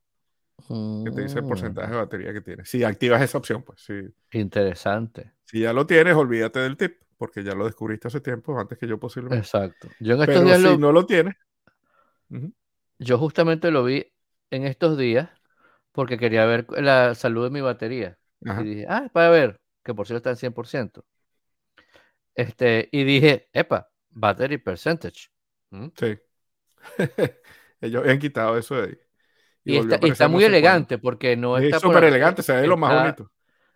que 1.04 1.10
te 1.10 1.22
dice 1.22 1.38
el 1.40 1.46
porcentaje 1.46 1.90
de 1.90 1.96
batería 1.96 2.32
que 2.32 2.40
tiene. 2.40 2.64
Si 2.64 2.84
activas 2.84 3.22
esa 3.22 3.38
opción, 3.38 3.62
pues 3.62 3.80
sí. 3.80 3.94
Interesante. 4.32 5.32
Si 5.52 5.60
ya 5.60 5.74
lo 5.74 5.86
tienes, 5.86 6.14
olvídate 6.14 6.60
del 6.60 6.78
tip, 6.78 7.02
porque 7.18 7.44
ya 7.44 7.54
lo 7.54 7.66
descubriste 7.66 8.08
hace 8.08 8.22
tiempo, 8.22 8.58
antes 8.58 8.78
que 8.78 8.86
yo 8.86 8.98
posiblemente. 8.98 9.44
Exacto. 9.44 9.88
Yo 10.00 10.14
en 10.14 10.22
estos 10.22 10.44
días 10.46 10.62
si 10.62 10.78
no 10.78 10.92
lo 10.92 11.04
tienes. 11.04 11.34
Yo 12.98 13.18
justamente 13.18 13.70
lo 13.70 13.84
vi 13.84 14.10
en 14.50 14.64
estos 14.64 14.96
días 14.96 15.28
porque 15.92 16.16
quería 16.16 16.46
ver 16.46 16.66
la 16.70 17.14
salud 17.14 17.44
de 17.44 17.50
mi 17.50 17.60
batería. 17.60 18.18
Y 18.40 18.64
dije, 18.64 18.86
ah, 18.88 19.10
para 19.12 19.28
ver. 19.28 19.60
que 19.84 19.92
por 19.92 20.06
cierto 20.06 20.30
está 20.30 20.46
en 20.46 20.54
100%. 20.54 21.04
Este, 22.34 22.88
y 22.90 23.04
dije, 23.04 23.50
epa, 23.52 23.90
battery 24.08 24.56
percentage. 24.56 25.28
¿Mm? 25.68 25.88
Sí. 25.94 26.18
Ellos 27.82 28.08
han 28.08 28.18
quitado 28.18 28.56
eso 28.56 28.76
de 28.76 28.88
ahí. 28.88 28.98
Y, 29.64 29.76
está, 29.76 30.28
muy 30.28 30.44
elegante 30.44 30.96
porque 30.96 31.36
no 31.36 31.58
está. 31.58 31.76
Es 31.76 31.82
súper 31.82 32.04
elegante, 32.04 32.42
se 32.42 32.52
ve 32.54 32.66
lo 32.66 32.78
más 32.78 33.02
bonito. 33.02 33.31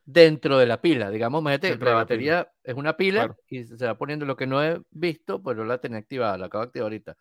Dentro 0.09 0.57
de 0.57 0.67
la 0.67 0.81
pila, 0.81 1.11
digamos, 1.11 1.43
la 1.43 1.95
batería 1.95 2.49
es 2.63 2.75
una 2.75 2.97
pila 2.97 3.35
y 3.49 3.65
se 3.65 3.87
va 3.87 3.99
poniendo 3.99 4.25
lo 4.25 4.37
que 4.37 4.47
no 4.47 4.63
he 4.63 4.81
visto, 4.91 5.43
pues 5.43 5.57
no 5.57 5.65
la 5.65 5.79
tenía 5.79 5.99
activada, 5.99 6.39
la 6.39 6.47
acabo 6.47 6.63
de 6.63 6.69
activar 6.69 6.85
ahorita. 6.85 7.17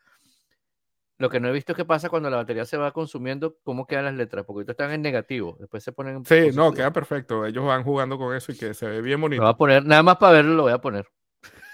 Lo 1.18 1.30
que 1.30 1.40
no 1.40 1.48
he 1.48 1.52
visto 1.52 1.72
es 1.72 1.78
qué 1.78 1.86
pasa 1.86 2.10
cuando 2.10 2.30
la 2.30 2.38
batería 2.38 2.66
se 2.66 2.78
va 2.78 2.92
consumiendo, 2.92 3.56
cómo 3.64 3.88
quedan 3.88 4.06
las 4.06 4.16
letras, 4.16 4.46
porque 4.46 4.58
ahorita 4.58 4.74
están 4.74 4.92
en 4.92 5.02
negativo, 5.02 5.56
después 5.60 5.82
se 5.84 5.94
ponen 5.94 6.18
en 6.18 6.26
Sí, 6.26 6.50
no, 6.54 6.74
queda 6.74 6.92
perfecto. 6.92 7.46
Ellos 7.46 7.66
van 7.66 7.84
jugando 7.84 8.18
con 8.18 8.36
eso 8.36 8.52
y 8.52 8.58
que 8.58 8.74
se 8.74 8.86
ve 8.86 9.02
bien 9.02 9.20
bonito. 9.22 9.42
Lo 9.42 9.48
voy 9.48 9.54
a 9.54 9.58
poner, 9.58 9.86
nada 9.86 10.04
más 10.04 10.18
para 10.18 10.34
verlo 10.34 10.54
lo 10.54 10.64
voy 10.64 10.74
a 10.74 10.80
poner. 10.80 11.08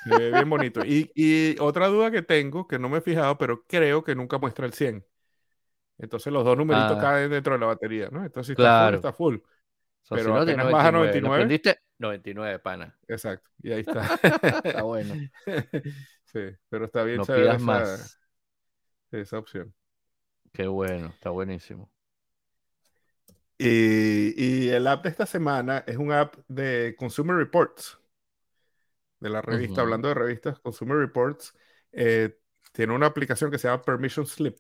Se 0.03 0.16
ve 0.16 0.32
bien 0.32 0.49
bonito. 0.49 0.86
Y, 0.86 1.12
y, 1.16 1.59
otra 1.59 1.88
duda 1.88 2.12
que 2.12 2.22
tengo, 2.22 2.68
que 2.68 2.78
no 2.78 2.88
me 2.88 2.99
he 2.99 3.01
fijado, 3.01 3.38
pero 3.38 3.64
creo 3.68 4.03
que 4.03 4.16
nunca 4.16 4.38
muestra 4.38 4.66
el 4.66 4.74
100. 4.74 5.03
Entonces 5.97 6.32
los 6.32 6.45
dos 6.45 6.57
numeritos 6.57 6.97
ah. 6.97 7.01
caen 7.01 7.30
dentro 7.32 7.53
de 7.53 7.59
la 7.59 7.68
batería, 7.68 8.09
¿no? 8.12 8.24
Entonces 8.24 8.53
si 8.53 8.55
claro. 8.55 8.97
está 8.97 9.12
full, 9.12 9.36
está 9.36 9.43
full. 9.43 9.61
Pero 10.10 10.24
si 10.24 10.30
no, 10.30 10.38
apenas 10.38 10.72
baja 10.72 10.91
99. 10.91 11.43
99. 11.45 11.80
99, 11.99 12.60
pana. 12.60 12.97
Exacto, 13.08 13.49
y 13.62 13.72
ahí 13.72 13.82
está. 13.82 14.20
está 14.64 14.82
bueno. 14.84 15.14
sí, 16.26 16.39
pero 16.70 16.86
está 16.86 17.04
bien 17.04 17.18
no 17.18 17.26
pidas 17.26 17.62
más. 17.62 18.20
esa 19.12 19.38
opción. 19.38 19.74
Qué 20.52 20.68
bueno, 20.68 21.08
está 21.08 21.30
buenísimo. 21.30 21.89
Y, 23.58 24.34
y, 24.43 24.70
el 24.70 24.88
app 24.88 25.04
de 25.04 25.10
esta 25.10 25.28
semana 25.28 25.84
es 25.86 25.97
un 25.97 26.12
app 26.12 26.36
de 26.47 26.95
Consumer 26.97 27.38
Reports, 27.38 27.99
de 29.20 29.30
la 29.30 29.41
revista, 29.41 29.82
hablando 29.82 30.08
de 30.08 30.16
revistas, 30.16 30.60
Consumer 30.60 30.97
Reports, 30.97 31.56
eh, 31.91 32.39
tiene 32.72 32.93
una 32.93 33.06
aplicación 33.06 33.52
que 33.52 33.60
se 33.60 33.68
llama 33.68 33.84
Permission 33.84 34.26
Slip. 34.26 34.58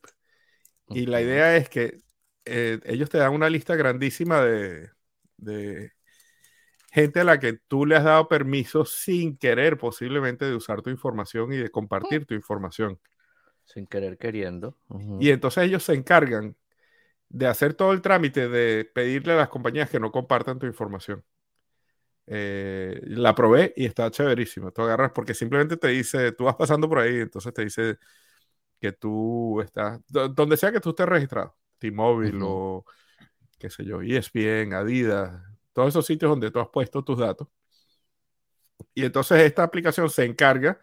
Y 0.89 1.07
la 1.07 1.21
idea 1.21 1.55
es 1.55 1.67
que 1.67 2.03
eh, 2.45 2.79
ellos 2.85 3.09
te 3.09 3.17
dan 3.17 3.33
una 3.33 3.49
lista 3.49 3.75
grandísima 3.75 4.41
de, 4.41 4.91
de, 5.41 5.91
gente 6.91 7.21
a 7.21 7.23
la 7.23 7.39
que 7.39 7.53
tú 7.53 7.85
le 7.85 7.95
has 7.95 8.03
dado 8.03 8.27
permiso 8.27 8.83
sin 8.85 9.37
querer 9.37 9.77
posiblemente 9.77 10.45
de 10.45 10.55
usar 10.55 10.81
tu 10.81 10.89
información 10.89 11.53
y 11.53 11.57
de 11.57 11.71
compartir 11.71 12.25
tu 12.25 12.33
información. 12.33 12.99
Sin 13.63 13.87
querer 13.87 14.17
queriendo. 14.17 14.77
Y 15.19 15.29
entonces 15.29 15.63
ellos 15.63 15.83
se 15.83 15.93
encargan 15.93 16.57
de 17.29 17.47
hacer 17.47 17.73
todo 17.73 17.93
el 17.93 18.01
trámite 18.01 18.49
de 18.49 18.83
pedirle 18.83 19.33
a 19.33 19.37
las 19.37 19.49
compañías 19.49 19.89
que 19.89 20.01
no 20.01 20.11
compartan 20.11 20.59
tu 20.59 20.65
información. 20.65 21.23
Eh, 22.27 22.99
la 23.05 23.33
probé 23.33 23.73
y 23.77 23.85
está 23.85 24.11
chéverísima. 24.11 24.71
Tú 24.71 24.81
agarras 24.81 25.11
porque 25.15 25.33
simplemente 25.33 25.77
te 25.77 25.87
dice, 25.87 26.33
tú 26.33 26.43
vas 26.43 26.55
pasando 26.55 26.89
por 26.89 26.99
ahí, 26.99 27.21
entonces 27.21 27.53
te 27.53 27.63
dice 27.63 27.97
que 28.81 28.91
tú 28.91 29.61
estás, 29.61 30.01
donde 30.07 30.57
sea 30.57 30.73
que 30.73 30.81
tú 30.81 30.89
estés 30.89 31.07
registrado, 31.07 31.55
T-Mobile 31.77 32.39
o 32.41 32.83
qué 33.61 33.69
sé 33.69 33.85
yo, 33.85 34.01
ESPN, 34.01 34.73
Adidas, 34.73 35.41
todos 35.73 35.89
esos 35.89 36.05
sitios 36.05 36.31
donde 36.31 36.51
tú 36.51 36.59
has 36.59 36.69
puesto 36.69 37.03
tus 37.03 37.19
datos. 37.19 37.47
Y 38.93 39.05
entonces 39.05 39.39
esta 39.41 39.63
aplicación 39.63 40.09
se 40.09 40.25
encarga 40.25 40.79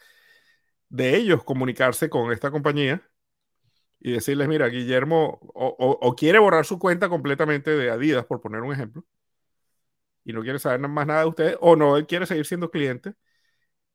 de 0.88 1.16
ellos 1.16 1.44
comunicarse 1.44 2.08
con 2.10 2.32
esta 2.32 2.50
compañía 2.50 3.02
y 4.00 4.12
decirles, 4.12 4.48
mira, 4.48 4.68
Guillermo 4.68 5.40
o, 5.54 6.14
quiere 6.16 6.38
borrar 6.38 6.64
su 6.66 6.78
cuenta 6.78 7.08
completamente 7.08 7.70
de 7.72 7.90
Adidas, 7.90 8.26
por 8.26 8.40
poner 8.40 8.62
un 8.62 8.72
ejemplo, 8.72 9.04
y 10.24 10.32
no 10.32 10.42
quiere 10.42 10.58
saber 10.58 10.80
más 10.80 11.06
nada 11.06 11.20
de 11.22 11.26
ustedes, 11.26 11.56
o 11.60 11.76
no, 11.76 11.96
él 11.96 12.06
quiere 12.06 12.26
seguir 12.26 12.46
siendo 12.46 12.70
cliente, 12.70 13.14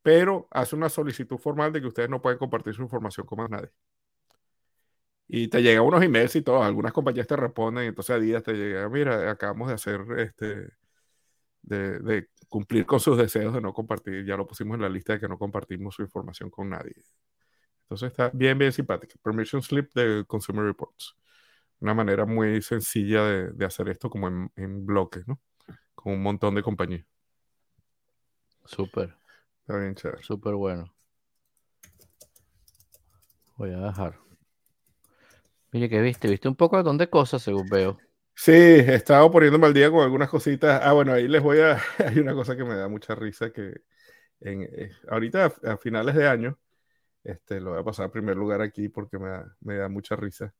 pero 0.03 0.47
hace 0.51 0.75
una 0.75 0.89
solicitud 0.89 1.37
formal 1.37 1.73
de 1.73 1.81
que 1.81 1.87
ustedes 1.87 2.09
no 2.09 2.21
pueden 2.21 2.39
compartir 2.39 2.73
su 2.75 2.83
información 2.83 3.25
con 3.27 3.39
más 3.39 3.49
nadie. 3.49 3.71
Y 5.27 5.47
te 5.47 5.61
llegan 5.61 5.83
unos 5.85 6.03
emails 6.03 6.35
y 6.35 6.41
todo, 6.41 6.63
algunas 6.63 6.93
compañías 6.93 7.27
te 7.27 7.35
responden, 7.35 7.85
entonces 7.85 8.15
Adidas 8.15 8.43
te 8.43 8.53
llega, 8.53 8.87
mira, 8.89 9.31
acabamos 9.31 9.69
de 9.69 9.73
hacer 9.75 10.01
este, 10.17 10.69
de, 11.61 11.99
de, 11.99 12.29
cumplir 12.49 12.85
con 12.85 12.99
sus 12.99 13.17
deseos 13.17 13.53
de 13.53 13.61
no 13.61 13.73
compartir, 13.73 14.25
ya 14.25 14.37
lo 14.37 14.45
pusimos 14.45 14.75
en 14.75 14.81
la 14.81 14.89
lista 14.89 15.13
de 15.13 15.19
que 15.19 15.27
no 15.27 15.39
compartimos 15.39 15.95
su 15.95 16.03
información 16.03 16.49
con 16.49 16.69
nadie. 16.69 16.93
Entonces 17.83 18.11
está 18.11 18.29
bien, 18.33 18.57
bien 18.57 18.71
simpática. 18.71 19.15
Permission 19.21 19.61
Slip 19.61 19.93
de 19.93 20.25
Consumer 20.25 20.65
Reports. 20.65 21.15
Una 21.79 21.93
manera 21.93 22.25
muy 22.25 22.61
sencilla 22.61 23.23
de, 23.23 23.51
de 23.51 23.65
hacer 23.65 23.89
esto 23.89 24.09
como 24.09 24.27
en, 24.27 24.51
en, 24.55 24.85
bloques, 24.85 25.27
¿no? 25.27 25.39
Con 25.93 26.13
un 26.13 26.23
montón 26.23 26.55
de 26.55 26.63
compañías. 26.63 27.05
Súper. 28.65 29.15
Está 29.61 29.77
bien 29.77 29.95
chévere. 29.95 30.23
Súper 30.23 30.53
bueno. 30.55 30.93
Voy 33.57 33.71
a 33.71 33.77
dejar. 33.77 34.17
Mire 35.73 35.89
que 35.89 36.01
viste, 36.01 36.27
viste 36.27 36.47
un 36.47 36.55
poco 36.55 36.81
de 36.81 37.09
cosas 37.09 37.41
según 37.41 37.67
veo. 37.67 37.97
Sí, 38.35 38.51
he 38.51 38.93
estado 38.93 39.29
poniéndome 39.31 39.65
al 39.65 39.73
día 39.73 39.89
con 39.89 40.03
algunas 40.03 40.29
cositas. 40.29 40.79
Ah, 40.83 40.93
bueno, 40.93 41.13
ahí 41.13 41.27
les 41.27 41.41
voy 41.41 41.59
a. 41.59 41.81
Hay 41.97 42.19
una 42.19 42.33
cosa 42.33 42.55
que 42.55 42.63
me 42.63 42.75
da 42.75 42.87
mucha 42.87 43.15
risa 43.15 43.51
que 43.51 43.81
en, 44.39 44.61
eh, 44.63 44.91
ahorita 45.09 45.51
a, 45.63 45.77
finales 45.77 46.13
de 46.13 46.27
año 46.27 46.59
este, 47.23 47.59
lo 47.59 47.71
voy 47.71 47.79
a 47.79 47.83
pasar 47.83 48.05
a 48.05 48.11
primer 48.11 48.35
lugar 48.35 48.61
aquí 48.61 48.87
porque 48.87 49.17
me 49.17 49.29
da, 49.29 49.55
me 49.61 49.75
da 49.77 49.89
mucha 49.89 50.15
risa. 50.15 50.53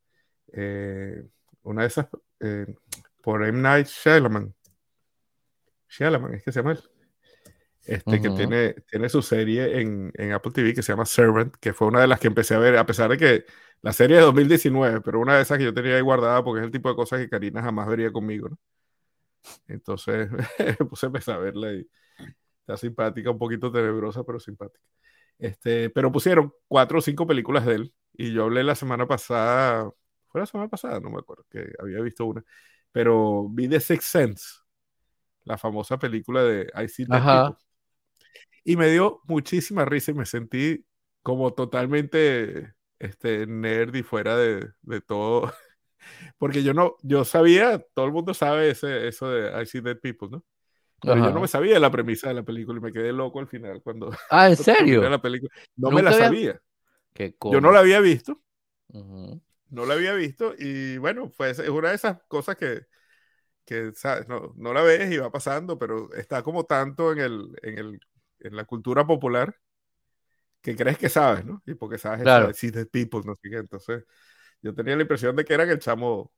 Eh, 0.52 1.24
una 1.62 1.84
de 1.84 1.88
esas, 1.88 2.08
eh, 2.40 2.66
por 3.22 3.46
M. 3.46 3.62
Night 3.62 3.88
Shyamalan. 3.88 4.52
Shyamalan, 5.90 6.34
es 6.34 6.44
que 6.44 6.52
se 6.52 6.60
llama 6.60 6.76
Este, 7.86 8.20
que 8.20 8.30
tiene, 8.32 8.74
tiene 8.90 9.10
su 9.10 9.22
serie 9.22 9.80
en, 9.80 10.12
en, 10.16 10.32
Apple 10.32 10.54
TV 10.54 10.74
que 10.74 10.82
se 10.82 10.92
llama 10.92 11.06
Servant, 11.06 11.54
que 11.60 11.74
fue 11.74 11.88
una 11.88 12.02
de 12.02 12.08
las 12.08 12.20
que 12.20 12.28
empecé 12.28 12.56
a 12.56 12.60
ver, 12.60 12.78
a 12.78 12.86
pesar 12.86 13.12
de 13.12 13.18
que 13.18 13.46
la 13.84 13.92
serie 13.92 14.16
de 14.16 14.24
2019, 14.24 15.02
pero 15.02 15.20
una 15.20 15.36
de 15.36 15.42
esas 15.44 15.58
que 15.58 15.66
yo 15.66 15.74
tenía 15.74 15.96
ahí 15.96 16.02
guardada 16.02 16.42
porque 16.42 16.62
es 16.62 16.66
el 16.66 16.72
tipo 16.72 16.90
de 16.90 16.96
cosas 16.96 17.20
que 17.20 17.30
Karina 17.30 17.62
jamás 17.62 17.86
vería 17.88 18.12
conmigo, 18.14 18.50
¿no? 18.50 18.58
Entonces 19.68 20.30
puse 20.90 21.06
a 21.06 21.08
empezar 21.08 21.36
a 21.36 21.40
verla 21.40 21.74
y 21.74 21.86
está 22.62 22.78
simpática, 22.78 23.30
un 23.30 23.38
poquito 23.38 23.72
tenebrosa, 23.72 24.24
pero 24.24 24.40
simpática. 24.40 24.84
Este, 25.38 25.90
pero 25.90 26.14
pusieron 26.14 26.54
cuatro 26.70 27.00
o 27.00 27.02
cinco 27.02 27.28
películas 27.28 27.66
de 27.66 27.76
él 27.76 27.94
y 28.14 28.32
yo 28.32 28.44
hablé 28.46 28.64
la 28.64 28.76
semana 28.76 29.06
pasada, 29.06 29.92
fue 30.30 30.40
la 30.40 30.48
semana 30.48 30.70
pasada, 30.70 31.02
no 31.02 31.10
me 31.10 31.20
acuerdo, 31.20 31.46
que 31.50 31.74
había 31.78 32.00
visto 32.00 32.26
una, 32.26 32.42
pero 32.94 33.50
vi 33.50 33.68
The 33.68 33.82
Sixth 33.82 34.08
Sense, 34.08 34.46
la 35.44 35.58
famosa 35.58 36.00
película 36.00 36.42
de 36.42 36.72
I 36.82 36.88
See 36.88 37.06
Y 38.64 38.78
me 38.78 38.90
dio 38.90 39.20
muchísima 39.26 39.84
risa 39.84 40.12
y 40.12 40.14
me 40.14 40.26
sentí 40.26 40.86
como 41.22 41.54
totalmente 41.54 42.76
este, 43.04 43.46
nerd 43.46 43.94
y 43.96 44.04
fuera 44.04 44.38
de, 44.38 44.72
de 44.82 45.02
todo. 45.02 45.52
Porque 46.38 46.64
yo 46.64 46.74
no, 46.74 46.96
yo 47.02 47.26
sabía, 47.26 47.80
todo 47.94 48.06
el 48.06 48.12
mundo 48.12 48.34
sabe 48.34 48.70
ese, 48.70 49.08
eso 49.08 49.30
de 49.30 49.62
I 49.62 49.66
See 49.66 49.82
Dead 49.82 50.00
People, 50.00 50.30
¿no? 50.32 50.44
Pero 51.02 51.18
yo 51.18 51.32
no 51.32 51.42
me 51.42 51.50
sabía 51.50 51.82
la 51.82 51.92
premisa 51.92 52.30
de 52.30 52.36
la 52.36 52.44
película 52.44 52.80
y 52.80 52.82
me 52.82 52.94
quedé 52.94 53.12
loco 53.12 53.40
al 53.40 53.48
final 53.48 53.82
cuando. 53.82 54.12
Ah, 54.30 54.50
¿en 54.50 54.56
serio? 54.58 55.02
La 55.10 55.22
película. 55.22 55.52
No 55.76 55.92
me 55.92 56.02
la 56.02 56.14
sabía. 56.14 56.62
yo 57.18 57.60
no 57.60 57.74
la 57.74 57.80
había 57.80 58.00
visto. 58.00 58.42
No 58.90 59.86
la 59.86 59.96
había 59.96 60.14
visto 60.14 60.54
y 60.58 60.98
bueno, 60.98 61.30
pues 61.36 61.60
es 61.60 61.68
una 61.68 61.90
de 61.90 61.96
esas 61.96 62.22
cosas 62.30 62.56
que, 62.56 62.86
que 63.66 63.92
¿sabes? 63.96 64.30
No, 64.30 64.54
no, 64.56 64.72
la 64.72 64.82
ves 64.82 65.12
y 65.12 65.18
va 65.18 65.30
pasando, 65.30 65.78
pero 65.78 66.14
está 66.14 66.42
como 66.42 66.64
tanto 66.64 67.12
en, 67.12 67.20
el, 67.20 67.60
en, 67.64 67.78
el, 67.80 68.00
en 68.40 68.56
la 68.56 68.64
cultura 68.64 69.06
popular 69.06 69.58
que 70.64 70.76
crees 70.76 70.98
que 70.98 71.10
sabes, 71.10 71.46
¿no? 71.46 71.62
Y 71.68 71.76
porque 71.76 72.00
sabes 72.00 72.24
claro. 72.24 72.48
de 72.52 72.86
People, 72.88 73.22
no 73.26 73.36
sé 73.36 73.50
qué. 73.50 73.58
Entonces, 73.58 74.04
yo 74.62 74.74
tenía 74.74 74.96
la 74.96 75.04
impresión 75.04 75.36
de 75.36 75.46
que 75.46 75.54
era 75.54 75.66
que 75.66 75.74
el 75.74 75.80
chamo 75.80 76.32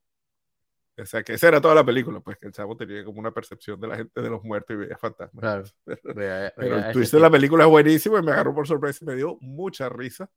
o 0.97 1.05
sea, 1.05 1.23
que 1.23 1.33
esa 1.33 1.49
era 1.49 1.59
toda 1.59 1.75
la 1.75 1.85
película, 1.85 2.21
pues 2.21 2.37
que 2.37 2.47
el 2.47 2.53
chavo 2.53 2.77
tenía 2.77 3.03
como 3.03 3.19
una 3.19 3.31
percepción 3.31 3.79
de 3.81 3.87
la 3.87 3.97
gente 3.97 4.21
de 4.21 4.29
los 4.29 4.43
muertos 4.43 4.75
y 4.75 4.77
veía 4.77 4.97
fantasmas. 4.97 5.41
Claro. 5.41 5.63
Pero 6.55 6.77
el 6.77 6.93
twist 6.93 7.13
de 7.13 7.19
la 7.19 7.29
película 7.29 7.65
es 7.65 7.69
buenísimo 7.69 8.17
y 8.17 8.21
me 8.21 8.31
agarró 8.31 8.55
por 8.55 8.65
sorpresa 8.65 8.99
y 9.01 9.05
me 9.05 9.15
dio 9.15 9.37
mucha 9.41 9.89
risa. 9.89 10.29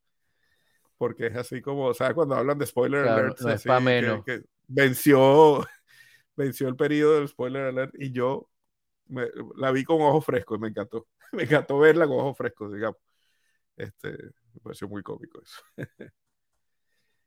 Porque 0.96 1.28
es 1.28 1.36
así 1.36 1.62
como, 1.62 1.84
o 1.84 1.94
sea, 1.94 2.12
cuando 2.12 2.34
hablan 2.34 2.58
de 2.58 2.66
spoiler 2.66 3.06
alert, 3.06 3.40
no 3.40 3.50
es 3.50 3.66
así, 3.66 3.84
menos. 3.84 4.24
Que, 4.24 4.42
venció, 4.66 5.64
venció 6.36 6.66
el 6.66 6.74
periodo 6.74 7.20
del 7.20 7.28
spoiler 7.28 7.66
alert 7.66 7.94
y 7.96 8.10
yo 8.10 8.50
me, 9.06 9.28
la 9.56 9.70
vi 9.70 9.84
con 9.84 10.00
ojos 10.00 10.24
frescos 10.24 10.58
y 10.58 10.60
me 10.60 10.68
encantó. 10.68 11.06
Me 11.32 11.42
encantó 11.42 11.78
verla 11.78 12.06
con 12.06 12.16
ojos 12.20 12.38
frescos, 12.38 12.72
digamos. 12.72 12.98
Este, 13.78 14.10
me 14.54 14.60
pareció 14.62 14.88
muy 14.88 15.02
cómico 15.02 15.40
eso. 15.42 15.62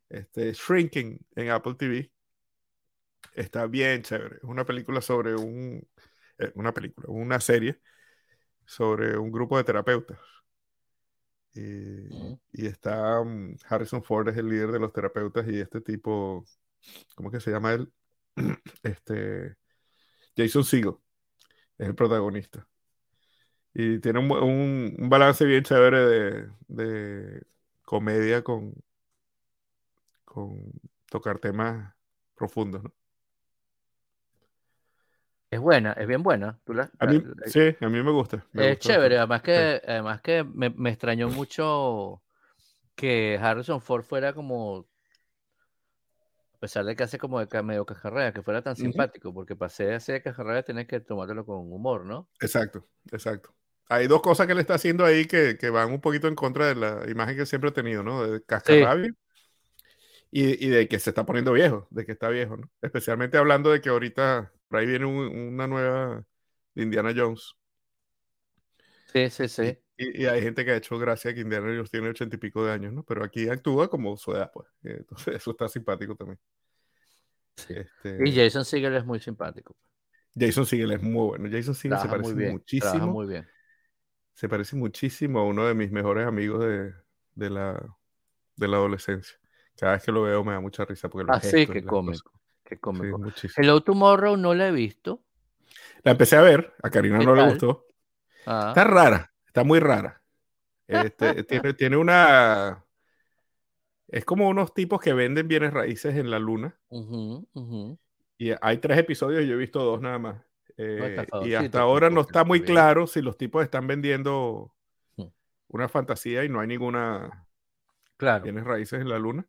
Este, 0.09 0.51
Shrinking 0.51 1.25
en 1.37 1.49
Apple 1.51 1.75
TV 1.75 2.11
Está 3.33 3.65
bien 3.67 4.01
chévere. 4.03 4.37
Es 4.37 4.43
una 4.43 4.65
película 4.65 5.01
sobre 5.01 5.35
un. 5.35 5.87
Eh, 6.37 6.51
una 6.55 6.73
película, 6.73 7.07
una 7.09 7.39
serie 7.39 7.79
sobre 8.65 9.17
un 9.17 9.31
grupo 9.31 9.57
de 9.57 9.63
terapeutas. 9.63 10.19
Y, 11.53 12.07
y 12.53 12.65
está 12.67 13.21
mm, 13.23 13.57
Harrison 13.67 14.03
Ford 14.03 14.29
es 14.29 14.37
el 14.37 14.49
líder 14.49 14.71
de 14.71 14.79
los 14.79 14.93
terapeutas 14.93 15.45
y 15.47 15.59
este 15.59 15.81
tipo, 15.81 16.45
¿cómo 17.15 17.29
que 17.31 17.41
se 17.41 17.51
llama 17.51 17.73
él? 17.73 17.91
Este 18.83 19.57
Jason 20.35 20.63
Segel 20.63 20.95
es 21.77 21.87
el 21.87 21.95
protagonista. 21.95 22.67
Y 23.73 23.99
tiene 23.99 24.19
un, 24.19 24.31
un, 24.31 25.09
balance 25.09 25.45
bien 25.45 25.63
chévere 25.63 25.99
de, 25.99 26.49
de, 26.67 27.43
comedia 27.83 28.43
con, 28.43 28.73
con 30.25 30.71
tocar 31.09 31.39
temas 31.39 31.93
profundos, 32.35 32.83
¿no? 32.83 32.93
Es 35.49 35.59
buena, 35.59 35.91
es 35.93 36.07
bien 36.07 36.23
buena. 36.23 36.61
a 36.97 37.05
mí, 37.07 37.21
sí, 37.47 37.75
a 37.81 37.89
mí 37.89 38.01
me 38.01 38.11
gusta. 38.11 38.45
es 38.53 38.79
chévere, 38.79 39.17
además 39.17 39.41
que, 39.41 39.81
además 39.85 40.21
que 40.21 40.45
me, 40.45 40.69
me, 40.69 40.91
extrañó 40.91 41.27
mucho 41.27 42.23
que 42.95 43.37
Harrison 43.41 43.81
Ford 43.81 44.03
fuera 44.03 44.31
como, 44.31 44.87
a 46.55 46.57
pesar 46.57 46.85
de 46.85 46.95
que 46.95 47.03
hace 47.03 47.17
como 47.17 47.45
de 47.45 47.63
medio 47.63 47.85
cajarrea, 47.85 48.31
que 48.31 48.41
fuera 48.41 48.61
tan 48.61 48.77
simpático, 48.77 49.33
porque 49.33 49.57
pasé 49.57 49.93
así 49.93 50.13
de 50.13 50.21
cajarrea 50.21 50.63
tenés 50.63 50.87
que 50.87 51.01
tomártelo 51.01 51.45
con 51.45 51.57
humor, 51.57 52.05
¿no? 52.05 52.29
Exacto, 52.39 52.87
exacto. 53.11 53.53
Hay 53.91 54.07
dos 54.07 54.21
cosas 54.21 54.47
que 54.47 54.55
le 54.55 54.61
está 54.61 54.75
haciendo 54.75 55.03
ahí 55.03 55.25
que, 55.25 55.57
que 55.57 55.69
van 55.69 55.91
un 55.91 55.99
poquito 55.99 56.29
en 56.29 56.35
contra 56.35 56.67
de 56.67 56.75
la 56.75 57.09
imagen 57.09 57.35
que 57.35 57.45
siempre 57.45 57.71
ha 57.71 57.73
tenido, 57.73 58.03
¿no? 58.03 58.25
De 58.25 58.41
cascarrabia. 58.41 59.13
Y, 60.31 60.65
y, 60.65 60.69
de 60.69 60.87
que 60.87 60.97
se 60.97 61.09
está 61.09 61.25
poniendo 61.25 61.51
viejo, 61.51 61.89
de 61.89 62.05
que 62.05 62.13
está 62.13 62.29
viejo, 62.29 62.55
¿no? 62.55 62.71
Especialmente 62.81 63.37
hablando 63.37 63.69
de 63.69 63.81
que 63.81 63.89
ahorita 63.89 64.53
por 64.69 64.79
ahí 64.79 64.85
viene 64.85 65.05
una 65.05 65.67
nueva 65.67 66.23
Indiana 66.73 67.13
Jones. 67.13 67.53
Sí, 69.11 69.29
sí, 69.29 69.49
sí. 69.49 69.77
Y, 69.97 70.25
hay 70.25 70.41
gente 70.41 70.63
que 70.63 70.71
ha 70.71 70.77
hecho 70.77 70.97
gracia 70.97 71.33
que 71.33 71.41
Indiana 71.41 71.67
Jones 71.67 71.91
tiene 71.91 72.07
ochenta 72.07 72.37
y 72.37 72.39
pico 72.39 72.63
de 72.63 72.71
años, 72.71 72.93
¿no? 72.93 73.03
Pero 73.03 73.25
aquí 73.25 73.49
actúa 73.49 73.89
como 73.89 74.15
su 74.15 74.31
edad, 74.31 74.51
pues. 74.53 74.69
Entonces, 74.83 75.35
eso 75.35 75.51
está 75.51 75.67
simpático 75.67 76.15
también. 76.15 76.39
Este... 77.67 78.19
Y 78.25 78.33
Jason 78.33 78.63
Segel 78.63 78.95
es 78.95 79.03
muy 79.03 79.19
simpático. 79.19 79.75
Jason 80.33 80.65
Segel 80.65 80.93
es 80.93 81.03
muy 81.03 81.27
bueno. 81.27 81.49
Jason 81.51 81.75
Segel 81.75 81.99
se 81.99 82.07
parece 82.07 82.51
muchísimo. 82.51 83.07
muy 83.07 83.27
bien. 83.27 83.45
Se 84.41 84.49
parece 84.49 84.75
muchísimo 84.75 85.37
a 85.37 85.45
uno 85.45 85.67
de 85.67 85.75
mis 85.75 85.91
mejores 85.91 86.25
amigos 86.25 86.65
de, 86.65 86.95
de, 87.35 87.49
la, 87.51 87.79
de 88.55 88.67
la 88.67 88.77
adolescencia. 88.77 89.37
Cada 89.77 89.91
vez 89.91 90.03
que 90.03 90.11
lo 90.11 90.23
veo 90.23 90.43
me 90.43 90.53
da 90.53 90.59
mucha 90.59 90.83
risa 90.83 91.09
porque 91.09 91.31
Ah, 91.31 91.39
sí, 91.39 91.67
qué 91.67 91.85
cómico. 91.85 92.31
Qué 92.63 92.79
cómico. 92.79 93.21
Hello 93.55 93.83
Tomorrow 93.83 94.37
no 94.37 94.55
la 94.55 94.69
he 94.69 94.71
visto. 94.71 95.21
La 96.01 96.13
empecé 96.13 96.37
a 96.37 96.41
ver, 96.41 96.73
a 96.81 96.89
Karina 96.89 97.19
no 97.19 97.35
le 97.35 97.51
gustó. 97.51 97.85
Ah. 98.47 98.69
Está 98.69 98.83
rara, 98.83 99.31
está 99.45 99.63
muy 99.63 99.79
rara. 99.79 100.23
Este, 100.87 101.43
tiene, 101.43 101.73
tiene, 101.75 101.97
una. 101.97 102.83
Es 104.07 104.25
como 104.25 104.49
unos 104.49 104.73
tipos 104.73 104.99
que 104.99 105.13
venden 105.13 105.47
bienes 105.47 105.71
raíces 105.71 106.15
en 106.15 106.31
la 106.31 106.39
luna. 106.39 106.79
Y 108.39 108.51
hay 108.59 108.77
tres 108.79 108.97
episodios, 108.97 109.45
yo 109.45 109.53
he 109.53 109.57
visto 109.57 109.83
dos 109.83 110.01
nada 110.01 110.17
más. 110.17 110.50
Eh, 110.83 111.25
y 111.45 111.53
hasta 111.53 111.81
ahora 111.81 112.09
no 112.09 112.21
está 112.21 112.43
muy 112.43 112.63
claro 112.63 113.05
si 113.05 113.21
los 113.21 113.37
tipos 113.37 113.63
están 113.63 113.85
vendiendo 113.85 114.73
mm. 115.17 115.25
una 115.67 115.87
fantasía 115.87 116.43
y 116.43 116.49
no 116.49 116.59
hay 116.59 116.67
ninguna 116.67 117.47
claro. 118.17 118.43
bienes 118.43 118.63
raíces 118.63 118.99
en 119.01 119.09
la 119.09 119.19
luna. 119.19 119.47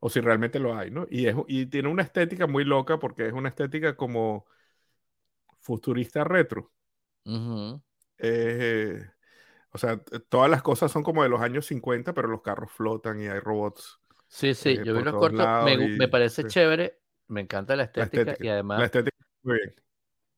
O 0.00 0.08
si 0.08 0.20
realmente 0.20 0.58
lo 0.58 0.74
hay, 0.74 0.90
¿no? 0.90 1.06
Y, 1.10 1.26
es, 1.26 1.36
y 1.48 1.66
tiene 1.66 1.88
una 1.88 2.02
estética 2.02 2.46
muy 2.46 2.64
loca 2.64 2.98
porque 2.98 3.26
es 3.26 3.34
una 3.34 3.50
estética 3.50 3.94
como 3.94 4.46
futurista 5.60 6.24
retro. 6.24 6.72
Eh, 8.18 9.04
o 9.70 9.78
sea, 9.78 10.00
todas 10.30 10.50
las 10.50 10.62
cosas 10.62 10.90
son 10.90 11.02
como 11.02 11.22
de 11.22 11.28
los 11.28 11.42
años 11.42 11.66
50, 11.66 12.14
pero 12.14 12.28
los 12.28 12.40
carros 12.40 12.72
flotan 12.72 13.20
y 13.20 13.26
hay 13.26 13.40
robots. 13.40 14.00
Sí, 14.28 14.54
sí, 14.54 14.70
eh, 14.70 14.82
yo 14.82 14.94
vi 14.94 15.02
los 15.02 15.14
cortos, 15.14 15.46
me, 15.98 16.08
parece 16.08 16.44
chévere, 16.44 17.00
me 17.28 17.42
encanta 17.42 17.76
la 17.76 17.84
estética, 17.84 18.36
y 18.40 18.48
además... 18.48 18.78
La 18.78 18.84
estética, 18.86 19.26
muy 19.42 19.56
bien. 19.56 19.85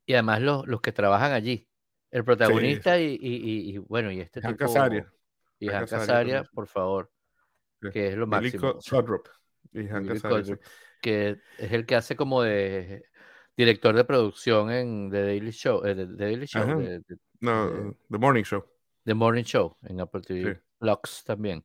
Y 0.08 0.14
además 0.14 0.40
los, 0.40 0.66
los 0.66 0.80
que 0.80 0.90
trabajan 0.90 1.32
allí. 1.32 1.68
El 2.10 2.24
protagonista 2.24 2.98
y, 2.98 3.18
y, 3.20 3.74
y, 3.74 3.78
bueno, 3.78 4.10
y 4.10 4.20
este 4.20 4.40
tipo... 4.40 4.56
Casaria. 4.56 5.12
Y 5.60 5.68
Han 5.68 5.86
Casaria, 5.86 6.44
por 6.52 6.66
favor 6.66 7.10
que 7.92 8.08
es 8.08 8.16
lo 8.16 8.26
máximo. 8.26 8.78
que 11.00 11.38
es 11.58 11.72
el 11.72 11.86
que 11.86 11.94
hace 11.94 12.16
como 12.16 12.42
de 12.42 13.04
director 13.56 13.94
de 13.94 14.04
producción 14.04 14.70
en 14.70 15.10
The 15.10 15.22
Daily 15.22 15.50
Show, 15.50 15.84
eh, 15.84 15.94
Daily 15.94 16.46
Show 16.46 16.80
no, 17.40 17.96
The 18.10 18.18
Morning 18.18 18.42
Show. 18.42 18.64
The 19.04 19.14
Morning 19.14 19.44
Show 19.44 19.76
en 19.82 20.00
Apple 20.00 20.22
TV 20.22 20.60
Lux 20.80 21.24
también. 21.24 21.64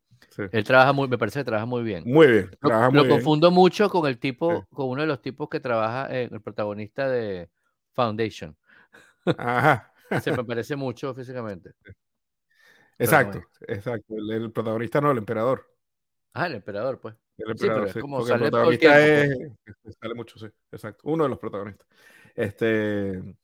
Él 0.52 0.64
trabaja 0.64 0.94
muy, 0.94 1.08
me 1.08 1.18
parece 1.18 1.40
que 1.40 1.46
trabaja 1.46 1.66
muy 1.66 1.84
bien. 1.84 2.04
Muy 2.06 2.28
bien. 2.28 2.52
lo, 2.62 3.08
confundo 3.08 3.52
mucho 3.52 3.90
con 3.90 4.08
el 4.08 4.18
tipo, 4.18 4.66
con 4.72 4.88
uno 4.88 5.02
de 5.02 5.08
los 5.08 5.22
tipos 5.22 5.50
que 5.50 5.60
trabaja 5.60 6.08
en 6.16 6.34
el 6.34 6.42
protagonista 6.42 7.10
de 7.10 7.50
Foundation. 7.94 8.56
Ajá. 9.26 9.94
Se 10.22 10.32
me 10.32 10.44
parece 10.46 10.76
mucho 10.76 11.14
físicamente. 11.14 11.74
Exacto, 12.98 13.42
exacto. 13.68 14.16
el, 14.16 14.52
protagonista 14.52 15.02
no, 15.02 15.12
el 15.12 15.18
emperador. 15.18 15.68
Ah, 16.34 16.48
el 16.48 16.56
emperador, 16.56 17.00
pues. 17.00 17.16
El 17.38 17.52
emperador, 17.52 17.92
sí, 17.92 18.00
como 18.00 18.24
sale 18.26 18.46
el 18.46 18.52
protagonista 18.52 19.06
es, 19.06 19.38
pues. 19.82 19.98
sale 20.00 20.14
mucho, 20.14 20.38
sí, 20.38 20.48
exacto. 20.72 21.02
Uno 21.06 21.24
de 21.24 21.30
los 21.30 21.40
protagonistas. 21.40 21.88
Este, 22.36 23.36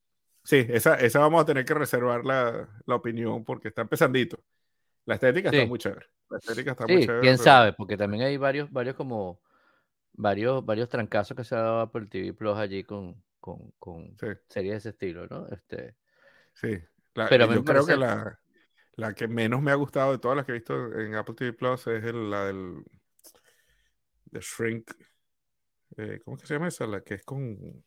sí, 0.43 0.65
esa, 0.69 0.95
esa 0.95 1.19
vamos 1.19 1.41
a 1.41 1.45
tener 1.45 1.65
que 1.65 1.73
reservar 1.73 2.23
la, 2.25 2.67
la 2.85 2.95
opinión 2.95 3.43
porque 3.43 3.69
está 3.69 3.81
empezandito. 3.81 4.39
La 5.05 5.15
estética 5.15 5.49
está 5.49 5.65
muy 5.65 5.79
chévere. 5.79 6.05
La 6.29 6.37
estética 6.37 6.71
está 6.71 6.85
muy 6.85 7.01
chévere. 7.01 7.21
Quién 7.21 7.37
sabe, 7.39 7.73
porque 7.73 7.97
también 7.97 8.23
hay 8.23 8.37
varios, 8.37 8.71
varios 8.71 8.95
como 8.95 9.41
varios, 10.13 10.63
varios 10.63 10.89
trancazos 10.89 11.35
que 11.35 11.43
se 11.43 11.55
ha 11.55 11.61
dado 11.61 11.91
por 11.91 12.03
el 12.03 12.09
TV 12.09 12.33
Plus 12.33 12.57
allí 12.57 12.83
con, 12.83 13.15
con, 13.39 13.71
con 13.79 14.17
series 14.17 14.71
de 14.71 14.77
ese 14.77 14.89
estilo, 14.89 15.27
¿no? 15.27 15.47
Este, 15.47 15.95
sí, 16.53 16.79
pero 17.13 17.53
yo 17.53 17.63
creo 17.63 17.85
que 17.85 17.97
la, 17.97 18.39
la 18.95 19.13
que 19.13 19.27
menos 19.27 19.61
me 19.61 19.71
ha 19.71 19.75
gustado 19.75 20.11
de 20.11 20.19
todas 20.19 20.37
las 20.37 20.45
que 20.45 20.51
he 20.51 20.55
visto 20.55 20.93
en 20.99 21.15
Apple 21.15 21.35
TV 21.35 21.53
Plus 21.53 21.87
es 21.87 22.03
la 22.13 22.45
del 22.45 22.83
The 24.31 24.39
Shrink. 24.41 24.91
Eh, 25.97 26.19
¿Cómo 26.23 26.37
es 26.37 26.41
que 26.41 26.47
se 26.47 26.53
llama 26.53 26.67
esa? 26.67 26.85
La 26.85 27.01
que 27.01 27.15
es 27.15 27.23
con. 27.23 27.83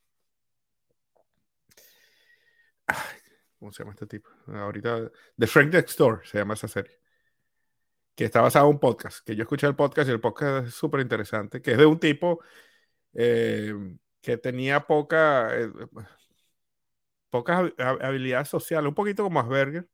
¿Cómo 3.59 3.73
se 3.73 3.83
llama 3.83 3.93
este 3.93 4.07
tipo? 4.07 4.29
Ahorita. 4.49 5.11
The 5.39 5.47
Shrink 5.47 5.73
Next 5.73 5.99
Door 5.99 6.27
se 6.27 6.39
llama 6.39 6.55
esa 6.55 6.69
serie. 6.69 6.99
Que 8.15 8.25
está 8.25 8.41
basada 8.41 8.67
en 8.67 8.73
un 8.73 8.81
podcast. 8.81 9.25
Que 9.25 9.37
yo 9.37 9.43
escuché 9.43 9.67
el 9.67 9.77
podcast 9.77 10.09
y 10.09 10.13
el 10.13 10.21
podcast 10.21 10.67
es 10.67 10.75
súper 10.75 11.01
interesante. 11.01 11.63
Que 11.63 11.73
es 11.73 11.79
de 11.79 11.87
un 11.87 11.99
tipo 11.99 12.41
eh, 13.15 13.73
que 14.23 14.39
tenía 14.39 14.87
poca. 14.87 15.55
Eh, 15.55 15.71
pocas 17.29 17.73
habilidades 17.79 18.49
sociales. 18.49 18.89
Un 18.89 18.95
poquito 18.95 19.23
como 19.23 19.41
Asperger 19.41 19.89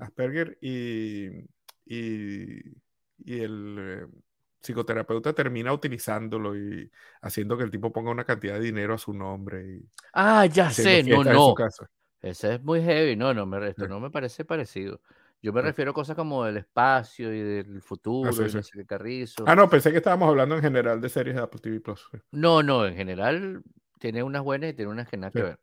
Asperger 0.00 0.58
y, 0.60 1.28
y, 1.84 2.60
el 3.26 3.76
eh, 3.78 4.06
psicoterapeuta 4.60 5.32
termina 5.32 5.72
utilizándolo 5.72 6.56
y 6.56 6.90
haciendo 7.20 7.58
que 7.58 7.64
el 7.64 7.70
tipo 7.70 7.92
ponga 7.92 8.10
una 8.10 8.24
cantidad 8.24 8.54
de 8.54 8.60
dinero 8.60 8.94
a 8.94 8.98
su 8.98 9.12
nombre. 9.12 9.76
Y 9.76 9.88
ah, 10.14 10.46
ya 10.46 10.70
sé, 10.70 11.02
no, 11.02 11.24
no. 11.24 11.54
Ese 12.22 12.54
es 12.54 12.62
muy 12.62 12.82
heavy, 12.82 13.16
no, 13.16 13.32
no, 13.32 13.46
me, 13.46 13.68
esto 13.68 13.88
no 13.88 14.00
me 14.00 14.10
parece 14.10 14.44
parecido. 14.44 15.00
Yo 15.42 15.52
me 15.52 15.62
refiero 15.62 15.92
a 15.92 15.94
cosas 15.94 16.16
como 16.16 16.44
del 16.44 16.58
espacio 16.58 17.32
y 17.32 17.40
del 17.40 17.78
ah, 17.78 17.80
futuro, 17.82 18.30
y 18.30 18.84
carrizo. 18.84 19.44
Ah, 19.46 19.56
no, 19.56 19.70
pensé 19.70 19.90
que 19.90 19.98
estábamos 19.98 20.28
hablando 20.28 20.54
en 20.56 20.62
general 20.62 21.00
de 21.00 21.08
series 21.08 21.36
de 21.36 21.42
Apple 21.42 21.60
TV 21.60 21.80
Plus. 21.80 22.08
No, 22.30 22.62
no, 22.62 22.86
en 22.86 22.94
general 22.94 23.62
tiene 23.98 24.22
unas 24.22 24.42
buenas 24.42 24.70
y 24.70 24.74
tiene 24.74 24.90
unas 24.90 25.08
que 25.08 25.16
nada 25.16 25.30
que 25.30 25.42
ver. 25.42 25.58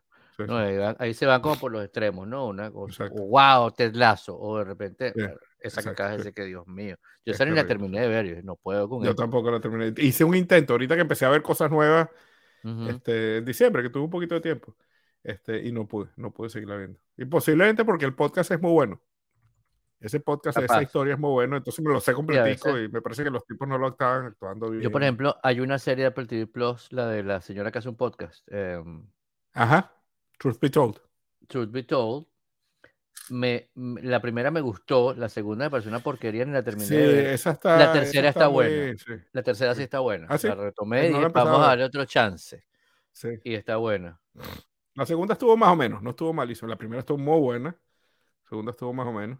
Ahí, 0.99 1.13
se 1.13 1.25
van 1.25 1.41
como 1.41 1.57
por 1.57 1.71
los 1.71 1.84
extremos, 1.84 2.28
¿no? 2.28 2.47
Una 2.47 2.71
cosa, 2.71 3.09
wow, 3.09 3.73
Lazo, 3.93 4.38
o 4.39 4.59
de 4.59 4.65
repente, 4.65 5.13
esa 5.59 5.82
que 5.82 5.89
acabas 5.89 6.11
de 6.13 6.17
decir 6.19 6.34
que 6.34 6.45
Dios 6.45 6.67
mío. 6.67 6.97
Yo 7.25 7.34
esa 7.34 7.45
ni 7.45 7.55
la 7.55 7.65
terminé 7.65 8.01
de 8.01 8.07
ver, 8.07 8.45
no 8.45 8.55
puedo 8.55 8.88
con 8.88 9.03
Yo 9.03 9.15
tampoco 9.15 9.49
la 9.49 9.59
terminé. 9.59 9.93
Hice 9.97 10.23
un 10.23 10.36
intento, 10.36 10.73
ahorita 10.73 10.95
que 10.95 11.01
empecé 11.01 11.25
a 11.25 11.30
ver 11.30 11.41
cosas 11.41 11.71
nuevas, 11.71 12.09
este, 12.88 13.38
en 13.38 13.45
diciembre, 13.45 13.82
que 13.82 13.89
tuve 13.89 14.03
un 14.03 14.09
poquito 14.09 14.36
de 14.36 14.41
tiempo, 14.41 14.75
este, 15.23 15.65
y 15.65 15.71
no 15.71 15.88
pude, 15.88 16.09
no 16.17 16.32
pude 16.32 16.49
seguirla 16.49 16.78
viendo. 16.78 16.99
Y 17.15 17.25
posiblemente 17.25 17.84
porque 17.84 18.05
el 18.05 18.13
podcast 18.13 18.51
es 18.51 18.61
muy 18.61 18.71
bueno. 18.71 19.01
Ese 20.00 20.20
podcast, 20.20 20.60
esa 20.60 20.82
historia 20.82 21.16
es 21.16 21.20
muy 21.20 21.32
bueno, 21.32 21.58
entonces 21.58 21.84
me 21.84 21.91
lo 21.91 22.00
sé 22.00 22.14
completico 22.14 22.78
y 22.78 22.88
me 22.88 23.02
parece 23.02 23.24
que 23.24 23.32
los 23.32 23.45
tipos 23.45 23.68
no 23.68 23.80
lo 23.80 23.89
estaban 23.89 24.28
actuando 24.28 24.70
bien. 24.70 24.84
Yo, 24.84 24.91
por 24.91 25.02
ejemplo, 25.02 25.38
hay 25.41 25.60
una 25.60 25.80
serie 25.80 26.04
de 26.04 26.10
Apple 26.10 26.28
TV 26.28 26.45
Plus, 26.45 26.91
la 26.91 27.08
de 27.08 27.24
la 27.24 27.41
señora 27.41 27.72
que 27.72 27.80
hace 27.80 27.89
un 27.89 27.95
podcast. 27.95 28.48
Em, 28.52 29.08
Ajá. 29.54 29.91
Truth 30.38 30.60
Be 30.60 30.70
Told. 30.70 31.02
Truth 31.48 31.72
Be 31.72 31.84
Told. 31.84 32.28
Me, 33.30 33.72
la 33.74 34.22
primera 34.22 34.52
me 34.52 34.62
gustó, 34.62 35.16
la 35.16 35.28
segunda 35.28 35.66
me 35.66 35.72
pareció 35.72 35.89
una 35.89 36.00
porquería 36.00 36.45
ni 36.45 36.52
la 36.52 36.64
terminé 36.64 36.95
de 36.95 37.08
ver. 37.08 37.26
Esa 37.28 37.52
está, 37.52 37.78
la 37.78 37.91
tercera 37.91 38.30
está, 38.30 38.48
buena. 38.48 38.95
La 39.32 39.41
tercera 39.41 39.74
sí 39.74 39.82
está 39.82 40.00
buena. 40.00 40.28
¿Ah, 40.30 40.38
la 40.43 40.56
retomé 40.56 41.10
y 41.10 41.14
vamos 41.14 41.60
a 41.60 41.68
darle 41.68 41.86
otro 41.86 42.06
chance. 42.06 42.64
Y 43.43 43.56
está 43.56 43.78
buena. 43.78 44.22
La 44.93 45.06
segunda 45.08 45.34
estuvo 45.34 45.58
más 45.58 45.70
o 45.70 45.76
menos, 45.76 46.04
no 46.04 46.12
estuvo 46.12 46.32
malísima. 46.34 46.70
La 46.70 46.78
primera 46.78 47.00
estuvo 47.00 47.18
muy 47.18 47.39
buena. 47.39 47.70
La 47.70 48.50
segunda 48.50 48.72
estuvo 48.72 48.93
más 48.93 49.08
o 49.08 49.12
menos. 49.12 49.39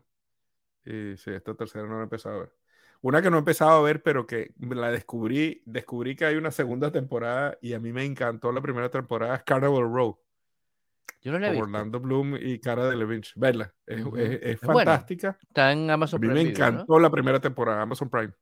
Y 0.88 1.18
sí, 1.18 1.32
esta 1.32 1.54
tercera 1.54 1.86
no 1.86 1.96
la 1.96 2.02
he 2.02 2.04
empezado 2.04 2.36
a 2.36 2.40
ver. 2.40 2.54
Una 3.02 3.22
que 3.22 3.30
no 3.30 3.36
he 3.36 3.40
empezado 3.40 3.72
a 3.72 3.82
ver, 3.82 4.02
pero 4.02 4.26
que 4.26 4.54
la 4.58 4.90
descubrí, 4.90 5.62
descubrí 5.66 6.16
que 6.16 6.26
hay 6.26 6.36
una 6.36 6.50
segunda 6.50 6.92
temporada 6.92 7.58
y 7.62 7.74
a 7.74 7.80
mí 7.80 7.92
me 7.92 8.06
encantó 8.06 8.52
la 8.52 8.62
primera 8.62 8.90
temporada, 8.90 9.36
es 9.36 9.44
Carnival 9.44 9.92
Row. 9.92 10.18
Yo 11.22 11.32
no 11.34 11.40
la 11.40 11.48
he 11.48 11.52
visto. 11.52 11.66
Orlando 11.66 12.00
Bloom 12.00 12.38
y 12.40 12.60
Cara 12.60 12.88
de 12.90 12.96
Levine. 12.96 13.28
Verla, 13.36 13.74
es, 13.86 14.60
fantástica. 14.60 15.38
Está 15.42 15.74
en 15.74 15.90
Amazon 15.90 16.22
Prime. 16.22 16.32
A 16.32 16.36
mí 16.36 16.44
me 16.44 16.50
encantó 16.50 17.00
la 17.00 17.10
primera 17.10 17.40
temporada, 17.40 17.82
Amazon 17.82 18.10
Prime. 18.10 18.34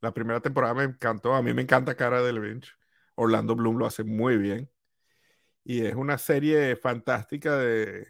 La 0.00 0.14
primera 0.14 0.40
temporada 0.40 0.72
me 0.72 0.84
encantó. 0.84 1.34
A 1.34 1.42
mí 1.42 1.52
me 1.52 1.62
encanta 1.62 1.94
Cara 1.94 2.22
de 2.22 2.32
Levine. 2.32 2.62
Orlando 3.16 3.54
Bloom 3.54 3.76
lo 3.76 3.86
hace 3.86 4.02
muy 4.02 4.38
bien. 4.38 4.70
Y 5.62 5.84
es 5.84 5.94
una 5.94 6.16
serie 6.16 6.74
fantástica 6.76 7.56
de. 7.58 8.08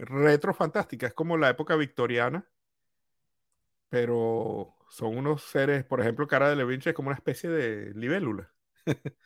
Retro 0.00 0.54
fantástica. 0.54 1.06
Es 1.06 1.14
como 1.14 1.36
la 1.36 1.50
época 1.50 1.76
victoriana. 1.76 2.46
Pero 3.88 4.76
son 4.88 5.16
unos 5.16 5.42
seres, 5.42 5.84
por 5.84 6.00
ejemplo, 6.00 6.26
Cara 6.26 6.48
de 6.48 6.56
Levine 6.56 6.82
es 6.84 6.94
como 6.94 7.08
una 7.08 7.16
especie 7.16 7.50
de 7.50 7.92
libélula. 7.94 8.52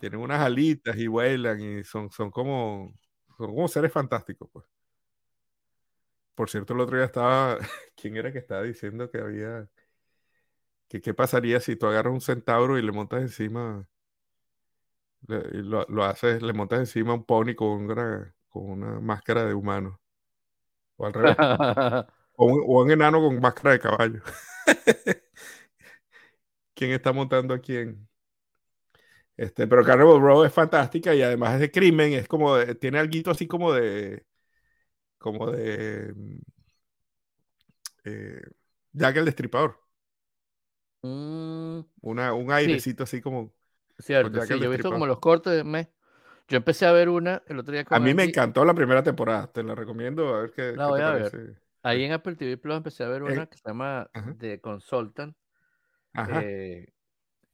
Tienen 0.00 0.20
unas 0.20 0.40
alitas 0.40 0.96
y 0.96 1.06
vuelan 1.06 1.60
y 1.60 1.84
son, 1.84 2.10
son, 2.10 2.30
como, 2.30 2.92
son 3.38 3.46
como 3.54 3.68
seres 3.68 3.92
fantásticos, 3.92 4.48
pues. 4.52 4.66
Por 6.34 6.50
cierto, 6.50 6.74
el 6.74 6.80
otro 6.80 6.96
día 6.96 7.06
estaba, 7.06 7.58
¿quién 7.96 8.16
era 8.16 8.32
que 8.32 8.38
estaba 8.38 8.62
diciendo 8.62 9.10
que 9.10 9.18
había, 9.18 9.68
que 10.88 11.00
qué 11.00 11.14
pasaría 11.14 11.60
si 11.60 11.76
tú 11.76 11.86
agarras 11.86 12.12
un 12.12 12.20
centauro 12.20 12.78
y 12.78 12.82
le 12.82 12.92
montas 12.92 13.22
encima, 13.22 13.86
lo, 15.28 15.86
lo, 15.88 16.04
haces, 16.04 16.42
le 16.42 16.52
montas 16.52 16.80
encima 16.80 17.14
un 17.14 17.24
pony 17.24 17.54
con 17.54 17.90
una, 17.90 18.35
con 18.60 18.82
una 18.82 19.00
máscara 19.00 19.44
de 19.44 19.54
humano? 19.54 20.00
O 20.96 21.06
al 21.06 21.12
revés. 21.12 21.36
o, 22.36 22.46
un, 22.46 22.62
o 22.66 22.82
un 22.82 22.90
enano 22.90 23.20
con 23.20 23.40
máscara 23.40 23.72
de 23.72 23.80
caballo. 23.80 24.22
¿Quién 26.74 26.92
está 26.92 27.12
montando 27.12 27.54
a 27.54 27.58
quién? 27.58 28.06
Este, 29.36 29.66
pero 29.66 29.84
Carnival 29.84 30.20
Row 30.20 30.44
es 30.44 30.52
fantástica 30.52 31.14
y 31.14 31.22
además 31.22 31.54
es 31.54 31.60
de 31.60 31.70
crimen, 31.70 32.14
es 32.14 32.26
como, 32.26 32.56
tiene 32.76 32.98
algo 32.98 33.30
así 33.30 33.46
como 33.46 33.72
de, 33.72 34.24
como 35.18 35.50
de 35.50 36.12
mm, 36.14 36.38
eh, 38.04 38.42
Jack 38.92 39.16
el 39.16 39.24
Destripador. 39.26 39.78
Mm, 41.02 41.80
Una, 42.00 42.32
un 42.32 42.50
airecito 42.50 43.04
así 43.04 43.20
como... 43.20 43.52
Cierto, 43.98 44.42
sí, 44.42 44.58
yo 44.58 44.64
he 44.64 44.68
visto 44.68 44.90
como 44.90 45.06
los 45.06 45.18
cortes 45.18 45.52
de 45.54 45.64
mes. 45.64 45.88
Yo 46.48 46.56
empecé 46.56 46.86
a 46.86 46.92
ver 46.92 47.08
una 47.08 47.42
el 47.46 47.58
otro 47.58 47.72
día. 47.72 47.84
a 47.88 48.00
mí 48.00 48.14
me 48.14 48.24
encantó 48.24 48.64
la 48.64 48.74
primera 48.74 49.02
temporada, 49.02 49.48
te 49.48 49.62
la 49.62 49.74
recomiendo 49.74 50.34
a 50.34 50.42
ver 50.42 50.52
qué, 50.52 50.72
la 50.76 50.86
voy 50.86 51.00
a 51.00 51.12
Ver. 51.12 51.60
Ahí 51.82 52.04
en 52.04 52.12
Apple 52.12 52.34
TV 52.36 52.56
Plus 52.56 52.76
empecé 52.76 53.04
a 53.04 53.08
ver 53.08 53.22
una 53.22 53.46
que 53.46 53.56
se 53.56 53.62
llama 53.64 54.10
The 54.38 54.60
Consultant. 54.60 55.36
Eh, 56.42 56.92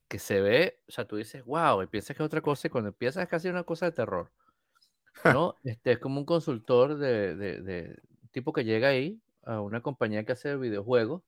que 0.09 0.18
se 0.18 0.40
ve, 0.40 0.80
o 0.88 0.93
sea, 0.93 1.07
tú 1.07 1.16
dices, 1.16 1.45
wow, 1.45 1.82
y 1.82 1.86
piensas 1.86 2.16
que 2.16 2.22
es 2.22 2.26
otra 2.26 2.43
cosa, 2.43 2.66
y 2.66 2.70
cuando 2.70 2.88
empiezas 2.88 3.22
es 3.22 3.28
casi 3.28 3.49
una 3.49 3.64
cosa 3.64 3.86
de 3.86 3.93
terror. 3.93 4.30
¿No? 5.40 5.57
este 5.64 5.93
es 5.93 5.99
como 5.99 6.20
un 6.20 6.26
consultor 6.26 6.97
de, 6.97 7.34
de, 7.34 7.99
tipo 8.30 8.53
que 8.53 8.64
llega 8.64 8.88
ahí 8.88 9.20
a 9.45 9.61
una 9.61 9.80
compañía 9.80 10.24
que 10.24 10.32
hace 10.32 10.57
videojuegos. 10.57 11.22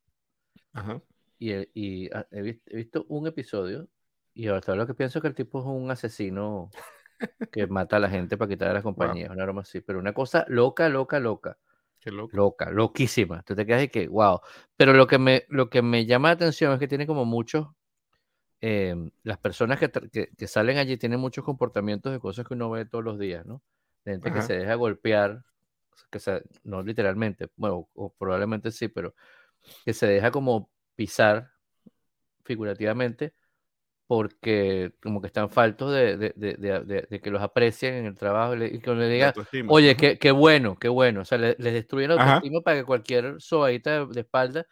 Y, 1.38 1.52
y 1.74 2.10
ah, 2.12 2.26
he, 2.30 2.42
visto, 2.42 3.06
un 3.08 3.26
episodio, 3.26 3.88
y 4.34 4.48
ahora 4.48 4.74
lo 4.76 4.86
que 4.86 4.94
pienso 4.94 5.18
es 5.18 5.22
que 5.22 5.28
el 5.28 5.34
tipo 5.34 5.60
es 5.60 5.66
un 5.66 5.90
asesino 5.90 6.70
que 7.52 7.66
mata 7.66 7.96
a 7.96 8.00
la 8.00 8.08
gente 8.08 8.36
para 8.36 8.48
quitar 8.48 8.70
a 8.70 8.74
las 8.74 8.82
compañías, 8.82 9.30
una 9.30 9.44
broma 9.44 9.62
así, 9.62 9.80
pero 9.80 9.98
una 9.98 10.12
cosa 10.12 10.44
loca, 10.48 10.88
loca, 10.88 11.20
loca. 11.20 11.58
Qué 12.00 12.10
loco. 12.10 12.36
Loca, 12.36 12.70
loquísima. 12.70 13.42
Tú 13.42 13.54
te 13.54 13.64
quedas 13.64 13.84
y 13.84 13.88
que, 13.88 14.08
wow. 14.08 14.40
Pero 14.76 14.92
lo 14.92 15.06
que 15.06 15.18
me, 15.18 15.44
lo 15.48 15.70
que 15.70 15.80
me 15.80 16.04
llama 16.04 16.28
la 16.28 16.34
atención 16.34 16.72
es 16.72 16.78
que 16.78 16.88
tiene 16.88 17.06
como 17.06 17.24
muchos 17.24 17.68
Em, 18.66 19.10
las 19.24 19.36
personas 19.36 19.78
que, 19.78 19.90
que, 20.38 20.46
salen 20.46 20.78
allí 20.78 20.96
tienen 20.96 21.20
muchos 21.20 21.44
comportamientos 21.44 22.10
de 22.14 22.18
cosas 22.18 22.46
que 22.46 22.54
uno 22.54 22.70
ve 22.70 22.86
todos 22.86 23.04
los 23.04 23.18
días, 23.18 23.44
¿no? 23.44 23.60
De 24.06 24.12
gente 24.12 24.32
que 24.32 24.40
se 24.40 24.54
deja 24.54 24.74
golpear, 24.76 25.44
que 26.10 26.18
no 26.62 26.82
literalmente, 26.82 27.50
bueno, 27.56 27.90
o 27.92 28.14
probablemente 28.14 28.70
sí, 28.70 28.88
pero 28.88 29.14
que 29.84 29.92
se 29.92 30.06
deja 30.06 30.30
como 30.30 30.70
pisar 30.96 31.50
figurativamente 32.42 33.34
porque 34.06 34.92
como 35.02 35.20
que 35.20 35.28
están 35.28 35.48
faltos 35.48 35.92
de, 35.92 36.16
de, 36.16 36.32
de, 36.36 37.06
de 37.08 37.20
que 37.20 37.30
los 37.30 37.42
aprecien 37.42 37.94
en 37.94 38.06
el 38.06 38.16
trabajo 38.16 38.54
y 38.54 38.78
que 38.80 38.94
le 38.94 39.08
digan, 39.08 39.32
oye, 39.68 39.96
qué, 39.96 40.18
qué, 40.18 40.30
bueno, 40.30 40.78
qué 40.78 40.88
bueno. 40.88 41.22
O 41.22 41.24
sea, 41.24 41.38
les, 41.38 41.56
destruyen 41.56 42.14
la 42.14 42.22
autoestima 42.22 42.60
para 42.60 42.78
que 42.78 42.84
cualquier 42.84 43.40
sobadita 43.40 44.04
de, 44.06 44.20
espalda 44.20 44.66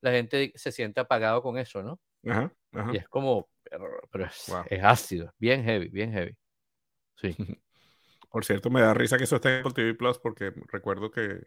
la 0.00 0.12
gente 0.12 0.52
se 0.54 0.70
sienta 0.70 1.02
apagado 1.02 1.42
con 1.42 1.58
eso, 1.58 1.82
¿no? 1.82 2.00
Ajá. 2.24 2.52
Y 2.92 2.98
es 2.98 3.08
como, 3.08 3.48
pero, 4.10 4.26
es, 4.26 4.52
ácido, 4.82 5.32
bien 5.38 5.64
heavy, 5.64 5.88
bien 5.88 6.12
heavy. 6.12 6.36
Sí. 7.16 7.34
Por 8.30 8.44
cierto, 8.44 8.70
me 8.70 8.80
da 8.80 8.94
risa 8.94 9.16
que 9.16 9.24
eso 9.24 9.36
esté 9.36 9.54
en 9.54 9.60
Apple 9.60 9.72
TV 9.72 9.94
Plus 9.94 10.18
porque 10.18 10.52
recuerdo 10.70 11.10
que. 11.10 11.46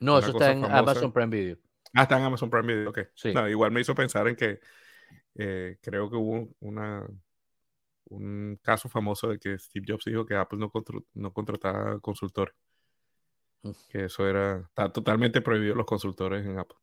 No, 0.00 0.18
eso 0.18 0.30
está 0.30 0.50
en 0.50 0.64
Amazon 0.64 1.12
Prime 1.12 1.28
Video. 1.28 1.58
Ah, 1.94 2.02
está 2.02 2.18
en 2.18 2.24
Amazon 2.24 2.50
Prime 2.50 2.66
Video, 2.66 2.90
ok. 2.90 3.00
Sí. 3.14 3.32
igual 3.50 3.70
me 3.70 3.82
hizo 3.82 3.94
pensar 3.94 4.26
en 4.26 4.34
que 4.34 4.58
eh, 5.34 5.78
creo 5.80 6.10
que 6.10 6.16
hubo 6.16 6.48
una, 6.60 7.06
un 8.06 8.58
caso 8.62 8.88
famoso 8.88 9.28
de 9.28 9.38
que 9.38 9.58
Steve 9.58 9.86
Jobs 9.88 10.04
dijo 10.04 10.26
que 10.26 10.34
Apple 10.34 10.58
no, 10.58 10.72
no 11.14 11.32
contrataba 11.32 11.98
consultores. 12.00 12.54
Mm. 13.62 13.70
Que 13.88 14.04
eso 14.06 14.28
era. 14.28 14.58
Está 14.58 14.92
totalmente 14.92 15.40
prohibido 15.40 15.74
los 15.74 15.86
consultores 15.86 16.44
en 16.44 16.58
Apple. 16.58 16.76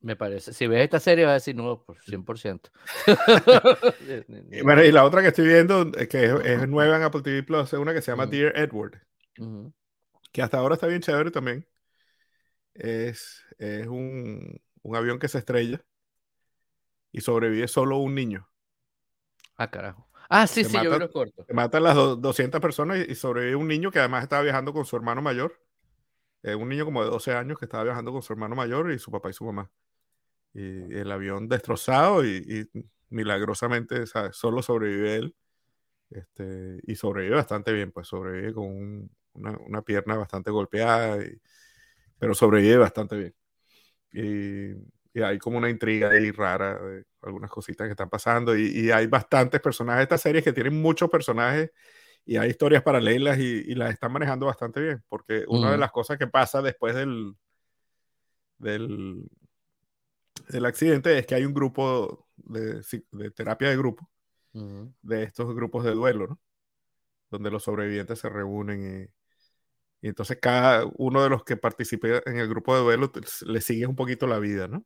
Me 0.00 0.16
parece. 0.16 0.52
Si 0.52 0.66
ves 0.66 0.82
esta 0.84 1.00
serie, 1.00 1.24
vas 1.24 1.30
a 1.30 1.34
decir 1.34 1.56
no, 1.56 1.82
por 1.82 1.96
100%. 1.98 2.70
bueno, 4.62 4.84
y 4.84 4.92
la 4.92 5.04
otra 5.04 5.22
que 5.22 5.28
estoy 5.28 5.46
viendo, 5.46 5.90
eh, 5.96 6.08
que 6.08 6.24
es, 6.24 6.68
nueva 6.68 6.96
en 6.96 7.02
Apple 7.04 7.22
TV 7.22 7.42
Plus, 7.42 7.72
es 7.72 7.78
una 7.78 7.94
que 7.94 8.02
se 8.02 8.10
llama 8.10 8.26
Dear 8.26 8.52
Edward. 8.54 9.00
Que 10.30 10.42
hasta 10.42 10.58
ahora 10.58 10.74
está 10.74 10.88
bien 10.88 11.00
chévere 11.00 11.30
también. 11.30 11.66
Es, 12.74 13.42
es 13.56 13.86
un, 13.86 14.60
un, 14.82 14.96
avión 14.96 15.18
que 15.18 15.28
se 15.28 15.38
estrella 15.38 15.82
y 17.14 17.22
sobrevive 17.22 17.66
solo 17.66 17.96
un 17.96 18.14
niño. 18.14 18.46
Ah, 19.56 19.70
carajo. 19.70 20.06
Ah, 20.28 20.46
sí, 20.46 20.64
sí, 20.64 20.76
yo 20.82 20.90
vi 20.90 20.98
los 20.98 21.10
cortos. 21.10 21.46
Matan 21.50 21.82
las 21.82 21.94
200 21.94 22.60
personas 22.60 23.06
y, 23.08 23.14
sobrevive 23.14 23.56
un 23.56 23.68
niño 23.68 23.90
que 23.90 24.00
además 24.00 24.24
estaba 24.24 24.42
viajando 24.42 24.74
con 24.74 24.84
su 24.84 24.96
hermano 24.96 25.22
mayor. 25.22 25.58
Eh, 26.42 26.54
un 26.54 26.68
niño 26.68 26.84
como 26.84 27.02
de 27.02 27.10
12 27.10 27.32
años 27.32 27.58
que 27.58 27.64
estaba 27.64 27.84
viajando 27.84 28.12
con 28.12 28.22
su 28.22 28.32
hermano 28.34 28.54
mayor 28.54 28.90
y 28.92 28.98
su 28.98 29.10
papá 29.10 29.30
y 29.30 29.32
su 29.32 29.44
mamá 29.44 29.70
y 30.54 30.94
el 30.94 31.10
avión 31.10 31.48
destrozado 31.48 32.24
y, 32.24 32.70
milagrosamente 33.10 34.04
solo 34.32 34.62
sobrevive 34.62 35.16
él 35.16 35.36
este, 36.10 36.80
y 36.84 36.94
sobrevive 36.96 37.36
bastante 37.36 37.72
bien, 37.72 37.92
pues 37.92 38.08
sobrevive 38.08 38.54
con 38.54 39.10
una, 39.34 39.82
pierna 39.82 40.16
bastante 40.16 40.50
golpeada, 40.50 41.18
pero 42.18 42.34
sobrevive 42.34 42.76
bastante 42.78 43.16
bien. 43.16 43.34
Y, 44.12 44.74
hay 45.22 45.38
como 45.38 45.58
una 45.58 45.70
intriga 45.70 46.10
ahí 46.10 46.30
rara 46.32 46.78
de 46.80 47.04
algunas 47.22 47.50
cositas 47.50 47.86
que 47.86 47.92
están 47.92 48.10
pasando 48.10 48.56
y, 48.56 48.90
hay 48.90 49.06
bastantes 49.06 49.60
personajes 49.60 50.00
de 50.00 50.02
esta 50.04 50.18
serie 50.18 50.42
que 50.42 50.52
tienen 50.52 50.80
muchos 50.80 51.08
personajes 51.08 51.70
y 52.26 52.36
hay 52.36 52.50
historias 52.50 52.82
paralelas 52.82 53.38
y, 53.38 53.74
las 53.74 53.92
están 53.92 54.12
manejando 54.12 54.46
bastante 54.46 54.80
bien, 54.80 55.04
porque 55.08 55.44
una 55.46 55.70
de 55.72 55.78
las 55.78 55.92
cosas 55.92 56.18
que 56.18 56.26
pasa 56.26 56.62
después 56.62 56.94
del, 56.94 57.34
del, 58.58 59.28
el 60.48 60.66
accidente 60.66 61.16
es 61.18 61.26
que 61.26 61.34
hay 61.34 61.44
un 61.44 61.54
grupo 61.54 62.28
de, 62.36 62.82
terapia 63.34 63.70
de 63.70 63.76
grupo, 63.76 64.10
de 64.52 65.22
estos 65.22 65.54
grupos 65.54 65.84
de 65.84 65.92
duelo, 65.92 66.26
¿no? 66.28 66.40
Donde 67.30 67.50
los 67.50 67.64
sobrevivientes 67.64 68.18
se 68.18 68.28
reúnen 68.28 69.10
y, 70.02 70.08
entonces 70.08 70.38
cada 70.40 70.84
uno 70.96 71.22
de 71.22 71.30
los 71.30 71.44
que 71.44 71.56
participe 71.56 72.22
en 72.26 72.38
el 72.38 72.46
grupo 72.46 72.76
de 72.76 72.82
duelo 72.82 73.10
le 73.46 73.60
sigue 73.62 73.86
un 73.86 73.96
poquito 73.96 74.26
la 74.26 74.38
vida, 74.38 74.68
¿no? 74.68 74.84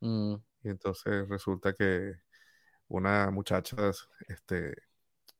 Mm. 0.00 0.34
Y 0.62 0.68
entonces 0.68 1.28
resulta 1.28 1.72
que 1.72 2.14
una 2.88 3.30
muchacha, 3.30 3.76
este, 4.28 4.74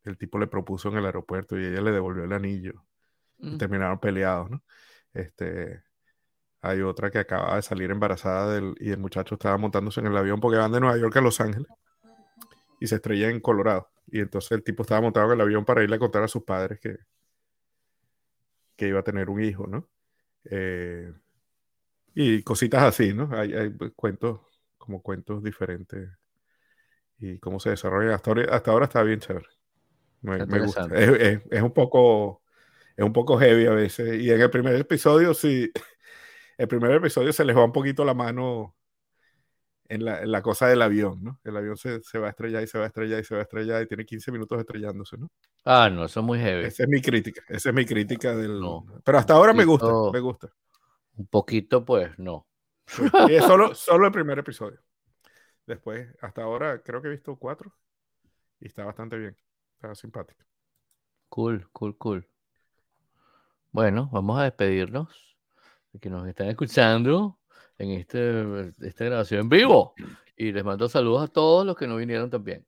el 0.05 0.19
tipo 0.19 0.39
le 0.39 0.47
propuso 0.47 0.89
en 0.89 0.97
el 0.97 1.07
aeropuerto 1.07 1.59
y 1.59 1.67
ella 1.67 1.81
le 1.81 1.93
devolvió 1.93 2.25
el 2.25 2.33
anillo. 2.33 2.85
Y 3.39 3.51
mm. 3.51 3.59
terminaron 3.59 4.01
peleados, 4.01 4.51
¿no? 4.51 4.63
Este, 5.13 5.83
hay 6.61 6.83
otra 6.83 7.11
que 7.11 7.19
acaba 7.19 7.57
de 7.57 7.63
salir 7.63 7.91
embarazada 7.91 8.55
del, 8.55 8.75
y 8.81 8.91
el 8.91 8.99
muchacho 8.99 9.35
estaba 9.35 9.59
montándose 9.59 10.01
en 10.01 10.07
el 10.07 10.17
avión 10.17 10.41
porque 10.41 10.59
van 10.59 10.73
de 10.73 10.81
Nueva 10.81 10.99
York 10.99 11.17
a 11.17 11.21
Los 11.21 11.41
Ángeles 11.41 11.69
y 12.81 12.87
se 12.87 12.97
estrella 12.97 13.31
en 13.31 13.41
Colorado. 13.41 13.91
Y 14.07 14.21
entonces 14.21 14.53
el 14.53 14.63
tipo 14.63 14.83
estaba 14.83 15.01
montado 15.01 15.27
en 15.27 15.33
el 15.33 15.41
avión 15.41 15.65
para 15.65 15.83
irle 15.83 15.97
a 15.97 15.99
contar 16.01 16.23
a 16.23 16.29
sus 16.29 16.45
padres 16.45 16.81
que, 16.81 16.97
que 18.77 18.89
iba 18.89 19.01
a 19.01 19.05
tener 19.05 19.31
un 19.31 19.43
hijo, 19.43 19.67
¿no? 19.67 19.89
Eh, 20.45 21.13
y 22.15 22.43
cositas 22.43 22.83
así, 22.83 23.13
¿no? 23.13 23.31
Hay, 23.33 23.53
hay, 23.55 23.77
cuentos, 23.95 24.41
como 24.87 25.03
cuentos 25.03 25.43
diferentes 25.43 26.09
y 27.19 27.39
cómo 27.39 27.61
se 27.61 27.71
desarrolla. 27.71 28.15
Hasta 28.15 28.31
ahora, 28.31 28.55
hasta 28.55 28.71
ahora 28.71 28.85
está 28.87 29.03
bien 29.03 29.21
chévere. 29.21 29.47
Me, 30.23 30.45
gusta. 30.61 30.89
Es, 30.95 31.43
es, 31.51 31.63
un 31.63 31.73
poco, 31.73 32.43
es 32.97 33.05
un 33.05 33.13
poco 33.13 33.39
heavy 33.39 33.67
a 33.67 33.73
veces. 33.73 34.21
Y 34.21 34.31
en 34.31 34.41
el 34.41 34.51
primer 34.51 34.75
episodio 34.77 35.35
sí 35.35 35.71
el 36.59 36.69
primer 36.69 36.93
episodio 36.93 37.33
se 37.33 37.45
les 37.45 37.57
va 37.57 37.65
un 37.65 37.73
poquito 37.73 38.05
la 38.05 38.15
mano 38.15 38.75
en 39.89 40.05
la, 40.05 40.43
cosa 40.43 40.67
del 40.67 40.83
avión, 40.83 41.23
¿no? 41.23 41.41
El 41.45 41.57
avión 41.57 41.77
se, 41.77 42.01
va 42.19 42.27
a 42.27 42.31
estrellar 42.31 42.63
y 42.63 42.67
se 42.67 42.77
va 42.77 42.85
a 42.85 42.87
estrellar 42.89 43.21
y 43.21 43.25
se 43.25 43.35
va 43.35 43.41
a 43.41 43.45
estrellar 43.45 43.83
y 43.83 43.87
tiene 43.87 44.05
15 44.05 44.33
minutos 44.33 44.59
estrellándose, 44.59 45.17
¿no? 45.17 45.31
Ah, 45.65 45.89
no, 45.93 46.05
eso 46.07 46.21
es 46.21 46.27
muy 46.27 46.41
heavy. 46.41 46.65
Esa 46.65 46.83
es 46.83 46.89
mi 46.89 47.01
crítica, 47.01 47.43
esa 47.49 47.69
es 47.69 47.75
mi 47.75 47.87
crítica 47.87 48.35
del... 48.35 48.61
Pero 49.05 49.19
hasta 49.19 49.35
ahora 49.35 49.53
me 49.53 49.65
gusta, 49.65 49.87
me 50.13 50.19
gusta. 50.19 50.49
Un 51.17 51.27
poquito, 51.29 51.85
pues, 51.85 52.11
no. 52.19 52.47
Es 53.31 53.45
solo, 53.45 53.75
solo 53.75 54.07
el 54.07 54.13
primer 54.13 54.39
episodio. 54.39 54.81
Después, 55.67 56.09
hasta 56.21 56.43
ahora 56.43 56.83
creo 56.83 57.03
que 57.03 57.09
he 57.09 57.13
visto 57.13 57.37
cuatro 57.37 57.73
y 58.61 58.67
está 58.67 58.85
bastante 58.85 59.17
bien, 59.17 59.37
está 59.75 59.95
simpático. 59.95 60.45
Cool, 61.29 61.69
cool, 61.73 61.97
cool. 61.97 62.29
Bueno, 63.73 64.09
vamos 64.13 64.39
a 64.39 64.45
despedirnos 64.45 65.37
de 65.93 65.99
que 65.99 66.09
nos 66.09 66.27
están 66.27 66.49
escuchando 66.49 67.39
en 67.79 67.91
este, 67.91 68.73
esta 68.81 69.05
grabación 69.05 69.41
en 69.41 69.49
vivo. 69.49 69.95
Y 70.37 70.53
les 70.53 70.65
mando 70.65 70.89
saludos 70.89 71.25
a 71.25 71.33
todos 71.33 71.67
los 71.67 71.77
que 71.77 71.87
no 71.87 71.97
vinieron 71.97 72.31
también. 72.31 72.67